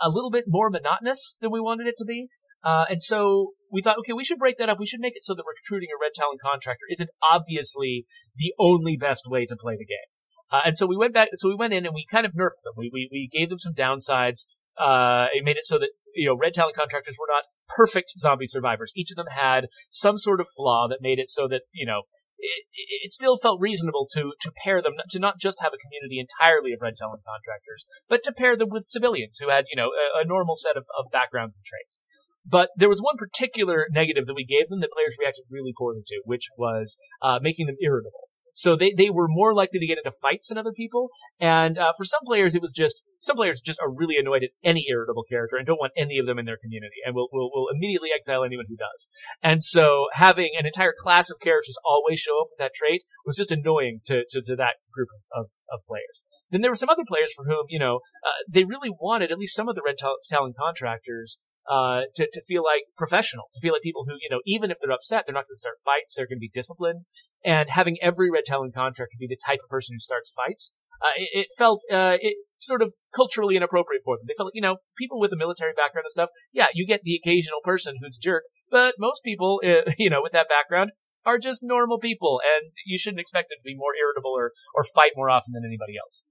a 0.00 0.10
little 0.10 0.30
bit 0.30 0.44
more 0.46 0.70
monotonous 0.70 1.36
than 1.40 1.50
we 1.50 1.60
wanted 1.60 1.86
it 1.86 1.96
to 1.98 2.04
be. 2.04 2.28
Uh, 2.62 2.86
and 2.88 3.02
so 3.02 3.52
we 3.70 3.82
thought, 3.82 3.98
okay, 3.98 4.12
we 4.12 4.24
should 4.24 4.38
break 4.38 4.58
that 4.58 4.68
up. 4.68 4.78
We 4.78 4.86
should 4.86 5.00
make 5.00 5.14
it 5.14 5.22
so 5.22 5.34
that 5.34 5.44
recruiting 5.46 5.90
a 5.94 6.00
red 6.00 6.12
talon 6.14 6.38
contractor 6.42 6.86
isn't 6.90 7.10
obviously 7.22 8.04
the 8.36 8.52
only 8.58 8.96
best 8.96 9.24
way 9.28 9.46
to 9.46 9.56
play 9.56 9.74
the 9.78 9.86
game. 9.86 10.08
Uh, 10.50 10.62
and 10.64 10.76
so 10.76 10.86
we 10.86 10.96
went 10.96 11.14
back, 11.14 11.28
so 11.34 11.48
we 11.48 11.54
went 11.54 11.74
in 11.74 11.84
and 11.84 11.94
we 11.94 12.06
kind 12.10 12.26
of 12.26 12.32
nerfed 12.32 12.62
them. 12.64 12.74
We, 12.76 12.90
we, 12.92 13.08
we 13.12 13.28
gave 13.30 13.50
them 13.50 13.58
some 13.58 13.74
downsides. 13.74 14.44
Uh, 14.80 15.26
it 15.32 15.44
made 15.44 15.56
it 15.56 15.66
so 15.66 15.78
that, 15.78 15.90
you 16.14 16.26
know, 16.26 16.36
red 16.36 16.54
talon 16.54 16.72
contractors 16.74 17.16
were 17.18 17.26
not 17.28 17.44
perfect 17.68 18.12
zombie 18.18 18.46
survivors. 18.46 18.92
Each 18.96 19.10
of 19.10 19.16
them 19.16 19.26
had 19.30 19.66
some 19.90 20.16
sort 20.16 20.40
of 20.40 20.48
flaw 20.56 20.88
that 20.88 20.98
made 21.02 21.18
it 21.18 21.28
so 21.28 21.46
that, 21.48 21.62
you 21.72 21.84
know, 21.84 22.02
it, 22.38 22.64
it, 23.04 23.10
still 23.10 23.36
felt 23.36 23.60
reasonable 23.60 24.06
to 24.12 24.32
to 24.40 24.52
pair 24.64 24.80
them 24.80 24.94
to 25.10 25.18
not 25.18 25.38
just 25.38 25.60
have 25.60 25.72
a 25.74 25.82
community 25.82 26.20
entirely 26.20 26.72
of 26.72 26.80
red 26.80 26.96
talon 26.96 27.20
contractors, 27.26 27.84
but 28.08 28.22
to 28.24 28.32
pair 28.32 28.56
them 28.56 28.68
with 28.70 28.84
civilians 28.84 29.38
who 29.38 29.50
had 29.50 29.64
you 29.70 29.76
know 29.76 29.90
a, 29.90 30.22
a 30.22 30.24
normal 30.24 30.54
set 30.54 30.76
of, 30.76 30.84
of 30.98 31.10
backgrounds 31.10 31.56
and 31.56 31.64
traits. 31.64 32.00
But 32.46 32.70
there 32.76 32.88
was 32.88 33.00
one 33.00 33.16
particular 33.18 33.86
negative 33.90 34.26
that 34.26 34.36
we 34.36 34.46
gave 34.46 34.68
them 34.68 34.80
that 34.80 34.92
players 34.92 35.16
reacted 35.18 35.44
really 35.50 35.74
poorly 35.76 36.02
to, 36.06 36.22
which 36.24 36.48
was 36.56 36.96
uh, 37.20 37.38
making 37.42 37.66
them 37.66 37.76
irritable. 37.82 38.27
So 38.58 38.74
they, 38.74 38.92
they 38.92 39.08
were 39.08 39.28
more 39.28 39.54
likely 39.54 39.78
to 39.78 39.86
get 39.86 39.98
into 39.98 40.10
fights 40.10 40.48
than 40.48 40.58
other 40.58 40.72
people. 40.72 41.10
And 41.38 41.78
uh, 41.78 41.92
for 41.96 42.04
some 42.04 42.22
players, 42.26 42.56
it 42.56 42.60
was 42.60 42.72
just 42.72 43.02
some 43.16 43.36
players 43.36 43.60
just 43.60 43.78
are 43.80 43.88
really 43.88 44.16
annoyed 44.18 44.42
at 44.42 44.50
any 44.64 44.84
irritable 44.90 45.22
character 45.30 45.56
and 45.56 45.64
don't 45.64 45.78
want 45.78 45.92
any 45.96 46.18
of 46.18 46.26
them 46.26 46.40
in 46.40 46.44
their 46.44 46.58
community, 46.60 46.96
and 47.06 47.14
will 47.14 47.28
will 47.32 47.50
will 47.54 47.68
immediately 47.72 48.08
exile 48.12 48.42
anyone 48.42 48.64
who 48.68 48.76
does. 48.76 49.06
And 49.44 49.62
so 49.62 50.06
having 50.12 50.50
an 50.58 50.66
entire 50.66 50.92
class 50.92 51.30
of 51.30 51.38
characters 51.38 51.78
always 51.88 52.18
show 52.18 52.40
up 52.40 52.48
with 52.50 52.58
that 52.58 52.74
trait 52.74 53.04
was 53.24 53.36
just 53.36 53.52
annoying 53.52 54.00
to 54.06 54.24
to, 54.28 54.42
to 54.42 54.56
that 54.56 54.82
group 54.92 55.08
of, 55.14 55.44
of, 55.44 55.46
of 55.70 55.86
players. 55.86 56.24
Then 56.50 56.60
there 56.60 56.72
were 56.72 56.82
some 56.82 56.88
other 56.88 57.04
players 57.06 57.32
for 57.32 57.44
whom 57.44 57.66
you 57.68 57.78
know 57.78 58.00
uh, 58.26 58.42
they 58.48 58.64
really 58.64 58.90
wanted 58.90 59.30
at 59.30 59.38
least 59.38 59.54
some 59.54 59.68
of 59.68 59.76
the 59.76 59.82
red 59.86 59.96
talon 60.28 60.52
contractors 60.58 61.38
uh, 61.68 62.02
to, 62.16 62.28
to 62.32 62.40
feel 62.40 62.64
like 62.64 62.82
professionals, 62.96 63.52
to 63.52 63.60
feel 63.60 63.72
like 63.72 63.82
people 63.82 64.04
who, 64.08 64.14
you 64.20 64.28
know, 64.30 64.40
even 64.46 64.70
if 64.70 64.78
they're 64.80 64.92
upset, 64.92 65.24
they're 65.26 65.34
not 65.34 65.44
going 65.46 65.54
to 65.54 65.58
start 65.58 65.76
fights, 65.84 66.14
they're 66.14 66.26
going 66.26 66.38
to 66.38 66.40
be 66.40 66.50
disciplined. 66.52 67.04
And 67.44 67.70
having 67.70 67.98
every 68.00 68.30
red 68.30 68.44
talon 68.46 68.72
contractor 68.72 69.16
be 69.18 69.26
the 69.26 69.36
type 69.36 69.60
of 69.62 69.68
person 69.68 69.94
who 69.94 70.00
starts 70.00 70.30
fights, 70.30 70.72
uh, 71.02 71.14
it, 71.16 71.28
it, 71.32 71.46
felt, 71.56 71.82
uh, 71.92 72.16
it 72.20 72.36
sort 72.58 72.82
of 72.82 72.94
culturally 73.14 73.56
inappropriate 73.56 74.02
for 74.04 74.16
them. 74.16 74.24
They 74.26 74.34
felt 74.36 74.48
like, 74.48 74.54
you 74.56 74.62
know, 74.62 74.78
people 74.96 75.20
with 75.20 75.32
a 75.32 75.36
military 75.36 75.72
background 75.76 76.06
and 76.06 76.12
stuff, 76.12 76.30
yeah, 76.52 76.68
you 76.74 76.86
get 76.86 77.02
the 77.02 77.14
occasional 77.14 77.60
person 77.62 77.96
who's 78.00 78.16
a 78.16 78.24
jerk, 78.24 78.44
but 78.70 78.94
most 78.98 79.22
people, 79.22 79.60
you 79.98 80.10
know, 80.10 80.22
with 80.22 80.32
that 80.32 80.48
background 80.48 80.92
are 81.26 81.38
just 81.38 81.60
normal 81.62 81.98
people, 81.98 82.40
and 82.40 82.72
you 82.86 82.96
shouldn't 82.96 83.20
expect 83.20 83.50
them 83.50 83.58
to 83.60 83.68
be 83.68 83.76
more 83.76 83.92
irritable 83.94 84.32
or, 84.32 84.52
or 84.74 84.82
fight 84.82 85.12
more 85.14 85.28
often 85.28 85.52
than 85.52 85.64
anybody 85.66 85.94
else. 86.00 86.24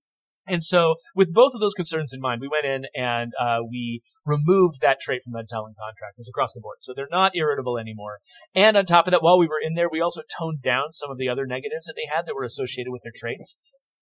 And 0.48 0.64
so, 0.64 0.96
with 1.14 1.34
both 1.34 1.54
of 1.54 1.60
those 1.60 1.74
concerns 1.74 2.14
in 2.14 2.22
mind, 2.22 2.42
we 2.42 2.48
went 2.48 2.66
in 2.66 2.86
and 2.96 3.34
uh, 3.40 3.60
we 3.70 4.02
removed 4.26 4.80
that 4.82 5.00
trait 5.02 5.22
from 5.24 5.34
Talon 5.48 5.76
contractors 5.78 6.30
across 6.30 6.54
the 6.54 6.62
board. 6.62 6.78
So 6.80 6.94
they're 6.96 7.08
not 7.12 7.36
irritable 7.36 7.78
anymore. 7.78 8.20
And 8.56 8.78
on 8.78 8.86
top 8.86 9.08
of 9.08 9.12
that, 9.12 9.24
while 9.24 9.38
we 9.38 9.48
were 9.48 9.62
in 9.64 9.76
there, 9.76 9.90
we 9.92 10.02
also 10.02 10.22
toned 10.38 10.62
down 10.62 10.92
some 10.92 11.12
of 11.12 11.18
the 11.18 11.30
other 11.30 11.46
negatives 11.46 11.86
that 11.86 11.96
they 11.96 12.10
had 12.14 12.26
that 12.26 12.36
were 12.36 12.44
associated 12.44 12.92
with 12.92 13.04
their 13.04 13.14
traits. 13.16 13.58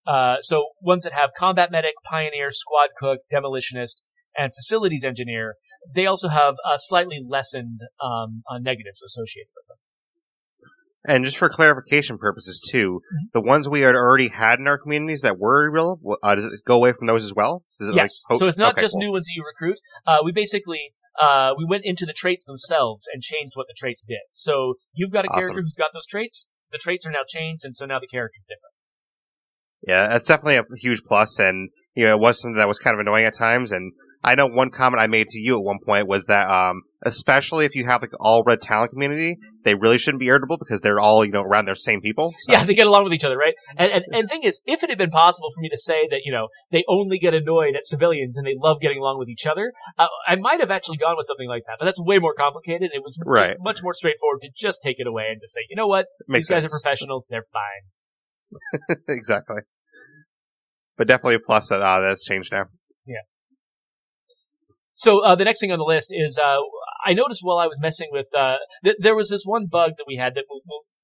Uh, 0.06 0.36
so 0.42 0.70
ones 0.82 1.04
that 1.04 1.14
have 1.14 1.32
combat 1.36 1.72
medic, 1.72 1.96
pioneer, 2.04 2.52
squad 2.52 2.90
cook, 2.98 3.22
demolitionist, 3.34 4.02
and 4.38 4.54
facilities 4.54 5.04
engineer, 5.04 5.56
they 5.94 6.06
also 6.06 6.28
have 6.28 6.56
a 6.70 6.78
slightly 6.78 7.20
lessened 7.28 7.82
um, 8.04 8.44
uh, 8.50 8.60
negatives 8.60 9.02
associated 9.02 9.50
with 9.56 9.66
them. 9.68 9.78
And 11.08 11.26
just 11.26 11.38
for 11.38 11.50
clarification 11.50 12.18
purposes 12.18 12.62
too, 12.72 13.02
mm-hmm. 13.02 13.26
the 13.34 13.42
ones 13.42 13.70
we 13.70 13.82
had 13.82 13.96
already 13.96 14.28
had 14.28 14.60
in 14.60 14.68
our 14.68 14.78
communities 14.78 15.22
that 15.22 15.38
were 15.38 15.70
real, 15.70 16.00
uh, 16.24 16.36
does 16.36 16.46
it 16.46 16.52
go 16.66 16.76
away 16.76 16.94
from 16.94 17.08
those 17.08 17.24
as 17.24 17.34
well? 17.34 17.64
yes. 17.80 18.24
Like 18.30 18.40
so 18.40 18.48
it's 18.48 18.58
not 18.58 18.74
okay, 18.74 18.82
just 18.82 18.94
cool. 18.94 19.02
new 19.02 19.12
ones 19.12 19.28
that 19.28 19.34
you 19.36 19.44
recruit. 19.46 19.80
Uh, 20.06 20.20
we 20.24 20.32
basically 20.32 20.94
uh, 21.20 21.54
we 21.58 21.66
went 21.66 21.84
into 21.86 22.06
the 22.06 22.14
traits 22.14 22.46
themselves 22.46 23.08
and 23.14 23.22
changed 23.22 23.56
what 23.56 23.68
the 23.68 23.76
traits 23.78 24.04
did. 24.04 24.20
So 24.32 24.76
you've 24.94 25.12
got 25.12 25.26
a 25.26 25.30
awesome. 25.30 25.42
character 25.42 25.62
who's 25.62 25.76
got 25.76 25.92
those 25.94 26.06
traits. 26.06 26.48
The 26.72 26.78
traits 26.78 27.06
are 27.06 27.12
now 27.12 27.24
changed, 27.28 27.64
and 27.64 27.76
so 27.76 27.86
now 27.86 28.00
the 28.00 28.08
character's 28.08 28.46
different. 28.46 28.74
Yeah, 29.88 30.08
that's 30.08 30.26
definitely 30.26 30.58
a 30.58 30.64
huge 30.78 31.04
plus, 31.04 31.40
and 31.40 31.70
you 31.94 32.06
know, 32.06 32.16
it 32.16 32.20
was 32.20 32.42
something 32.42 32.58
that 32.58 32.68
was 32.68 32.80
kind 32.80 32.96
of 32.96 33.00
annoying 33.00 33.26
at 33.26 33.36
times, 33.36 33.72
and 33.72 33.94
I 34.26 34.34
know 34.34 34.48
one 34.48 34.72
comment 34.72 35.00
I 35.00 35.06
made 35.06 35.28
to 35.28 35.40
you 35.40 35.56
at 35.56 35.64
one 35.64 35.78
point 35.86 36.08
was 36.08 36.26
that, 36.26 36.50
um, 36.50 36.82
especially 37.06 37.66
if 37.66 37.76
you 37.76 37.86
have 37.86 38.02
like 38.02 38.10
all 38.20 38.44
red 38.44 38.60
talon 38.60 38.90
community, 38.90 39.38
they 39.64 39.76
really 39.76 40.00
shouldn't 40.00 40.20
be 40.20 40.26
irritable 40.26 40.58
because 40.58 40.82
they're 40.82 41.00
all, 41.00 41.24
you 41.24 41.32
know, 41.32 41.44
around 41.44 41.66
their 41.66 41.76
same 41.76 42.02
people. 42.02 42.34
So. 42.40 42.52
Yeah, 42.52 42.64
they 42.64 42.74
get 42.74 42.88
along 42.88 43.04
with 43.04 43.14
each 43.14 43.24
other, 43.24 43.38
right? 43.38 43.54
And, 43.78 43.92
and, 43.92 44.04
and 44.12 44.24
the 44.24 44.28
thing 44.28 44.42
is, 44.42 44.62
if 44.66 44.82
it 44.82 44.90
had 44.90 44.98
been 44.98 45.12
possible 45.12 45.50
for 45.56 45.62
me 45.62 45.70
to 45.70 45.78
say 45.78 46.08
that, 46.10 46.22
you 46.26 46.32
know, 46.32 46.48
they 46.72 46.84
only 46.88 47.20
get 47.20 47.36
annoyed 47.36 47.76
at 47.76 47.86
civilians 47.86 48.36
and 48.36 48.48
they 48.48 48.56
love 48.58 48.80
getting 48.82 48.98
along 48.98 49.20
with 49.20 49.30
each 49.30 49.46
other, 49.46 49.72
uh, 50.00 50.08
I 50.28 50.38
might 50.38 50.60
have 50.60 50.72
actually 50.72 50.98
gone 50.98 51.18
with 51.18 51.28
something 51.28 51.48
like 51.48 51.62
that, 51.68 51.76
but 51.78 51.86
that's 51.86 52.02
way 52.02 52.18
more 52.18 52.34
complicated. 52.34 52.90
It 52.96 53.04
was 53.04 53.20
right. 53.24 53.56
much 53.60 53.84
more 53.84 53.94
straightforward 53.94 54.42
to 54.42 54.50
just 54.58 54.80
take 54.82 54.96
it 54.98 55.06
away 55.06 55.26
and 55.30 55.40
just 55.40 55.54
say, 55.54 55.62
you 55.70 55.76
know 55.76 55.88
what? 55.88 56.08
Makes 56.28 56.48
These 56.48 56.56
guys 56.56 56.66
are 56.66 56.70
professionals. 56.70 57.28
They're 57.30 57.46
fine. 57.54 58.98
exactly. 59.08 59.62
But 60.98 61.08
definitely 61.08 61.36
a 61.36 61.40
plus 61.40 61.70
that, 61.70 61.82
uh, 61.82 62.02
that's 62.02 62.26
changed 62.26 62.52
now. 62.52 62.64
Yeah. 63.06 63.22
So 64.96 65.24
uh, 65.24 65.36
the 65.36 65.44
next 65.44 65.60
thing 65.60 65.74
on 65.74 65.78
the 65.78 65.86
list 65.86 66.10
is 66.12 66.40
uh, 66.40 66.58
I 67.06 67.14
noticed 67.14 67.42
while 67.44 67.58
I 67.58 67.68
was 67.68 67.80
messing 67.82 68.08
with 68.12 68.28
uh, 68.36 68.58
th- 68.84 68.96
there 68.98 69.16
was 69.16 69.30
this 69.30 69.44
one 69.44 69.68
bug 69.70 69.92
that 69.98 70.06
we 70.08 70.16
had 70.16 70.36
that 70.36 70.46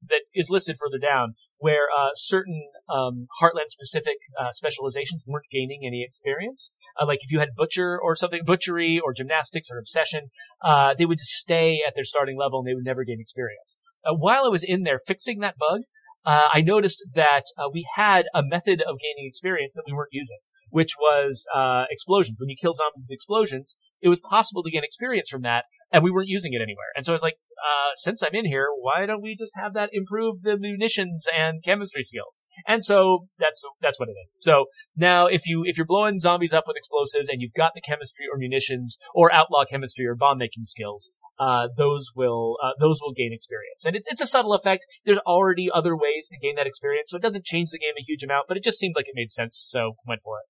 that 0.07 0.21
is 0.33 0.49
listed 0.49 0.77
further 0.79 0.97
down 0.97 1.35
where 1.57 1.87
uh, 1.95 2.09
certain 2.15 2.69
um, 2.89 3.27
Heartland 3.41 3.67
specific 3.67 4.15
uh, 4.39 4.51
specializations 4.51 5.23
weren't 5.27 5.45
gaining 5.51 5.81
any 5.85 6.03
experience. 6.07 6.71
Uh, 6.99 7.05
like 7.05 7.19
if 7.21 7.31
you 7.31 7.39
had 7.39 7.49
butcher 7.55 7.99
or 8.01 8.15
something, 8.15 8.41
butchery 8.45 8.99
or 9.03 9.13
gymnastics 9.13 9.67
or 9.69 9.77
obsession, 9.77 10.29
uh, 10.63 10.95
they 10.97 11.05
would 11.05 11.19
just 11.19 11.31
stay 11.31 11.79
at 11.85 11.93
their 11.93 12.05
starting 12.05 12.37
level 12.39 12.59
and 12.59 12.67
they 12.67 12.73
would 12.73 12.85
never 12.85 13.03
gain 13.03 13.19
experience. 13.19 13.75
While 14.03 14.45
I 14.45 14.49
was 14.49 14.63
in 14.63 14.83
there 14.83 14.97
fixing 14.97 15.39
that 15.39 15.57
bug, 15.59 15.81
uh, 16.25 16.47
I 16.51 16.61
noticed 16.61 17.03
that 17.13 17.43
we 17.71 17.85
had 17.95 18.25
a 18.33 18.41
method 18.41 18.81
of 18.81 18.97
gaining 18.99 19.27
experience 19.27 19.75
that 19.75 19.83
we 19.85 19.93
weren't 19.93 20.09
using 20.13 20.39
which 20.71 20.95
was 20.99 21.45
uh, 21.55 21.85
explosions. 21.89 22.39
When 22.39 22.49
you 22.49 22.55
kill 22.59 22.73
zombies 22.73 23.05
with 23.07 23.13
explosions, 23.13 23.75
it 24.01 24.09
was 24.09 24.19
possible 24.19 24.63
to 24.63 24.71
gain 24.71 24.83
experience 24.83 25.29
from 25.29 25.43
that, 25.43 25.65
and 25.91 26.03
we 26.03 26.11
weren't 26.11 26.27
using 26.27 26.53
it 26.53 26.61
anywhere. 26.61 26.89
And 26.95 27.05
so 27.05 27.11
I 27.11 27.15
was 27.15 27.21
like, 27.21 27.35
uh, 27.63 27.93
since 27.93 28.23
I'm 28.23 28.33
in 28.33 28.45
here, 28.45 28.69
why 28.79 29.05
don't 29.05 29.21
we 29.21 29.35
just 29.35 29.53
have 29.55 29.73
that 29.75 29.91
improve 29.93 30.41
the 30.41 30.57
munitions 30.57 31.27
and 31.37 31.63
chemistry 31.63 32.01
skills? 32.01 32.41
And 32.67 32.83
so 32.83 33.27
that's 33.37 33.63
that's 33.81 33.99
what 33.99 34.09
it 34.09 34.13
is. 34.13 34.27
So 34.39 34.65
now, 34.97 35.27
if 35.27 35.47
you 35.47 35.63
if 35.65 35.77
you're 35.77 35.85
blowing 35.85 36.19
zombies 36.19 36.53
up 36.53 36.63
with 36.67 36.77
explosives 36.77 37.29
and 37.29 37.41
you've 37.41 37.53
got 37.53 37.73
the 37.75 37.81
chemistry 37.81 38.25
or 38.31 38.37
munitions 38.39 38.97
or 39.13 39.31
outlaw 39.31 39.65
chemistry 39.65 40.07
or 40.07 40.15
bomb 40.15 40.39
making 40.39 40.63
skills, 40.63 41.11
uh, 41.39 41.67
those 41.77 42.11
will 42.15 42.57
uh, 42.63 42.71
those 42.79 42.99
will 43.01 43.13
gain 43.13 43.31
experience. 43.31 43.85
And 43.85 43.95
it's 43.95 44.07
it's 44.07 44.21
a 44.21 44.27
subtle 44.27 44.53
effect. 44.53 44.87
There's 45.05 45.19
already 45.19 45.69
other 45.71 45.95
ways 45.95 46.27
to 46.29 46.39
gain 46.39 46.55
that 46.55 46.67
experience, 46.67 47.11
so 47.11 47.17
it 47.17 47.23
doesn't 47.23 47.45
change 47.45 47.69
the 47.69 47.79
game 47.79 47.93
a 47.99 48.03
huge 48.03 48.23
amount, 48.23 48.47
but 48.47 48.57
it 48.57 48.63
just 48.63 48.79
seemed 48.79 48.95
like 48.95 49.07
it 49.07 49.13
made 49.15 49.29
sense, 49.29 49.63
so 49.63 49.93
went 50.07 50.21
for 50.23 50.39
it. 50.39 50.45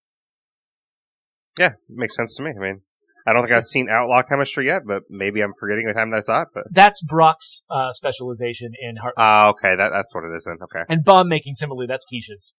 Yeah, 1.59 1.73
makes 1.89 2.15
sense 2.15 2.35
to 2.37 2.43
me. 2.43 2.51
I 2.57 2.61
mean, 2.61 2.81
I 3.25 3.33
don't 3.33 3.43
think 3.43 3.53
I've 3.53 3.65
seen 3.65 3.87
Outlaw 3.89 4.23
Chemistry 4.23 4.65
yet, 4.67 4.81
but 4.85 5.03
maybe 5.09 5.41
I'm 5.41 5.53
forgetting 5.59 5.85
the 5.87 5.93
time 5.93 6.09
that 6.11 6.17
I 6.17 6.21
saw 6.21 6.41
it. 6.41 6.47
But 6.53 6.63
that's 6.71 7.03
Brock's 7.03 7.63
uh, 7.69 7.91
specialization 7.91 8.71
in 8.79 8.97
heart. 8.97 9.13
Ah, 9.17 9.49
okay, 9.49 9.75
that, 9.75 9.89
that's 9.89 10.15
what 10.15 10.23
it 10.23 10.35
is 10.35 10.45
then. 10.45 10.57
Okay. 10.63 10.83
And 10.89 11.03
bomb 11.03 11.27
making, 11.27 11.53
similarly, 11.53 11.87
that's 11.87 12.05
Keish's. 12.11 12.53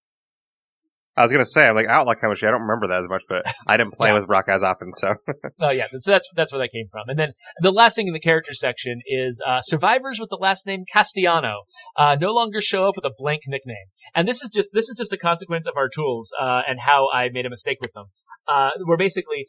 I 1.16 1.22
was 1.22 1.32
gonna 1.32 1.44
say, 1.44 1.66
I'm 1.66 1.74
like 1.74 1.86
Outlaw 1.86 2.14
Chemistry. 2.14 2.48
I 2.48 2.52
don't 2.52 2.62
remember 2.62 2.88
that 2.88 3.02
as 3.02 3.08
much, 3.08 3.22
but 3.28 3.44
I 3.66 3.76
didn't 3.76 3.92
play 3.94 4.08
yeah. 4.12 4.18
with 4.18 4.26
Brock 4.26 4.46
as 4.48 4.62
often, 4.62 4.92
so. 4.96 5.14
oh 5.60 5.70
yeah, 5.70 5.86
so 5.94 6.10
that's 6.10 6.28
that's 6.34 6.52
where 6.52 6.60
that 6.60 6.70
came 6.72 6.86
from. 6.90 7.08
And 7.08 7.18
then 7.18 7.32
the 7.60 7.70
last 7.70 7.96
thing 7.96 8.06
in 8.06 8.14
the 8.14 8.20
character 8.20 8.54
section 8.54 9.00
is 9.06 9.42
uh, 9.46 9.60
survivors 9.60 10.18
with 10.18 10.30
the 10.30 10.38
last 10.40 10.66
name 10.66 10.84
Castellano 10.90 11.62
uh, 11.96 12.16
no 12.18 12.32
longer 12.32 12.60
show 12.60 12.84
up 12.84 12.96
with 12.96 13.04
a 13.04 13.12
blank 13.16 13.42
nickname, 13.46 13.86
and 14.14 14.26
this 14.26 14.42
is 14.42 14.50
just 14.50 14.70
this 14.72 14.88
is 14.88 14.94
just 14.96 15.12
a 15.12 15.18
consequence 15.18 15.66
of 15.66 15.74
our 15.76 15.88
tools 15.88 16.32
uh, 16.40 16.62
and 16.66 16.80
how 16.80 17.10
I 17.12 17.28
made 17.30 17.46
a 17.46 17.50
mistake 17.50 17.78
with 17.80 17.92
them. 17.92 18.06
Uh, 18.48 18.70
where 18.84 18.98
basically 18.98 19.46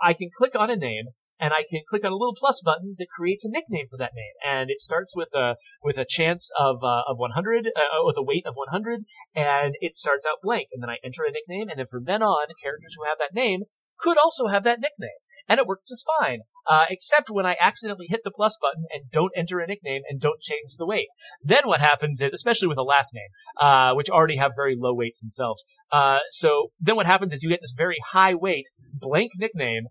I 0.00 0.12
can 0.12 0.28
click 0.36 0.52
on 0.54 0.70
a 0.70 0.76
name 0.76 1.06
and 1.40 1.52
I 1.52 1.64
can 1.68 1.80
click 1.88 2.04
on 2.04 2.12
a 2.12 2.16
little 2.16 2.36
plus 2.38 2.60
button 2.64 2.96
that 2.98 3.08
creates 3.08 3.44
a 3.44 3.50
nickname 3.50 3.86
for 3.90 3.96
that 3.96 4.12
name, 4.14 4.34
and 4.46 4.70
it 4.70 4.78
starts 4.78 5.16
with 5.16 5.34
a 5.34 5.56
with 5.82 5.98
a 5.98 6.06
chance 6.08 6.50
of 6.58 6.84
uh, 6.84 7.02
of 7.08 7.18
100, 7.18 7.66
uh, 7.66 7.80
with 8.04 8.16
a 8.18 8.22
weight 8.22 8.44
of 8.46 8.54
100, 8.54 9.00
and 9.34 9.74
it 9.80 9.96
starts 9.96 10.26
out 10.26 10.38
blank, 10.42 10.68
and 10.72 10.82
then 10.82 10.90
I 10.90 10.96
enter 11.02 11.24
a 11.24 11.32
nickname, 11.32 11.68
and 11.68 11.78
then 11.78 11.86
from 11.90 12.04
then 12.04 12.22
on, 12.22 12.48
characters 12.62 12.94
who 12.96 13.04
have 13.08 13.18
that 13.18 13.34
name 13.34 13.62
could 13.98 14.16
also 14.18 14.46
have 14.46 14.64
that 14.64 14.80
nickname 14.80 15.20
and 15.50 15.58
it 15.58 15.66
worked 15.66 15.88
just 15.88 16.06
fine. 16.20 16.40
Uh, 16.68 16.84
except 16.88 17.30
when 17.30 17.44
I 17.44 17.56
accidentally 17.60 18.06
hit 18.08 18.20
the 18.22 18.30
plus 18.30 18.56
button 18.60 18.84
and 18.92 19.10
don't 19.10 19.32
enter 19.34 19.58
a 19.58 19.66
nickname 19.66 20.02
and 20.08 20.20
don't 20.20 20.40
change 20.40 20.76
the 20.78 20.86
weight. 20.86 21.08
Then 21.42 21.62
what 21.64 21.80
happens 21.80 22.20
is, 22.20 22.30
especially 22.32 22.68
with 22.68 22.78
a 22.78 22.84
last 22.84 23.12
name, 23.12 23.28
uh, 23.60 23.92
which 23.94 24.08
already 24.08 24.36
have 24.36 24.52
very 24.54 24.76
low 24.78 24.94
weights 24.94 25.20
themselves. 25.20 25.64
Uh, 25.90 26.20
so 26.30 26.68
then 26.78 26.94
what 26.94 27.06
happens 27.06 27.32
is 27.32 27.42
you 27.42 27.48
get 27.48 27.60
this 27.60 27.74
very 27.76 27.96
high 28.12 28.34
weight 28.34 28.66
blank 28.92 29.32
nickname 29.36 29.84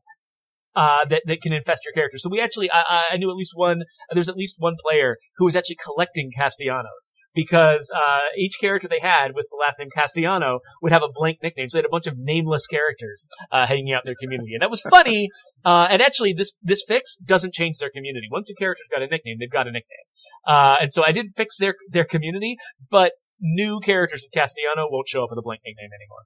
uh, 0.80 1.04
that, 1.12 1.22
that 1.26 1.42
can 1.42 1.52
infest 1.52 1.82
your 1.86 1.92
character. 1.92 2.18
So 2.18 2.30
we 2.30 2.40
actually, 2.40 2.70
I, 2.72 3.08
I 3.12 3.18
knew 3.18 3.30
at 3.30 3.36
least 3.36 3.52
one, 3.56 3.80
there's 4.14 4.30
at 4.30 4.38
least 4.44 4.56
one 4.60 4.76
player 4.86 5.18
who 5.38 5.46
was 5.46 5.56
actually 5.58 5.80
collecting 5.84 6.32
Castellanos 6.40 7.12
because, 7.36 7.92
uh, 7.94 8.28
each 8.38 8.56
character 8.62 8.88
they 8.88 9.02
had 9.02 9.36
with 9.36 9.48
the 9.52 9.58
last 9.60 9.78
name 9.80 9.90
Castellano 9.94 10.60
would 10.82 10.94
have 10.94 11.04
a 11.04 11.10
blank 11.14 11.40
nickname. 11.44 11.68
So 11.68 11.76
they 11.76 11.80
had 11.80 11.92
a 11.94 11.96
bunch 11.98 12.08
of 12.08 12.16
nameless 12.18 12.66
characters, 12.66 13.28
uh, 13.52 13.68
hanging 13.68 13.92
out 13.94 14.04
in 14.06 14.10
their 14.10 14.22
community. 14.24 14.54
And 14.54 14.62
that 14.62 14.70
was 14.70 14.82
funny. 14.98 15.28
Uh, 15.66 15.88
and 15.92 16.02
actually 16.02 16.32
this, 16.32 16.54
this 16.62 16.82
fix 16.88 17.18
doesn't 17.18 17.54
change 17.54 17.80
their 17.80 17.92
community. 17.94 18.28
Once 18.32 18.50
a 18.50 18.56
character's 18.56 18.88
got 18.90 19.02
a 19.02 19.08
nickname, 19.08 19.36
they've 19.38 19.52
got 19.52 19.68
a 19.68 19.72
nickname. 19.72 20.08
Uh, 20.48 20.78
and 20.82 20.94
so 20.94 21.04
I 21.04 21.12
didn't 21.12 21.32
fix 21.36 21.58
their, 21.58 21.76
their 21.92 22.06
community, 22.06 22.56
but 22.90 23.12
new 23.42 23.82
characters 23.82 24.22
with 24.24 24.32
Castellano 24.32 24.88
won't 24.90 25.10
show 25.10 25.24
up 25.24 25.30
with 25.32 25.40
a 25.40 25.44
blank 25.44 25.62
nickname 25.66 25.92
anymore. 25.94 26.24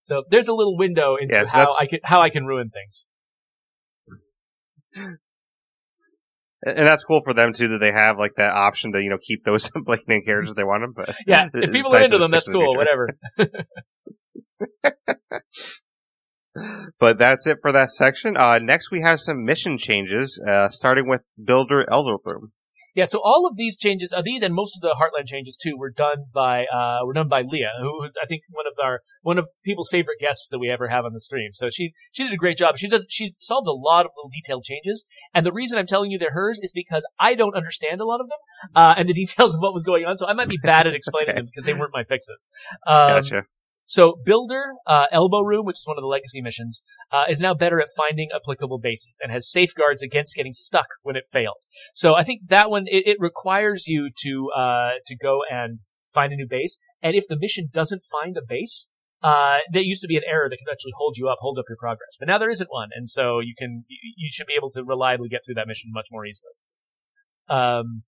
So 0.00 0.24
there's 0.30 0.48
a 0.48 0.54
little 0.54 0.76
window 0.76 1.16
into 1.16 1.34
yes, 1.34 1.50
how 1.52 1.74
I 1.78 1.86
can 1.86 2.00
how 2.02 2.20
I 2.22 2.30
can 2.30 2.46
ruin 2.46 2.70
things. 2.70 3.06
And 6.62 6.76
that's 6.76 7.04
cool 7.04 7.22
for 7.22 7.32
them 7.32 7.54
too 7.54 7.68
that 7.68 7.78
they 7.78 7.92
have 7.92 8.18
like 8.18 8.34
that 8.36 8.52
option 8.52 8.92
to 8.92 9.02
you 9.02 9.10
know 9.10 9.18
keep 9.20 9.44
those 9.44 9.70
name 10.06 10.22
characters 10.22 10.50
if 10.50 10.56
they 10.56 10.64
want 10.64 10.82
them. 10.82 10.92
But 10.94 11.14
yeah, 11.26 11.48
if 11.54 11.72
people 11.72 11.92
nice 11.92 12.02
are 12.02 12.04
into 12.04 12.18
them, 12.18 12.30
that's 12.30 12.48
cool. 12.48 12.76
Whatever. 12.76 13.08
but 16.98 17.18
that's 17.18 17.46
it 17.46 17.58
for 17.62 17.72
that 17.72 17.90
section. 17.90 18.36
Uh, 18.36 18.58
next, 18.58 18.90
we 18.90 19.00
have 19.00 19.20
some 19.20 19.44
mission 19.44 19.78
changes, 19.78 20.42
uh, 20.44 20.68
starting 20.68 21.08
with 21.08 21.22
Builder 21.42 21.84
Elbow 21.88 22.18
Room. 22.24 22.52
Yeah, 22.94 23.04
so 23.04 23.20
all 23.22 23.46
of 23.46 23.56
these 23.56 23.78
changes, 23.78 24.12
uh, 24.12 24.22
these 24.22 24.42
and 24.42 24.54
most 24.54 24.76
of 24.76 24.80
the 24.80 24.96
Heartland 24.98 25.26
changes 25.26 25.56
too, 25.56 25.76
were 25.76 25.90
done 25.90 26.26
by 26.32 26.66
uh, 26.66 27.00
were 27.04 27.12
done 27.12 27.28
by 27.28 27.42
Leah, 27.42 27.72
who 27.80 28.02
is 28.04 28.16
I 28.22 28.26
think 28.26 28.42
one 28.50 28.66
of 28.66 28.74
our 28.82 29.00
one 29.22 29.38
of 29.38 29.48
people's 29.64 29.88
favorite 29.90 30.18
guests 30.20 30.48
that 30.50 30.58
we 30.58 30.70
ever 30.70 30.88
have 30.88 31.04
on 31.04 31.12
the 31.12 31.20
stream. 31.20 31.52
So 31.52 31.70
she 31.70 31.92
she 32.12 32.24
did 32.24 32.32
a 32.32 32.36
great 32.36 32.58
job. 32.58 32.78
She 32.78 32.88
does 32.88 33.06
she 33.08 33.28
solved 33.38 33.68
a 33.68 33.72
lot 33.72 34.06
of 34.06 34.12
little 34.16 34.30
detailed 34.30 34.64
changes, 34.64 35.04
and 35.34 35.46
the 35.46 35.52
reason 35.52 35.78
I'm 35.78 35.86
telling 35.86 36.10
you 36.10 36.18
they're 36.18 36.32
hers 36.32 36.60
is 36.62 36.72
because 36.72 37.06
I 37.18 37.34
don't 37.34 37.54
understand 37.54 38.00
a 38.00 38.04
lot 38.04 38.20
of 38.20 38.28
them 38.28 38.70
uh, 38.74 38.94
and 38.96 39.08
the 39.08 39.14
details 39.20 39.54
of 39.54 39.60
what 39.60 39.72
was 39.72 39.84
going 39.84 40.04
on. 40.04 40.16
So 40.16 40.26
I 40.26 40.32
might 40.32 40.48
be 40.48 40.58
bad 40.62 40.86
at 40.86 40.94
explaining 40.94 41.30
okay. 41.30 41.38
them 41.38 41.46
because 41.46 41.64
they 41.64 41.74
weren't 41.74 41.92
my 41.94 42.04
fixes. 42.04 42.48
Um, 42.86 43.22
gotcha. 43.22 43.46
So 43.84 44.16
Builder, 44.24 44.74
uh, 44.86 45.06
Elbow 45.10 45.40
Room, 45.40 45.66
which 45.66 45.78
is 45.78 45.86
one 45.86 45.96
of 45.96 46.02
the 46.02 46.06
legacy 46.08 46.40
missions, 46.40 46.82
uh, 47.10 47.24
is 47.28 47.40
now 47.40 47.54
better 47.54 47.80
at 47.80 47.88
finding 47.96 48.28
applicable 48.34 48.78
bases 48.78 49.18
and 49.22 49.32
has 49.32 49.50
safeguards 49.50 50.02
against 50.02 50.36
getting 50.36 50.52
stuck 50.52 50.86
when 51.02 51.16
it 51.16 51.24
fails. 51.30 51.68
So 51.92 52.14
I 52.14 52.22
think 52.22 52.48
that 52.48 52.70
one, 52.70 52.84
it, 52.86 53.06
it 53.06 53.16
requires 53.18 53.86
you 53.86 54.10
to, 54.22 54.50
uh, 54.56 54.90
to 55.06 55.16
go 55.16 55.40
and 55.50 55.80
find 56.12 56.32
a 56.32 56.36
new 56.36 56.46
base. 56.48 56.78
And 57.02 57.16
if 57.16 57.24
the 57.28 57.38
mission 57.38 57.68
doesn't 57.72 58.02
find 58.04 58.36
a 58.36 58.42
base, 58.46 58.88
uh, 59.22 59.58
there 59.70 59.82
used 59.82 60.02
to 60.02 60.08
be 60.08 60.16
an 60.16 60.22
error 60.26 60.48
that 60.48 60.56
could 60.56 60.70
actually 60.70 60.94
hold 60.96 61.16
you 61.16 61.28
up, 61.28 61.38
hold 61.40 61.58
up 61.58 61.66
your 61.68 61.76
progress. 61.76 62.16
But 62.18 62.28
now 62.28 62.38
there 62.38 62.50
isn't 62.50 62.70
one. 62.70 62.88
And 62.94 63.10
so 63.10 63.40
you 63.40 63.54
can, 63.58 63.84
you 63.88 64.28
should 64.30 64.46
be 64.46 64.54
able 64.56 64.70
to 64.70 64.84
reliably 64.84 65.28
get 65.28 65.40
through 65.44 65.56
that 65.56 65.68
mission 65.68 65.90
much 65.92 66.08
more 66.10 66.24
easily. 66.24 66.52
Um, 67.48 68.04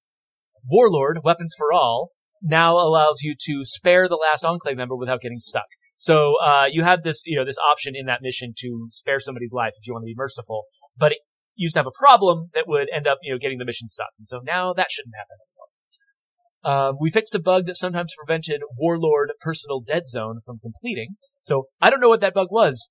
Warlord, 0.64 1.20
Weapons 1.24 1.54
for 1.58 1.72
All, 1.72 2.10
now 2.42 2.74
allows 2.76 3.20
you 3.22 3.34
to 3.46 3.60
spare 3.62 4.08
the 4.08 4.16
last 4.16 4.44
Enclave 4.44 4.76
member 4.76 4.96
without 4.96 5.20
getting 5.20 5.38
stuck. 5.38 5.66
So 5.96 6.34
uh, 6.44 6.66
you 6.70 6.82
had 6.82 7.04
this, 7.04 7.22
you 7.26 7.38
know, 7.38 7.44
this 7.44 7.58
option 7.70 7.94
in 7.94 8.06
that 8.06 8.20
mission 8.22 8.52
to 8.58 8.86
spare 8.90 9.20
somebody's 9.20 9.52
life 9.52 9.72
if 9.78 9.86
you 9.86 9.92
want 9.92 10.02
to 10.02 10.06
be 10.06 10.14
merciful, 10.16 10.64
but 10.96 11.12
it 11.12 11.18
used 11.54 11.74
to 11.74 11.78
have 11.78 11.86
a 11.86 11.96
problem 11.96 12.48
that 12.54 12.64
would 12.66 12.88
end 12.94 13.06
up, 13.06 13.18
you 13.22 13.32
know, 13.32 13.38
getting 13.38 13.58
the 13.58 13.64
mission 13.64 13.86
stuck. 13.86 14.08
And 14.18 14.26
so 14.26 14.40
now 14.44 14.72
that 14.72 14.88
shouldn't 14.90 15.14
happen 15.14 15.36
anymore. 15.40 16.88
Um, 16.90 16.96
we 17.00 17.10
fixed 17.10 17.34
a 17.34 17.40
bug 17.40 17.66
that 17.66 17.76
sometimes 17.76 18.14
prevented 18.16 18.62
Warlord 18.76 19.32
Personal 19.40 19.80
Dead 19.80 20.08
Zone 20.08 20.38
from 20.44 20.58
completing. 20.58 21.16
So 21.40 21.66
I 21.80 21.90
don't 21.90 22.00
know 22.00 22.08
what 22.08 22.20
that 22.20 22.34
bug 22.34 22.48
was, 22.50 22.90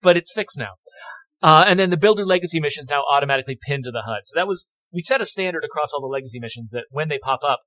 but 0.00 0.16
it's 0.16 0.32
fixed 0.32 0.58
now. 0.58 0.72
Uh, 1.42 1.64
and 1.66 1.78
then 1.78 1.90
the 1.90 1.96
Builder 1.96 2.24
Legacy 2.24 2.60
missions 2.60 2.88
now 2.88 3.02
automatically 3.10 3.58
pinned 3.60 3.84
to 3.84 3.90
the 3.90 4.02
HUD. 4.06 4.22
So 4.26 4.38
that 4.38 4.46
was, 4.46 4.66
we 4.92 5.00
set 5.00 5.20
a 5.20 5.26
standard 5.26 5.64
across 5.64 5.92
all 5.92 6.00
the 6.00 6.06
Legacy 6.06 6.38
missions 6.38 6.70
that 6.70 6.84
when 6.90 7.08
they 7.08 7.18
pop 7.18 7.40
up, 7.46 7.60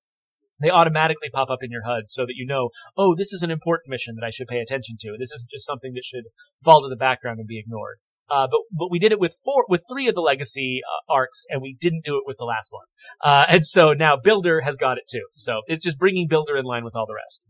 they 0.60 0.70
automatically 0.70 1.30
pop 1.34 1.50
up 1.50 1.60
in 1.62 1.72
your 1.72 1.84
HUD 1.84 2.04
so 2.08 2.24
that 2.24 2.36
you 2.36 2.46
know, 2.46 2.70
oh, 2.98 3.16
this 3.16 3.34
is 3.34 3.44
an 3.44 3.52
important 3.52 3.90
mission 3.90 4.16
that 4.20 4.26
I 4.26 4.30
should 4.30 4.48
pay 4.48 4.60
attention 4.60 4.96
to. 5.02 5.16
This 5.20 5.32
isn't 5.34 5.50
just 5.50 5.66
something 5.66 5.94
that 5.94 6.04
should 6.04 6.26
fall 6.64 6.82
to 6.82 6.90
the 6.90 6.96
background 6.96 7.40
and 7.40 7.48
be 7.48 7.60
ignored. 7.60 7.98
Uh, 8.30 8.48
but 8.50 8.62
but 8.72 8.90
we 8.90 8.98
did 8.98 9.12
it 9.12 9.20
with 9.20 9.38
four 9.44 9.66
with 9.70 9.84
three 9.90 10.08
of 10.08 10.16
the 10.16 10.22
legacy 10.22 10.82
uh, 10.84 11.14
arcs, 11.14 11.46
and 11.50 11.62
we 11.62 11.78
didn't 11.80 12.04
do 12.04 12.18
it 12.18 12.24
with 12.26 12.38
the 12.38 12.46
last 12.46 12.70
one. 12.72 12.86
Uh, 13.24 13.46
and 13.48 13.66
so 13.66 13.94
now 13.94 14.16
Builder 14.22 14.62
has 14.62 14.78
got 14.78 14.98
it 14.98 15.04
too. 15.10 15.26
So 15.34 15.62
it's 15.68 15.84
just 15.84 16.00
bringing 16.00 16.28
Builder 16.28 16.58
in 16.58 16.66
line 16.66 16.84
with 16.84 16.96
all 16.96 17.06
the 17.06 17.16
rest. 17.16 17.44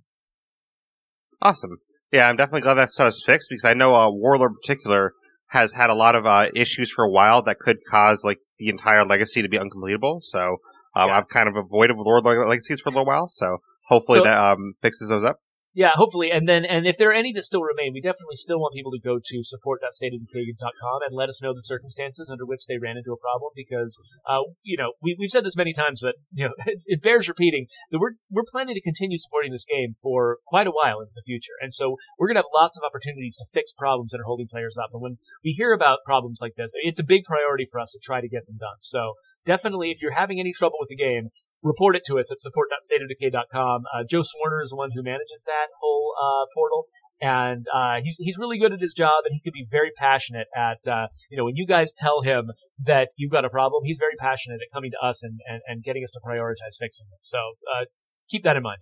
Awesome. 1.42 1.78
Yeah, 2.12 2.28
I'm 2.28 2.36
definitely 2.36 2.62
glad 2.62 2.76
that 2.76 2.90
stuff 2.90 3.10
is 3.10 3.24
fixed 3.26 3.50
because 3.50 3.66
I 3.66 3.74
know 3.74 3.94
uh, 3.96 4.10
Warlord 4.12 4.52
in 4.52 4.56
particular 4.56 5.14
has 5.48 5.74
had 5.74 5.90
a 5.90 5.96
lot 5.96 6.16
of 6.16 6.26
uh, 6.26 6.50
issues 6.56 6.92
for 6.92 7.06
a 7.06 7.10
while 7.10 7.44
that 7.44 7.60
could 7.60 7.78
cause 7.90 8.24
like 8.24 8.40
the 8.58 8.70
entire 8.70 9.06
legacy 9.06 9.42
to 9.42 9.50
be 9.50 9.58
uncompletable. 9.58 10.22
So 10.22 10.58
um, 10.96 11.10
yeah. 11.10 11.18
I've 11.18 11.28
kind 11.28 11.48
of 11.48 11.56
avoided 11.56 11.98
Lord 11.98 12.26
Legacies 12.26 12.82
for 12.82 12.90
a 12.90 12.92
little 12.92 13.06
while, 13.06 13.28
so 13.28 13.58
hopefully 13.88 14.20
so, 14.20 14.24
that 14.24 14.38
um, 14.38 14.74
fixes 14.82 15.10
those 15.10 15.24
up. 15.24 15.40
Yeah, 15.76 15.92
hopefully. 15.94 16.32
And 16.32 16.48
then, 16.48 16.64
and 16.64 16.88
if 16.88 16.98
there 16.98 17.10
are 17.10 17.14
any 17.14 17.34
that 17.34 17.44
still 17.44 17.62
remain, 17.62 17.92
we 17.94 18.00
definitely 18.00 18.38
still 18.38 18.60
want 18.60 18.74
people 18.74 18.94
to 18.94 19.00
go 19.00 19.20
to 19.20 19.44
support.stateofdecay.com 19.44 21.00
and 21.06 21.12
let 21.14 21.28
us 21.28 21.42
know 21.44 21.54
the 21.54 21.62
circumstances 21.62 22.30
under 22.32 22.46
which 22.46 22.66
they 22.66 22.78
ran 22.78 22.96
into 22.96 23.12
a 23.12 23.20
problem 23.20 23.52
because, 23.54 24.00
uh, 24.26 24.40
you 24.64 24.78
know, 24.78 24.94
we, 25.04 25.18
we've 25.20 25.30
said 25.30 25.44
this 25.44 25.58
many 25.58 25.74
times, 25.74 26.00
but, 26.02 26.16
you 26.32 26.46
know, 26.46 26.54
it, 26.66 26.80
it 26.86 27.04
bears 27.04 27.28
repeating 27.28 27.68
that 27.92 28.00
we're, 28.00 28.14
we're 28.32 28.48
planning 28.50 28.74
to 28.74 28.82
continue 28.82 29.18
supporting 29.18 29.52
this 29.52 29.66
game 29.66 29.92
for 30.02 30.38
quite 30.48 30.66
a 30.66 30.72
while 30.72 31.02
into 31.02 31.12
the 31.14 31.22
future. 31.26 31.60
And 31.60 31.74
so 31.74 31.98
we're 32.18 32.28
going 32.28 32.36
to 32.36 32.48
have 32.48 32.56
lots 32.56 32.78
of 32.78 32.84
opportunities 32.88 33.36
to 33.36 33.46
fix 33.52 33.74
problems 33.74 34.14
that 34.14 34.22
are 34.22 34.26
holding 34.32 34.48
players 34.48 34.78
up. 34.82 34.92
And 34.94 35.02
when 35.02 35.18
we 35.44 35.52
hear 35.52 35.74
about 35.74 36.00
problems 36.06 36.40
like 36.42 36.56
this, 36.56 36.72
it's 36.76 37.02
a 37.02 37.04
big 37.04 37.26
priority 37.26 37.68
for 37.70 37.82
us 37.82 37.92
to 37.92 38.00
try 38.02 38.22
to 38.22 38.30
get 38.30 38.48
them 38.48 38.56
done. 38.58 38.80
So 38.80 39.16
definitely, 39.46 39.92
if 39.92 40.02
you're 40.02 40.14
having 40.14 40.40
any 40.40 40.54
trouble 40.54 40.78
with 40.80 40.88
the 40.88 40.96
game, 40.96 41.32
report 41.66 41.96
it 41.96 42.04
to 42.06 42.20
us 42.20 42.32
at 42.32 42.40
support.stateofdecay.com. 42.40 43.84
Uh, 43.94 44.04
Joe 44.08 44.22
Swarner 44.22 44.62
is 44.62 44.70
the 44.70 44.78
one 44.78 44.92
who 44.94 45.02
manages 45.02 45.44
that 45.46 45.68
whole 45.82 46.14
uh, 46.22 46.46
portal, 46.54 46.86
and 47.20 47.66
uh, 47.74 47.98
he's 48.04 48.18
he's 48.18 48.38
really 48.38 48.60
good 48.60 48.72
at 48.72 48.80
his 48.80 48.94
job, 48.94 49.24
and 49.26 49.34
he 49.34 49.42
can 49.42 49.52
be 49.54 49.66
very 49.70 49.92
passionate 49.98 50.48
at 50.56 50.88
uh, 50.88 51.08
you 51.30 51.38
know 51.38 51.46
when 51.46 51.56
you 51.56 51.66
guys 51.66 51.94
tell 51.94 52.22
him 52.22 52.52
that 52.80 53.10
you've 53.18 53.32
got 53.32 53.44
a 53.44 53.50
problem, 53.50 53.84
he's 53.84 53.98
very 53.98 54.16
passionate 54.20 54.62
at 54.62 54.74
coming 54.74 54.92
to 54.92 55.06
us 55.06 55.24
and 55.24 55.40
and, 55.50 55.62
and 55.68 55.84
getting 55.84 56.04
us 56.04 56.12
to 56.12 56.20
prioritize 56.26 56.78
fixing 56.80 57.08
them. 57.10 57.20
So 57.24 57.40
uh, 57.74 57.86
keep 58.30 58.44
that 58.44 58.56
in 58.56 58.64
mind. 58.64 58.80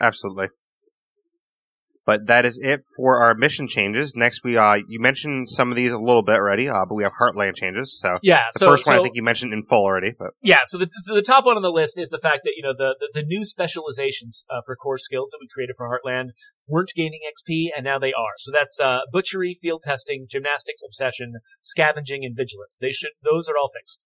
Absolutely. 0.00 0.48
But 2.06 2.28
that 2.28 2.44
is 2.44 2.60
it 2.62 2.84
for 2.96 3.20
our 3.20 3.34
mission 3.34 3.66
changes. 3.66 4.14
Next, 4.14 4.44
we 4.44 4.56
uh, 4.56 4.76
you 4.88 5.00
mentioned 5.00 5.50
some 5.50 5.70
of 5.70 5.76
these 5.76 5.90
a 5.90 5.98
little 5.98 6.22
bit 6.22 6.36
already, 6.36 6.68
uh, 6.68 6.84
but 6.88 6.94
we 6.94 7.02
have 7.02 7.12
Heartland 7.20 7.56
changes. 7.56 7.98
So 8.00 8.14
yeah, 8.22 8.44
the 8.54 8.60
so, 8.60 8.70
first 8.70 8.86
one 8.86 8.94
so, 8.94 9.00
I 9.00 9.02
think 9.02 9.16
you 9.16 9.24
mentioned 9.24 9.52
in 9.52 9.64
full 9.64 9.82
already. 9.82 10.12
But 10.16 10.28
yeah, 10.40 10.60
so 10.66 10.78
the 10.78 10.88
so 11.02 11.14
the 11.16 11.22
top 11.22 11.44
one 11.44 11.56
on 11.56 11.62
the 11.62 11.72
list 11.72 11.98
is 11.98 12.10
the 12.10 12.18
fact 12.18 12.42
that 12.44 12.52
you 12.56 12.62
know 12.62 12.74
the 12.76 12.94
the, 13.00 13.20
the 13.20 13.26
new 13.26 13.44
specializations 13.44 14.44
uh, 14.48 14.60
for 14.64 14.76
core 14.76 14.98
skills 14.98 15.30
that 15.32 15.38
we 15.40 15.48
created 15.52 15.74
for 15.76 15.88
Heartland 15.88 16.28
weren't 16.68 16.92
gaining 16.94 17.20
XP, 17.26 17.70
and 17.76 17.84
now 17.84 17.98
they 17.98 18.12
are. 18.12 18.38
So 18.38 18.52
that's 18.52 18.78
uh, 18.78 19.00
butchery, 19.12 19.56
field 19.60 19.82
testing, 19.82 20.26
gymnastics, 20.30 20.82
obsession, 20.86 21.34
scavenging, 21.60 22.24
and 22.24 22.36
vigilance. 22.36 22.78
They 22.80 22.92
should 22.92 23.10
those 23.24 23.48
are 23.48 23.56
all 23.60 23.70
fixed. 23.76 23.98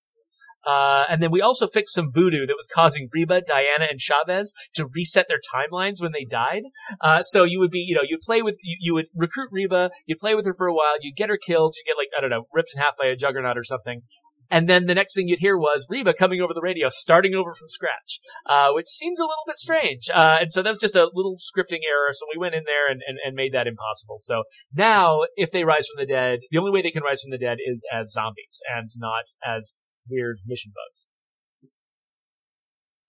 Uh, 0.66 1.04
and 1.08 1.22
then 1.22 1.30
we 1.30 1.40
also 1.40 1.66
fixed 1.66 1.94
some 1.94 2.10
voodoo 2.12 2.46
that 2.46 2.56
was 2.56 2.68
causing 2.72 3.08
Reba, 3.12 3.40
Diana, 3.40 3.86
and 3.90 4.00
Chavez 4.00 4.52
to 4.74 4.86
reset 4.86 5.26
their 5.28 5.40
timelines 5.54 6.02
when 6.02 6.12
they 6.12 6.24
died. 6.24 6.62
Uh, 7.00 7.22
so 7.22 7.44
you 7.44 7.58
would 7.60 7.70
be, 7.70 7.78
you 7.78 7.94
know, 7.94 8.02
you'd 8.06 8.20
play 8.20 8.42
with, 8.42 8.56
you, 8.62 8.76
you 8.80 8.94
would 8.94 9.06
recruit 9.14 9.48
Reba, 9.52 9.90
you'd 10.06 10.18
play 10.18 10.34
with 10.34 10.46
her 10.46 10.54
for 10.54 10.66
a 10.66 10.74
while, 10.74 10.96
you'd 11.00 11.16
get 11.16 11.30
her 11.30 11.38
killed, 11.38 11.74
you 11.76 11.92
get 11.92 11.98
like, 11.98 12.08
I 12.16 12.20
don't 12.20 12.30
know, 12.30 12.46
ripped 12.52 12.72
in 12.74 12.80
half 12.80 12.96
by 13.00 13.06
a 13.06 13.16
juggernaut 13.16 13.56
or 13.56 13.64
something. 13.64 14.02
And 14.50 14.68
then 14.68 14.86
the 14.86 14.96
next 14.96 15.14
thing 15.14 15.28
you'd 15.28 15.38
hear 15.38 15.56
was 15.56 15.86
Reba 15.88 16.12
coming 16.12 16.40
over 16.40 16.52
the 16.52 16.60
radio, 16.60 16.88
starting 16.88 17.34
over 17.34 17.52
from 17.52 17.68
scratch, 17.68 18.18
uh, 18.46 18.70
which 18.72 18.88
seems 18.88 19.20
a 19.20 19.22
little 19.22 19.46
bit 19.46 19.56
strange. 19.56 20.10
Uh, 20.12 20.38
and 20.40 20.50
so 20.50 20.62
that 20.62 20.70
was 20.70 20.80
just 20.80 20.96
a 20.96 21.08
little 21.14 21.36
scripting 21.36 21.86
error. 21.88 22.10
So 22.12 22.26
we 22.34 22.38
went 22.38 22.56
in 22.56 22.64
there 22.66 22.90
and, 22.90 23.00
and, 23.06 23.18
and 23.24 23.36
made 23.36 23.52
that 23.52 23.68
impossible. 23.68 24.16
So 24.18 24.42
now, 24.74 25.20
if 25.36 25.52
they 25.52 25.62
rise 25.62 25.86
from 25.86 26.04
the 26.04 26.12
dead, 26.12 26.40
the 26.50 26.58
only 26.58 26.72
way 26.72 26.82
they 26.82 26.90
can 26.90 27.04
rise 27.04 27.22
from 27.22 27.30
the 27.30 27.38
dead 27.38 27.58
is 27.64 27.84
as 27.92 28.10
zombies 28.10 28.60
and 28.74 28.90
not 28.96 29.26
as 29.46 29.74
weird 30.08 30.38
mission 30.46 30.72
bugs. 30.74 31.06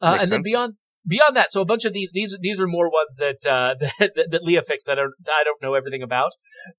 Uh, 0.01 0.17
and 0.19 0.31
then 0.31 0.41
beyond 0.41 0.75
beyond 1.07 1.35
that, 1.35 1.51
so 1.51 1.61
a 1.61 1.65
bunch 1.65 1.85
of 1.85 1.93
these 1.93 2.11
these 2.11 2.37
these 2.41 2.59
are 2.59 2.67
more 2.67 2.89
ones 2.89 3.17
that 3.17 3.45
uh, 3.47 3.75
that, 3.99 4.13
that, 4.15 4.27
that 4.31 4.43
Leah 4.43 4.61
fixed 4.61 4.87
that 4.87 4.97
I 4.97 5.03
don't, 5.03 5.13
that 5.25 5.31
I 5.39 5.43
don't 5.43 5.61
know 5.61 5.73
everything 5.73 6.01
about. 6.01 6.31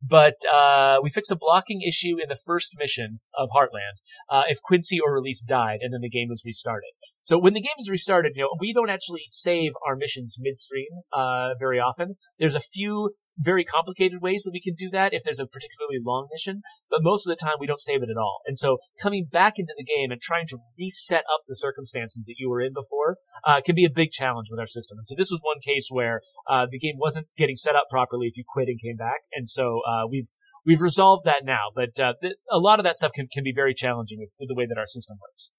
But 0.03 0.37
uh, 0.53 0.99
we 1.03 1.11
fixed 1.11 1.31
a 1.31 1.37
blocking 1.37 1.83
issue 1.83 2.21
in 2.21 2.29
the 2.29 2.37
first 2.37 2.75
mission 2.79 3.21
of 3.37 3.49
Heartland 3.55 4.01
uh, 4.29 4.43
if 4.49 4.61
Quincy 4.61 4.99
or 5.01 5.13
Release 5.15 5.41
died, 5.41 5.79
and 5.83 5.93
then 5.93 6.01
the 6.01 6.11
game 6.11 6.29
was 6.29 6.43
restarted. 6.45 6.91
So 7.21 7.39
when 7.39 7.53
the 7.53 7.61
game 7.61 7.79
is 7.79 7.89
restarted, 7.89 8.33
you 8.35 8.43
know 8.43 8.51
we 8.59 8.73
don't 8.73 8.91
actually 8.91 9.23
save 9.27 9.73
our 9.87 9.97
missions 9.97 10.37
midstream 10.39 10.89
uh, 11.13 11.51
very 11.59 11.79
often. 11.79 12.17
There's 12.39 12.57
a 12.57 12.61
few 12.61 13.15
very 13.43 13.65
complicated 13.65 14.21
ways 14.23 14.43
that 14.45 14.53
we 14.53 14.61
can 14.61 14.75
do 14.75 14.89
that 14.91 15.13
if 15.13 15.23
there's 15.25 15.41
a 15.41 15.47
particularly 15.47 15.99
long 16.03 16.29
mission, 16.33 16.63
but 16.91 17.01
most 17.03 17.27
of 17.27 17.31
the 17.31 17.37
time 17.37 17.57
we 17.59 17.67
don't 17.67 17.81
save 17.81 18.03
it 18.03 18.09
at 18.11 18.17
all. 18.17 18.41
And 18.47 18.57
so 18.57 18.79
coming 19.01 19.27
back 19.31 19.55
into 19.59 19.75
the 19.77 19.85
game 19.85 20.11
and 20.11 20.21
trying 20.21 20.47
to 20.49 20.59
reset 20.79 21.25
up 21.33 21.43
the 21.47 21.57
circumstances 21.57 22.27
that 22.27 22.37
you 22.39 22.49
were 22.49 22.61
in 22.61 22.73
before 22.73 23.17
uh, 23.45 23.61
can 23.65 23.75
be 23.75 23.85
a 23.85 23.91
big 23.91 24.11
challenge 24.11 24.49
with 24.51 24.61
our 24.61 24.67
system. 24.67 24.99
And 24.99 25.07
so 25.07 25.15
this 25.17 25.31
was 25.31 25.41
one 25.43 25.61
case 25.61 25.89
where 25.91 26.21
uh, 26.49 26.67
the 26.71 26.79
game 26.79 26.95
wasn't 26.99 27.33
getting 27.37 27.57
set 27.57 27.77
up 27.77 27.87
properly 27.91 28.27
if 28.27 28.37
you 28.37 28.45
quit 28.47 28.69
and 28.69 28.81
came 28.81 28.97
back. 28.97 29.23
And 29.33 29.49
so 29.49 29.81
uh, 29.89 30.07
we've 30.09 30.29
we've 30.65 30.81
resolved 30.81 31.25
that 31.25 31.45
now, 31.45 31.71
but 31.75 31.99
uh, 32.01 32.15
th- 32.21 32.35
a 32.51 32.59
lot 32.59 32.79
of 32.79 32.85
that 32.85 32.97
stuff 32.97 33.13
can, 33.13 33.27
can 33.27 33.43
be 33.43 33.53
very 33.55 33.75
challenging 33.75 34.19
with, 34.21 34.33
with 34.39 34.49
the 34.49 34.55
way 34.55 34.67
that 34.67 34.79
our 34.79 34.87
system 34.87 35.19
works. 35.21 35.51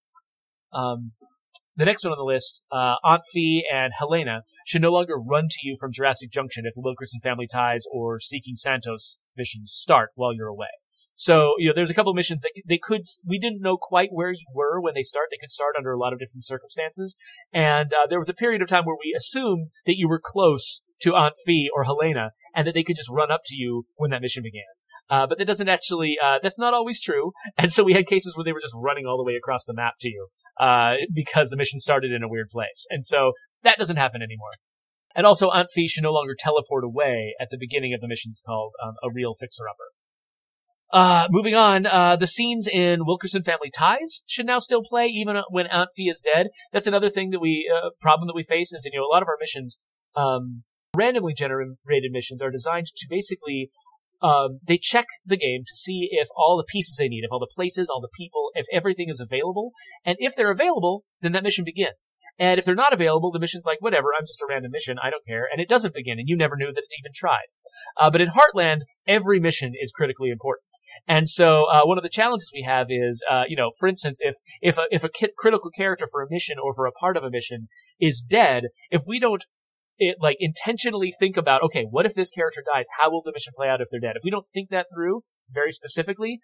Um, 0.71 1.11
the 1.75 1.85
next 1.85 2.03
one 2.03 2.11
on 2.11 2.17
the 2.17 2.23
list, 2.23 2.61
uh, 2.71 2.95
Aunt 3.03 3.23
Fee 3.31 3.63
and 3.73 3.93
Helena 3.97 4.41
should 4.65 4.81
no 4.81 4.91
longer 4.91 5.15
run 5.17 5.47
to 5.49 5.57
you 5.63 5.75
from 5.79 5.91
Jurassic 5.91 6.31
Junction 6.31 6.65
if 6.65 6.73
the 6.75 6.81
Wilkerson 6.81 7.19
Family 7.19 7.47
Ties 7.47 7.85
or 7.91 8.19
Seeking 8.19 8.55
Santos 8.55 9.17
missions 9.35 9.71
start 9.71 10.11
while 10.15 10.33
you're 10.33 10.47
away. 10.47 10.67
So, 11.15 11.53
you 11.59 11.67
know, 11.67 11.73
there's 11.75 11.91
a 11.91 11.93
couple 11.93 12.11
of 12.11 12.15
missions 12.15 12.41
that 12.41 12.51
they 12.67 12.79
could, 12.79 13.01
we 13.27 13.37
didn't 13.37 13.61
know 13.61 13.77
quite 13.77 14.09
where 14.11 14.31
you 14.31 14.45
were 14.53 14.81
when 14.81 14.95
they 14.95 15.03
start. 15.03 15.27
They 15.29 15.37
could 15.37 15.51
start 15.51 15.75
under 15.77 15.91
a 15.91 15.99
lot 15.99 16.11
of 16.11 16.19
different 16.19 16.45
circumstances. 16.45 17.15
And, 17.53 17.93
uh, 17.93 18.07
there 18.09 18.17
was 18.17 18.29
a 18.29 18.33
period 18.33 18.61
of 18.63 18.67
time 18.67 18.85
where 18.85 18.97
we 18.99 19.13
assumed 19.15 19.69
that 19.85 19.97
you 19.97 20.07
were 20.07 20.21
close 20.23 20.81
to 21.01 21.13
Aunt 21.13 21.35
Fee 21.45 21.69
or 21.75 21.83
Helena 21.83 22.31
and 22.55 22.65
that 22.67 22.73
they 22.73 22.83
could 22.83 22.95
just 22.95 23.11
run 23.11 23.31
up 23.31 23.41
to 23.45 23.55
you 23.55 23.85
when 23.95 24.11
that 24.11 24.21
mission 24.21 24.41
began. 24.41 24.63
Uh, 25.09 25.27
but 25.27 25.37
that 25.37 25.45
doesn't 25.45 25.69
actually, 25.69 26.15
uh, 26.23 26.39
that's 26.41 26.57
not 26.57 26.73
always 26.73 27.01
true. 27.01 27.31
And 27.57 27.71
so 27.71 27.83
we 27.83 27.93
had 27.93 28.07
cases 28.07 28.35
where 28.35 28.43
they 28.43 28.53
were 28.53 28.61
just 28.61 28.73
running 28.75 29.05
all 29.05 29.17
the 29.17 29.23
way 29.23 29.35
across 29.35 29.65
the 29.65 29.73
map 29.73 29.95
to 30.01 30.09
you, 30.09 30.27
uh, 30.59 30.93
because 31.13 31.49
the 31.49 31.57
mission 31.57 31.79
started 31.79 32.11
in 32.11 32.23
a 32.23 32.29
weird 32.29 32.49
place. 32.49 32.85
And 32.89 33.05
so 33.05 33.33
that 33.63 33.77
doesn't 33.77 33.97
happen 33.97 34.21
anymore. 34.21 34.51
And 35.15 35.25
also 35.27 35.49
Aunt 35.49 35.69
Fee 35.71 35.87
should 35.87 36.03
no 36.03 36.11
longer 36.11 36.35
teleport 36.37 36.83
away 36.83 37.35
at 37.39 37.49
the 37.51 37.57
beginning 37.59 37.93
of 37.93 38.01
the 38.01 38.07
missions 38.07 38.41
called, 38.43 38.73
um, 38.83 38.93
a 39.03 39.09
real 39.13 39.33
fixer-upper. 39.33 39.89
Uh, 40.91 41.27
moving 41.31 41.55
on, 41.55 41.85
uh, 41.85 42.15
the 42.15 42.27
scenes 42.27 42.67
in 42.67 43.05
Wilkerson 43.05 43.41
Family 43.41 43.71
Ties 43.71 44.21
should 44.27 44.45
now 44.45 44.59
still 44.59 44.83
play 44.83 45.07
even 45.07 45.41
when 45.49 45.67
Aunt 45.67 45.89
Fee 45.95 46.09
is 46.09 46.19
dead. 46.19 46.47
That's 46.71 46.87
another 46.87 47.09
thing 47.09 47.31
that 47.31 47.39
we, 47.39 47.69
uh, 47.73 47.89
problem 47.99 48.27
that 48.27 48.35
we 48.35 48.43
face 48.43 48.73
is, 48.73 48.85
you 48.85 48.99
know, 48.99 49.05
a 49.05 49.11
lot 49.11 49.23
of 49.23 49.27
our 49.27 49.37
missions, 49.39 49.79
um, 50.15 50.63
randomly 50.95 51.33
generated 51.33 52.11
missions 52.11 52.41
are 52.41 52.51
designed 52.51 52.87
to 52.95 53.07
basically 53.09 53.71
um, 54.23 54.59
they 54.65 54.77
check 54.77 55.05
the 55.25 55.37
game 55.37 55.63
to 55.67 55.75
see 55.75 56.07
if 56.11 56.29
all 56.35 56.57
the 56.57 56.63
pieces 56.63 56.95
they 56.97 57.09
need, 57.09 57.23
if 57.23 57.31
all 57.31 57.39
the 57.39 57.53
places, 57.53 57.89
all 57.89 58.01
the 58.01 58.09
people, 58.17 58.49
if 58.55 58.65
everything 58.71 59.09
is 59.09 59.19
available. 59.19 59.71
And 60.05 60.15
if 60.19 60.35
they're 60.35 60.51
available, 60.51 61.03
then 61.21 61.33
that 61.33 61.43
mission 61.43 61.65
begins. 61.65 62.13
And 62.39 62.57
if 62.57 62.65
they're 62.65 62.73
not 62.73 62.93
available, 62.93 63.31
the 63.31 63.39
mission's 63.39 63.65
like, 63.65 63.81
whatever, 63.81 64.07
I'm 64.17 64.25
just 64.25 64.41
a 64.41 64.47
random 64.49 64.71
mission, 64.71 64.97
I 65.03 65.09
don't 65.09 65.25
care. 65.27 65.47
And 65.51 65.61
it 65.61 65.69
doesn't 65.69 65.93
begin, 65.93 66.17
and 66.17 66.27
you 66.27 66.35
never 66.35 66.55
knew 66.55 66.71
that 66.73 66.81
it 66.81 66.99
even 66.99 67.11
tried. 67.13 67.45
Uh, 67.99 68.09
but 68.09 68.21
in 68.21 68.29
Heartland, 68.29 68.81
every 69.05 69.39
mission 69.39 69.73
is 69.79 69.91
critically 69.91 70.29
important. 70.29 70.63
And 71.07 71.27
so, 71.27 71.65
uh, 71.65 71.81
one 71.83 71.97
of 71.97 72.03
the 72.03 72.09
challenges 72.09 72.51
we 72.53 72.63
have 72.63 72.87
is, 72.89 73.23
uh, 73.29 73.43
you 73.47 73.55
know, 73.55 73.71
for 73.79 73.87
instance, 73.87 74.19
if, 74.21 74.35
if 74.61 74.77
a, 74.77 74.83
if 74.91 75.03
a 75.03 75.09
critical 75.37 75.71
character 75.71 76.05
for 76.11 76.21
a 76.21 76.27
mission 76.29 76.57
or 76.63 76.73
for 76.73 76.85
a 76.85 76.91
part 76.91 77.17
of 77.17 77.23
a 77.23 77.31
mission 77.31 77.67
is 77.99 78.21
dead, 78.21 78.65
if 78.89 79.01
we 79.07 79.19
don't 79.19 79.43
it 79.97 80.17
like 80.19 80.37
intentionally 80.39 81.11
think 81.17 81.37
about, 81.37 81.61
okay, 81.63 81.85
what 81.89 82.05
if 82.05 82.13
this 82.13 82.29
character 82.29 82.63
dies? 82.73 82.85
How 82.99 83.11
will 83.11 83.21
the 83.21 83.31
mission 83.33 83.53
play 83.55 83.67
out 83.67 83.81
if 83.81 83.87
they're 83.91 83.99
dead? 83.99 84.15
If 84.15 84.23
we 84.23 84.31
don't 84.31 84.47
think 84.53 84.69
that 84.69 84.87
through 84.93 85.21
very 85.49 85.71
specifically, 85.71 86.39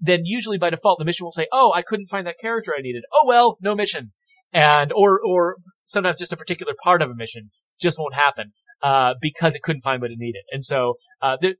then 0.00 0.20
usually 0.24 0.58
by 0.58 0.70
default 0.70 0.98
the 0.98 1.04
mission 1.04 1.24
will 1.24 1.32
say, 1.32 1.46
oh, 1.52 1.72
I 1.74 1.82
couldn't 1.82 2.06
find 2.06 2.26
that 2.26 2.38
character 2.40 2.72
I 2.76 2.82
needed. 2.82 3.04
Oh 3.12 3.26
well, 3.26 3.56
no 3.60 3.74
mission. 3.74 4.12
And, 4.52 4.92
or, 4.94 5.20
or 5.24 5.56
sometimes 5.84 6.18
just 6.18 6.32
a 6.32 6.36
particular 6.36 6.72
part 6.82 7.02
of 7.02 7.10
a 7.10 7.14
mission 7.14 7.50
just 7.80 7.98
won't 7.98 8.14
happen, 8.14 8.52
uh, 8.82 9.14
because 9.20 9.54
it 9.54 9.62
couldn't 9.62 9.82
find 9.82 10.00
what 10.00 10.10
it 10.10 10.18
needed. 10.18 10.42
And 10.50 10.64
so, 10.64 10.94
uh, 11.20 11.36
there, 11.40 11.54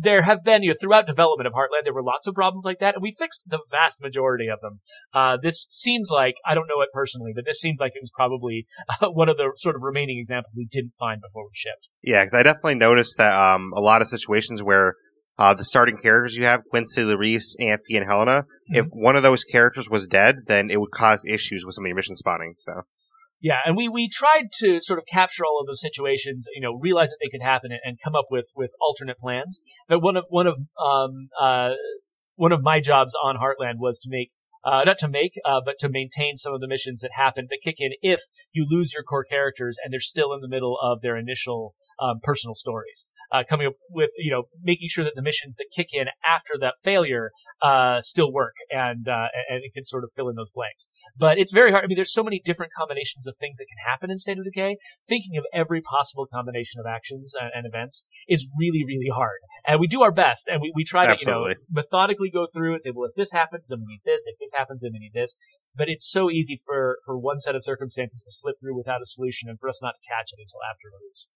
there 0.00 0.22
have 0.22 0.44
been, 0.44 0.62
you 0.62 0.70
know, 0.70 0.76
throughout 0.80 1.06
development 1.06 1.48
of 1.48 1.52
Heartland, 1.52 1.84
there 1.84 1.92
were 1.92 2.02
lots 2.02 2.28
of 2.28 2.34
problems 2.34 2.64
like 2.64 2.78
that, 2.78 2.94
and 2.94 3.02
we 3.02 3.10
fixed 3.10 3.42
the 3.46 3.58
vast 3.68 4.00
majority 4.00 4.46
of 4.46 4.60
them. 4.60 4.80
Uh, 5.12 5.36
this 5.42 5.66
seems 5.70 6.10
like, 6.10 6.36
I 6.46 6.54
don't 6.54 6.68
know 6.68 6.80
it 6.82 6.90
personally, 6.92 7.32
but 7.34 7.44
this 7.44 7.58
seems 7.60 7.80
like 7.80 7.92
it 7.96 8.02
was 8.02 8.12
probably 8.14 8.66
uh, 9.00 9.08
one 9.08 9.28
of 9.28 9.36
the 9.36 9.50
sort 9.56 9.74
of 9.74 9.82
remaining 9.82 10.18
examples 10.18 10.54
we 10.56 10.68
didn't 10.70 10.94
find 10.98 11.20
before 11.20 11.44
we 11.44 11.50
shipped. 11.52 11.88
Yeah, 12.02 12.22
because 12.22 12.34
I 12.34 12.44
definitely 12.44 12.76
noticed 12.76 13.18
that 13.18 13.34
um, 13.34 13.72
a 13.74 13.80
lot 13.80 14.00
of 14.00 14.08
situations 14.08 14.62
where 14.62 14.94
uh, 15.36 15.54
the 15.54 15.64
starting 15.64 15.96
characters 15.96 16.36
you 16.36 16.44
have, 16.44 16.62
Quincy, 16.70 17.02
Larice, 17.02 17.54
Aunt 17.60 17.80
Fee, 17.86 17.96
and 17.96 18.06
Helena, 18.06 18.44
if 18.66 18.86
one 18.92 19.16
of 19.16 19.22
those 19.22 19.44
characters 19.44 19.88
was 19.90 20.06
dead, 20.06 20.36
then 20.46 20.70
it 20.70 20.80
would 20.80 20.90
cause 20.90 21.24
issues 21.26 21.64
with 21.64 21.74
some 21.74 21.84
of 21.84 21.88
your 21.88 21.96
mission 21.96 22.16
spawning. 22.16 22.54
So 22.56 22.82
Yeah, 23.40 23.58
and 23.64 23.76
we, 23.76 23.88
we 23.88 24.08
tried 24.08 24.48
to 24.60 24.80
sort 24.80 24.98
of 24.98 25.04
capture 25.06 25.44
all 25.44 25.60
of 25.60 25.66
those 25.66 25.80
situations, 25.80 26.46
you 26.54 26.60
know, 26.60 26.74
realize 26.74 27.10
that 27.10 27.18
they 27.22 27.30
could 27.30 27.44
happen 27.44 27.70
and, 27.84 27.98
come 28.02 28.16
up 28.16 28.26
with, 28.30 28.46
with 28.56 28.72
alternate 28.80 29.18
plans. 29.18 29.60
But 29.88 30.02
one 30.02 30.16
of, 30.16 30.24
one 30.28 30.46
of, 30.46 30.56
um, 30.82 31.28
uh, 31.40 31.74
one 32.34 32.52
of 32.52 32.62
my 32.62 32.80
jobs 32.80 33.14
on 33.22 33.36
Heartland 33.36 33.78
was 33.78 33.98
to 34.00 34.08
make, 34.10 34.30
uh, 34.64 34.82
not 34.84 34.98
to 34.98 35.08
make, 35.08 35.34
uh, 35.44 35.60
but 35.64 35.76
to 35.80 35.88
maintain 35.88 36.36
some 36.36 36.52
of 36.52 36.60
the 36.60 36.68
missions 36.68 37.00
that 37.00 37.10
happen 37.14 37.46
that 37.50 37.60
kick 37.62 37.76
in 37.78 37.90
if 38.02 38.20
you 38.52 38.66
lose 38.68 38.92
your 38.92 39.04
core 39.04 39.24
characters 39.24 39.76
and 39.82 39.92
they're 39.92 40.00
still 40.00 40.32
in 40.32 40.40
the 40.40 40.48
middle 40.48 40.76
of 40.82 41.00
their 41.00 41.16
initial, 41.16 41.74
um, 42.00 42.18
personal 42.22 42.54
stories. 42.54 43.06
Uh, 43.30 43.44
coming 43.48 43.66
up 43.66 43.74
with, 43.90 44.10
you 44.16 44.30
know, 44.30 44.44
making 44.62 44.88
sure 44.88 45.04
that 45.04 45.14
the 45.14 45.22
missions 45.22 45.56
that 45.56 45.66
kick 45.74 45.88
in 45.92 46.06
after 46.26 46.54
that 46.60 46.74
failure, 46.82 47.30
uh, 47.62 48.00
still 48.00 48.32
work 48.32 48.54
and, 48.70 49.06
uh, 49.08 49.26
and 49.50 49.62
it 49.62 49.72
can 49.74 49.84
sort 49.84 50.02
of 50.04 50.10
fill 50.14 50.28
in 50.28 50.34
those 50.34 50.50
blanks. 50.50 50.88
But 51.16 51.38
it's 51.38 51.52
very 51.52 51.70
hard. 51.70 51.84
I 51.84 51.86
mean, 51.86 51.96
there's 51.96 52.12
so 52.12 52.22
many 52.22 52.40
different 52.42 52.72
combinations 52.72 53.26
of 53.26 53.36
things 53.36 53.58
that 53.58 53.66
can 53.66 53.78
happen 53.86 54.10
in 54.10 54.18
State 54.18 54.38
of 54.38 54.44
Decay. 54.44 54.76
Thinking 55.08 55.36
of 55.36 55.44
every 55.52 55.80
possible 55.80 56.26
combination 56.32 56.80
of 56.80 56.86
actions 56.86 57.34
and, 57.38 57.50
and 57.54 57.66
events 57.66 58.04
is 58.28 58.48
really, 58.58 58.84
really 58.86 59.10
hard. 59.12 59.40
And 59.66 59.80
we 59.80 59.86
do 59.86 60.02
our 60.02 60.12
best 60.12 60.48
and 60.48 60.60
we, 60.62 60.72
we 60.74 60.84
try 60.84 61.04
to, 61.06 61.12
you 61.20 61.26
know, 61.26 61.40
methodically 61.70 62.30
go 62.30 62.46
through 62.52 62.72
and 62.72 62.82
say, 62.82 62.92
well, 62.94 63.08
if 63.08 63.14
this 63.14 63.32
happens, 63.32 63.68
then 63.68 63.80
we 63.80 63.94
need 63.94 64.02
this. 64.04 64.24
If 64.26 64.38
this 64.38 64.52
happens, 64.56 64.82
then 64.82 64.92
we 64.92 65.00
need 65.00 65.12
this. 65.14 65.34
But 65.76 65.88
it's 65.88 66.08
so 66.10 66.30
easy 66.30 66.58
for, 66.64 66.98
for 67.04 67.18
one 67.18 67.40
set 67.40 67.54
of 67.54 67.62
circumstances 67.62 68.22
to 68.22 68.32
slip 68.32 68.56
through 68.60 68.76
without 68.76 69.02
a 69.02 69.06
solution 69.06 69.48
and 69.48 69.58
for 69.60 69.68
us 69.68 69.82
not 69.82 69.94
to 69.94 70.08
catch 70.08 70.32
it 70.32 70.40
until 70.40 70.60
after 70.68 70.88
release. 70.88 71.30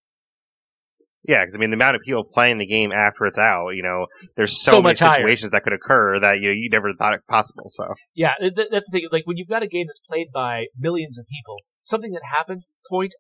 Yeah, 1.27 1.43
because 1.43 1.55
I 1.55 1.59
mean, 1.59 1.71
the 1.71 1.77
amount 1.77 1.95
of 1.97 2.03
people 2.03 2.25
playing 2.25 2.59
the 2.59 2.67
game 2.67 2.91
after 2.91 3.27
it's 3.27 3.39
out, 3.39 3.71
you 3.75 3.83
know, 3.83 4.07
there's 4.37 4.61
so, 4.61 4.73
So 4.73 4.77
many 4.83 4.93
much 4.93 5.01
higher. 5.01 5.17
situations 5.19 5.53
that 5.53 5.63
could 5.63 5.73
occur 5.73 6.19
that 6.19 6.41
you 6.41 6.49
know, 6.49 6.55
you 6.55 6.69
never 6.71 6.93
thought 6.99 7.15
it 7.15 7.21
possible. 7.29 7.65
So 7.69 7.85
Yeah, 8.15 8.33
th- 8.41 8.55
th- 8.55 8.69
that's 8.71 8.91
the 8.91 8.99
thing. 8.99 9.09
Like 9.13 9.23
when 9.25 9.37
you've 9.37 9.49
got 9.49 9.63
a 9.63 9.69
game 9.69 9.87
that's 9.87 10.01
played 10.01 10.29
by 10.35 10.65
millions 10.77 11.19
of 11.19 11.27
people, 11.27 11.59
something 11.83 12.13
that 12.13 12.23
happens 12.33 12.69
0.001% 12.91 13.11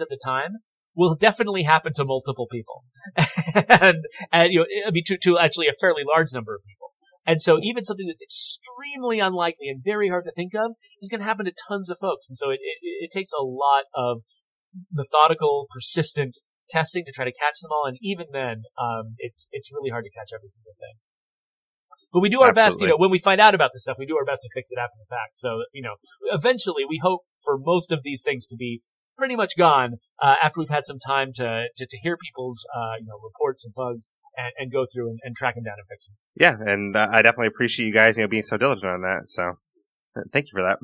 of 0.00 0.08
the 0.08 0.18
time 0.22 0.58
will 0.94 1.14
definitely 1.14 1.64
happen 1.64 1.92
to 1.94 2.04
multiple 2.04 2.46
people. 2.50 2.84
and, 3.68 4.04
and, 4.32 4.52
you 4.52 4.60
know, 4.60 4.66
I 4.86 4.90
mean, 4.90 5.04
to, 5.06 5.18
to 5.22 5.38
actually 5.38 5.68
a 5.68 5.72
fairly 5.80 6.02
large 6.04 6.32
number 6.32 6.54
of 6.54 6.60
people. 6.66 6.88
And 7.26 7.42
so 7.42 7.58
even 7.62 7.84
something 7.84 8.06
that's 8.06 8.22
extremely 8.22 9.20
unlikely 9.20 9.68
and 9.68 9.82
very 9.84 10.08
hard 10.08 10.24
to 10.24 10.32
think 10.32 10.54
of 10.54 10.72
is 11.00 11.08
going 11.08 11.20
to 11.20 11.26
happen 11.26 11.44
to 11.44 11.52
tons 11.68 11.90
of 11.90 11.98
folks. 12.00 12.28
And 12.28 12.36
so 12.36 12.50
it, 12.50 12.58
it, 12.62 13.04
it 13.04 13.10
takes 13.12 13.30
a 13.38 13.44
lot 13.44 13.84
of 13.94 14.22
methodical, 14.92 15.66
persistent 15.70 16.38
testing 16.70 17.04
to 17.04 17.12
try 17.12 17.24
to 17.24 17.32
catch 17.32 17.60
them 17.60 17.70
all. 17.72 17.84
And 17.86 17.96
even 18.02 18.26
then, 18.32 18.62
um, 18.80 19.14
it's, 19.18 19.48
it's 19.52 19.72
really 19.72 19.90
hard 19.90 20.04
to 20.04 20.10
catch 20.10 20.30
every 20.34 20.48
single 20.48 20.74
thing. 20.78 20.96
But 22.12 22.20
we 22.20 22.28
do 22.28 22.42
our 22.42 22.52
best, 22.52 22.80
you 22.80 22.86
know, 22.86 22.96
when 22.96 23.10
we 23.10 23.18
find 23.18 23.40
out 23.40 23.54
about 23.54 23.70
this 23.72 23.82
stuff, 23.82 23.96
we 23.98 24.06
do 24.06 24.16
our 24.16 24.24
best 24.24 24.42
to 24.42 24.48
fix 24.54 24.70
it 24.70 24.78
after 24.78 24.94
the 24.98 25.06
fact. 25.08 25.34
So, 25.34 25.64
you 25.72 25.82
know, 25.82 25.96
eventually 26.30 26.84
we 26.88 27.00
hope 27.02 27.22
for 27.42 27.58
most 27.58 27.90
of 27.90 28.02
these 28.04 28.22
things 28.24 28.46
to 28.46 28.56
be 28.56 28.82
pretty 29.16 29.34
much 29.34 29.56
gone, 29.58 29.96
uh, 30.22 30.36
after 30.40 30.60
we've 30.60 30.70
had 30.70 30.84
some 30.84 31.00
time 31.00 31.32
to, 31.34 31.64
to, 31.76 31.86
to 31.86 31.98
hear 31.98 32.16
people's, 32.16 32.64
uh, 32.72 32.94
you 33.00 33.06
know, 33.06 33.18
reports 33.22 33.64
and 33.64 33.74
bugs 33.74 34.12
and, 34.36 34.52
and 34.56 34.72
go 34.72 34.86
through 34.92 35.10
and, 35.10 35.18
and 35.24 35.34
track 35.34 35.56
them 35.56 35.64
down 35.64 35.74
and 35.76 35.88
fix 35.88 36.06
them. 36.06 36.14
yeah, 36.36 36.56
and 36.72 36.96
uh, 36.96 37.08
I 37.10 37.22
definitely 37.22 37.48
appreciate 37.48 37.86
you 37.86 37.92
guys, 37.92 38.16
you 38.16 38.22
know, 38.22 38.28
being 38.28 38.44
so 38.44 38.56
diligent 38.56 38.86
on 38.86 39.02
that. 39.02 39.24
So 39.26 39.42
uh, 40.16 40.20
thank 40.32 40.46
you 40.46 40.52
for 40.52 40.62
that. 40.62 40.78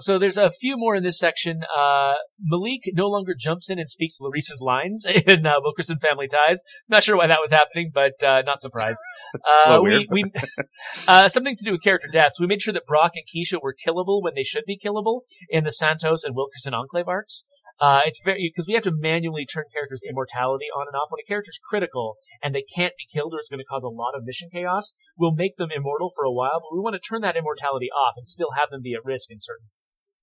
So 0.00 0.18
there's 0.18 0.36
a 0.36 0.50
few 0.50 0.76
more 0.76 0.94
in 0.94 1.02
this 1.02 1.18
section. 1.18 1.62
Uh, 1.76 2.14
Malik 2.40 2.82
no 2.92 3.06
longer 3.06 3.34
jumps 3.38 3.70
in 3.70 3.78
and 3.78 3.88
speaks 3.88 4.18
Larissa's 4.20 4.60
lines 4.62 5.06
in 5.26 5.46
uh, 5.46 5.54
Wilkerson 5.62 5.98
Family 5.98 6.28
Ties. 6.28 6.60
Not 6.88 7.04
sure 7.04 7.16
why 7.16 7.26
that 7.26 7.40
was 7.40 7.50
happening, 7.50 7.90
but 7.92 8.22
uh, 8.22 8.42
not 8.42 8.60
surprised. 8.60 9.00
Uh, 9.46 9.78
we, 9.82 10.06
we 10.10 10.24
uh, 11.08 11.28
some 11.28 11.44
things 11.44 11.58
to 11.58 11.64
do 11.64 11.70
with 11.70 11.82
character 11.82 12.08
deaths. 12.10 12.40
We 12.40 12.46
made 12.46 12.62
sure 12.62 12.72
that 12.72 12.86
Brock 12.86 13.12
and 13.14 13.24
Keisha 13.24 13.60
were 13.62 13.74
killable 13.74 14.22
when 14.22 14.34
they 14.34 14.42
should 14.42 14.64
be 14.66 14.78
killable 14.78 15.20
in 15.50 15.64
the 15.64 15.70
Santos 15.70 16.24
and 16.24 16.34
Wilkerson 16.34 16.72
Enclave 16.72 17.08
arcs. 17.08 17.44
Uh, 17.80 18.00
it's 18.06 18.20
very 18.24 18.50
because 18.52 18.66
we 18.66 18.74
have 18.74 18.82
to 18.82 18.92
manually 18.92 19.46
turn 19.46 19.64
characters' 19.72 20.02
immortality 20.08 20.66
on 20.74 20.86
and 20.88 20.96
off. 20.96 21.08
When 21.10 21.20
a 21.22 21.28
character's 21.28 21.60
critical 21.62 22.16
and 22.42 22.54
they 22.54 22.64
can't 22.74 22.94
be 22.98 23.06
killed 23.10 23.34
or 23.34 23.38
it's 23.38 23.48
going 23.48 23.60
to 23.60 23.64
cause 23.64 23.84
a 23.84 23.88
lot 23.88 24.14
of 24.16 24.24
mission 24.24 24.48
chaos, 24.52 24.92
we'll 25.16 25.34
make 25.34 25.56
them 25.56 25.70
immortal 25.74 26.10
for 26.14 26.24
a 26.24 26.32
while, 26.32 26.60
but 26.60 26.74
we 26.74 26.80
want 26.80 26.94
to 26.94 27.00
turn 27.00 27.20
that 27.22 27.36
immortality 27.36 27.88
off 27.90 28.14
and 28.16 28.26
still 28.26 28.52
have 28.56 28.70
them 28.70 28.82
be 28.82 28.94
at 28.94 29.04
risk 29.04 29.30
in 29.30 29.38
certain 29.40 29.68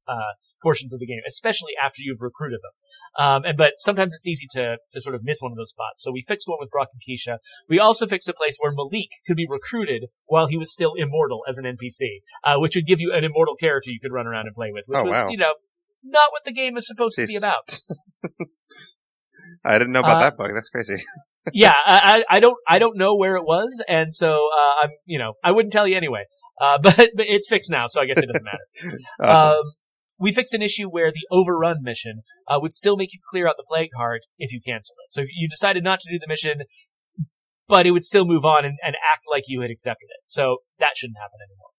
uh, 0.08 0.34
portions 0.62 0.94
of 0.94 1.00
the 1.00 1.06
game, 1.06 1.22
especially 1.28 1.74
after 1.82 2.02
you've 2.02 2.22
recruited 2.22 2.60
them. 2.62 3.26
Um, 3.26 3.44
and 3.46 3.58
but 3.58 3.74
sometimes 3.78 4.14
it's 4.14 4.28
easy 4.28 4.48
to 4.52 4.78
to 4.92 5.02
sort 5.02 5.16
of 5.16 5.22
miss 5.24 5.40
one 5.42 5.52
of 5.52 5.58
those 5.58 5.70
spots. 5.70 6.04
So 6.04 6.12
we 6.12 6.22
fixed 6.22 6.48
one 6.48 6.58
with 6.60 6.70
Brock 6.70 6.90
and 6.94 7.02
Keisha. 7.02 7.38
We 7.70 7.80
also 7.80 8.08
fixed 8.08 8.30
a 8.30 8.34
place 8.34 8.56
where 8.60 8.72
Malik 8.72 9.10
could 9.26 9.38
be 9.38 9.48
recruited 9.50 10.06
while 10.26 10.48
he 10.48 10.58
was 10.58 10.72
still 10.72 10.94
immortal 10.98 11.42
as 11.48 11.58
an 11.58 11.66
NPC, 11.66 12.22
uh, 12.44 12.56
which 12.60 12.76
would 12.76 12.86
give 12.86 13.00
you 13.00 13.12
an 13.14 13.24
immortal 13.24 13.56
character 13.56 13.90
you 13.92 14.00
could 14.02 14.12
run 14.14 14.28
around 14.28 14.48
and 14.48 14.56
play 14.56 14.70
with, 14.72 14.86
which 14.88 15.00
Oh, 15.00 15.04
was 15.06 15.14
wow. 15.24 15.28
you 15.30 15.38
know 15.38 15.54
not 16.04 16.32
what 16.32 16.44
the 16.46 16.54
game 16.54 16.78
is 16.78 16.86
supposed 16.88 17.16
to 17.18 17.26
be 17.26 17.36
about. 17.36 17.80
I 19.64 19.78
didn't 19.78 19.94
know 19.94 20.00
about 20.02 20.18
Uh, 20.18 20.20
that 20.22 20.38
bug. 20.38 20.52
That's 20.54 20.70
crazy. 20.70 21.04
yeah, 21.54 21.74
I, 21.86 22.24
I 22.30 22.38
I 22.38 22.40
don't 22.40 22.58
I 22.68 22.80
don't 22.80 22.98
know 22.98 23.16
where 23.16 23.36
it 23.36 23.44
was, 23.44 23.84
and 23.88 24.14
so 24.14 24.34
uh, 24.34 24.84
I'm 24.84 24.90
you 25.06 25.20
know 25.20 25.34
I 25.44 25.52
wouldn't 25.52 25.74
tell 25.74 25.88
you 25.88 25.96
anyway. 25.98 26.24
Uh, 26.60 26.78
but, 26.82 26.96
but 26.96 27.26
it's 27.28 27.50
fixed 27.50 27.70
now, 27.70 27.86
so 27.88 28.02
I 28.02 28.06
guess 28.06 28.18
it 28.18 28.28
doesn't 28.28 28.46
matter. 28.46 28.98
Awesome. 29.20 29.58
Um, 29.60 29.64
we 30.20 30.32
fixed 30.32 30.54
an 30.54 30.62
issue 30.62 30.88
where 30.88 31.12
the 31.12 31.28
overrun 31.32 31.78
mission 31.82 32.22
uh, 32.48 32.60
would 32.62 32.74
still 32.74 32.98
make 32.98 33.14
you 33.14 33.20
clear 33.30 33.48
out 33.48 33.56
the 33.58 33.66
plague 33.68 33.92
heart 33.98 34.22
if 34.38 34.52
you 34.54 34.62
cancel 34.66 34.96
it. 35.06 35.14
So 35.14 35.22
if 35.22 35.28
you 35.36 35.50
decided 35.50 35.84
not 35.84 36.00
to 36.02 36.12
do 36.12 36.20
the 36.20 36.28
mission, 36.28 36.64
but 37.68 37.86
it 37.86 37.92
would 37.92 38.04
still 38.04 38.26
move 38.26 38.46
on 38.46 38.66
and, 38.66 38.78
and 38.86 38.96
act 38.96 39.26
like 39.30 39.44
you 39.48 39.62
had 39.62 39.72
accepted 39.72 40.06
it. 40.10 40.24
So 40.28 40.58
that 40.80 40.92
shouldn't 40.96 41.18
happen 41.18 41.40
anymore. 41.42 41.75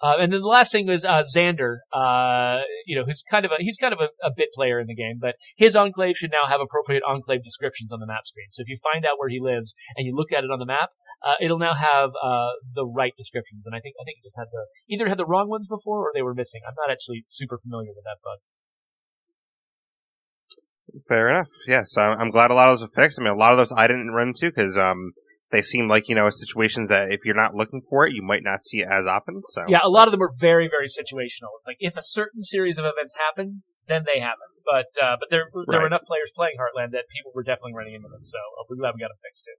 Uh, 0.00 0.16
and 0.20 0.32
then 0.32 0.40
the 0.40 0.46
last 0.46 0.70
thing 0.70 0.86
was 0.86 1.04
uh, 1.04 1.22
Xander, 1.22 1.78
uh, 1.92 2.62
you 2.86 2.96
know, 2.96 3.04
who's 3.04 3.22
kind 3.28 3.44
of 3.44 3.50
a 3.50 3.56
he's 3.58 3.76
kind 3.76 3.92
of 3.92 4.00
a, 4.00 4.08
a 4.24 4.30
bit 4.34 4.48
player 4.54 4.78
in 4.78 4.86
the 4.86 4.94
game, 4.94 5.18
but 5.20 5.34
his 5.56 5.74
enclave 5.74 6.16
should 6.16 6.30
now 6.30 6.48
have 6.48 6.60
appropriate 6.60 7.02
enclave 7.02 7.42
descriptions 7.42 7.92
on 7.92 7.98
the 7.98 8.06
map 8.06 8.26
screen. 8.26 8.46
So 8.50 8.62
if 8.62 8.68
you 8.68 8.76
find 8.92 9.04
out 9.04 9.18
where 9.18 9.28
he 9.28 9.40
lives 9.40 9.74
and 9.96 10.06
you 10.06 10.14
look 10.14 10.32
at 10.32 10.44
it 10.44 10.50
on 10.50 10.58
the 10.58 10.66
map, 10.66 10.90
uh, 11.26 11.34
it'll 11.40 11.58
now 11.58 11.74
have 11.74 12.10
uh, 12.22 12.52
the 12.74 12.86
right 12.86 13.12
descriptions. 13.16 13.66
And 13.66 13.74
I 13.74 13.80
think 13.80 13.96
I 14.00 14.04
think 14.04 14.18
it 14.18 14.26
just 14.26 14.38
had 14.38 14.48
the 14.52 14.66
either 14.88 15.08
had 15.08 15.18
the 15.18 15.26
wrong 15.26 15.48
ones 15.48 15.66
before 15.66 16.06
or 16.06 16.10
they 16.14 16.22
were 16.22 16.34
missing. 16.34 16.62
I'm 16.66 16.78
not 16.78 16.92
actually 16.92 17.24
super 17.26 17.58
familiar 17.58 17.90
with 17.90 18.04
that 18.04 18.18
bug. 18.22 18.38
Fair 21.08 21.28
enough. 21.28 21.48
Yes, 21.66 21.96
I'm, 21.96 22.18
I'm 22.18 22.30
glad 22.30 22.50
a 22.50 22.54
lot 22.54 22.68
of 22.68 22.78
those 22.78 22.88
are 22.88 23.02
fixed. 23.02 23.18
I 23.20 23.24
mean, 23.24 23.32
a 23.32 23.36
lot 23.36 23.52
of 23.52 23.58
those 23.58 23.72
I 23.76 23.86
didn't 23.86 24.10
run 24.10 24.28
into 24.28 24.46
because 24.46 24.76
um, 24.78 25.12
they 25.50 25.62
seem 25.62 25.88
like 25.88 26.08
you 26.08 26.14
know 26.14 26.28
situations 26.30 26.90
that 26.90 27.10
if 27.10 27.24
you're 27.24 27.34
not 27.34 27.54
looking 27.54 27.82
for 27.88 28.06
it, 28.06 28.12
you 28.14 28.22
might 28.22 28.42
not 28.42 28.60
see 28.60 28.80
it 28.80 28.88
as 28.90 29.06
often. 29.06 29.42
So 29.48 29.64
Yeah, 29.68 29.80
a 29.82 29.88
lot 29.88 30.08
of 30.08 30.12
them 30.12 30.22
are 30.22 30.30
very, 30.38 30.68
very 30.68 30.86
situational. 30.86 31.56
It's 31.56 31.66
like 31.66 31.78
if 31.80 31.96
a 31.96 32.02
certain 32.02 32.42
series 32.42 32.78
of 32.78 32.84
events 32.84 33.14
happen, 33.16 33.62
then 33.86 34.04
they 34.04 34.20
happen. 34.20 34.46
But 34.64 34.88
uh, 35.02 35.16
but 35.18 35.30
there 35.30 35.46
there 35.68 35.80
were 35.80 35.86
enough 35.86 36.04
players 36.04 36.30
playing 36.34 36.56
Heartland 36.60 36.92
that 36.92 37.04
people 37.08 37.32
were 37.34 37.42
definitely 37.42 37.74
running 37.74 37.94
into 37.94 38.08
them. 38.08 38.24
So 38.24 38.38
uh, 38.38 38.64
we're 38.68 38.76
glad 38.76 38.92
we 38.94 39.00
got 39.00 39.08
them 39.08 39.22
fixed 39.22 39.44
too. 39.44 39.56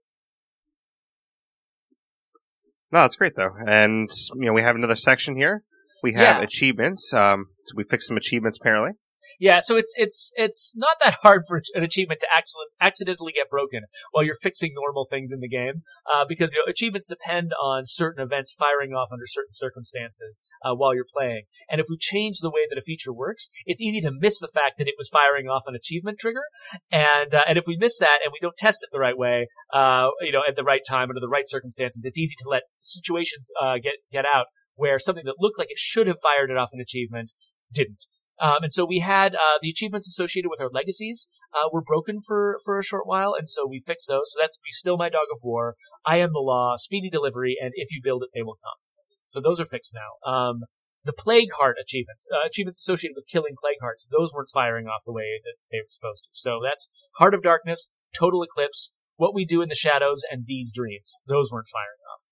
no, 2.92 3.04
it's 3.04 3.16
great 3.16 3.34
though. 3.36 3.52
And 3.66 4.10
you 4.36 4.46
know, 4.46 4.52
we 4.52 4.62
have 4.62 4.76
another 4.76 4.96
section 4.96 5.36
here. 5.36 5.62
We 6.02 6.12
have 6.14 6.38
Yeah. 6.38 6.42
achievements. 6.42 7.12
Um, 7.12 7.46
so 7.64 7.74
we 7.76 7.84
fixed 7.84 8.08
some 8.08 8.16
achievements 8.16 8.58
apparently. 8.60 8.92
Yeah, 9.38 9.60
so 9.60 9.76
it's 9.76 9.92
it's 9.96 10.32
it's 10.34 10.74
not 10.76 10.96
that 11.02 11.14
hard 11.22 11.42
for 11.46 11.60
an 11.74 11.82
achievement 11.82 12.20
to 12.20 12.28
accident, 12.34 12.70
accidentally 12.80 13.32
get 13.32 13.50
broken 13.50 13.80
while 14.12 14.24
you're 14.24 14.34
fixing 14.40 14.72
normal 14.74 15.06
things 15.08 15.30
in 15.32 15.40
the 15.40 15.48
game, 15.48 15.82
uh, 16.12 16.24
because 16.28 16.52
you 16.52 16.58
know 16.58 16.70
achievements 16.70 17.06
depend 17.06 17.52
on 17.62 17.84
certain 17.86 18.22
events 18.22 18.52
firing 18.52 18.92
off 18.92 19.08
under 19.12 19.26
certain 19.26 19.52
circumstances 19.52 20.42
uh, 20.64 20.74
while 20.74 20.94
you're 20.94 21.04
playing. 21.04 21.42
And 21.70 21.80
if 21.80 21.86
we 21.88 21.96
change 21.98 22.38
the 22.40 22.50
way 22.50 22.66
that 22.68 22.78
a 22.78 22.82
feature 22.82 23.12
works, 23.12 23.48
it's 23.66 23.80
easy 23.80 24.00
to 24.02 24.10
miss 24.12 24.38
the 24.38 24.50
fact 24.52 24.78
that 24.78 24.88
it 24.88 24.94
was 24.98 25.08
firing 25.08 25.46
off 25.46 25.64
an 25.66 25.74
achievement 25.74 26.18
trigger. 26.18 26.42
And 26.90 27.34
uh, 27.34 27.44
and 27.48 27.58
if 27.58 27.64
we 27.66 27.76
miss 27.76 27.98
that 27.98 28.20
and 28.24 28.32
we 28.32 28.38
don't 28.40 28.56
test 28.56 28.80
it 28.82 28.90
the 28.92 29.00
right 29.00 29.16
way, 29.16 29.48
uh, 29.72 30.08
you 30.20 30.32
know, 30.32 30.42
at 30.48 30.56
the 30.56 30.64
right 30.64 30.82
time 30.86 31.10
under 31.10 31.20
the 31.20 31.28
right 31.28 31.48
circumstances, 31.48 32.04
it's 32.04 32.18
easy 32.18 32.34
to 32.38 32.48
let 32.48 32.62
situations 32.80 33.50
uh, 33.60 33.74
get 33.82 33.94
get 34.10 34.24
out 34.24 34.46
where 34.74 34.98
something 34.98 35.24
that 35.26 35.34
looked 35.38 35.58
like 35.58 35.70
it 35.70 35.78
should 35.78 36.06
have 36.06 36.16
fired 36.22 36.50
it 36.50 36.56
off 36.56 36.70
an 36.72 36.80
achievement 36.80 37.32
didn't. 37.72 38.06
Um, 38.40 38.62
and 38.62 38.72
so 38.72 38.84
we 38.84 39.00
had 39.00 39.34
uh, 39.34 39.58
the 39.60 39.68
achievements 39.68 40.08
associated 40.08 40.48
with 40.48 40.60
our 40.60 40.70
legacies 40.72 41.28
uh, 41.52 41.68
were 41.72 41.82
broken 41.82 42.18
for 42.20 42.58
for 42.64 42.78
a 42.78 42.84
short 42.84 43.06
while, 43.06 43.34
and 43.38 43.50
so 43.50 43.66
we 43.66 43.80
fixed 43.80 44.08
those. 44.08 44.32
So 44.32 44.38
that's 44.40 44.58
"Be 44.58 44.70
Still 44.70 44.96
My 44.96 45.10
Dog 45.10 45.26
of 45.32 45.40
War," 45.42 45.74
"I 46.06 46.18
Am 46.18 46.32
the 46.32 46.40
Law," 46.40 46.76
"Speedy 46.76 47.10
Delivery," 47.10 47.56
and 47.60 47.72
"If 47.74 47.92
You 47.92 48.00
Build 48.02 48.22
It, 48.22 48.30
They 48.34 48.42
Will 48.42 48.56
Come." 48.62 48.80
So 49.26 49.40
those 49.40 49.60
are 49.60 49.66
fixed 49.66 49.94
now. 49.94 50.30
Um, 50.30 50.62
the 51.04 51.12
Plague 51.12 51.52
Heart 51.56 51.76
achievements, 51.80 52.26
uh, 52.32 52.46
achievements 52.46 52.78
associated 52.78 53.14
with 53.16 53.26
killing 53.26 53.54
Plague 53.60 53.80
Hearts, 53.80 54.06
those 54.10 54.32
weren't 54.32 54.50
firing 54.52 54.86
off 54.86 55.02
the 55.06 55.12
way 55.12 55.40
that 55.44 55.56
they 55.70 55.78
were 55.78 55.88
supposed 55.88 56.24
to. 56.24 56.30
So 56.32 56.60
that's 56.62 56.90
Heart 57.16 57.34
of 57.34 57.42
Darkness, 57.42 57.90
Total 58.14 58.42
Eclipse, 58.42 58.92
What 59.16 59.34
We 59.34 59.44
Do 59.44 59.62
in 59.62 59.68
the 59.68 59.74
Shadows, 59.74 60.22
and 60.30 60.44
These 60.46 60.72
Dreams. 60.72 61.16
Those 61.26 61.50
weren't 61.52 61.68
firing 61.68 62.04
off. 62.12 62.24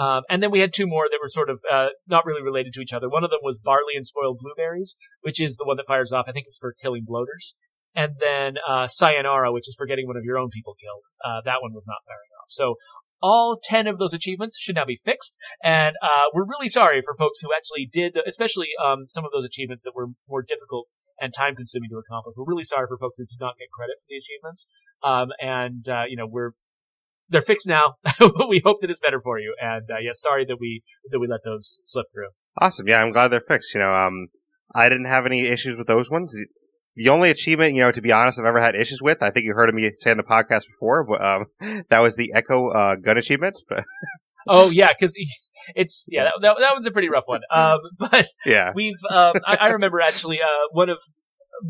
Um, 0.00 0.22
and 0.30 0.42
then 0.42 0.50
we 0.50 0.60
had 0.60 0.72
two 0.72 0.86
more 0.86 1.04
that 1.10 1.18
were 1.22 1.28
sort 1.28 1.50
of 1.50 1.60
uh, 1.70 1.88
not 2.08 2.24
really 2.24 2.42
related 2.42 2.72
to 2.72 2.80
each 2.80 2.92
other. 2.92 3.08
One 3.08 3.22
of 3.22 3.30
them 3.30 3.40
was 3.42 3.58
barley 3.58 3.94
and 3.94 4.06
spoiled 4.06 4.38
blueberries, 4.40 4.96
which 5.20 5.40
is 5.40 5.56
the 5.56 5.66
one 5.66 5.76
that 5.76 5.86
fires 5.86 6.10
off. 6.10 6.24
I 6.26 6.32
think 6.32 6.46
it's 6.46 6.58
for 6.58 6.72
killing 6.72 7.02
bloaters. 7.04 7.54
And 7.94 8.14
then 8.18 8.54
uh, 8.66 8.86
sayonara, 8.86 9.52
which 9.52 9.68
is 9.68 9.74
for 9.76 9.86
getting 9.86 10.06
one 10.06 10.16
of 10.16 10.24
your 10.24 10.38
own 10.38 10.48
people 10.48 10.74
killed. 10.80 11.02
Uh, 11.22 11.42
that 11.44 11.60
one 11.60 11.74
was 11.74 11.84
not 11.86 11.98
firing 12.06 12.30
off. 12.40 12.48
So 12.48 12.76
all 13.22 13.60
10 13.62 13.86
of 13.86 13.98
those 13.98 14.14
achievements 14.14 14.56
should 14.58 14.76
now 14.76 14.86
be 14.86 15.00
fixed. 15.04 15.36
And 15.62 15.96
uh, 16.02 16.32
we're 16.32 16.46
really 16.46 16.68
sorry 16.68 17.02
for 17.02 17.14
folks 17.14 17.40
who 17.40 17.50
actually 17.54 17.88
did, 17.92 18.16
especially 18.26 18.68
um, 18.82 19.04
some 19.08 19.24
of 19.24 19.32
those 19.32 19.44
achievements 19.44 19.84
that 19.84 19.94
were 19.94 20.08
more 20.28 20.42
difficult 20.42 20.88
and 21.20 21.34
time 21.34 21.54
consuming 21.54 21.90
to 21.90 21.98
accomplish. 21.98 22.34
We're 22.38 22.48
really 22.48 22.64
sorry 22.64 22.86
for 22.88 22.96
folks 22.96 23.18
who 23.18 23.26
did 23.26 23.40
not 23.40 23.58
get 23.58 23.68
credit 23.70 23.96
for 24.00 24.06
the 24.08 24.16
achievements. 24.16 24.66
Um, 25.02 25.28
and, 25.40 25.86
uh, 25.88 26.04
you 26.08 26.16
know, 26.16 26.26
we're 26.26 26.52
they're 27.30 27.42
fixed 27.42 27.66
now. 27.66 27.94
we 28.48 28.60
hope 28.64 28.78
that 28.80 28.90
it's 28.90 29.00
better 29.00 29.20
for 29.20 29.38
you. 29.38 29.52
And 29.60 29.88
uh, 29.90 29.98
yeah, 30.00 30.10
sorry 30.12 30.44
that 30.46 30.58
we 30.60 30.82
that 31.10 31.18
we 31.18 31.26
let 31.26 31.40
those 31.44 31.78
slip 31.82 32.06
through. 32.12 32.28
Awesome. 32.58 32.86
Yeah, 32.88 33.00
I'm 33.00 33.12
glad 33.12 33.28
they're 33.28 33.40
fixed. 33.40 33.74
You 33.74 33.80
know, 33.80 33.92
um, 33.92 34.28
I 34.74 34.88
didn't 34.88 35.06
have 35.06 35.26
any 35.26 35.46
issues 35.46 35.76
with 35.76 35.86
those 35.86 36.10
ones. 36.10 36.32
The- 36.32 36.46
only 37.08 37.30
achievement, 37.30 37.74
you 37.74 37.80
know, 37.80 37.90
to 37.90 38.02
be 38.02 38.12
honest, 38.12 38.38
I've 38.38 38.44
ever 38.44 38.60
had 38.60 38.74
issues 38.74 39.00
with, 39.00 39.22
I 39.22 39.30
think 39.30 39.46
you 39.46 39.54
heard 39.54 39.70
of 39.70 39.74
me 39.74 39.90
say 39.94 40.10
on 40.10 40.18
the 40.18 40.22
podcast 40.22 40.66
before, 40.66 41.06
but, 41.06 41.24
um, 41.24 41.44
that 41.88 42.00
was 42.00 42.14
the 42.14 42.32
Echo 42.34 42.68
uh, 42.68 42.96
gun 42.96 43.16
achievement. 43.16 43.56
Oh 44.48 44.70
yeah, 44.70 44.88
because 44.88 45.14
it's 45.74 46.08
yeah 46.10 46.24
that, 46.24 46.32
that 46.40 46.56
that 46.60 46.72
one's 46.72 46.86
a 46.86 46.90
pretty 46.90 47.08
rough 47.08 47.24
one. 47.26 47.42
Um, 47.50 47.78
but 47.98 48.26
yeah, 48.46 48.72
we've 48.74 48.98
um, 49.10 49.34
I, 49.46 49.56
I 49.56 49.68
remember 49.68 50.00
actually 50.00 50.38
uh, 50.40 50.68
one 50.72 50.88
of 50.88 50.98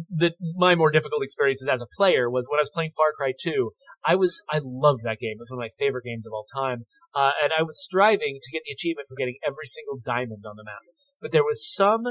the 0.08 0.32
my 0.56 0.74
more 0.74 0.90
difficult 0.90 1.22
experiences 1.22 1.68
as 1.68 1.82
a 1.82 1.86
player 1.96 2.30
was 2.30 2.46
when 2.48 2.58
I 2.58 2.62
was 2.62 2.70
playing 2.72 2.90
Far 2.96 3.12
Cry 3.16 3.32
2. 3.38 3.70
I 4.04 4.14
was 4.14 4.42
I 4.48 4.60
loved 4.62 5.02
that 5.04 5.18
game. 5.18 5.36
It 5.36 5.38
was 5.38 5.50
one 5.50 5.58
of 5.58 5.66
my 5.68 5.74
favorite 5.78 6.04
games 6.04 6.26
of 6.26 6.32
all 6.32 6.46
time, 6.52 6.84
uh, 7.14 7.32
and 7.42 7.52
I 7.56 7.62
was 7.62 7.82
striving 7.82 8.38
to 8.42 8.52
get 8.52 8.62
the 8.64 8.72
achievement 8.72 9.08
for 9.08 9.16
getting 9.16 9.36
every 9.46 9.66
single 9.66 9.98
diamond 10.04 10.44
on 10.46 10.56
the 10.56 10.64
map. 10.64 10.82
But 11.20 11.32
there 11.32 11.44
was 11.44 11.66
some 11.66 12.04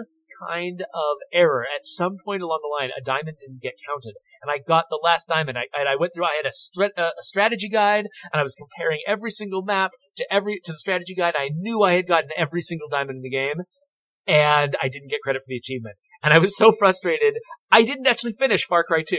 kind 0.48 0.82
of 0.82 1.18
error. 1.34 1.64
At 1.64 1.84
some 1.84 2.18
point 2.24 2.42
along 2.42 2.60
the 2.62 2.84
line, 2.84 2.92
a 2.96 3.04
diamond 3.04 3.38
didn't 3.40 3.62
get 3.62 3.74
counted, 3.86 4.14
and 4.42 4.52
I 4.52 4.60
got 4.60 4.86
the 4.90 5.00
last 5.02 5.28
diamond. 5.28 5.58
I, 5.58 5.66
and 5.78 5.90
I 5.90 5.96
went 5.96 6.14
through. 6.14 6.26
I 6.26 6.38
had 6.38 6.46
a, 6.46 6.52
stra- 6.52 6.98
a 6.98 7.24
strategy 7.24 7.70
guide, 7.70 8.08
and 8.32 8.40
I 8.40 8.44
was 8.44 8.56
comparing 8.56 9.00
every 9.08 9.32
single 9.32 9.64
map 9.64 9.92
to 10.18 10.26
every 10.32 10.60
to 10.64 10.72
the 10.72 10.80
strategy 10.80 11.16
guide. 11.16 11.36
I 11.38 11.50
knew 11.54 11.82
I 11.82 11.94
had 11.94 12.08
gotten 12.08 12.30
every 12.38 12.62
single 12.62 12.88
diamond 12.90 13.18
in 13.18 13.24
the 13.24 13.30
game, 13.30 13.64
and 14.28 14.76
I 14.82 14.90
didn't 14.90 15.10
get 15.10 15.22
credit 15.22 15.42
for 15.42 15.50
the 15.50 15.58
achievement. 15.58 15.96
And 16.22 16.34
I 16.34 16.40
was 16.40 16.58
so 16.58 16.72
frustrated. 16.72 17.36
I 17.72 17.84
didn't 17.84 18.08
actually 18.08 18.34
finish 18.34 18.66
Far 18.66 18.84
Cry 18.84 19.04
2. 19.08 19.18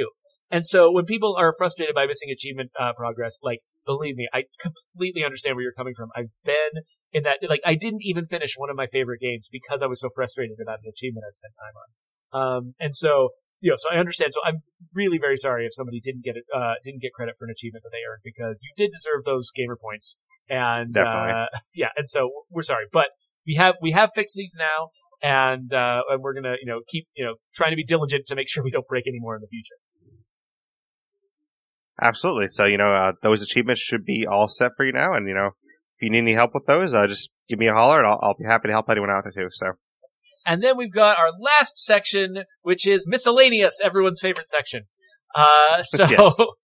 And 0.50 0.66
so 0.66 0.90
when 0.92 1.06
people 1.06 1.34
are 1.38 1.52
frustrated 1.56 1.94
by 1.94 2.06
missing 2.06 2.30
achievement 2.30 2.70
uh, 2.78 2.92
progress, 2.92 3.40
like, 3.42 3.60
believe 3.86 4.16
me, 4.16 4.28
I 4.32 4.44
completely 4.60 5.24
understand 5.24 5.56
where 5.56 5.62
you're 5.62 5.72
coming 5.76 5.94
from. 5.96 6.10
I've 6.14 6.30
been 6.44 6.84
in 7.12 7.22
that, 7.22 7.38
like, 7.48 7.60
I 7.64 7.74
didn't 7.74 8.02
even 8.02 8.26
finish 8.26 8.54
one 8.56 8.68
of 8.68 8.76
my 8.76 8.86
favorite 8.86 9.20
games 9.20 9.48
because 9.50 9.82
I 9.82 9.86
was 9.86 10.00
so 10.00 10.08
frustrated 10.14 10.58
about 10.62 10.80
an 10.84 10.90
achievement 10.90 11.24
I'd 11.26 11.36
spent 11.36 11.54
time 11.56 11.76
on. 11.80 11.88
Um, 12.32 12.74
and 12.78 12.94
so, 12.94 13.30
you 13.60 13.70
know, 13.70 13.76
so 13.78 13.94
I 13.94 13.98
understand. 13.98 14.32
So 14.34 14.40
I'm 14.44 14.58
really 14.94 15.18
very 15.18 15.36
sorry 15.36 15.64
if 15.64 15.74
somebody 15.74 16.00
didn't 16.00 16.24
get 16.24 16.36
it, 16.36 16.44
uh, 16.54 16.74
didn't 16.84 17.00
get 17.00 17.12
credit 17.12 17.36
for 17.38 17.46
an 17.46 17.50
achievement 17.50 17.82
that 17.84 17.90
they 17.92 18.04
earned 18.04 18.22
because 18.24 18.60
you 18.62 18.72
did 18.76 18.92
deserve 18.92 19.24
those 19.24 19.50
gamer 19.50 19.76
points. 19.76 20.18
And, 20.48 20.96
uh, 20.96 21.46
yeah, 21.74 21.88
and 21.96 22.08
so 22.08 22.30
we're 22.50 22.62
sorry, 22.62 22.84
but 22.92 23.08
we 23.46 23.54
have, 23.54 23.76
we 23.80 23.92
have 23.92 24.10
fixed 24.14 24.36
these 24.36 24.54
now 24.56 24.90
and 25.22 25.72
uh, 25.72 26.02
and 26.08 26.22
we're 26.22 26.34
gonna 26.34 26.54
you 26.60 26.66
know 26.66 26.80
keep 26.88 27.06
you 27.14 27.24
know 27.24 27.34
trying 27.54 27.70
to 27.70 27.76
be 27.76 27.84
diligent 27.84 28.26
to 28.26 28.34
make 28.34 28.48
sure 28.48 28.62
we 28.62 28.70
don't 28.70 28.86
break 28.86 29.04
any 29.06 29.18
more 29.20 29.34
in 29.34 29.40
the 29.40 29.48
future. 29.48 29.76
Absolutely. 32.00 32.48
So 32.48 32.64
you 32.64 32.78
know 32.78 32.92
uh, 32.92 33.12
those 33.22 33.42
achievements 33.42 33.80
should 33.80 34.04
be 34.04 34.26
all 34.26 34.48
set 34.48 34.72
for 34.76 34.84
you 34.84 34.92
now, 34.92 35.12
and 35.12 35.28
you 35.28 35.34
know 35.34 35.48
if 35.48 36.02
you 36.02 36.10
need 36.10 36.18
any 36.18 36.32
help 36.32 36.52
with 36.54 36.66
those, 36.66 36.94
uh, 36.94 37.06
just 37.06 37.30
give 37.48 37.58
me 37.58 37.66
a 37.66 37.74
holler, 37.74 37.98
and 37.98 38.06
I'll, 38.06 38.18
I'll 38.22 38.36
be 38.36 38.46
happy 38.46 38.68
to 38.68 38.72
help 38.72 38.88
anyone 38.88 39.10
out 39.10 39.24
there 39.24 39.32
too. 39.32 39.48
So. 39.52 39.72
And 40.46 40.62
then 40.62 40.78
we've 40.78 40.92
got 40.92 41.18
our 41.18 41.32
last 41.38 41.76
section, 41.76 42.44
which 42.62 42.86
is 42.86 43.06
miscellaneous, 43.06 43.78
everyone's 43.84 44.20
favorite 44.20 44.48
section. 44.48 44.84
Uh, 45.34 45.82
so 45.82 46.06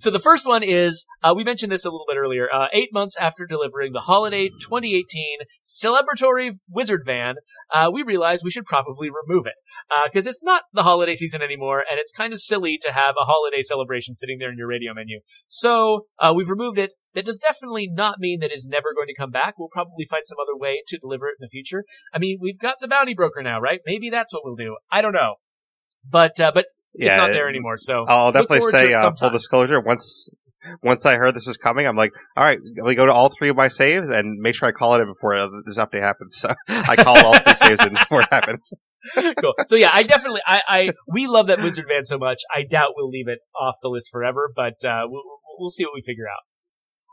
So 0.00 0.10
the 0.10 0.20
first 0.20 0.46
one 0.46 0.62
is, 0.62 1.04
uh, 1.22 1.34
we 1.36 1.42
mentioned 1.42 1.72
this 1.72 1.84
a 1.84 1.90
little 1.90 2.06
bit 2.08 2.16
earlier, 2.16 2.48
uh, 2.50 2.68
eight 2.72 2.90
months 2.92 3.16
after 3.18 3.44
delivering 3.44 3.92
the 3.92 4.00
holiday 4.00 4.48
2018 4.48 5.40
celebratory 5.64 6.52
wizard 6.68 7.02
van, 7.04 7.34
uh, 7.74 7.90
we 7.92 8.02
realized 8.02 8.42
we 8.44 8.52
should 8.52 8.66
probably 8.66 9.08
remove 9.10 9.46
it. 9.46 9.60
Because 10.04 10.26
uh, 10.26 10.30
it's 10.30 10.42
not 10.42 10.62
the 10.72 10.84
holiday 10.84 11.14
season 11.14 11.42
anymore, 11.42 11.80
and 11.80 11.98
it's 11.98 12.12
kind 12.12 12.32
of 12.32 12.40
silly 12.40 12.78
to 12.82 12.92
have 12.92 13.16
a 13.20 13.24
holiday 13.24 13.62
celebration 13.62 14.14
sitting 14.14 14.38
there 14.38 14.50
in 14.50 14.56
your 14.56 14.68
radio 14.68 14.94
menu. 14.94 15.20
So, 15.48 16.06
uh, 16.18 16.32
we've 16.34 16.50
removed 16.50 16.78
it. 16.78 16.92
That 17.14 17.26
does 17.26 17.40
definitely 17.40 17.90
not 17.92 18.20
mean 18.20 18.38
that 18.40 18.52
it's 18.52 18.64
never 18.64 18.94
going 18.94 19.08
to 19.08 19.14
come 19.14 19.32
back. 19.32 19.58
We'll 19.58 19.68
probably 19.68 20.04
find 20.08 20.22
some 20.24 20.38
other 20.40 20.56
way 20.56 20.82
to 20.86 20.98
deliver 20.98 21.26
it 21.26 21.34
in 21.40 21.44
the 21.44 21.48
future. 21.48 21.84
I 22.14 22.18
mean, 22.18 22.38
we've 22.40 22.58
got 22.58 22.76
the 22.78 22.86
bounty 22.86 23.14
broker 23.14 23.42
now, 23.42 23.60
right? 23.60 23.80
Maybe 23.84 24.08
that's 24.08 24.32
what 24.32 24.42
we'll 24.44 24.54
do. 24.54 24.76
I 24.92 25.02
don't 25.02 25.12
know. 25.12 25.34
But, 26.08 26.40
uh, 26.40 26.52
but 26.54 26.66
yeah, 26.94 27.12
it's 27.12 27.18
not 27.18 27.32
there 27.32 27.48
anymore. 27.48 27.76
So 27.78 28.04
I'll 28.06 28.32
definitely 28.32 28.70
say 28.70 28.92
uh, 28.92 29.12
full 29.12 29.30
disclosure. 29.30 29.80
Once 29.80 30.28
once 30.82 31.06
I 31.06 31.16
heard 31.16 31.34
this 31.34 31.46
was 31.46 31.56
coming, 31.56 31.86
I'm 31.86 31.96
like, 31.96 32.12
all 32.36 32.44
right, 32.44 32.58
we 32.82 32.94
go 32.94 33.06
to 33.06 33.12
all 33.12 33.30
three 33.30 33.48
of 33.48 33.56
my 33.56 33.68
saves 33.68 34.10
and 34.10 34.40
make 34.40 34.54
sure 34.54 34.68
I 34.68 34.72
call 34.72 34.94
it 34.94 35.00
in 35.00 35.06
before 35.06 35.36
this 35.64 35.78
update 35.78 36.02
happens. 36.02 36.44
So 36.50 36.54
I 36.68 36.96
called 36.96 37.18
all 37.18 37.38
three 37.38 37.54
saves 37.54 37.84
in 37.84 37.94
before 37.94 38.22
it 38.22 38.28
happened. 38.30 38.60
cool. 39.14 39.54
So 39.66 39.76
yeah, 39.76 39.90
I 39.92 40.02
definitely, 40.02 40.40
I, 40.46 40.62
I, 40.68 40.90
we 41.08 41.26
love 41.26 41.46
that 41.48 41.62
Wizard 41.62 41.86
Van 41.88 42.04
so 42.04 42.18
much. 42.18 42.42
I 42.54 42.62
doubt 42.62 42.90
we'll 42.96 43.08
leave 43.08 43.28
it 43.28 43.40
off 43.58 43.76
the 43.82 43.88
list 43.88 44.08
forever, 44.10 44.50
but 44.54 44.84
uh, 44.84 45.02
we'll, 45.04 45.22
we'll 45.58 45.70
see 45.70 45.84
what 45.84 45.92
we 45.94 46.02
figure 46.02 46.26
out. 46.28 46.40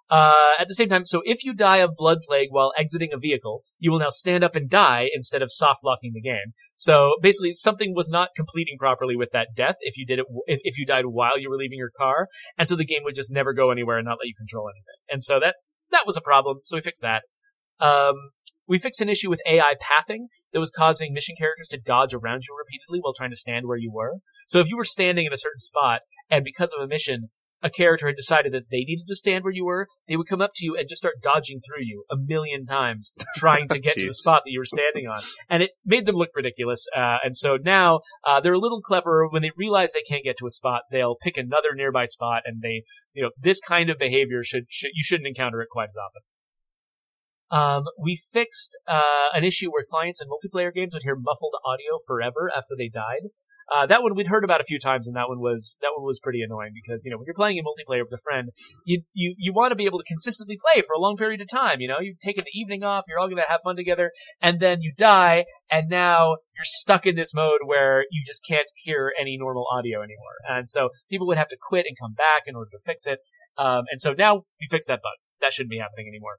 Uh, 0.09 0.53
at 0.57 0.67
the 0.69 0.75
same 0.75 0.87
time, 0.87 1.05
so 1.05 1.21
if 1.25 1.43
you 1.43 1.53
die 1.53 1.77
of 1.77 1.95
blood 1.97 2.19
plague 2.25 2.47
while 2.49 2.71
exiting 2.77 3.09
a 3.13 3.17
vehicle, 3.17 3.63
you 3.77 3.91
will 3.91 3.99
now 3.99 4.09
stand 4.09 4.43
up 4.43 4.55
and 4.55 4.69
die 4.69 5.09
instead 5.13 5.41
of 5.41 5.51
soft 5.51 5.81
locking 5.83 6.11
the 6.13 6.21
game. 6.21 6.53
So 6.73 7.15
basically, 7.21 7.53
something 7.53 7.93
was 7.93 8.07
not 8.09 8.29
completing 8.35 8.77
properly 8.77 9.17
with 9.17 9.31
that 9.33 9.49
death 9.55 9.75
if 9.81 9.97
you 9.97 10.05
did 10.05 10.19
it, 10.19 10.25
if, 10.45 10.59
if 10.63 10.77
you 10.77 10.85
died 10.85 11.05
while 11.07 11.37
you 11.37 11.49
were 11.49 11.57
leaving 11.57 11.77
your 11.77 11.91
car. 11.97 12.27
And 12.57 12.67
so 12.67 12.75
the 12.75 12.85
game 12.85 13.01
would 13.03 13.15
just 13.15 13.31
never 13.31 13.53
go 13.53 13.69
anywhere 13.69 13.97
and 13.97 14.05
not 14.05 14.17
let 14.21 14.27
you 14.27 14.35
control 14.37 14.69
anything. 14.69 14.99
And 15.09 15.23
so 15.23 15.39
that, 15.41 15.55
that 15.91 16.05
was 16.05 16.15
a 16.15 16.21
problem. 16.21 16.59
So 16.63 16.77
we 16.77 16.81
fixed 16.81 17.01
that. 17.01 17.23
Um, 17.79 18.15
we 18.67 18.79
fixed 18.79 19.01
an 19.01 19.09
issue 19.09 19.29
with 19.29 19.41
AI 19.47 19.75
pathing 19.79 20.25
that 20.51 20.59
was 20.59 20.71
causing 20.71 21.13
mission 21.13 21.35
characters 21.37 21.67
to 21.69 21.79
dodge 21.79 22.13
around 22.13 22.43
you 22.47 22.55
repeatedly 22.57 22.99
while 23.01 23.13
trying 23.13 23.29
to 23.29 23.35
stand 23.35 23.65
where 23.65 23.77
you 23.77 23.91
were. 23.93 24.15
So 24.47 24.59
if 24.59 24.69
you 24.69 24.75
were 24.75 24.83
standing 24.83 25.25
in 25.25 25.33
a 25.33 25.37
certain 25.37 25.59
spot 25.59 26.01
and 26.29 26.43
because 26.43 26.73
of 26.73 26.83
a 26.83 26.87
mission, 26.87 27.29
a 27.61 27.69
character 27.69 28.07
had 28.07 28.15
decided 28.15 28.53
that 28.53 28.69
they 28.69 28.83
needed 28.85 29.07
to 29.07 29.15
stand 29.15 29.43
where 29.43 29.53
you 29.53 29.65
were, 29.65 29.87
they 30.07 30.15
would 30.15 30.27
come 30.27 30.41
up 30.41 30.51
to 30.55 30.65
you 30.65 30.75
and 30.75 30.87
just 30.87 31.01
start 31.01 31.21
dodging 31.21 31.59
through 31.65 31.83
you 31.83 32.03
a 32.11 32.15
million 32.17 32.65
times, 32.65 33.11
trying 33.35 33.67
to 33.69 33.79
get 33.79 33.93
to 33.95 34.07
the 34.07 34.13
spot 34.13 34.43
that 34.45 34.51
you 34.51 34.59
were 34.59 34.65
standing 34.65 35.07
on. 35.07 35.21
And 35.49 35.63
it 35.63 35.71
made 35.85 36.05
them 36.05 36.15
look 36.15 36.29
ridiculous. 36.35 36.85
Uh, 36.95 37.17
and 37.23 37.35
so 37.35 37.57
now 37.61 38.01
uh, 38.25 38.39
they're 38.39 38.53
a 38.53 38.59
little 38.59 38.81
cleverer. 38.81 39.27
When 39.29 39.41
they 39.41 39.51
realize 39.55 39.93
they 39.93 40.01
can't 40.07 40.23
get 40.23 40.37
to 40.37 40.45
a 40.45 40.51
spot, 40.51 40.83
they'll 40.91 41.15
pick 41.15 41.37
another 41.37 41.69
nearby 41.73 42.05
spot, 42.05 42.43
and 42.45 42.61
they, 42.61 42.83
you 43.13 43.23
know, 43.23 43.31
this 43.39 43.59
kind 43.59 43.89
of 43.89 43.97
behavior 43.97 44.43
should, 44.43 44.65
should 44.69 44.91
you 44.93 45.03
shouldn't 45.03 45.27
encounter 45.27 45.61
it 45.61 45.69
quite 45.71 45.89
as 45.89 45.97
often. 45.97 46.21
Um, 47.49 47.85
we 47.97 48.15
fixed 48.15 48.77
uh, 48.87 49.29
an 49.33 49.43
issue 49.43 49.69
where 49.71 49.83
clients 49.89 50.21
in 50.21 50.27
multiplayer 50.27 50.73
games 50.73 50.93
would 50.93 51.03
hear 51.03 51.15
muffled 51.15 51.53
audio 51.65 51.97
forever 52.05 52.51
after 52.55 52.75
they 52.77 52.89
died. 52.89 53.29
Uh, 53.73 53.85
that 53.85 54.01
one 54.01 54.15
we'd 54.15 54.27
heard 54.27 54.43
about 54.43 54.61
a 54.61 54.63
few 54.63 54.79
times, 54.79 55.07
and 55.07 55.15
that 55.15 55.27
one 55.27 55.39
was 55.39 55.77
that 55.81 55.91
one 55.95 56.05
was 56.05 56.19
pretty 56.19 56.41
annoying 56.41 56.71
because 56.73 57.03
you 57.03 57.11
know 57.11 57.17
when 57.17 57.25
you're 57.25 57.35
playing 57.35 57.57
in 57.57 57.65
multiplayer 57.65 58.01
with 58.01 58.13
a 58.13 58.21
friend, 58.23 58.49
you 58.85 59.01
you 59.13 59.35
you 59.37 59.53
want 59.53 59.71
to 59.71 59.75
be 59.75 59.85
able 59.85 59.99
to 59.99 60.05
consistently 60.05 60.57
play 60.57 60.81
for 60.81 60.93
a 60.93 60.99
long 60.99 61.17
period 61.17 61.41
of 61.41 61.47
time. 61.49 61.81
You 61.81 61.89
know, 61.89 61.99
you 61.99 62.15
take 62.21 62.37
an 62.37 62.45
evening 62.53 62.83
off, 62.83 63.03
you're 63.09 63.19
all 63.19 63.27
going 63.27 63.37
to 63.37 63.49
have 63.49 63.61
fun 63.63 63.75
together, 63.75 64.11
and 64.41 64.59
then 64.59 64.81
you 64.81 64.93
die, 64.97 65.45
and 65.69 65.89
now 65.89 66.37
you're 66.55 66.63
stuck 66.63 67.05
in 67.05 67.15
this 67.15 67.33
mode 67.33 67.61
where 67.65 68.05
you 68.09 68.23
just 68.25 68.41
can't 68.47 68.67
hear 68.75 69.11
any 69.19 69.37
normal 69.37 69.65
audio 69.71 69.99
anymore. 69.99 70.37
And 70.47 70.69
so 70.69 70.89
people 71.09 71.27
would 71.27 71.37
have 71.37 71.49
to 71.49 71.57
quit 71.61 71.85
and 71.87 71.97
come 71.99 72.13
back 72.13 72.43
in 72.45 72.55
order 72.55 72.69
to 72.71 72.79
fix 72.85 73.05
it. 73.05 73.19
Um, 73.57 73.83
and 73.91 73.99
so 73.99 74.13
now 74.13 74.43
we 74.61 74.67
fixed 74.69 74.87
that 74.87 75.01
bug. 75.01 75.13
That 75.41 75.53
shouldn't 75.53 75.71
be 75.71 75.79
happening 75.79 76.07
anymore. 76.07 76.37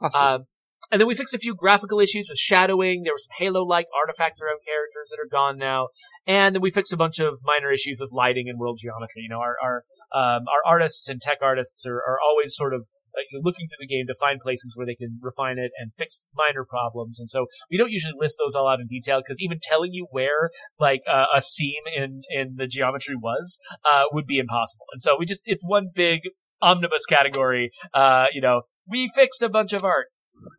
Awesome. 0.00 0.22
Um, 0.22 0.44
and 0.90 1.00
then 1.00 1.08
we 1.08 1.14
fixed 1.14 1.34
a 1.34 1.38
few 1.38 1.54
graphical 1.54 2.00
issues 2.00 2.28
with 2.28 2.38
shadowing. 2.38 3.02
There 3.02 3.12
were 3.12 3.18
some 3.18 3.34
Halo-like 3.38 3.86
artifacts 3.96 4.40
around 4.42 4.60
characters 4.66 5.10
that 5.10 5.20
are 5.20 5.28
gone 5.30 5.58
now. 5.58 5.88
And 6.26 6.54
then 6.54 6.62
we 6.62 6.70
fixed 6.70 6.92
a 6.92 6.96
bunch 6.96 7.18
of 7.18 7.38
minor 7.44 7.70
issues 7.72 7.98
with 8.00 8.10
lighting 8.12 8.48
and 8.48 8.58
world 8.58 8.78
geometry. 8.80 9.22
You 9.22 9.28
know, 9.28 9.40
our 9.40 9.56
our 9.62 9.84
um, 10.12 10.44
our 10.48 10.62
artists 10.66 11.08
and 11.08 11.20
tech 11.20 11.38
artists 11.42 11.86
are, 11.86 11.96
are 11.96 12.18
always 12.24 12.54
sort 12.54 12.74
of 12.74 12.88
uh, 13.16 13.22
looking 13.42 13.66
through 13.68 13.86
the 13.86 13.86
game 13.86 14.06
to 14.06 14.14
find 14.18 14.40
places 14.40 14.74
where 14.76 14.86
they 14.86 14.94
can 14.94 15.18
refine 15.22 15.58
it 15.58 15.70
and 15.78 15.92
fix 15.96 16.22
minor 16.34 16.64
problems. 16.64 17.18
And 17.18 17.28
so 17.28 17.46
we 17.70 17.78
don't 17.78 17.90
usually 17.90 18.14
list 18.18 18.36
those 18.38 18.54
all 18.54 18.68
out 18.68 18.80
in 18.80 18.86
detail 18.86 19.20
because 19.20 19.40
even 19.40 19.58
telling 19.62 19.92
you 19.92 20.06
where 20.10 20.50
like 20.78 21.00
uh, 21.10 21.26
a 21.34 21.42
seam 21.42 21.82
in 21.94 22.22
in 22.30 22.54
the 22.56 22.66
geometry 22.66 23.16
was 23.16 23.58
uh, 23.84 24.04
would 24.12 24.26
be 24.26 24.38
impossible. 24.38 24.86
And 24.92 25.02
so 25.02 25.16
we 25.18 25.26
just 25.26 25.42
it's 25.44 25.64
one 25.66 25.88
big 25.94 26.20
omnibus 26.62 27.06
category. 27.06 27.70
Uh, 27.92 28.26
you 28.32 28.40
know, 28.40 28.62
we 28.88 29.10
fixed 29.14 29.42
a 29.42 29.48
bunch 29.48 29.72
of 29.72 29.84
art 29.84 30.06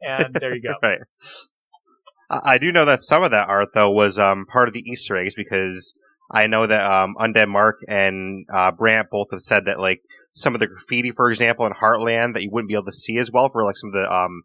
and 0.02 0.34
there 0.34 0.56
you 0.56 0.62
go. 0.62 0.74
right. 0.84 1.00
I 2.30 2.58
do 2.58 2.72
know 2.72 2.86
that 2.86 3.02
some 3.02 3.24
of 3.24 3.32
that 3.32 3.50
art 3.50 3.70
though 3.74 3.92
was 3.92 4.18
um, 4.18 4.46
part 4.46 4.68
of 4.68 4.74
the 4.74 4.82
Easter 4.82 5.16
eggs 5.18 5.36
because 5.36 5.94
I 6.32 6.48
know 6.48 6.66
that 6.66 6.84
um, 6.84 7.16
Undead 7.20 7.48
Mark 7.48 7.80
and 7.88 8.46
uh, 8.52 8.72
Brant 8.72 9.10
both 9.12 9.28
have 9.32 9.42
said 9.42 9.66
that 9.66 9.80
like 9.80 10.02
some 10.34 10.56
of 10.56 10.60
the 10.60 10.68
graffiti, 10.68 11.12
for 11.12 11.30
example, 11.30 11.66
in 11.66 11.72
Heartland 11.72 12.34
that 12.34 12.42
you 12.42 12.50
wouldn't 12.52 12.70
be 12.70 12.76
able 12.76 12.86
to 12.86 12.94
see 12.94 13.18
as 13.20 13.32
well 13.32 13.50
for 13.50 13.64
like 13.64 13.78
some 13.78 13.90
of 13.90 13.94
the 13.94 14.12
um, 14.12 14.42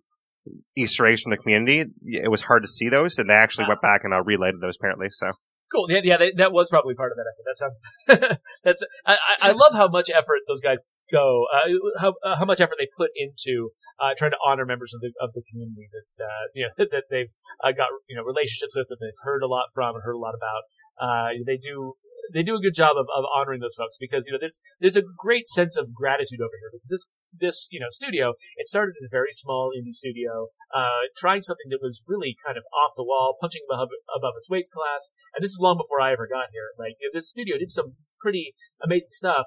Easter 0.76 1.06
eggs 1.06 1.22
from 1.22 1.30
the 1.30 1.38
community. 1.38 1.84
It 2.04 2.30
was 2.30 2.42
hard 2.42 2.62
to 2.64 2.68
see 2.68 2.90
those, 2.90 3.18
and 3.18 3.30
they 3.30 3.34
actually 3.34 3.66
went 3.68 3.80
back 3.80 4.02
and 4.04 4.12
uh, 4.12 4.22
related 4.22 4.60
those 4.60 4.76
apparently. 4.76 5.08
So 5.10 5.30
cool. 5.72 5.90
Yeah, 5.90 6.00
yeah, 6.02 6.16
that 6.36 6.52
was 6.52 6.68
probably 6.68 6.94
part 6.94 7.12
of 7.12 7.16
that 7.16 7.26
effort. 7.32 7.44
That 7.46 8.18
sounds. 8.20 8.38
that's. 8.64 8.84
I, 9.06 9.16
I 9.40 9.52
love 9.52 9.72
how 9.72 9.88
much 9.88 10.10
effort 10.10 10.40
those 10.48 10.60
guys 10.60 10.78
go, 11.10 11.46
uh, 11.52 11.68
how 12.00 12.14
uh, 12.24 12.36
how 12.36 12.44
much 12.44 12.60
effort 12.60 12.76
they 12.78 12.88
put 12.96 13.10
into 13.16 13.70
uh, 13.98 14.14
trying 14.16 14.30
to 14.30 14.40
honor 14.46 14.64
members 14.64 14.94
of 14.94 15.00
the 15.00 15.12
of 15.20 15.32
the 15.34 15.42
community 15.50 15.88
that 15.92 16.24
uh, 16.24 16.44
you 16.54 16.66
know 16.66 16.86
that 16.90 17.04
they've 17.10 17.32
uh, 17.62 17.72
got 17.72 17.88
you 18.08 18.16
know 18.16 18.22
relationships 18.22 18.74
with, 18.76 18.88
that 18.88 18.98
they've 19.00 19.22
heard 19.22 19.42
a 19.42 19.48
lot 19.48 19.66
from 19.74 19.94
and 19.94 20.04
heard 20.04 20.16
a 20.16 20.22
lot 20.22 20.34
about. 20.34 20.62
Uh, 21.00 21.32
they 21.46 21.56
do 21.56 21.94
they 22.32 22.42
do 22.42 22.54
a 22.54 22.60
good 22.62 22.74
job 22.74 22.96
of, 22.96 23.06
of 23.16 23.24
honoring 23.34 23.60
those 23.60 23.74
folks 23.74 23.96
because 23.98 24.26
you 24.26 24.32
know 24.32 24.38
there's 24.38 24.60
there's 24.80 24.96
a 24.96 25.02
great 25.02 25.48
sense 25.48 25.76
of 25.76 25.92
gratitude 25.94 26.40
over 26.40 26.54
here 26.60 26.70
because 26.72 26.90
this 26.90 27.06
this 27.30 27.68
you 27.70 27.80
know 27.80 27.90
studio 27.90 28.34
it 28.56 28.66
started 28.66 28.94
as 29.00 29.06
a 29.06 29.12
very 29.12 29.32
small 29.32 29.70
indie 29.74 29.94
studio 29.94 30.48
uh, 30.74 31.10
trying 31.16 31.42
something 31.42 31.70
that 31.70 31.82
was 31.82 32.02
really 32.06 32.36
kind 32.44 32.56
of 32.56 32.64
off 32.74 32.92
the 32.96 33.04
wall 33.04 33.36
punching 33.40 33.62
above 33.70 33.88
above 34.14 34.34
its 34.36 34.48
weight 34.48 34.66
class 34.72 35.10
and 35.34 35.42
this 35.42 35.50
is 35.50 35.58
long 35.60 35.76
before 35.76 36.00
I 36.00 36.12
ever 36.12 36.28
got 36.30 36.50
here 36.52 36.70
like 36.78 36.94
you 37.00 37.08
know, 37.08 37.14
this 37.16 37.30
studio 37.30 37.58
did 37.58 37.70
some 37.70 37.96
pretty 38.20 38.54
amazing 38.82 39.12
stuff 39.12 39.46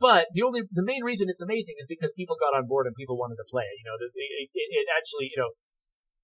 but 0.00 0.26
the 0.32 0.42
only, 0.42 0.62
the 0.70 0.84
main 0.84 1.02
reason 1.02 1.28
it's 1.28 1.42
amazing 1.42 1.76
is 1.80 1.86
because 1.88 2.12
people 2.14 2.36
got 2.38 2.56
on 2.56 2.66
board 2.66 2.86
and 2.86 2.94
people 2.94 3.18
wanted 3.18 3.36
to 3.36 3.48
play. 3.50 3.64
It. 3.66 3.82
You 3.82 3.86
know, 3.86 3.96
it, 3.98 4.12
it, 4.14 4.48
it 4.54 4.86
actually, 4.96 5.30
you 5.34 5.38
know, 5.42 5.50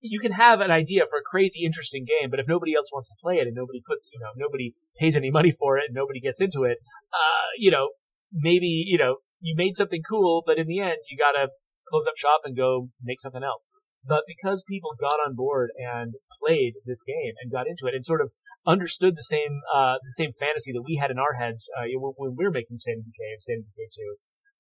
you 0.01 0.21
can 0.21 0.33
have 0.33 0.61
an 0.61 0.71
idea 0.71 1.03
for 1.09 1.19
a 1.19 1.25
crazy, 1.25 1.65
interesting 1.65 2.05
game, 2.05 2.31
but 2.31 2.39
if 2.39 2.47
nobody 2.47 2.75
else 2.75 2.93
wants 2.93 3.09
to 3.09 3.17
play 3.21 3.37
it 3.37 3.47
and 3.47 3.57
nobody 3.57 3.81
puts, 3.81 4.11
you 4.13 4.21
know, 4.21 4.31
nobody 4.37 4.75
pays 4.99 5.17
any 5.17 5.31
money 5.31 5.51
for 5.51 5.79
it 5.79 5.85
and 5.89 5.95
nobody 5.95 6.21
gets 6.21 6.41
into 6.41 6.65
it, 6.65 6.79
uh, 7.13 7.49
you 7.59 7.71
know, 7.71 7.89
maybe, 8.31 8.85
you 8.87 8.99
know, 8.99 9.17
you 9.41 9.55
made 9.57 9.77
something 9.77 10.03
cool, 10.03 10.43
but 10.47 10.59
in 10.59 10.67
the 10.67 10.79
end, 10.81 10.99
you 11.11 11.17
gotta 11.17 11.49
close 11.89 12.07
up 12.07 12.17
shop 12.17 12.43
and 12.45 12.57
go 12.57 12.89
make 13.03 13.21
something 13.21 13.43
else. 13.43 13.71
But 14.07 14.23
because 14.27 14.63
people 14.69 14.91
got 15.01 15.19
on 15.27 15.35
board 15.35 15.71
and 15.77 16.15
played 16.41 16.75
this 16.85 17.03
game 17.03 17.35
and 17.41 17.53
got 17.53 17.67
into 17.67 17.87
it 17.87 17.95
and 17.95 18.05
sort 18.05 18.21
of 18.21 18.33
understood 18.67 19.17
the 19.17 19.23
same 19.23 19.61
uh, 19.75 19.97
the 20.03 20.15
same 20.17 20.33
fantasy 20.33 20.73
that 20.73 20.85
we 20.85 20.97
had 20.97 21.11
in 21.11 21.19
our 21.19 21.35
heads 21.41 21.71
uh, 21.79 21.85
when 21.97 22.37
we 22.37 22.45
were 22.45 22.51
making 22.51 22.77
State 22.77 22.99
of 22.99 23.05
Decay 23.05 23.33
and 23.33 23.43
State 23.43 23.59
of 23.59 23.65
Decay 23.65 23.89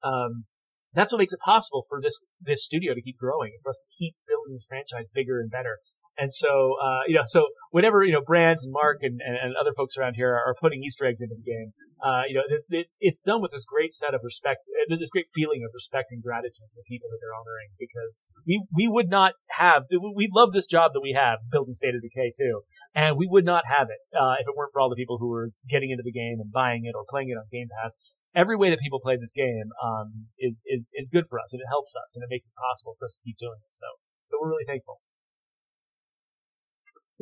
2. 0.02 0.08
Um, 0.08 0.44
that's 0.94 1.12
what 1.12 1.18
makes 1.18 1.32
it 1.32 1.40
possible 1.40 1.82
for 1.88 2.00
this 2.00 2.18
this 2.40 2.64
studio 2.64 2.94
to 2.94 3.02
keep 3.02 3.18
growing 3.18 3.52
and 3.52 3.62
for 3.62 3.70
us 3.70 3.78
to 3.82 3.96
keep 3.96 4.14
building 4.26 4.54
this 4.54 4.66
franchise 4.68 5.06
bigger 5.12 5.40
and 5.40 5.50
better. 5.50 5.78
And 6.16 6.32
so, 6.32 6.78
uh, 6.78 7.02
you 7.08 7.14
know, 7.14 7.26
so 7.26 7.48
whenever, 7.70 8.04
you 8.04 8.12
know, 8.12 8.22
Brant 8.24 8.60
and 8.62 8.70
Mark 8.70 8.98
and, 9.02 9.18
and, 9.18 9.34
and 9.34 9.54
other 9.58 9.72
folks 9.76 9.98
around 9.98 10.14
here 10.14 10.30
are, 10.30 10.54
putting 10.62 10.82
Easter 10.86 11.04
eggs 11.04 11.20
into 11.20 11.34
the 11.34 11.42
game, 11.42 11.74
uh, 11.98 12.22
you 12.28 12.34
know, 12.38 12.46
it's, 12.46 12.64
it's, 12.70 12.96
it's 13.00 13.20
done 13.20 13.42
with 13.42 13.50
this 13.50 13.66
great 13.66 13.92
set 13.92 14.14
of 14.14 14.20
respect, 14.22 14.62
uh, 14.70 14.94
this 14.94 15.10
great 15.10 15.26
feeling 15.34 15.66
of 15.66 15.74
respect 15.74 16.14
and 16.14 16.22
gratitude 16.22 16.70
for 16.70 16.78
the 16.78 16.86
people 16.86 17.10
that 17.10 17.18
they're 17.18 17.34
honoring 17.34 17.74
because 17.74 18.22
we, 18.46 18.62
we 18.70 18.86
would 18.86 19.10
not 19.10 19.34
have, 19.58 19.90
we 19.90 20.30
love 20.30 20.52
this 20.52 20.66
job 20.66 20.92
that 20.94 21.02
we 21.02 21.18
have 21.18 21.42
building 21.50 21.74
State 21.74 21.98
of 21.98 22.02
Decay 22.02 22.30
2. 22.38 22.62
And 22.94 23.18
we 23.18 23.26
would 23.26 23.44
not 23.44 23.66
have 23.66 23.90
it, 23.90 23.98
uh, 24.14 24.38
if 24.38 24.46
it 24.46 24.54
weren't 24.54 24.70
for 24.72 24.80
all 24.80 24.88
the 24.88 25.00
people 25.00 25.18
who 25.18 25.28
were 25.28 25.50
getting 25.68 25.90
into 25.90 26.06
the 26.06 26.14
game 26.14 26.38
and 26.38 26.52
buying 26.52 26.86
it 26.86 26.94
or 26.94 27.02
playing 27.10 27.28
it 27.28 27.40
on 27.40 27.50
Game 27.50 27.66
Pass. 27.82 27.98
Every 28.34 28.54
way 28.56 28.70
that 28.70 28.78
people 28.78 29.02
play 29.02 29.18
this 29.18 29.34
game, 29.34 29.74
um, 29.82 30.30
is, 30.38 30.62
is, 30.66 30.90
is 30.94 31.10
good 31.10 31.26
for 31.26 31.38
us 31.42 31.52
and 31.52 31.58
it 31.58 31.70
helps 31.70 31.94
us 31.98 32.14
and 32.14 32.22
it 32.22 32.30
makes 32.30 32.46
it 32.46 32.54
possible 32.54 32.94
for 32.98 33.06
us 33.06 33.18
to 33.18 33.24
keep 33.26 33.38
doing 33.38 33.58
it. 33.58 33.74
So, 33.74 33.86
so 34.26 34.38
we're 34.40 34.50
really 34.50 34.66
thankful. 34.66 35.02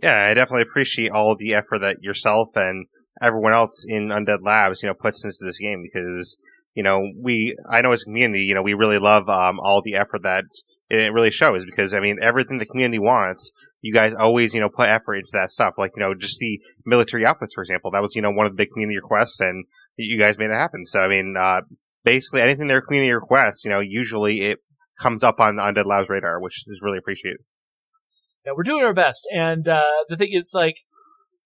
Yeah, 0.00 0.26
I 0.30 0.34
definitely 0.34 0.62
appreciate 0.62 1.10
all 1.10 1.36
the 1.36 1.54
effort 1.54 1.80
that 1.80 2.02
yourself 2.02 2.48
and 2.54 2.86
everyone 3.20 3.52
else 3.52 3.84
in 3.86 4.08
Undead 4.08 4.38
Labs, 4.42 4.82
you 4.82 4.88
know, 4.88 4.94
puts 4.94 5.24
into 5.24 5.36
this 5.42 5.58
game 5.58 5.82
because, 5.82 6.38
you 6.74 6.82
know, 6.82 7.00
we, 7.20 7.56
I 7.70 7.82
know 7.82 7.92
as 7.92 8.02
a 8.02 8.04
community, 8.06 8.44
you 8.44 8.54
know, 8.54 8.62
we 8.62 8.74
really 8.74 8.98
love, 8.98 9.28
um, 9.28 9.60
all 9.60 9.82
the 9.82 9.96
effort 9.96 10.22
that 10.22 10.44
it 10.88 11.12
really 11.12 11.30
shows 11.30 11.64
because, 11.64 11.92
I 11.94 12.00
mean, 12.00 12.18
everything 12.22 12.58
the 12.58 12.66
community 12.66 12.98
wants, 12.98 13.52
you 13.82 13.92
guys 13.92 14.14
always, 14.14 14.54
you 14.54 14.60
know, 14.60 14.70
put 14.70 14.88
effort 14.88 15.16
into 15.16 15.30
that 15.32 15.50
stuff. 15.50 15.74
Like, 15.76 15.92
you 15.96 16.00
know, 16.00 16.14
just 16.14 16.38
the 16.38 16.60
military 16.86 17.26
outfits, 17.26 17.54
for 17.54 17.62
example, 17.62 17.90
that 17.90 18.02
was, 18.02 18.14
you 18.16 18.22
know, 18.22 18.30
one 18.30 18.46
of 18.46 18.52
the 18.52 18.56
big 18.56 18.70
community 18.72 18.96
requests 18.96 19.40
and 19.40 19.64
you 19.96 20.18
guys 20.18 20.38
made 20.38 20.50
it 20.50 20.54
happen. 20.54 20.86
So, 20.86 21.00
I 21.00 21.08
mean, 21.08 21.34
uh, 21.38 21.60
basically 22.04 22.40
anything 22.40 22.66
their 22.66 22.80
community 22.80 23.12
requests, 23.12 23.64
you 23.64 23.70
know, 23.70 23.80
usually 23.80 24.40
it 24.42 24.58
comes 24.98 25.22
up 25.22 25.38
on 25.38 25.56
Undead 25.56 25.84
Labs 25.84 26.08
radar, 26.08 26.40
which 26.40 26.64
is 26.66 26.80
really 26.82 26.98
appreciated 26.98 27.40
yeah, 28.44 28.52
we're 28.56 28.62
doing 28.62 28.84
our 28.84 28.94
best. 28.94 29.26
And 29.32 29.68
uh, 29.68 30.04
the 30.08 30.16
thing 30.16 30.30
is, 30.32 30.52
like, 30.54 30.76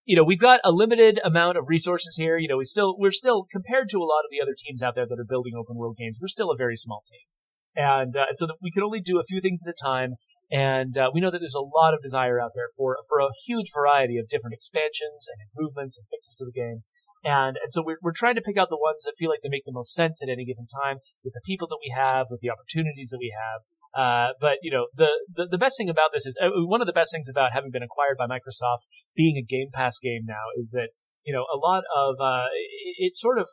you 0.05 0.17
know, 0.17 0.25
we've 0.25 0.41
got 0.41 0.61
a 0.65 0.73
limited 0.73 1.21
amount 1.25 1.59
of 1.59 1.65
resources 1.69 2.17
here. 2.17 2.39
You 2.39 2.49
know, 2.49 2.59
we 2.59 2.65
still 2.65 2.97
we're 2.99 3.11
still 3.11 3.47
compared 3.51 3.89
to 3.91 3.99
a 3.99 4.07
lot 4.07 4.25
of 4.25 4.31
the 4.31 4.41
other 4.41 4.55
teams 4.57 4.83
out 4.83 4.95
there 4.95 5.07
that 5.07 5.19
are 5.19 5.25
building 5.29 5.55
open 5.59 5.77
world 5.77 5.97
games. 5.99 6.19
We're 6.21 6.29
still 6.29 6.51
a 6.51 6.57
very 6.57 6.77
small 6.77 7.03
team, 7.11 7.27
and, 7.75 8.17
uh, 8.17 8.27
so 8.35 8.47
we 8.63 8.71
can 8.71 8.83
only 8.83 9.01
do 9.01 9.19
a 9.19 9.25
few 9.25 9.41
things 9.41 9.63
at 9.67 9.71
a 9.71 9.83
time. 9.83 10.15
And 10.49 10.97
uh, 10.97 11.11
we 11.13 11.21
know 11.21 11.33
that 11.33 11.41
there's 11.41 11.59
a 11.59 11.61
lot 11.61 11.93
of 11.93 12.03
desire 12.03 12.41
out 12.41 12.53
there 12.55 12.71
for 12.77 12.97
for 13.09 13.19
a 13.19 13.35
huge 13.47 13.67
variety 13.75 14.17
of 14.17 14.29
different 14.29 14.55
expansions 14.55 15.27
and 15.27 15.43
improvements 15.43 15.99
and 15.99 16.07
fixes 16.07 16.37
to 16.37 16.45
the 16.45 16.53
game. 16.53 16.85
And, 17.27 17.59
and 17.59 17.75
so 17.75 17.83
we're, 17.83 17.99
we're 18.03 18.15
trying 18.15 18.37
to 18.37 18.41
pick 18.41 18.57
out 18.57 18.71
the 18.71 18.79
ones 18.79 19.03
that 19.03 19.19
feel 19.19 19.31
like 19.31 19.41
they 19.43 19.51
make 19.51 19.67
the 19.67 19.75
most 19.75 19.93
sense 19.93 20.23
at 20.23 20.31
any 20.31 20.45
given 20.45 20.71
time 20.71 20.99
with 21.25 21.35
the 21.35 21.43
people 21.43 21.67
that 21.67 21.83
we 21.83 21.91
have, 21.91 22.27
with 22.31 22.39
the 22.39 22.51
opportunities 22.51 23.11
that 23.11 23.19
we 23.19 23.35
have. 23.35 23.67
Uh, 23.97 24.37
but 24.41 24.59
you 24.63 24.71
know, 24.71 24.89
the, 24.95 25.09
the, 25.33 25.49
the 25.51 25.59
best 25.59 25.77
thing 25.79 25.89
about 25.89 26.11
this 26.13 26.27
is 26.27 26.39
uh, 26.43 26.49
one 26.53 26.81
of 26.81 26.87
the 26.87 26.93
best 26.93 27.11
things 27.13 27.29
about 27.29 27.53
having 27.53 27.71
been 27.71 27.83
acquired 27.83 28.19
by 28.19 28.27
Microsoft, 28.27 28.85
being 29.17 29.37
a 29.37 29.43
Game 29.43 29.69
Pass 29.73 29.99
game 29.99 30.23
now, 30.27 30.53
is 30.59 30.71
that 30.73 30.91
you 31.25 31.33
know 31.33 31.47
a 31.53 31.57
lot 31.57 31.83
of 31.97 32.17
uh, 32.21 32.53
it, 32.53 33.11
it 33.11 33.17
sort 33.17 33.39
of 33.39 33.49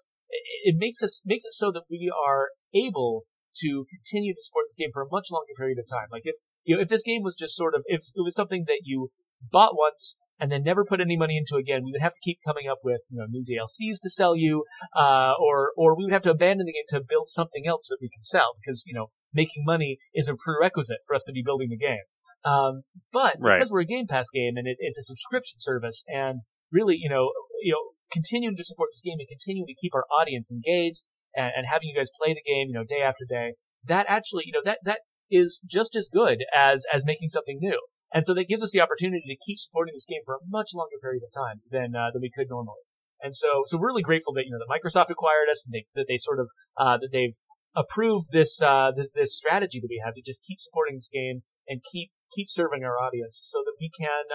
it 0.64 0.76
makes 0.78 1.02
us 1.02 1.22
makes 1.26 1.46
it 1.46 1.54
so 1.54 1.72
that 1.72 1.84
we 1.90 2.12
are 2.12 2.50
able 2.74 3.24
to 3.56 3.86
continue 3.90 4.34
to 4.34 4.42
support 4.42 4.66
this 4.68 4.76
game 4.76 4.90
for 4.92 5.04
a 5.04 5.12
much 5.12 5.28
longer 5.32 5.54
period 5.58 5.78
of 5.80 5.88
time. 5.88 6.08
Like 6.12 6.24
if 6.26 6.36
you 6.64 6.76
know 6.76 6.82
if 6.82 6.90
this 6.90 7.04
game 7.04 7.24
was 7.24 7.36
just 7.36 7.56
sort 7.56 7.76
of 7.76 7.84
if 7.88 8.02
it 8.16 8.24
was 8.24 8.36
something 8.36 8.66
that 8.68 8.82
you 8.84 9.10
bought 9.52 9.78
once 9.78 10.18
and 10.40 10.52
then 10.52 10.64
never 10.64 10.84
put 10.84 11.00
any 11.00 11.16
money 11.16 11.38
into 11.38 11.56
again, 11.56 11.84
we 11.86 11.92
would 11.92 12.02
have 12.02 12.14
to 12.14 12.20
keep 12.24 12.40
coming 12.46 12.68
up 12.70 12.80
with 12.84 13.02
you 13.10 13.20
know 13.20 13.28
new 13.30 13.46
DLCs 13.46 14.02
to 14.02 14.10
sell 14.10 14.36
you, 14.36 14.66
uh, 14.96 15.34
or 15.40 15.72
or 15.78 15.96
we 15.96 16.04
would 16.04 16.14
have 16.14 16.24
to 16.24 16.32
abandon 16.32 16.66
the 16.66 16.74
game 16.74 16.90
to 16.90 17.00
build 17.00 17.30
something 17.30 17.64
else 17.68 17.88
that 17.88 18.00
we 18.02 18.10
can 18.10 18.24
sell 18.24 18.58
because 18.60 18.84
you 18.86 18.94
know 18.94 19.08
making 19.34 19.64
money 19.66 19.98
is 20.14 20.28
a 20.28 20.36
prerequisite 20.36 21.00
for 21.08 21.16
us 21.16 21.24
to 21.26 21.34
be 21.34 21.44
building 21.44 21.70
the 21.70 21.78
game. 21.78 22.04
Um, 22.46 22.84
but 23.12 23.38
right. 23.40 23.58
because 23.58 23.72
we're 23.72 23.82
a 23.82 23.86
Game 23.86 24.08
Pass 24.08 24.30
game 24.30 24.58
and 24.58 24.68
it, 24.68 24.78
it's 24.80 24.98
a 24.98 25.04
subscription 25.04 25.60
service, 25.60 26.04
and 26.08 26.42
really, 26.72 26.96
you 27.00 27.10
know, 27.10 27.32
you 27.62 27.72
know, 27.72 27.80
continuing 28.12 28.58
to 28.58 28.64
support 28.64 28.90
this 28.94 29.02
game 29.02 29.18
and 29.20 29.28
continuing 29.28 29.68
to 29.68 29.74
keep 29.74 29.96
our 29.96 30.06
audience 30.12 30.52
engaged 30.52 31.08
and, 31.36 31.52
and 31.56 31.66
having 31.68 31.88
you 31.88 31.96
guys 31.96 32.10
play 32.22 32.34
the 32.34 32.44
game, 32.46 32.68
you 32.68 32.74
know, 32.74 32.84
day 32.84 33.02
after 33.02 33.26
day, 33.28 33.54
that 33.86 34.06
actually, 34.10 34.44
you 34.46 34.52
know, 34.52 34.62
that 34.64 34.80
that 34.84 35.00
is 35.32 35.62
just 35.66 35.96
as 35.96 36.10
good 36.12 36.44
as 36.56 36.86
as 36.94 37.06
making 37.06 37.30
something 37.30 37.58
new. 37.62 37.80
And 38.14 38.24
so 38.24 38.34
that 38.36 38.48
gives 38.48 38.62
us 38.62 38.72
the 38.72 38.82
opportunity 38.82 39.24
to 39.26 39.46
keep 39.46 39.58
supporting 39.58 39.96
this 39.96 40.06
game 40.06 40.22
for 40.24 40.36
a 40.36 40.46
much 40.46 40.72
longer 40.76 41.02
period 41.02 41.24
of 41.26 41.34
time 41.34 41.62
than 41.72 41.96
uh, 41.96 42.12
than 42.14 42.22
we 42.22 42.30
could 42.30 42.48
normally. 42.50 42.84
And 43.24 43.34
so, 43.34 43.64
so 43.66 43.78
we're 43.80 43.88
really 43.88 44.04
grateful 44.04 44.34
that 44.34 44.44
you 44.46 44.52
know 44.52 44.60
that 44.60 44.70
Microsoft 44.70 45.10
acquired 45.10 45.48
us 45.50 45.64
and 45.66 45.74
they, 45.74 45.86
that 45.96 46.06
they 46.08 46.18
sort 46.18 46.40
of 46.40 46.52
uh, 46.78 46.98
that 47.00 47.10
they've 47.12 47.40
approved 47.76 48.28
this, 48.32 48.62
uh, 48.62 48.92
this, 48.96 49.10
this 49.14 49.36
strategy 49.36 49.80
that 49.80 49.90
we 49.90 50.02
have 50.04 50.16
to 50.16 50.22
just 50.22 50.44
keep 50.44 50.60
supporting 50.60 50.96
this 50.96 51.10
game 51.12 51.42
and 51.68 51.82
keep 51.92 52.12
keep 52.34 52.50
serving 52.50 52.84
our 52.84 52.98
audience 52.98 53.38
so 53.38 53.62
that 53.64 53.78
we 53.80 53.90
can 53.94 54.26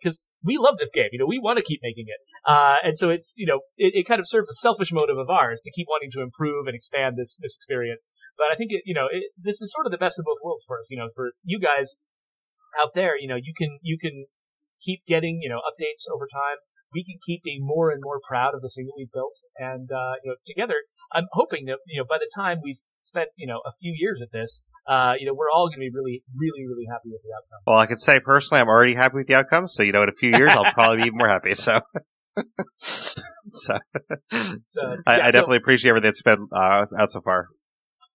because 0.00 0.18
uh, 0.18 0.22
we 0.44 0.56
love 0.56 0.78
this 0.78 0.92
game 0.92 1.08
you 1.10 1.18
know 1.18 1.26
we 1.26 1.38
want 1.38 1.58
to 1.58 1.64
keep 1.64 1.80
making 1.82 2.06
it. 2.06 2.20
Uh, 2.46 2.76
and 2.84 2.96
so 2.96 3.10
it's 3.10 3.34
you 3.36 3.46
know 3.46 3.60
it, 3.76 3.92
it, 3.94 4.06
kind 4.06 4.20
of 4.20 4.28
serves 4.28 4.48
a 4.48 4.54
selfish 4.54 4.92
motive 4.92 5.18
of 5.18 5.28
ours 5.28 5.60
to 5.62 5.70
keep 5.70 5.86
wanting 5.90 6.10
to 6.10 6.22
improve 6.22 6.66
and 6.66 6.74
expand 6.74 7.16
this 7.18 7.36
this 7.42 7.56
experience. 7.56 8.08
But 8.36 8.46
i 8.52 8.54
think 8.54 8.72
it, 8.72 8.82
you 8.86 8.94
know 8.94 9.06
it, 9.10 9.32
this 9.36 9.60
is 9.60 9.72
sort 9.72 9.86
of 9.86 9.92
the 9.92 9.98
best 9.98 10.18
of 10.18 10.24
both 10.24 10.38
worlds 10.42 10.64
for 10.64 10.78
us 10.78 10.90
you 10.90 10.98
know 10.98 11.08
for 11.14 11.32
you 11.42 11.58
guys 11.58 11.96
out 12.80 12.94
there 12.94 13.18
you 13.18 13.28
know 13.28 13.36
you 13.36 13.52
can 13.56 13.78
you 13.82 13.98
can 13.98 14.26
keep 14.80 15.04
getting 15.06 15.40
you 15.42 15.48
know 15.48 15.58
updates 15.58 16.06
over 16.12 16.26
time 16.30 16.62
we 16.92 17.04
can 17.04 17.16
keep 17.24 17.42
being 17.42 17.60
more 17.62 17.90
and 17.90 18.00
more 18.02 18.20
proud 18.26 18.54
of 18.54 18.62
the 18.62 18.70
thing 18.74 18.86
that 18.86 18.94
we've 18.96 19.12
built. 19.12 19.36
And, 19.56 19.90
uh, 19.92 20.14
you 20.24 20.30
know, 20.30 20.36
together, 20.46 20.74
I'm 21.12 21.26
hoping 21.32 21.66
that, 21.66 21.78
you 21.86 22.00
know, 22.00 22.06
by 22.08 22.18
the 22.18 22.30
time 22.34 22.58
we've 22.62 22.80
spent, 23.00 23.28
you 23.36 23.46
know, 23.46 23.60
a 23.66 23.72
few 23.80 23.94
years 23.96 24.22
at 24.22 24.32
this, 24.32 24.62
uh, 24.88 25.12
you 25.18 25.26
know, 25.26 25.34
we're 25.34 25.50
all 25.50 25.68
going 25.68 25.78
to 25.78 25.86
be 25.86 25.90
really, 25.92 26.22
really, 26.34 26.66
really 26.66 26.86
happy 26.90 27.10
with 27.10 27.20
the 27.22 27.30
outcome. 27.36 27.62
Well, 27.66 27.78
I 27.78 27.86
can 27.86 27.98
say 27.98 28.20
personally, 28.20 28.60
I'm 28.60 28.68
already 28.68 28.94
happy 28.94 29.16
with 29.16 29.26
the 29.26 29.34
outcome. 29.34 29.68
So, 29.68 29.82
you 29.82 29.92
know, 29.92 30.02
in 30.02 30.08
a 30.08 30.16
few 30.16 30.30
years, 30.30 30.50
I'll 30.52 30.72
probably 30.72 31.02
be 31.02 31.06
even 31.08 31.18
more 31.18 31.28
happy. 31.28 31.54
So. 31.54 31.80
so, 32.78 33.20
so 33.50 33.74
yeah, 33.74 34.96
I, 35.06 35.14
I, 35.14 35.30
definitely 35.32 35.56
so, 35.56 35.62
appreciate 35.62 35.90
everything 35.90 36.06
that's 36.06 36.22
been 36.22 36.46
uh, 36.52 36.86
out 36.96 37.10
so 37.10 37.20
far. 37.20 37.48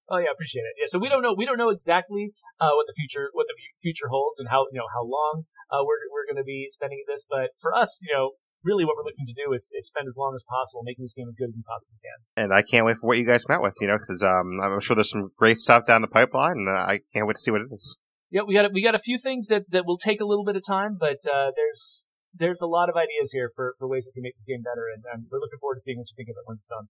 Oh 0.09 0.17
yeah, 0.17 0.31
appreciate 0.33 0.61
it. 0.63 0.75
Yeah, 0.79 0.85
so 0.87 0.99
we 0.99 1.09
don't 1.09 1.21
know 1.21 1.33
we 1.35 1.45
don't 1.45 1.57
know 1.57 1.69
exactly 1.69 2.31
uh, 2.59 2.71
what 2.75 2.87
the 2.87 2.93
future 2.95 3.29
what 3.33 3.47
the 3.47 3.55
future 3.81 4.07
holds 4.09 4.39
and 4.39 4.47
how 4.49 4.65
you 4.71 4.79
know 4.79 4.87
how 4.93 5.03
long 5.03 5.43
uh, 5.71 5.81
we're 5.83 6.05
we're 6.11 6.27
going 6.27 6.41
to 6.41 6.45
be 6.45 6.67
spending 6.69 7.03
this, 7.07 7.25
but 7.27 7.51
for 7.59 7.73
us, 7.73 7.99
you 8.01 8.13
know, 8.13 8.31
really 8.63 8.85
what 8.85 8.95
we're 8.97 9.05
looking 9.05 9.27
to 9.27 9.35
do 9.35 9.53
is, 9.53 9.71
is, 9.75 9.85
spend 9.87 10.07
as 10.07 10.17
long 10.17 10.33
as 10.35 10.43
possible 10.47 10.81
making 10.83 11.03
this 11.03 11.13
game 11.13 11.27
as 11.27 11.35
good 11.35 11.49
as 11.49 11.55
we 11.55 11.63
possibly 11.67 11.99
can. 12.01 12.17
And 12.43 12.53
I 12.53 12.63
can't 12.63 12.85
wait 12.85 12.97
for 12.97 13.07
what 13.07 13.17
you 13.17 13.25
guys 13.25 13.47
met 13.47 13.61
with, 13.61 13.75
you 13.79 13.87
know, 13.87 13.97
because 13.97 14.23
um, 14.23 14.59
I'm 14.63 14.79
sure 14.79 14.95
there's 14.95 15.11
some 15.11 15.29
great 15.37 15.57
stuff 15.57 15.85
down 15.85 16.01
the 16.01 16.07
pipeline, 16.07 16.57
and 16.63 16.69
uh, 16.69 16.87
I 16.87 16.99
can't 17.13 17.27
wait 17.27 17.35
to 17.35 17.41
see 17.41 17.51
what 17.51 17.61
it 17.61 17.71
is. 17.71 17.97
Yeah, 18.31 18.41
we 18.47 18.55
got 18.55 18.73
we 18.73 18.81
got 18.81 18.95
a 18.95 18.99
few 18.99 19.19
things 19.19 19.47
that, 19.49 19.69
that 19.69 19.85
will 19.85 19.99
take 19.99 20.19
a 20.19 20.25
little 20.25 20.43
bit 20.43 20.55
of 20.55 20.63
time, 20.65 20.97
but 20.99 21.21
uh, 21.29 21.51
there's 21.55 22.07
there's 22.33 22.61
a 22.61 22.67
lot 22.67 22.89
of 22.89 22.95
ideas 22.95 23.31
here 23.31 23.49
for, 23.55 23.75
for 23.77 23.87
ways 23.87 24.07
we 24.09 24.13
can 24.13 24.23
make 24.23 24.35
this 24.35 24.45
game 24.45 24.63
better, 24.63 24.89
and, 24.93 25.03
and 25.13 25.27
we're 25.31 25.39
looking 25.39 25.59
forward 25.61 25.75
to 25.75 25.81
seeing 25.81 25.99
what 25.99 26.09
you 26.09 26.15
think 26.17 26.29
of 26.29 26.37
it 26.37 26.45
when 26.45 26.55
it's 26.55 26.67
done. 26.67 26.87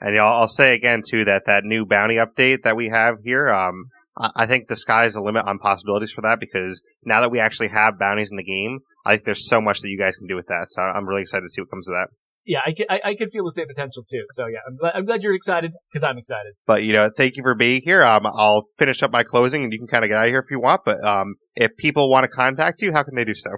And 0.00 0.18
I'll, 0.18 0.42
I'll 0.42 0.48
say 0.48 0.74
again 0.74 1.02
too 1.06 1.24
that 1.24 1.46
that 1.46 1.64
new 1.64 1.84
bounty 1.86 2.16
update 2.16 2.62
that 2.64 2.76
we 2.76 2.88
have 2.88 3.16
here, 3.24 3.48
um, 3.48 3.86
I 4.18 4.46
think 4.46 4.68
the 4.68 4.76
sky's 4.76 5.14
the 5.14 5.22
limit 5.22 5.44
on 5.46 5.58
possibilities 5.58 6.12
for 6.12 6.22
that 6.22 6.40
because 6.40 6.82
now 7.04 7.20
that 7.20 7.30
we 7.30 7.40
actually 7.40 7.68
have 7.68 7.98
bounties 7.98 8.30
in 8.30 8.36
the 8.36 8.44
game, 8.44 8.80
I 9.06 9.14
think 9.14 9.24
there's 9.24 9.48
so 9.48 9.60
much 9.60 9.80
that 9.80 9.88
you 9.88 9.98
guys 9.98 10.16
can 10.18 10.26
do 10.26 10.36
with 10.36 10.46
that. 10.48 10.66
So 10.68 10.82
I'm 10.82 11.06
really 11.06 11.22
excited 11.22 11.42
to 11.42 11.48
see 11.48 11.62
what 11.62 11.70
comes 11.70 11.88
of 11.88 11.94
that. 11.94 12.08
Yeah, 12.44 12.60
I 12.64 12.72
can, 12.72 12.86
I, 12.88 13.00
I 13.04 13.14
can 13.14 13.28
feel 13.28 13.44
the 13.44 13.50
same 13.50 13.66
potential 13.66 14.04
too. 14.08 14.24
So 14.30 14.46
yeah, 14.46 14.60
I'm 14.66 14.76
glad, 14.76 14.92
I'm 14.94 15.04
glad 15.04 15.22
you're 15.22 15.34
excited 15.34 15.72
because 15.92 16.02
I'm 16.02 16.16
excited. 16.16 16.54
But 16.66 16.82
you 16.82 16.94
know, 16.94 17.10
thank 17.14 17.36
you 17.36 17.42
for 17.42 17.54
being 17.54 17.82
here. 17.84 18.02
Um, 18.02 18.24
I'll 18.26 18.64
finish 18.78 19.02
up 19.02 19.12
my 19.12 19.22
closing 19.22 19.64
and 19.64 19.72
you 19.72 19.78
can 19.78 19.86
kind 19.86 20.02
of 20.02 20.08
get 20.08 20.16
out 20.16 20.24
of 20.24 20.30
here 20.30 20.40
if 20.40 20.50
you 20.50 20.58
want. 20.58 20.80
But 20.84 21.04
um, 21.04 21.34
if 21.54 21.76
people 21.76 22.10
want 22.10 22.24
to 22.24 22.28
contact 22.28 22.80
you, 22.80 22.90
how 22.92 23.02
can 23.02 23.14
they 23.14 23.24
do 23.24 23.34
so? 23.34 23.50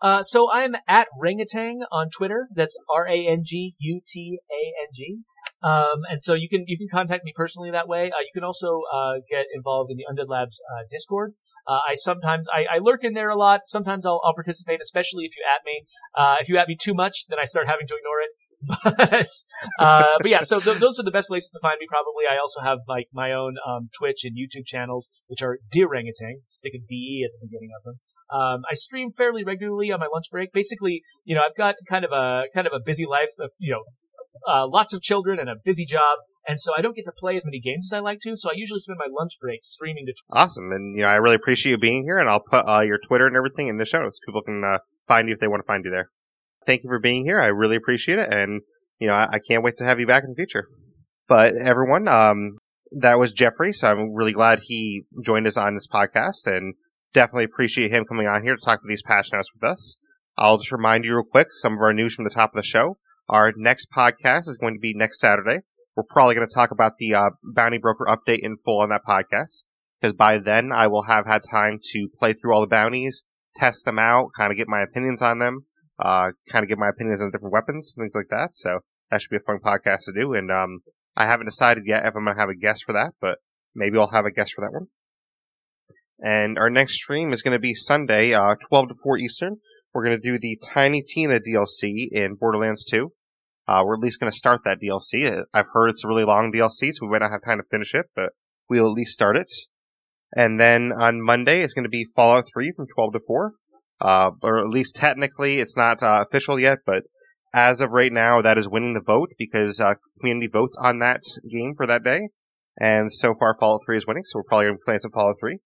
Uh, 0.00 0.22
so 0.22 0.50
I'm 0.50 0.76
at 0.86 1.08
Rangutang 1.20 1.80
on 1.90 2.10
Twitter. 2.10 2.48
That's 2.54 2.76
R 2.94 3.08
A 3.08 3.26
N 3.26 3.42
G 3.44 3.74
U 3.78 4.00
T 4.06 4.38
A 4.50 4.82
N 4.82 4.88
G. 4.94 5.18
Um, 5.62 6.02
and 6.08 6.22
so 6.22 6.34
you 6.34 6.48
can 6.48 6.64
you 6.66 6.78
can 6.78 6.88
contact 6.88 7.24
me 7.24 7.32
personally 7.34 7.70
that 7.72 7.88
way. 7.88 8.10
Uh, 8.10 8.20
you 8.20 8.30
can 8.32 8.44
also 8.44 8.82
uh, 8.92 9.14
get 9.28 9.46
involved 9.54 9.90
in 9.90 9.96
the 9.96 10.04
Undead 10.10 10.28
Labs 10.28 10.60
uh, 10.72 10.84
Discord. 10.90 11.32
Uh, 11.66 11.80
I 11.90 11.94
sometimes 11.96 12.46
I, 12.48 12.76
I, 12.76 12.78
lurk 12.78 13.04
in 13.04 13.12
there 13.12 13.28
a 13.28 13.36
lot. 13.36 13.62
Sometimes 13.66 14.06
I'll, 14.06 14.22
I'll 14.24 14.34
participate, 14.34 14.80
especially 14.80 15.24
if 15.24 15.36
you 15.36 15.44
at 15.44 15.60
me. 15.66 15.84
Uh, 16.16 16.36
if 16.40 16.48
you 16.48 16.56
at 16.56 16.66
me 16.66 16.76
too 16.80 16.94
much, 16.94 17.26
then 17.28 17.38
I 17.38 17.44
start 17.44 17.66
having 17.66 17.86
to 17.88 17.94
ignore 17.94 18.20
it. 18.22 18.30
But 18.98 19.30
uh, 19.78 20.18
but 20.20 20.30
yeah, 20.30 20.40
so 20.40 20.58
th- 20.58 20.78
those 20.78 20.98
are 20.98 21.04
the 21.04 21.12
best 21.12 21.28
places 21.28 21.50
to 21.52 21.60
find 21.60 21.76
me. 21.78 21.86
Probably. 21.88 22.24
I 22.30 22.38
also 22.38 22.60
have 22.60 22.78
like 22.88 23.06
my 23.12 23.32
own 23.32 23.56
um, 23.66 23.88
Twitch 23.96 24.24
and 24.24 24.34
YouTube 24.36 24.66
channels, 24.66 25.10
which 25.26 25.42
are 25.42 25.58
Drangutang. 25.72 26.42
Stick 26.48 26.72
a 26.74 26.78
D 26.78 27.24
at 27.24 27.30
the 27.38 27.46
beginning 27.46 27.70
of 27.76 27.84
them. 27.84 28.00
Um, 28.32 28.62
I 28.70 28.74
stream 28.74 29.10
fairly 29.16 29.42
regularly 29.44 29.90
on 29.90 30.00
my 30.00 30.08
lunch 30.12 30.26
break. 30.30 30.52
Basically, 30.52 31.02
you 31.24 31.34
know, 31.34 31.42
I've 31.42 31.56
got 31.56 31.76
kind 31.88 32.04
of 32.04 32.12
a 32.12 32.44
kind 32.52 32.66
of 32.66 32.72
a 32.72 32.80
busy 32.84 33.06
life. 33.06 33.28
you 33.58 33.72
know, 33.72 33.82
uh, 34.46 34.66
lots 34.66 34.92
of 34.92 35.02
children 35.02 35.38
and 35.38 35.48
a 35.48 35.56
busy 35.64 35.84
job. 35.84 36.18
and 36.46 36.58
so 36.58 36.72
I 36.76 36.80
don't 36.80 36.96
get 36.96 37.04
to 37.04 37.12
play 37.12 37.36
as 37.36 37.44
many 37.44 37.60
games 37.60 37.92
as 37.92 37.96
I 37.96 38.00
like 38.00 38.20
to. 38.20 38.36
So 38.36 38.50
I 38.50 38.54
usually 38.54 38.80
spend 38.80 38.98
my 38.98 39.10
lunch 39.10 39.32
break 39.40 39.60
streaming 39.62 40.06
to. 40.06 40.14
Awesome, 40.30 40.70
and 40.72 40.96
you 40.96 41.02
know 41.02 41.08
I 41.08 41.16
really 41.16 41.36
appreciate 41.36 41.72
you 41.72 41.78
being 41.78 42.04
here, 42.04 42.18
and 42.18 42.28
I'll 42.28 42.40
put 42.40 42.64
uh, 42.66 42.80
your 42.80 42.98
Twitter 42.98 43.26
and 43.26 43.36
everything 43.36 43.68
in 43.68 43.76
the 43.76 43.84
show 43.84 44.00
notes. 44.00 44.20
People 44.24 44.42
can 44.42 44.62
uh, 44.64 44.78
find 45.06 45.28
you 45.28 45.34
if 45.34 45.40
they 45.40 45.48
want 45.48 45.62
to 45.62 45.66
find 45.66 45.84
you 45.84 45.90
there. 45.90 46.10
Thank 46.66 46.84
you 46.84 46.90
for 46.90 46.98
being 46.98 47.24
here. 47.24 47.40
I 47.40 47.48
really 47.48 47.76
appreciate 47.76 48.18
it, 48.18 48.32
and 48.32 48.62
you 48.98 49.08
know 49.08 49.14
I, 49.14 49.28
I 49.32 49.38
can't 49.38 49.62
wait 49.62 49.78
to 49.78 49.84
have 49.84 50.00
you 50.00 50.06
back 50.06 50.24
in 50.24 50.30
the 50.30 50.36
future. 50.36 50.66
But 51.28 51.54
everyone, 51.56 52.08
um, 52.08 52.56
that 52.92 53.18
was 53.18 53.32
Geoffrey, 53.32 53.74
so 53.74 53.88
I'm 53.90 54.14
really 54.14 54.32
glad 54.32 54.60
he 54.62 55.02
joined 55.22 55.46
us 55.46 55.58
on 55.58 55.74
this 55.74 55.86
podcast, 55.86 56.46
and 56.46 56.74
definitely 57.12 57.44
appreciate 57.44 57.90
him 57.90 58.04
coming 58.04 58.26
on 58.26 58.42
here 58.42 58.56
to 58.56 58.60
talk 58.60 58.80
about 58.80 58.88
these 58.88 59.02
patch 59.02 59.32
notes 59.32 59.50
with 59.54 59.68
us. 59.68 59.96
I'll 60.36 60.58
just 60.58 60.72
remind 60.72 61.04
you 61.04 61.14
real 61.14 61.24
quick 61.24 61.48
some 61.50 61.74
of 61.74 61.80
our 61.80 61.92
news 61.92 62.14
from 62.14 62.24
the 62.24 62.30
top 62.30 62.50
of 62.50 62.56
the 62.56 62.62
show. 62.62 62.98
Our 63.28 63.52
next 63.56 63.88
podcast 63.90 64.48
is 64.48 64.56
going 64.56 64.74
to 64.74 64.80
be 64.80 64.94
next 64.94 65.20
Saturday. 65.20 65.60
We're 65.96 66.04
probably 66.04 66.36
going 66.36 66.46
to 66.46 66.54
talk 66.54 66.70
about 66.70 66.96
the 66.98 67.14
uh, 67.14 67.30
Bounty 67.42 67.78
Broker 67.78 68.06
update 68.08 68.38
in 68.40 68.56
full 68.56 68.80
on 68.80 68.90
that 68.90 69.02
podcast 69.06 69.64
because 70.00 70.14
by 70.14 70.38
then 70.38 70.70
I 70.72 70.86
will 70.86 71.02
have 71.02 71.26
had 71.26 71.42
time 71.42 71.80
to 71.92 72.08
play 72.14 72.32
through 72.32 72.54
all 72.54 72.60
the 72.60 72.68
bounties, 72.68 73.24
test 73.56 73.84
them 73.84 73.98
out, 73.98 74.30
kind 74.36 74.52
of 74.52 74.56
get 74.56 74.68
my 74.68 74.82
opinions 74.82 75.22
on 75.22 75.38
them, 75.38 75.66
uh, 75.98 76.30
kind 76.48 76.62
of 76.62 76.68
get 76.68 76.78
my 76.78 76.88
opinions 76.88 77.20
on 77.20 77.30
different 77.30 77.52
weapons, 77.52 77.94
things 77.98 78.14
like 78.14 78.28
that. 78.30 78.54
So 78.54 78.80
that 79.10 79.20
should 79.20 79.30
be 79.30 79.38
a 79.38 79.40
fun 79.40 79.58
podcast 79.58 80.04
to 80.04 80.12
do. 80.12 80.34
And 80.34 80.50
um, 80.52 80.80
I 81.16 81.26
haven't 81.26 81.46
decided 81.46 81.84
yet 81.86 82.06
if 82.06 82.14
I'm 82.14 82.24
going 82.24 82.36
to 82.36 82.40
have 82.40 82.48
a 82.48 82.54
guest 82.54 82.84
for 82.84 82.92
that, 82.92 83.14
but 83.20 83.38
maybe 83.74 83.98
I'll 83.98 84.10
have 84.10 84.24
a 84.24 84.30
guest 84.30 84.54
for 84.54 84.60
that 84.60 84.72
one. 84.72 84.86
And 86.20 86.58
our 86.58 86.70
next 86.70 86.94
stream 86.94 87.32
is 87.32 87.42
going 87.42 87.52
to 87.52 87.60
be 87.60 87.74
Sunday, 87.74 88.34
uh, 88.34 88.56
12 88.68 88.88
to 88.88 88.94
4 88.94 89.18
Eastern. 89.18 89.56
We're 89.94 90.04
going 90.04 90.20
to 90.20 90.30
do 90.30 90.38
the 90.38 90.58
Tiny 90.62 91.02
Tina 91.02 91.40
DLC 91.40 92.08
in 92.10 92.34
Borderlands 92.34 92.84
2. 92.86 93.10
Uh, 93.66 93.82
we're 93.84 93.94
at 93.94 94.00
least 94.00 94.18
going 94.18 94.30
to 94.30 94.36
start 94.36 94.62
that 94.64 94.80
DLC. 94.80 95.30
Uh, 95.30 95.44
I've 95.52 95.68
heard 95.72 95.90
it's 95.90 96.04
a 96.04 96.08
really 96.08 96.24
long 96.24 96.52
DLC, 96.52 96.92
so 96.92 97.06
we 97.06 97.08
might 97.12 97.20
not 97.20 97.30
have 97.30 97.44
time 97.44 97.58
to 97.58 97.64
finish 97.70 97.94
it, 97.94 98.06
but 98.16 98.32
we'll 98.68 98.88
at 98.88 98.94
least 98.94 99.12
start 99.12 99.36
it. 99.36 99.52
And 100.34 100.58
then 100.58 100.92
on 100.92 101.22
Monday, 101.22 101.60
it's 101.60 101.74
going 101.74 101.84
to 101.84 101.90
be 101.90 102.06
Fallout 102.16 102.48
3 102.52 102.72
from 102.76 102.86
12 102.94 103.12
to 103.12 103.20
4. 103.26 103.52
Uh, 104.00 104.30
or 104.42 104.58
at 104.58 104.68
least 104.68 104.96
technically, 104.96 105.58
it's 105.58 105.76
not 105.76 106.02
uh, 106.02 106.24
official 106.26 106.58
yet, 106.58 106.78
but 106.86 107.02
as 107.52 107.80
of 107.80 107.90
right 107.90 108.12
now, 108.12 108.42
that 108.42 108.58
is 108.58 108.68
winning 108.68 108.92
the 108.92 109.00
vote 109.00 109.32
because 109.38 109.80
uh, 109.80 109.94
community 110.20 110.48
votes 110.48 110.76
on 110.80 111.00
that 111.00 111.22
game 111.48 111.74
for 111.76 111.86
that 111.86 112.04
day. 112.04 112.28
And 112.80 113.12
so 113.12 113.34
far, 113.34 113.56
Fallout 113.58 113.82
3 113.86 113.96
is 113.96 114.06
winning, 114.06 114.24
so 114.24 114.38
we're 114.38 114.44
probably 114.44 114.66
going 114.66 114.76
to 114.76 114.78
be 114.78 114.84
playing 114.84 115.00
some 115.00 115.10
Fallout 115.12 115.36
3. 115.40 115.58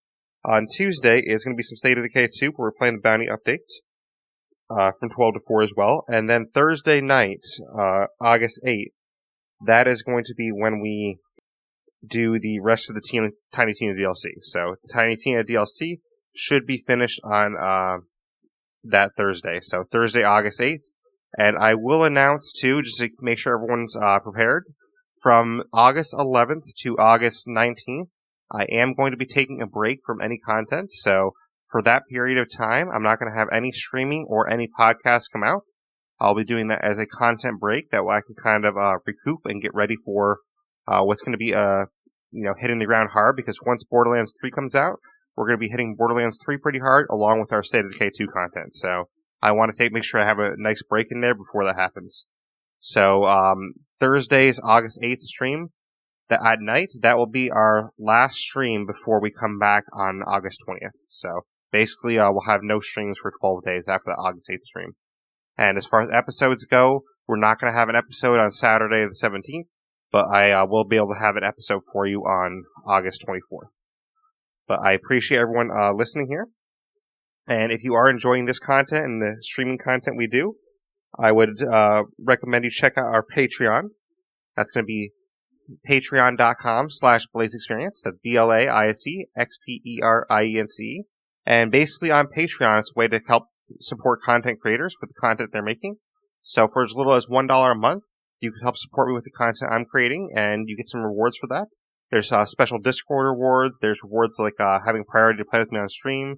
On 0.45 0.66
Tuesday 0.66 1.20
is 1.24 1.45
going 1.45 1.55
to 1.55 1.59
be 1.59 1.62
some 1.62 1.76
State 1.76 1.99
of 1.99 2.05
Decay 2.05 2.28
2, 2.38 2.49
where 2.49 2.68
we're 2.68 2.72
playing 2.72 2.97
the 2.97 3.01
Bounty 3.01 3.26
Update 3.26 3.59
uh, 4.70 4.90
from 4.99 5.11
12 5.11 5.34
to 5.34 5.40
4 5.47 5.62
as 5.62 5.72
well. 5.76 6.05
And 6.09 6.28
then 6.28 6.47
Thursday 6.53 7.01
night, 7.01 7.45
uh, 7.78 8.07
August 8.20 8.61
8th, 8.66 8.93
that 9.66 9.86
is 9.86 10.03
going 10.03 10.24
to 10.24 10.34
be 10.34 10.51
when 10.51 10.80
we 10.80 11.18
do 12.05 12.40
the 12.40 12.59
rest 12.61 12.90
of 12.90 12.97
the 12.97 13.03
Tina, 13.03 13.28
Tiny 13.55 13.72
Tina 13.74 13.95
DLC. 13.95 14.43
So 14.43 14.74
Tiny 14.93 15.16
Tina 15.16 15.45
DLC 15.45 16.01
should 16.34 16.66
be 16.66 16.78
finished 16.78 17.20
on 17.22 17.57
uh, 17.57 17.99
that 18.84 19.12
Thursday. 19.16 19.61
So 19.61 19.84
Thursday, 19.90 20.24
August 20.24 20.61
8th. 20.61 20.82
And 21.38 21.57
I 21.57 21.74
will 21.74 22.05
announce 22.05 22.53
too, 22.53 22.82
just 22.82 22.99
to 22.99 23.11
make 23.20 23.38
sure 23.38 23.55
everyone's 23.55 23.97
uh, 23.97 24.18
prepared, 24.18 24.64
from 25.22 25.62
August 25.72 26.14
11th 26.14 26.64
to 26.82 26.99
August 26.99 27.47
19th, 27.47 28.09
I 28.53 28.64
am 28.64 28.94
going 28.94 29.12
to 29.12 29.16
be 29.16 29.26
taking 29.26 29.62
a 29.62 29.66
break 29.66 30.00
from 30.05 30.20
any 30.20 30.38
content. 30.38 30.92
So 30.92 31.32
for 31.70 31.82
that 31.82 32.03
period 32.09 32.38
of 32.38 32.48
time, 32.55 32.90
I'm 32.94 33.03
not 33.03 33.18
going 33.18 33.32
to 33.32 33.38
have 33.38 33.48
any 33.50 33.72
streaming 33.72 34.26
or 34.28 34.48
any 34.48 34.68
podcasts 34.68 35.32
come 35.32 35.42
out. 35.42 35.64
I'll 36.20 36.36
be 36.36 36.44
doing 36.44 36.68
that 36.68 36.84
as 36.84 36.98
a 36.98 37.07
content 37.07 37.59
break 37.59 37.90
that 37.90 38.05
way 38.05 38.16
I 38.16 38.20
can 38.20 38.36
kind 38.36 38.64
of 38.64 38.76
uh, 38.76 38.98
recoup 39.07 39.40
and 39.46 39.61
get 39.61 39.74
ready 39.74 39.96
for 39.96 40.38
uh, 40.86 41.03
what's 41.03 41.22
going 41.22 41.32
to 41.32 41.38
be 41.38 41.55
uh, 41.55 41.86
you 42.30 42.44
know 42.44 42.55
hitting 42.57 42.78
the 42.78 42.86
ground 42.86 43.11
hard 43.12 43.36
because 43.36 43.59
once 43.66 43.84
Borderlands 43.84 44.34
3 44.40 44.50
comes 44.50 44.74
out, 44.74 45.00
we're 45.34 45.46
going 45.46 45.59
to 45.59 45.66
be 45.66 45.70
hitting 45.70 45.96
Borderlands 45.96 46.38
3 46.44 46.59
pretty 46.59 46.78
hard 46.78 47.07
along 47.11 47.40
with 47.40 47.53
our 47.53 47.62
State 47.62 47.86
of 47.86 47.92
Decay 47.92 48.11
2 48.16 48.28
content. 48.28 48.74
So 48.74 49.09
I 49.40 49.53
want 49.53 49.72
to 49.72 49.78
take 49.78 49.92
make 49.92 50.05
sure 50.05 50.20
I 50.20 50.26
have 50.26 50.38
a 50.38 50.55
nice 50.59 50.82
break 50.82 51.09
in 51.11 51.20
there 51.20 51.34
before 51.34 51.64
that 51.64 51.76
happens. 51.76 52.26
So 52.80 53.24
um, 53.24 53.74
Thursday's 53.98 54.61
August 54.62 55.00
8th 55.03 55.22
stream 55.22 55.70
that 56.33 56.41
at 56.45 56.61
night 56.61 56.91
that 57.03 57.18
will 57.18 57.26
be 57.26 57.51
our 57.51 57.93
last 57.99 58.39
stream 58.39 58.87
before 58.87 59.20
we 59.20 59.30
come 59.30 59.59
back 59.59 59.85
on 59.93 60.22
August 60.26 60.64
20th. 60.66 60.97
So 61.11 61.28
basically, 61.70 62.18
uh, 62.18 62.33
we'll 62.33 62.47
have 62.47 62.61
no 62.62 62.80
streams 62.80 63.18
for 63.18 63.30
12 63.39 63.64
days 63.64 63.87
after 63.87 64.07
the 64.07 64.12
August 64.12 64.49
8th 64.51 64.62
stream. 64.62 64.93
And 65.59 65.76
as 65.76 65.85
far 65.85 66.01
as 66.01 66.11
episodes 66.11 66.64
go, 66.64 67.05
we're 67.28 67.37
not 67.37 67.61
going 67.61 67.70
to 67.70 67.78
have 67.78 67.91
an 67.91 67.97
episode 67.97 68.39
on 68.39 68.51
Saturday 68.51 69.05
the 69.05 69.14
17th, 69.22 69.68
but 70.11 70.26
I 70.33 70.53
uh, 70.53 70.66
will 70.66 70.85
be 70.85 70.97
able 70.97 71.12
to 71.14 71.20
have 71.20 71.37
an 71.37 71.45
episode 71.45 71.83
for 71.93 72.07
you 72.07 72.20
on 72.22 72.64
August 72.87 73.24
24th. 73.28 73.68
But 74.66 74.80
I 74.83 74.93
appreciate 74.93 75.39
everyone 75.39 75.68
uh, 75.70 75.93
listening 75.93 76.28
here. 76.30 76.49
And 77.47 77.70
if 77.72 77.85
you 77.85 77.95
are 77.95 78.09
enjoying 78.09 78.47
this 78.47 78.59
content 78.59 79.05
and 79.05 79.20
the 79.20 79.37
streaming 79.43 79.78
content 79.78 80.16
we 80.16 80.28
do, 80.28 80.55
I 81.18 81.30
would 81.30 81.62
uh, 81.62 82.05
recommend 82.18 82.64
you 82.64 82.70
check 82.70 82.97
out 82.97 83.12
our 83.12 83.22
Patreon. 83.37 83.89
That's 84.57 84.70
going 84.70 84.85
to 84.85 84.87
be 84.87 85.12
patreon.com 85.88 86.90
slash 86.90 87.26
blaise 87.32 87.54
experience. 87.54 88.02
That's 88.04 88.18
B-L-A-I-S-E-X-P-E-R-I-E-N-C. 88.22 91.04
And 91.44 91.72
basically 91.72 92.10
on 92.10 92.26
Patreon, 92.26 92.78
it's 92.78 92.92
a 92.94 92.98
way 92.98 93.08
to 93.08 93.20
help 93.26 93.48
support 93.80 94.22
content 94.22 94.60
creators 94.60 94.96
with 95.00 95.10
the 95.10 95.20
content 95.20 95.50
they're 95.52 95.62
making. 95.62 95.96
So 96.42 96.68
for 96.68 96.84
as 96.84 96.92
little 96.94 97.14
as 97.14 97.26
$1 97.26 97.70
a 97.70 97.74
month, 97.74 98.04
you 98.40 98.52
can 98.52 98.62
help 98.62 98.76
support 98.76 99.08
me 99.08 99.14
with 99.14 99.24
the 99.24 99.30
content 99.30 99.72
I'm 99.72 99.84
creating 99.84 100.30
and 100.34 100.68
you 100.68 100.76
get 100.76 100.88
some 100.88 101.02
rewards 101.02 101.38
for 101.38 101.46
that. 101.48 101.66
There's 102.10 102.30
uh, 102.30 102.44
special 102.44 102.78
Discord 102.78 103.26
rewards. 103.26 103.78
There's 103.80 104.02
rewards 104.02 104.38
like 104.38 104.60
uh, 104.60 104.80
having 104.84 105.04
priority 105.04 105.38
to 105.38 105.44
play 105.44 105.60
with 105.60 105.72
me 105.72 105.78
on 105.78 105.88
stream, 105.88 106.36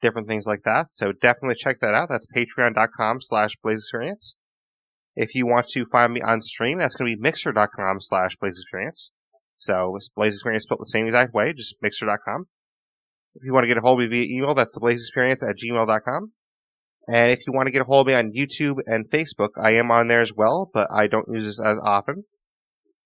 different 0.00 0.28
things 0.28 0.46
like 0.46 0.62
that. 0.64 0.90
So 0.90 1.12
definitely 1.12 1.56
check 1.56 1.80
that 1.80 1.94
out. 1.94 2.08
That's 2.08 2.26
patreon.com 2.26 3.20
slash 3.20 3.56
blaise 3.62 3.78
experience. 3.78 4.36
If 5.16 5.34
you 5.34 5.46
want 5.46 5.68
to 5.70 5.86
find 5.86 6.12
me 6.12 6.20
on 6.20 6.42
stream, 6.42 6.78
that's 6.78 6.94
going 6.94 7.10
to 7.10 7.16
be 7.16 7.20
mixer.com 7.20 8.00
slash 8.00 8.36
blaise 8.36 8.58
experience. 8.60 9.10
So 9.56 9.98
blaise 10.14 10.34
experience 10.34 10.64
spelled 10.64 10.80
the 10.80 10.86
same 10.86 11.06
exact 11.06 11.32
way, 11.32 11.54
just 11.54 11.74
mixer.com. 11.80 12.46
If 13.34 13.42
you 13.44 13.52
want 13.52 13.64
to 13.64 13.68
get 13.68 13.78
a 13.78 13.80
hold 13.80 14.02
of 14.02 14.10
me 14.10 14.18
via 14.24 14.36
email, 14.36 14.54
that's 14.54 14.74
the 14.74 14.80
blaise 14.80 15.00
experience 15.00 15.42
at 15.42 15.56
gmail.com. 15.56 16.32
And 17.08 17.32
if 17.32 17.46
you 17.46 17.52
want 17.52 17.66
to 17.66 17.72
get 17.72 17.82
a 17.82 17.84
hold 17.84 18.06
of 18.06 18.12
me 18.12 18.14
on 18.14 18.32
YouTube 18.32 18.78
and 18.86 19.08
Facebook, 19.08 19.50
I 19.56 19.72
am 19.76 19.90
on 19.90 20.08
there 20.08 20.20
as 20.20 20.34
well, 20.34 20.70
but 20.72 20.88
I 20.90 21.06
don't 21.06 21.28
use 21.32 21.44
this 21.44 21.60
as 21.60 21.78
often. 21.82 22.24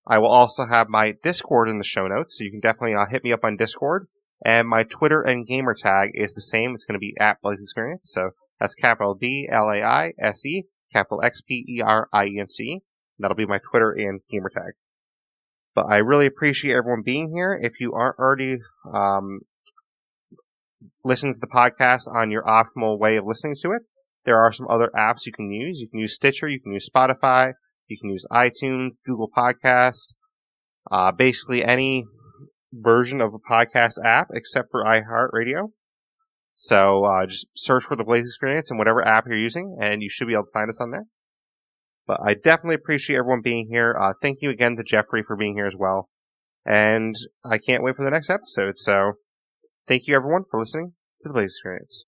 I 0.06 0.18
will 0.18 0.28
also 0.28 0.66
have 0.66 0.88
my 0.88 1.14
Discord 1.22 1.68
in 1.68 1.78
the 1.78 1.84
show 1.84 2.06
notes, 2.06 2.38
so 2.38 2.44
you 2.44 2.50
can 2.50 2.61
definitely 2.61 2.96
uh, 2.96 3.06
hit 3.06 3.22
me 3.22 3.32
up 3.32 3.44
on 3.44 3.56
Discord. 3.56 4.08
And 4.44 4.66
my 4.66 4.84
Twitter 4.84 5.20
and 5.20 5.46
gamer 5.46 5.74
tag 5.74 6.12
is 6.14 6.32
the 6.32 6.40
same. 6.40 6.74
It's 6.74 6.86
going 6.86 6.94
to 6.94 6.98
be 6.98 7.14
at 7.20 7.42
Blaise 7.42 7.61
Experience. 7.61 8.11
So 8.11 8.30
that's 8.58 8.74
capital 8.74 9.14
B 9.14 9.48
L 9.50 9.68
A 9.68 9.82
I 9.82 10.12
S 10.18 10.44
E, 10.46 10.64
capital 10.93 11.22
X 11.22 11.41
P 11.41 11.64
E 11.68 11.80
R 11.82 12.09
I 12.12 12.26
E 12.26 12.38
N 12.41 12.49
C. 12.49 12.80
That'll 13.18 13.36
be 13.36 13.47
my 13.47 13.59
Twitter 13.59 13.93
and 13.93 14.20
gamer 14.30 14.51
tag. 14.51 14.72
But 15.74 15.86
I 15.86 15.99
really 15.99 16.26
appreciate 16.26 16.74
everyone 16.74 17.03
being 17.05 17.30
here. 17.32 17.59
If 17.61 17.80
you 17.80 17.93
aren't 17.93 18.18
already 18.18 18.59
um, 18.93 19.41
listening 21.05 21.34
to 21.34 21.41
the 21.41 21.47
podcast 21.47 22.12
on 22.12 22.30
your 22.30 22.43
optimal 22.43 22.99
way 22.99 23.16
of 23.16 23.26
listening 23.26 23.57
to 23.62 23.72
it, 23.72 23.82
there 24.24 24.36
are 24.36 24.53
some 24.53 24.66
other 24.68 24.91
apps 24.97 25.26
you 25.26 25.32
can 25.32 25.51
use. 25.51 25.80
You 25.80 25.88
can 25.88 26.01
use 26.01 26.14
Stitcher, 26.14 26.49
you 26.49 26.61
can 26.61 26.72
use 26.72 26.88
Spotify, 26.88 27.53
you 27.88 27.99
can 27.99 28.11
use 28.11 28.26
iTunes, 28.30 28.91
Google 29.07 29.30
Podcast, 29.34 30.14
uh, 30.91 31.12
basically 31.12 31.64
any 31.64 32.05
version 32.72 33.20
of 33.20 33.34
a 33.34 33.38
podcast 33.38 33.95
app 34.05 34.28
except 34.32 34.68
for 34.70 34.84
iHeartRadio. 34.84 35.70
So 36.62 37.06
uh, 37.06 37.24
just 37.24 37.46
search 37.56 37.84
for 37.84 37.96
the 37.96 38.04
Blaise 38.04 38.26
Experience 38.26 38.70
in 38.70 38.76
whatever 38.76 39.02
app 39.02 39.24
you're 39.26 39.38
using, 39.38 39.78
and 39.80 40.02
you 40.02 40.11
should 40.11 40.28
be 40.28 40.34
able 40.34 40.44
to 40.44 40.50
find 40.52 40.68
us 40.68 40.78
on 40.78 40.90
there. 40.90 41.06
But 42.06 42.20
I 42.22 42.34
definitely 42.34 42.74
appreciate 42.74 43.16
everyone 43.16 43.40
being 43.40 43.68
here. 43.70 43.96
Uh, 43.98 44.12
thank 44.20 44.42
you 44.42 44.50
again 44.50 44.76
to 44.76 44.82
Geoffrey 44.84 45.22
for 45.22 45.36
being 45.36 45.54
here 45.54 45.64
as 45.64 45.74
well. 45.74 46.11
And 46.66 47.14
I 47.42 47.56
can't 47.56 47.82
wait 47.82 47.96
for 47.96 48.04
the 48.04 48.11
next 48.11 48.28
episode. 48.28 48.76
So 48.76 49.14
thank 49.88 50.06
you 50.06 50.14
everyone 50.14 50.42
for 50.50 50.61
listening 50.61 50.92
to 51.22 51.28
the 51.30 51.32
Blaise 51.32 51.56
Experience. 51.56 52.04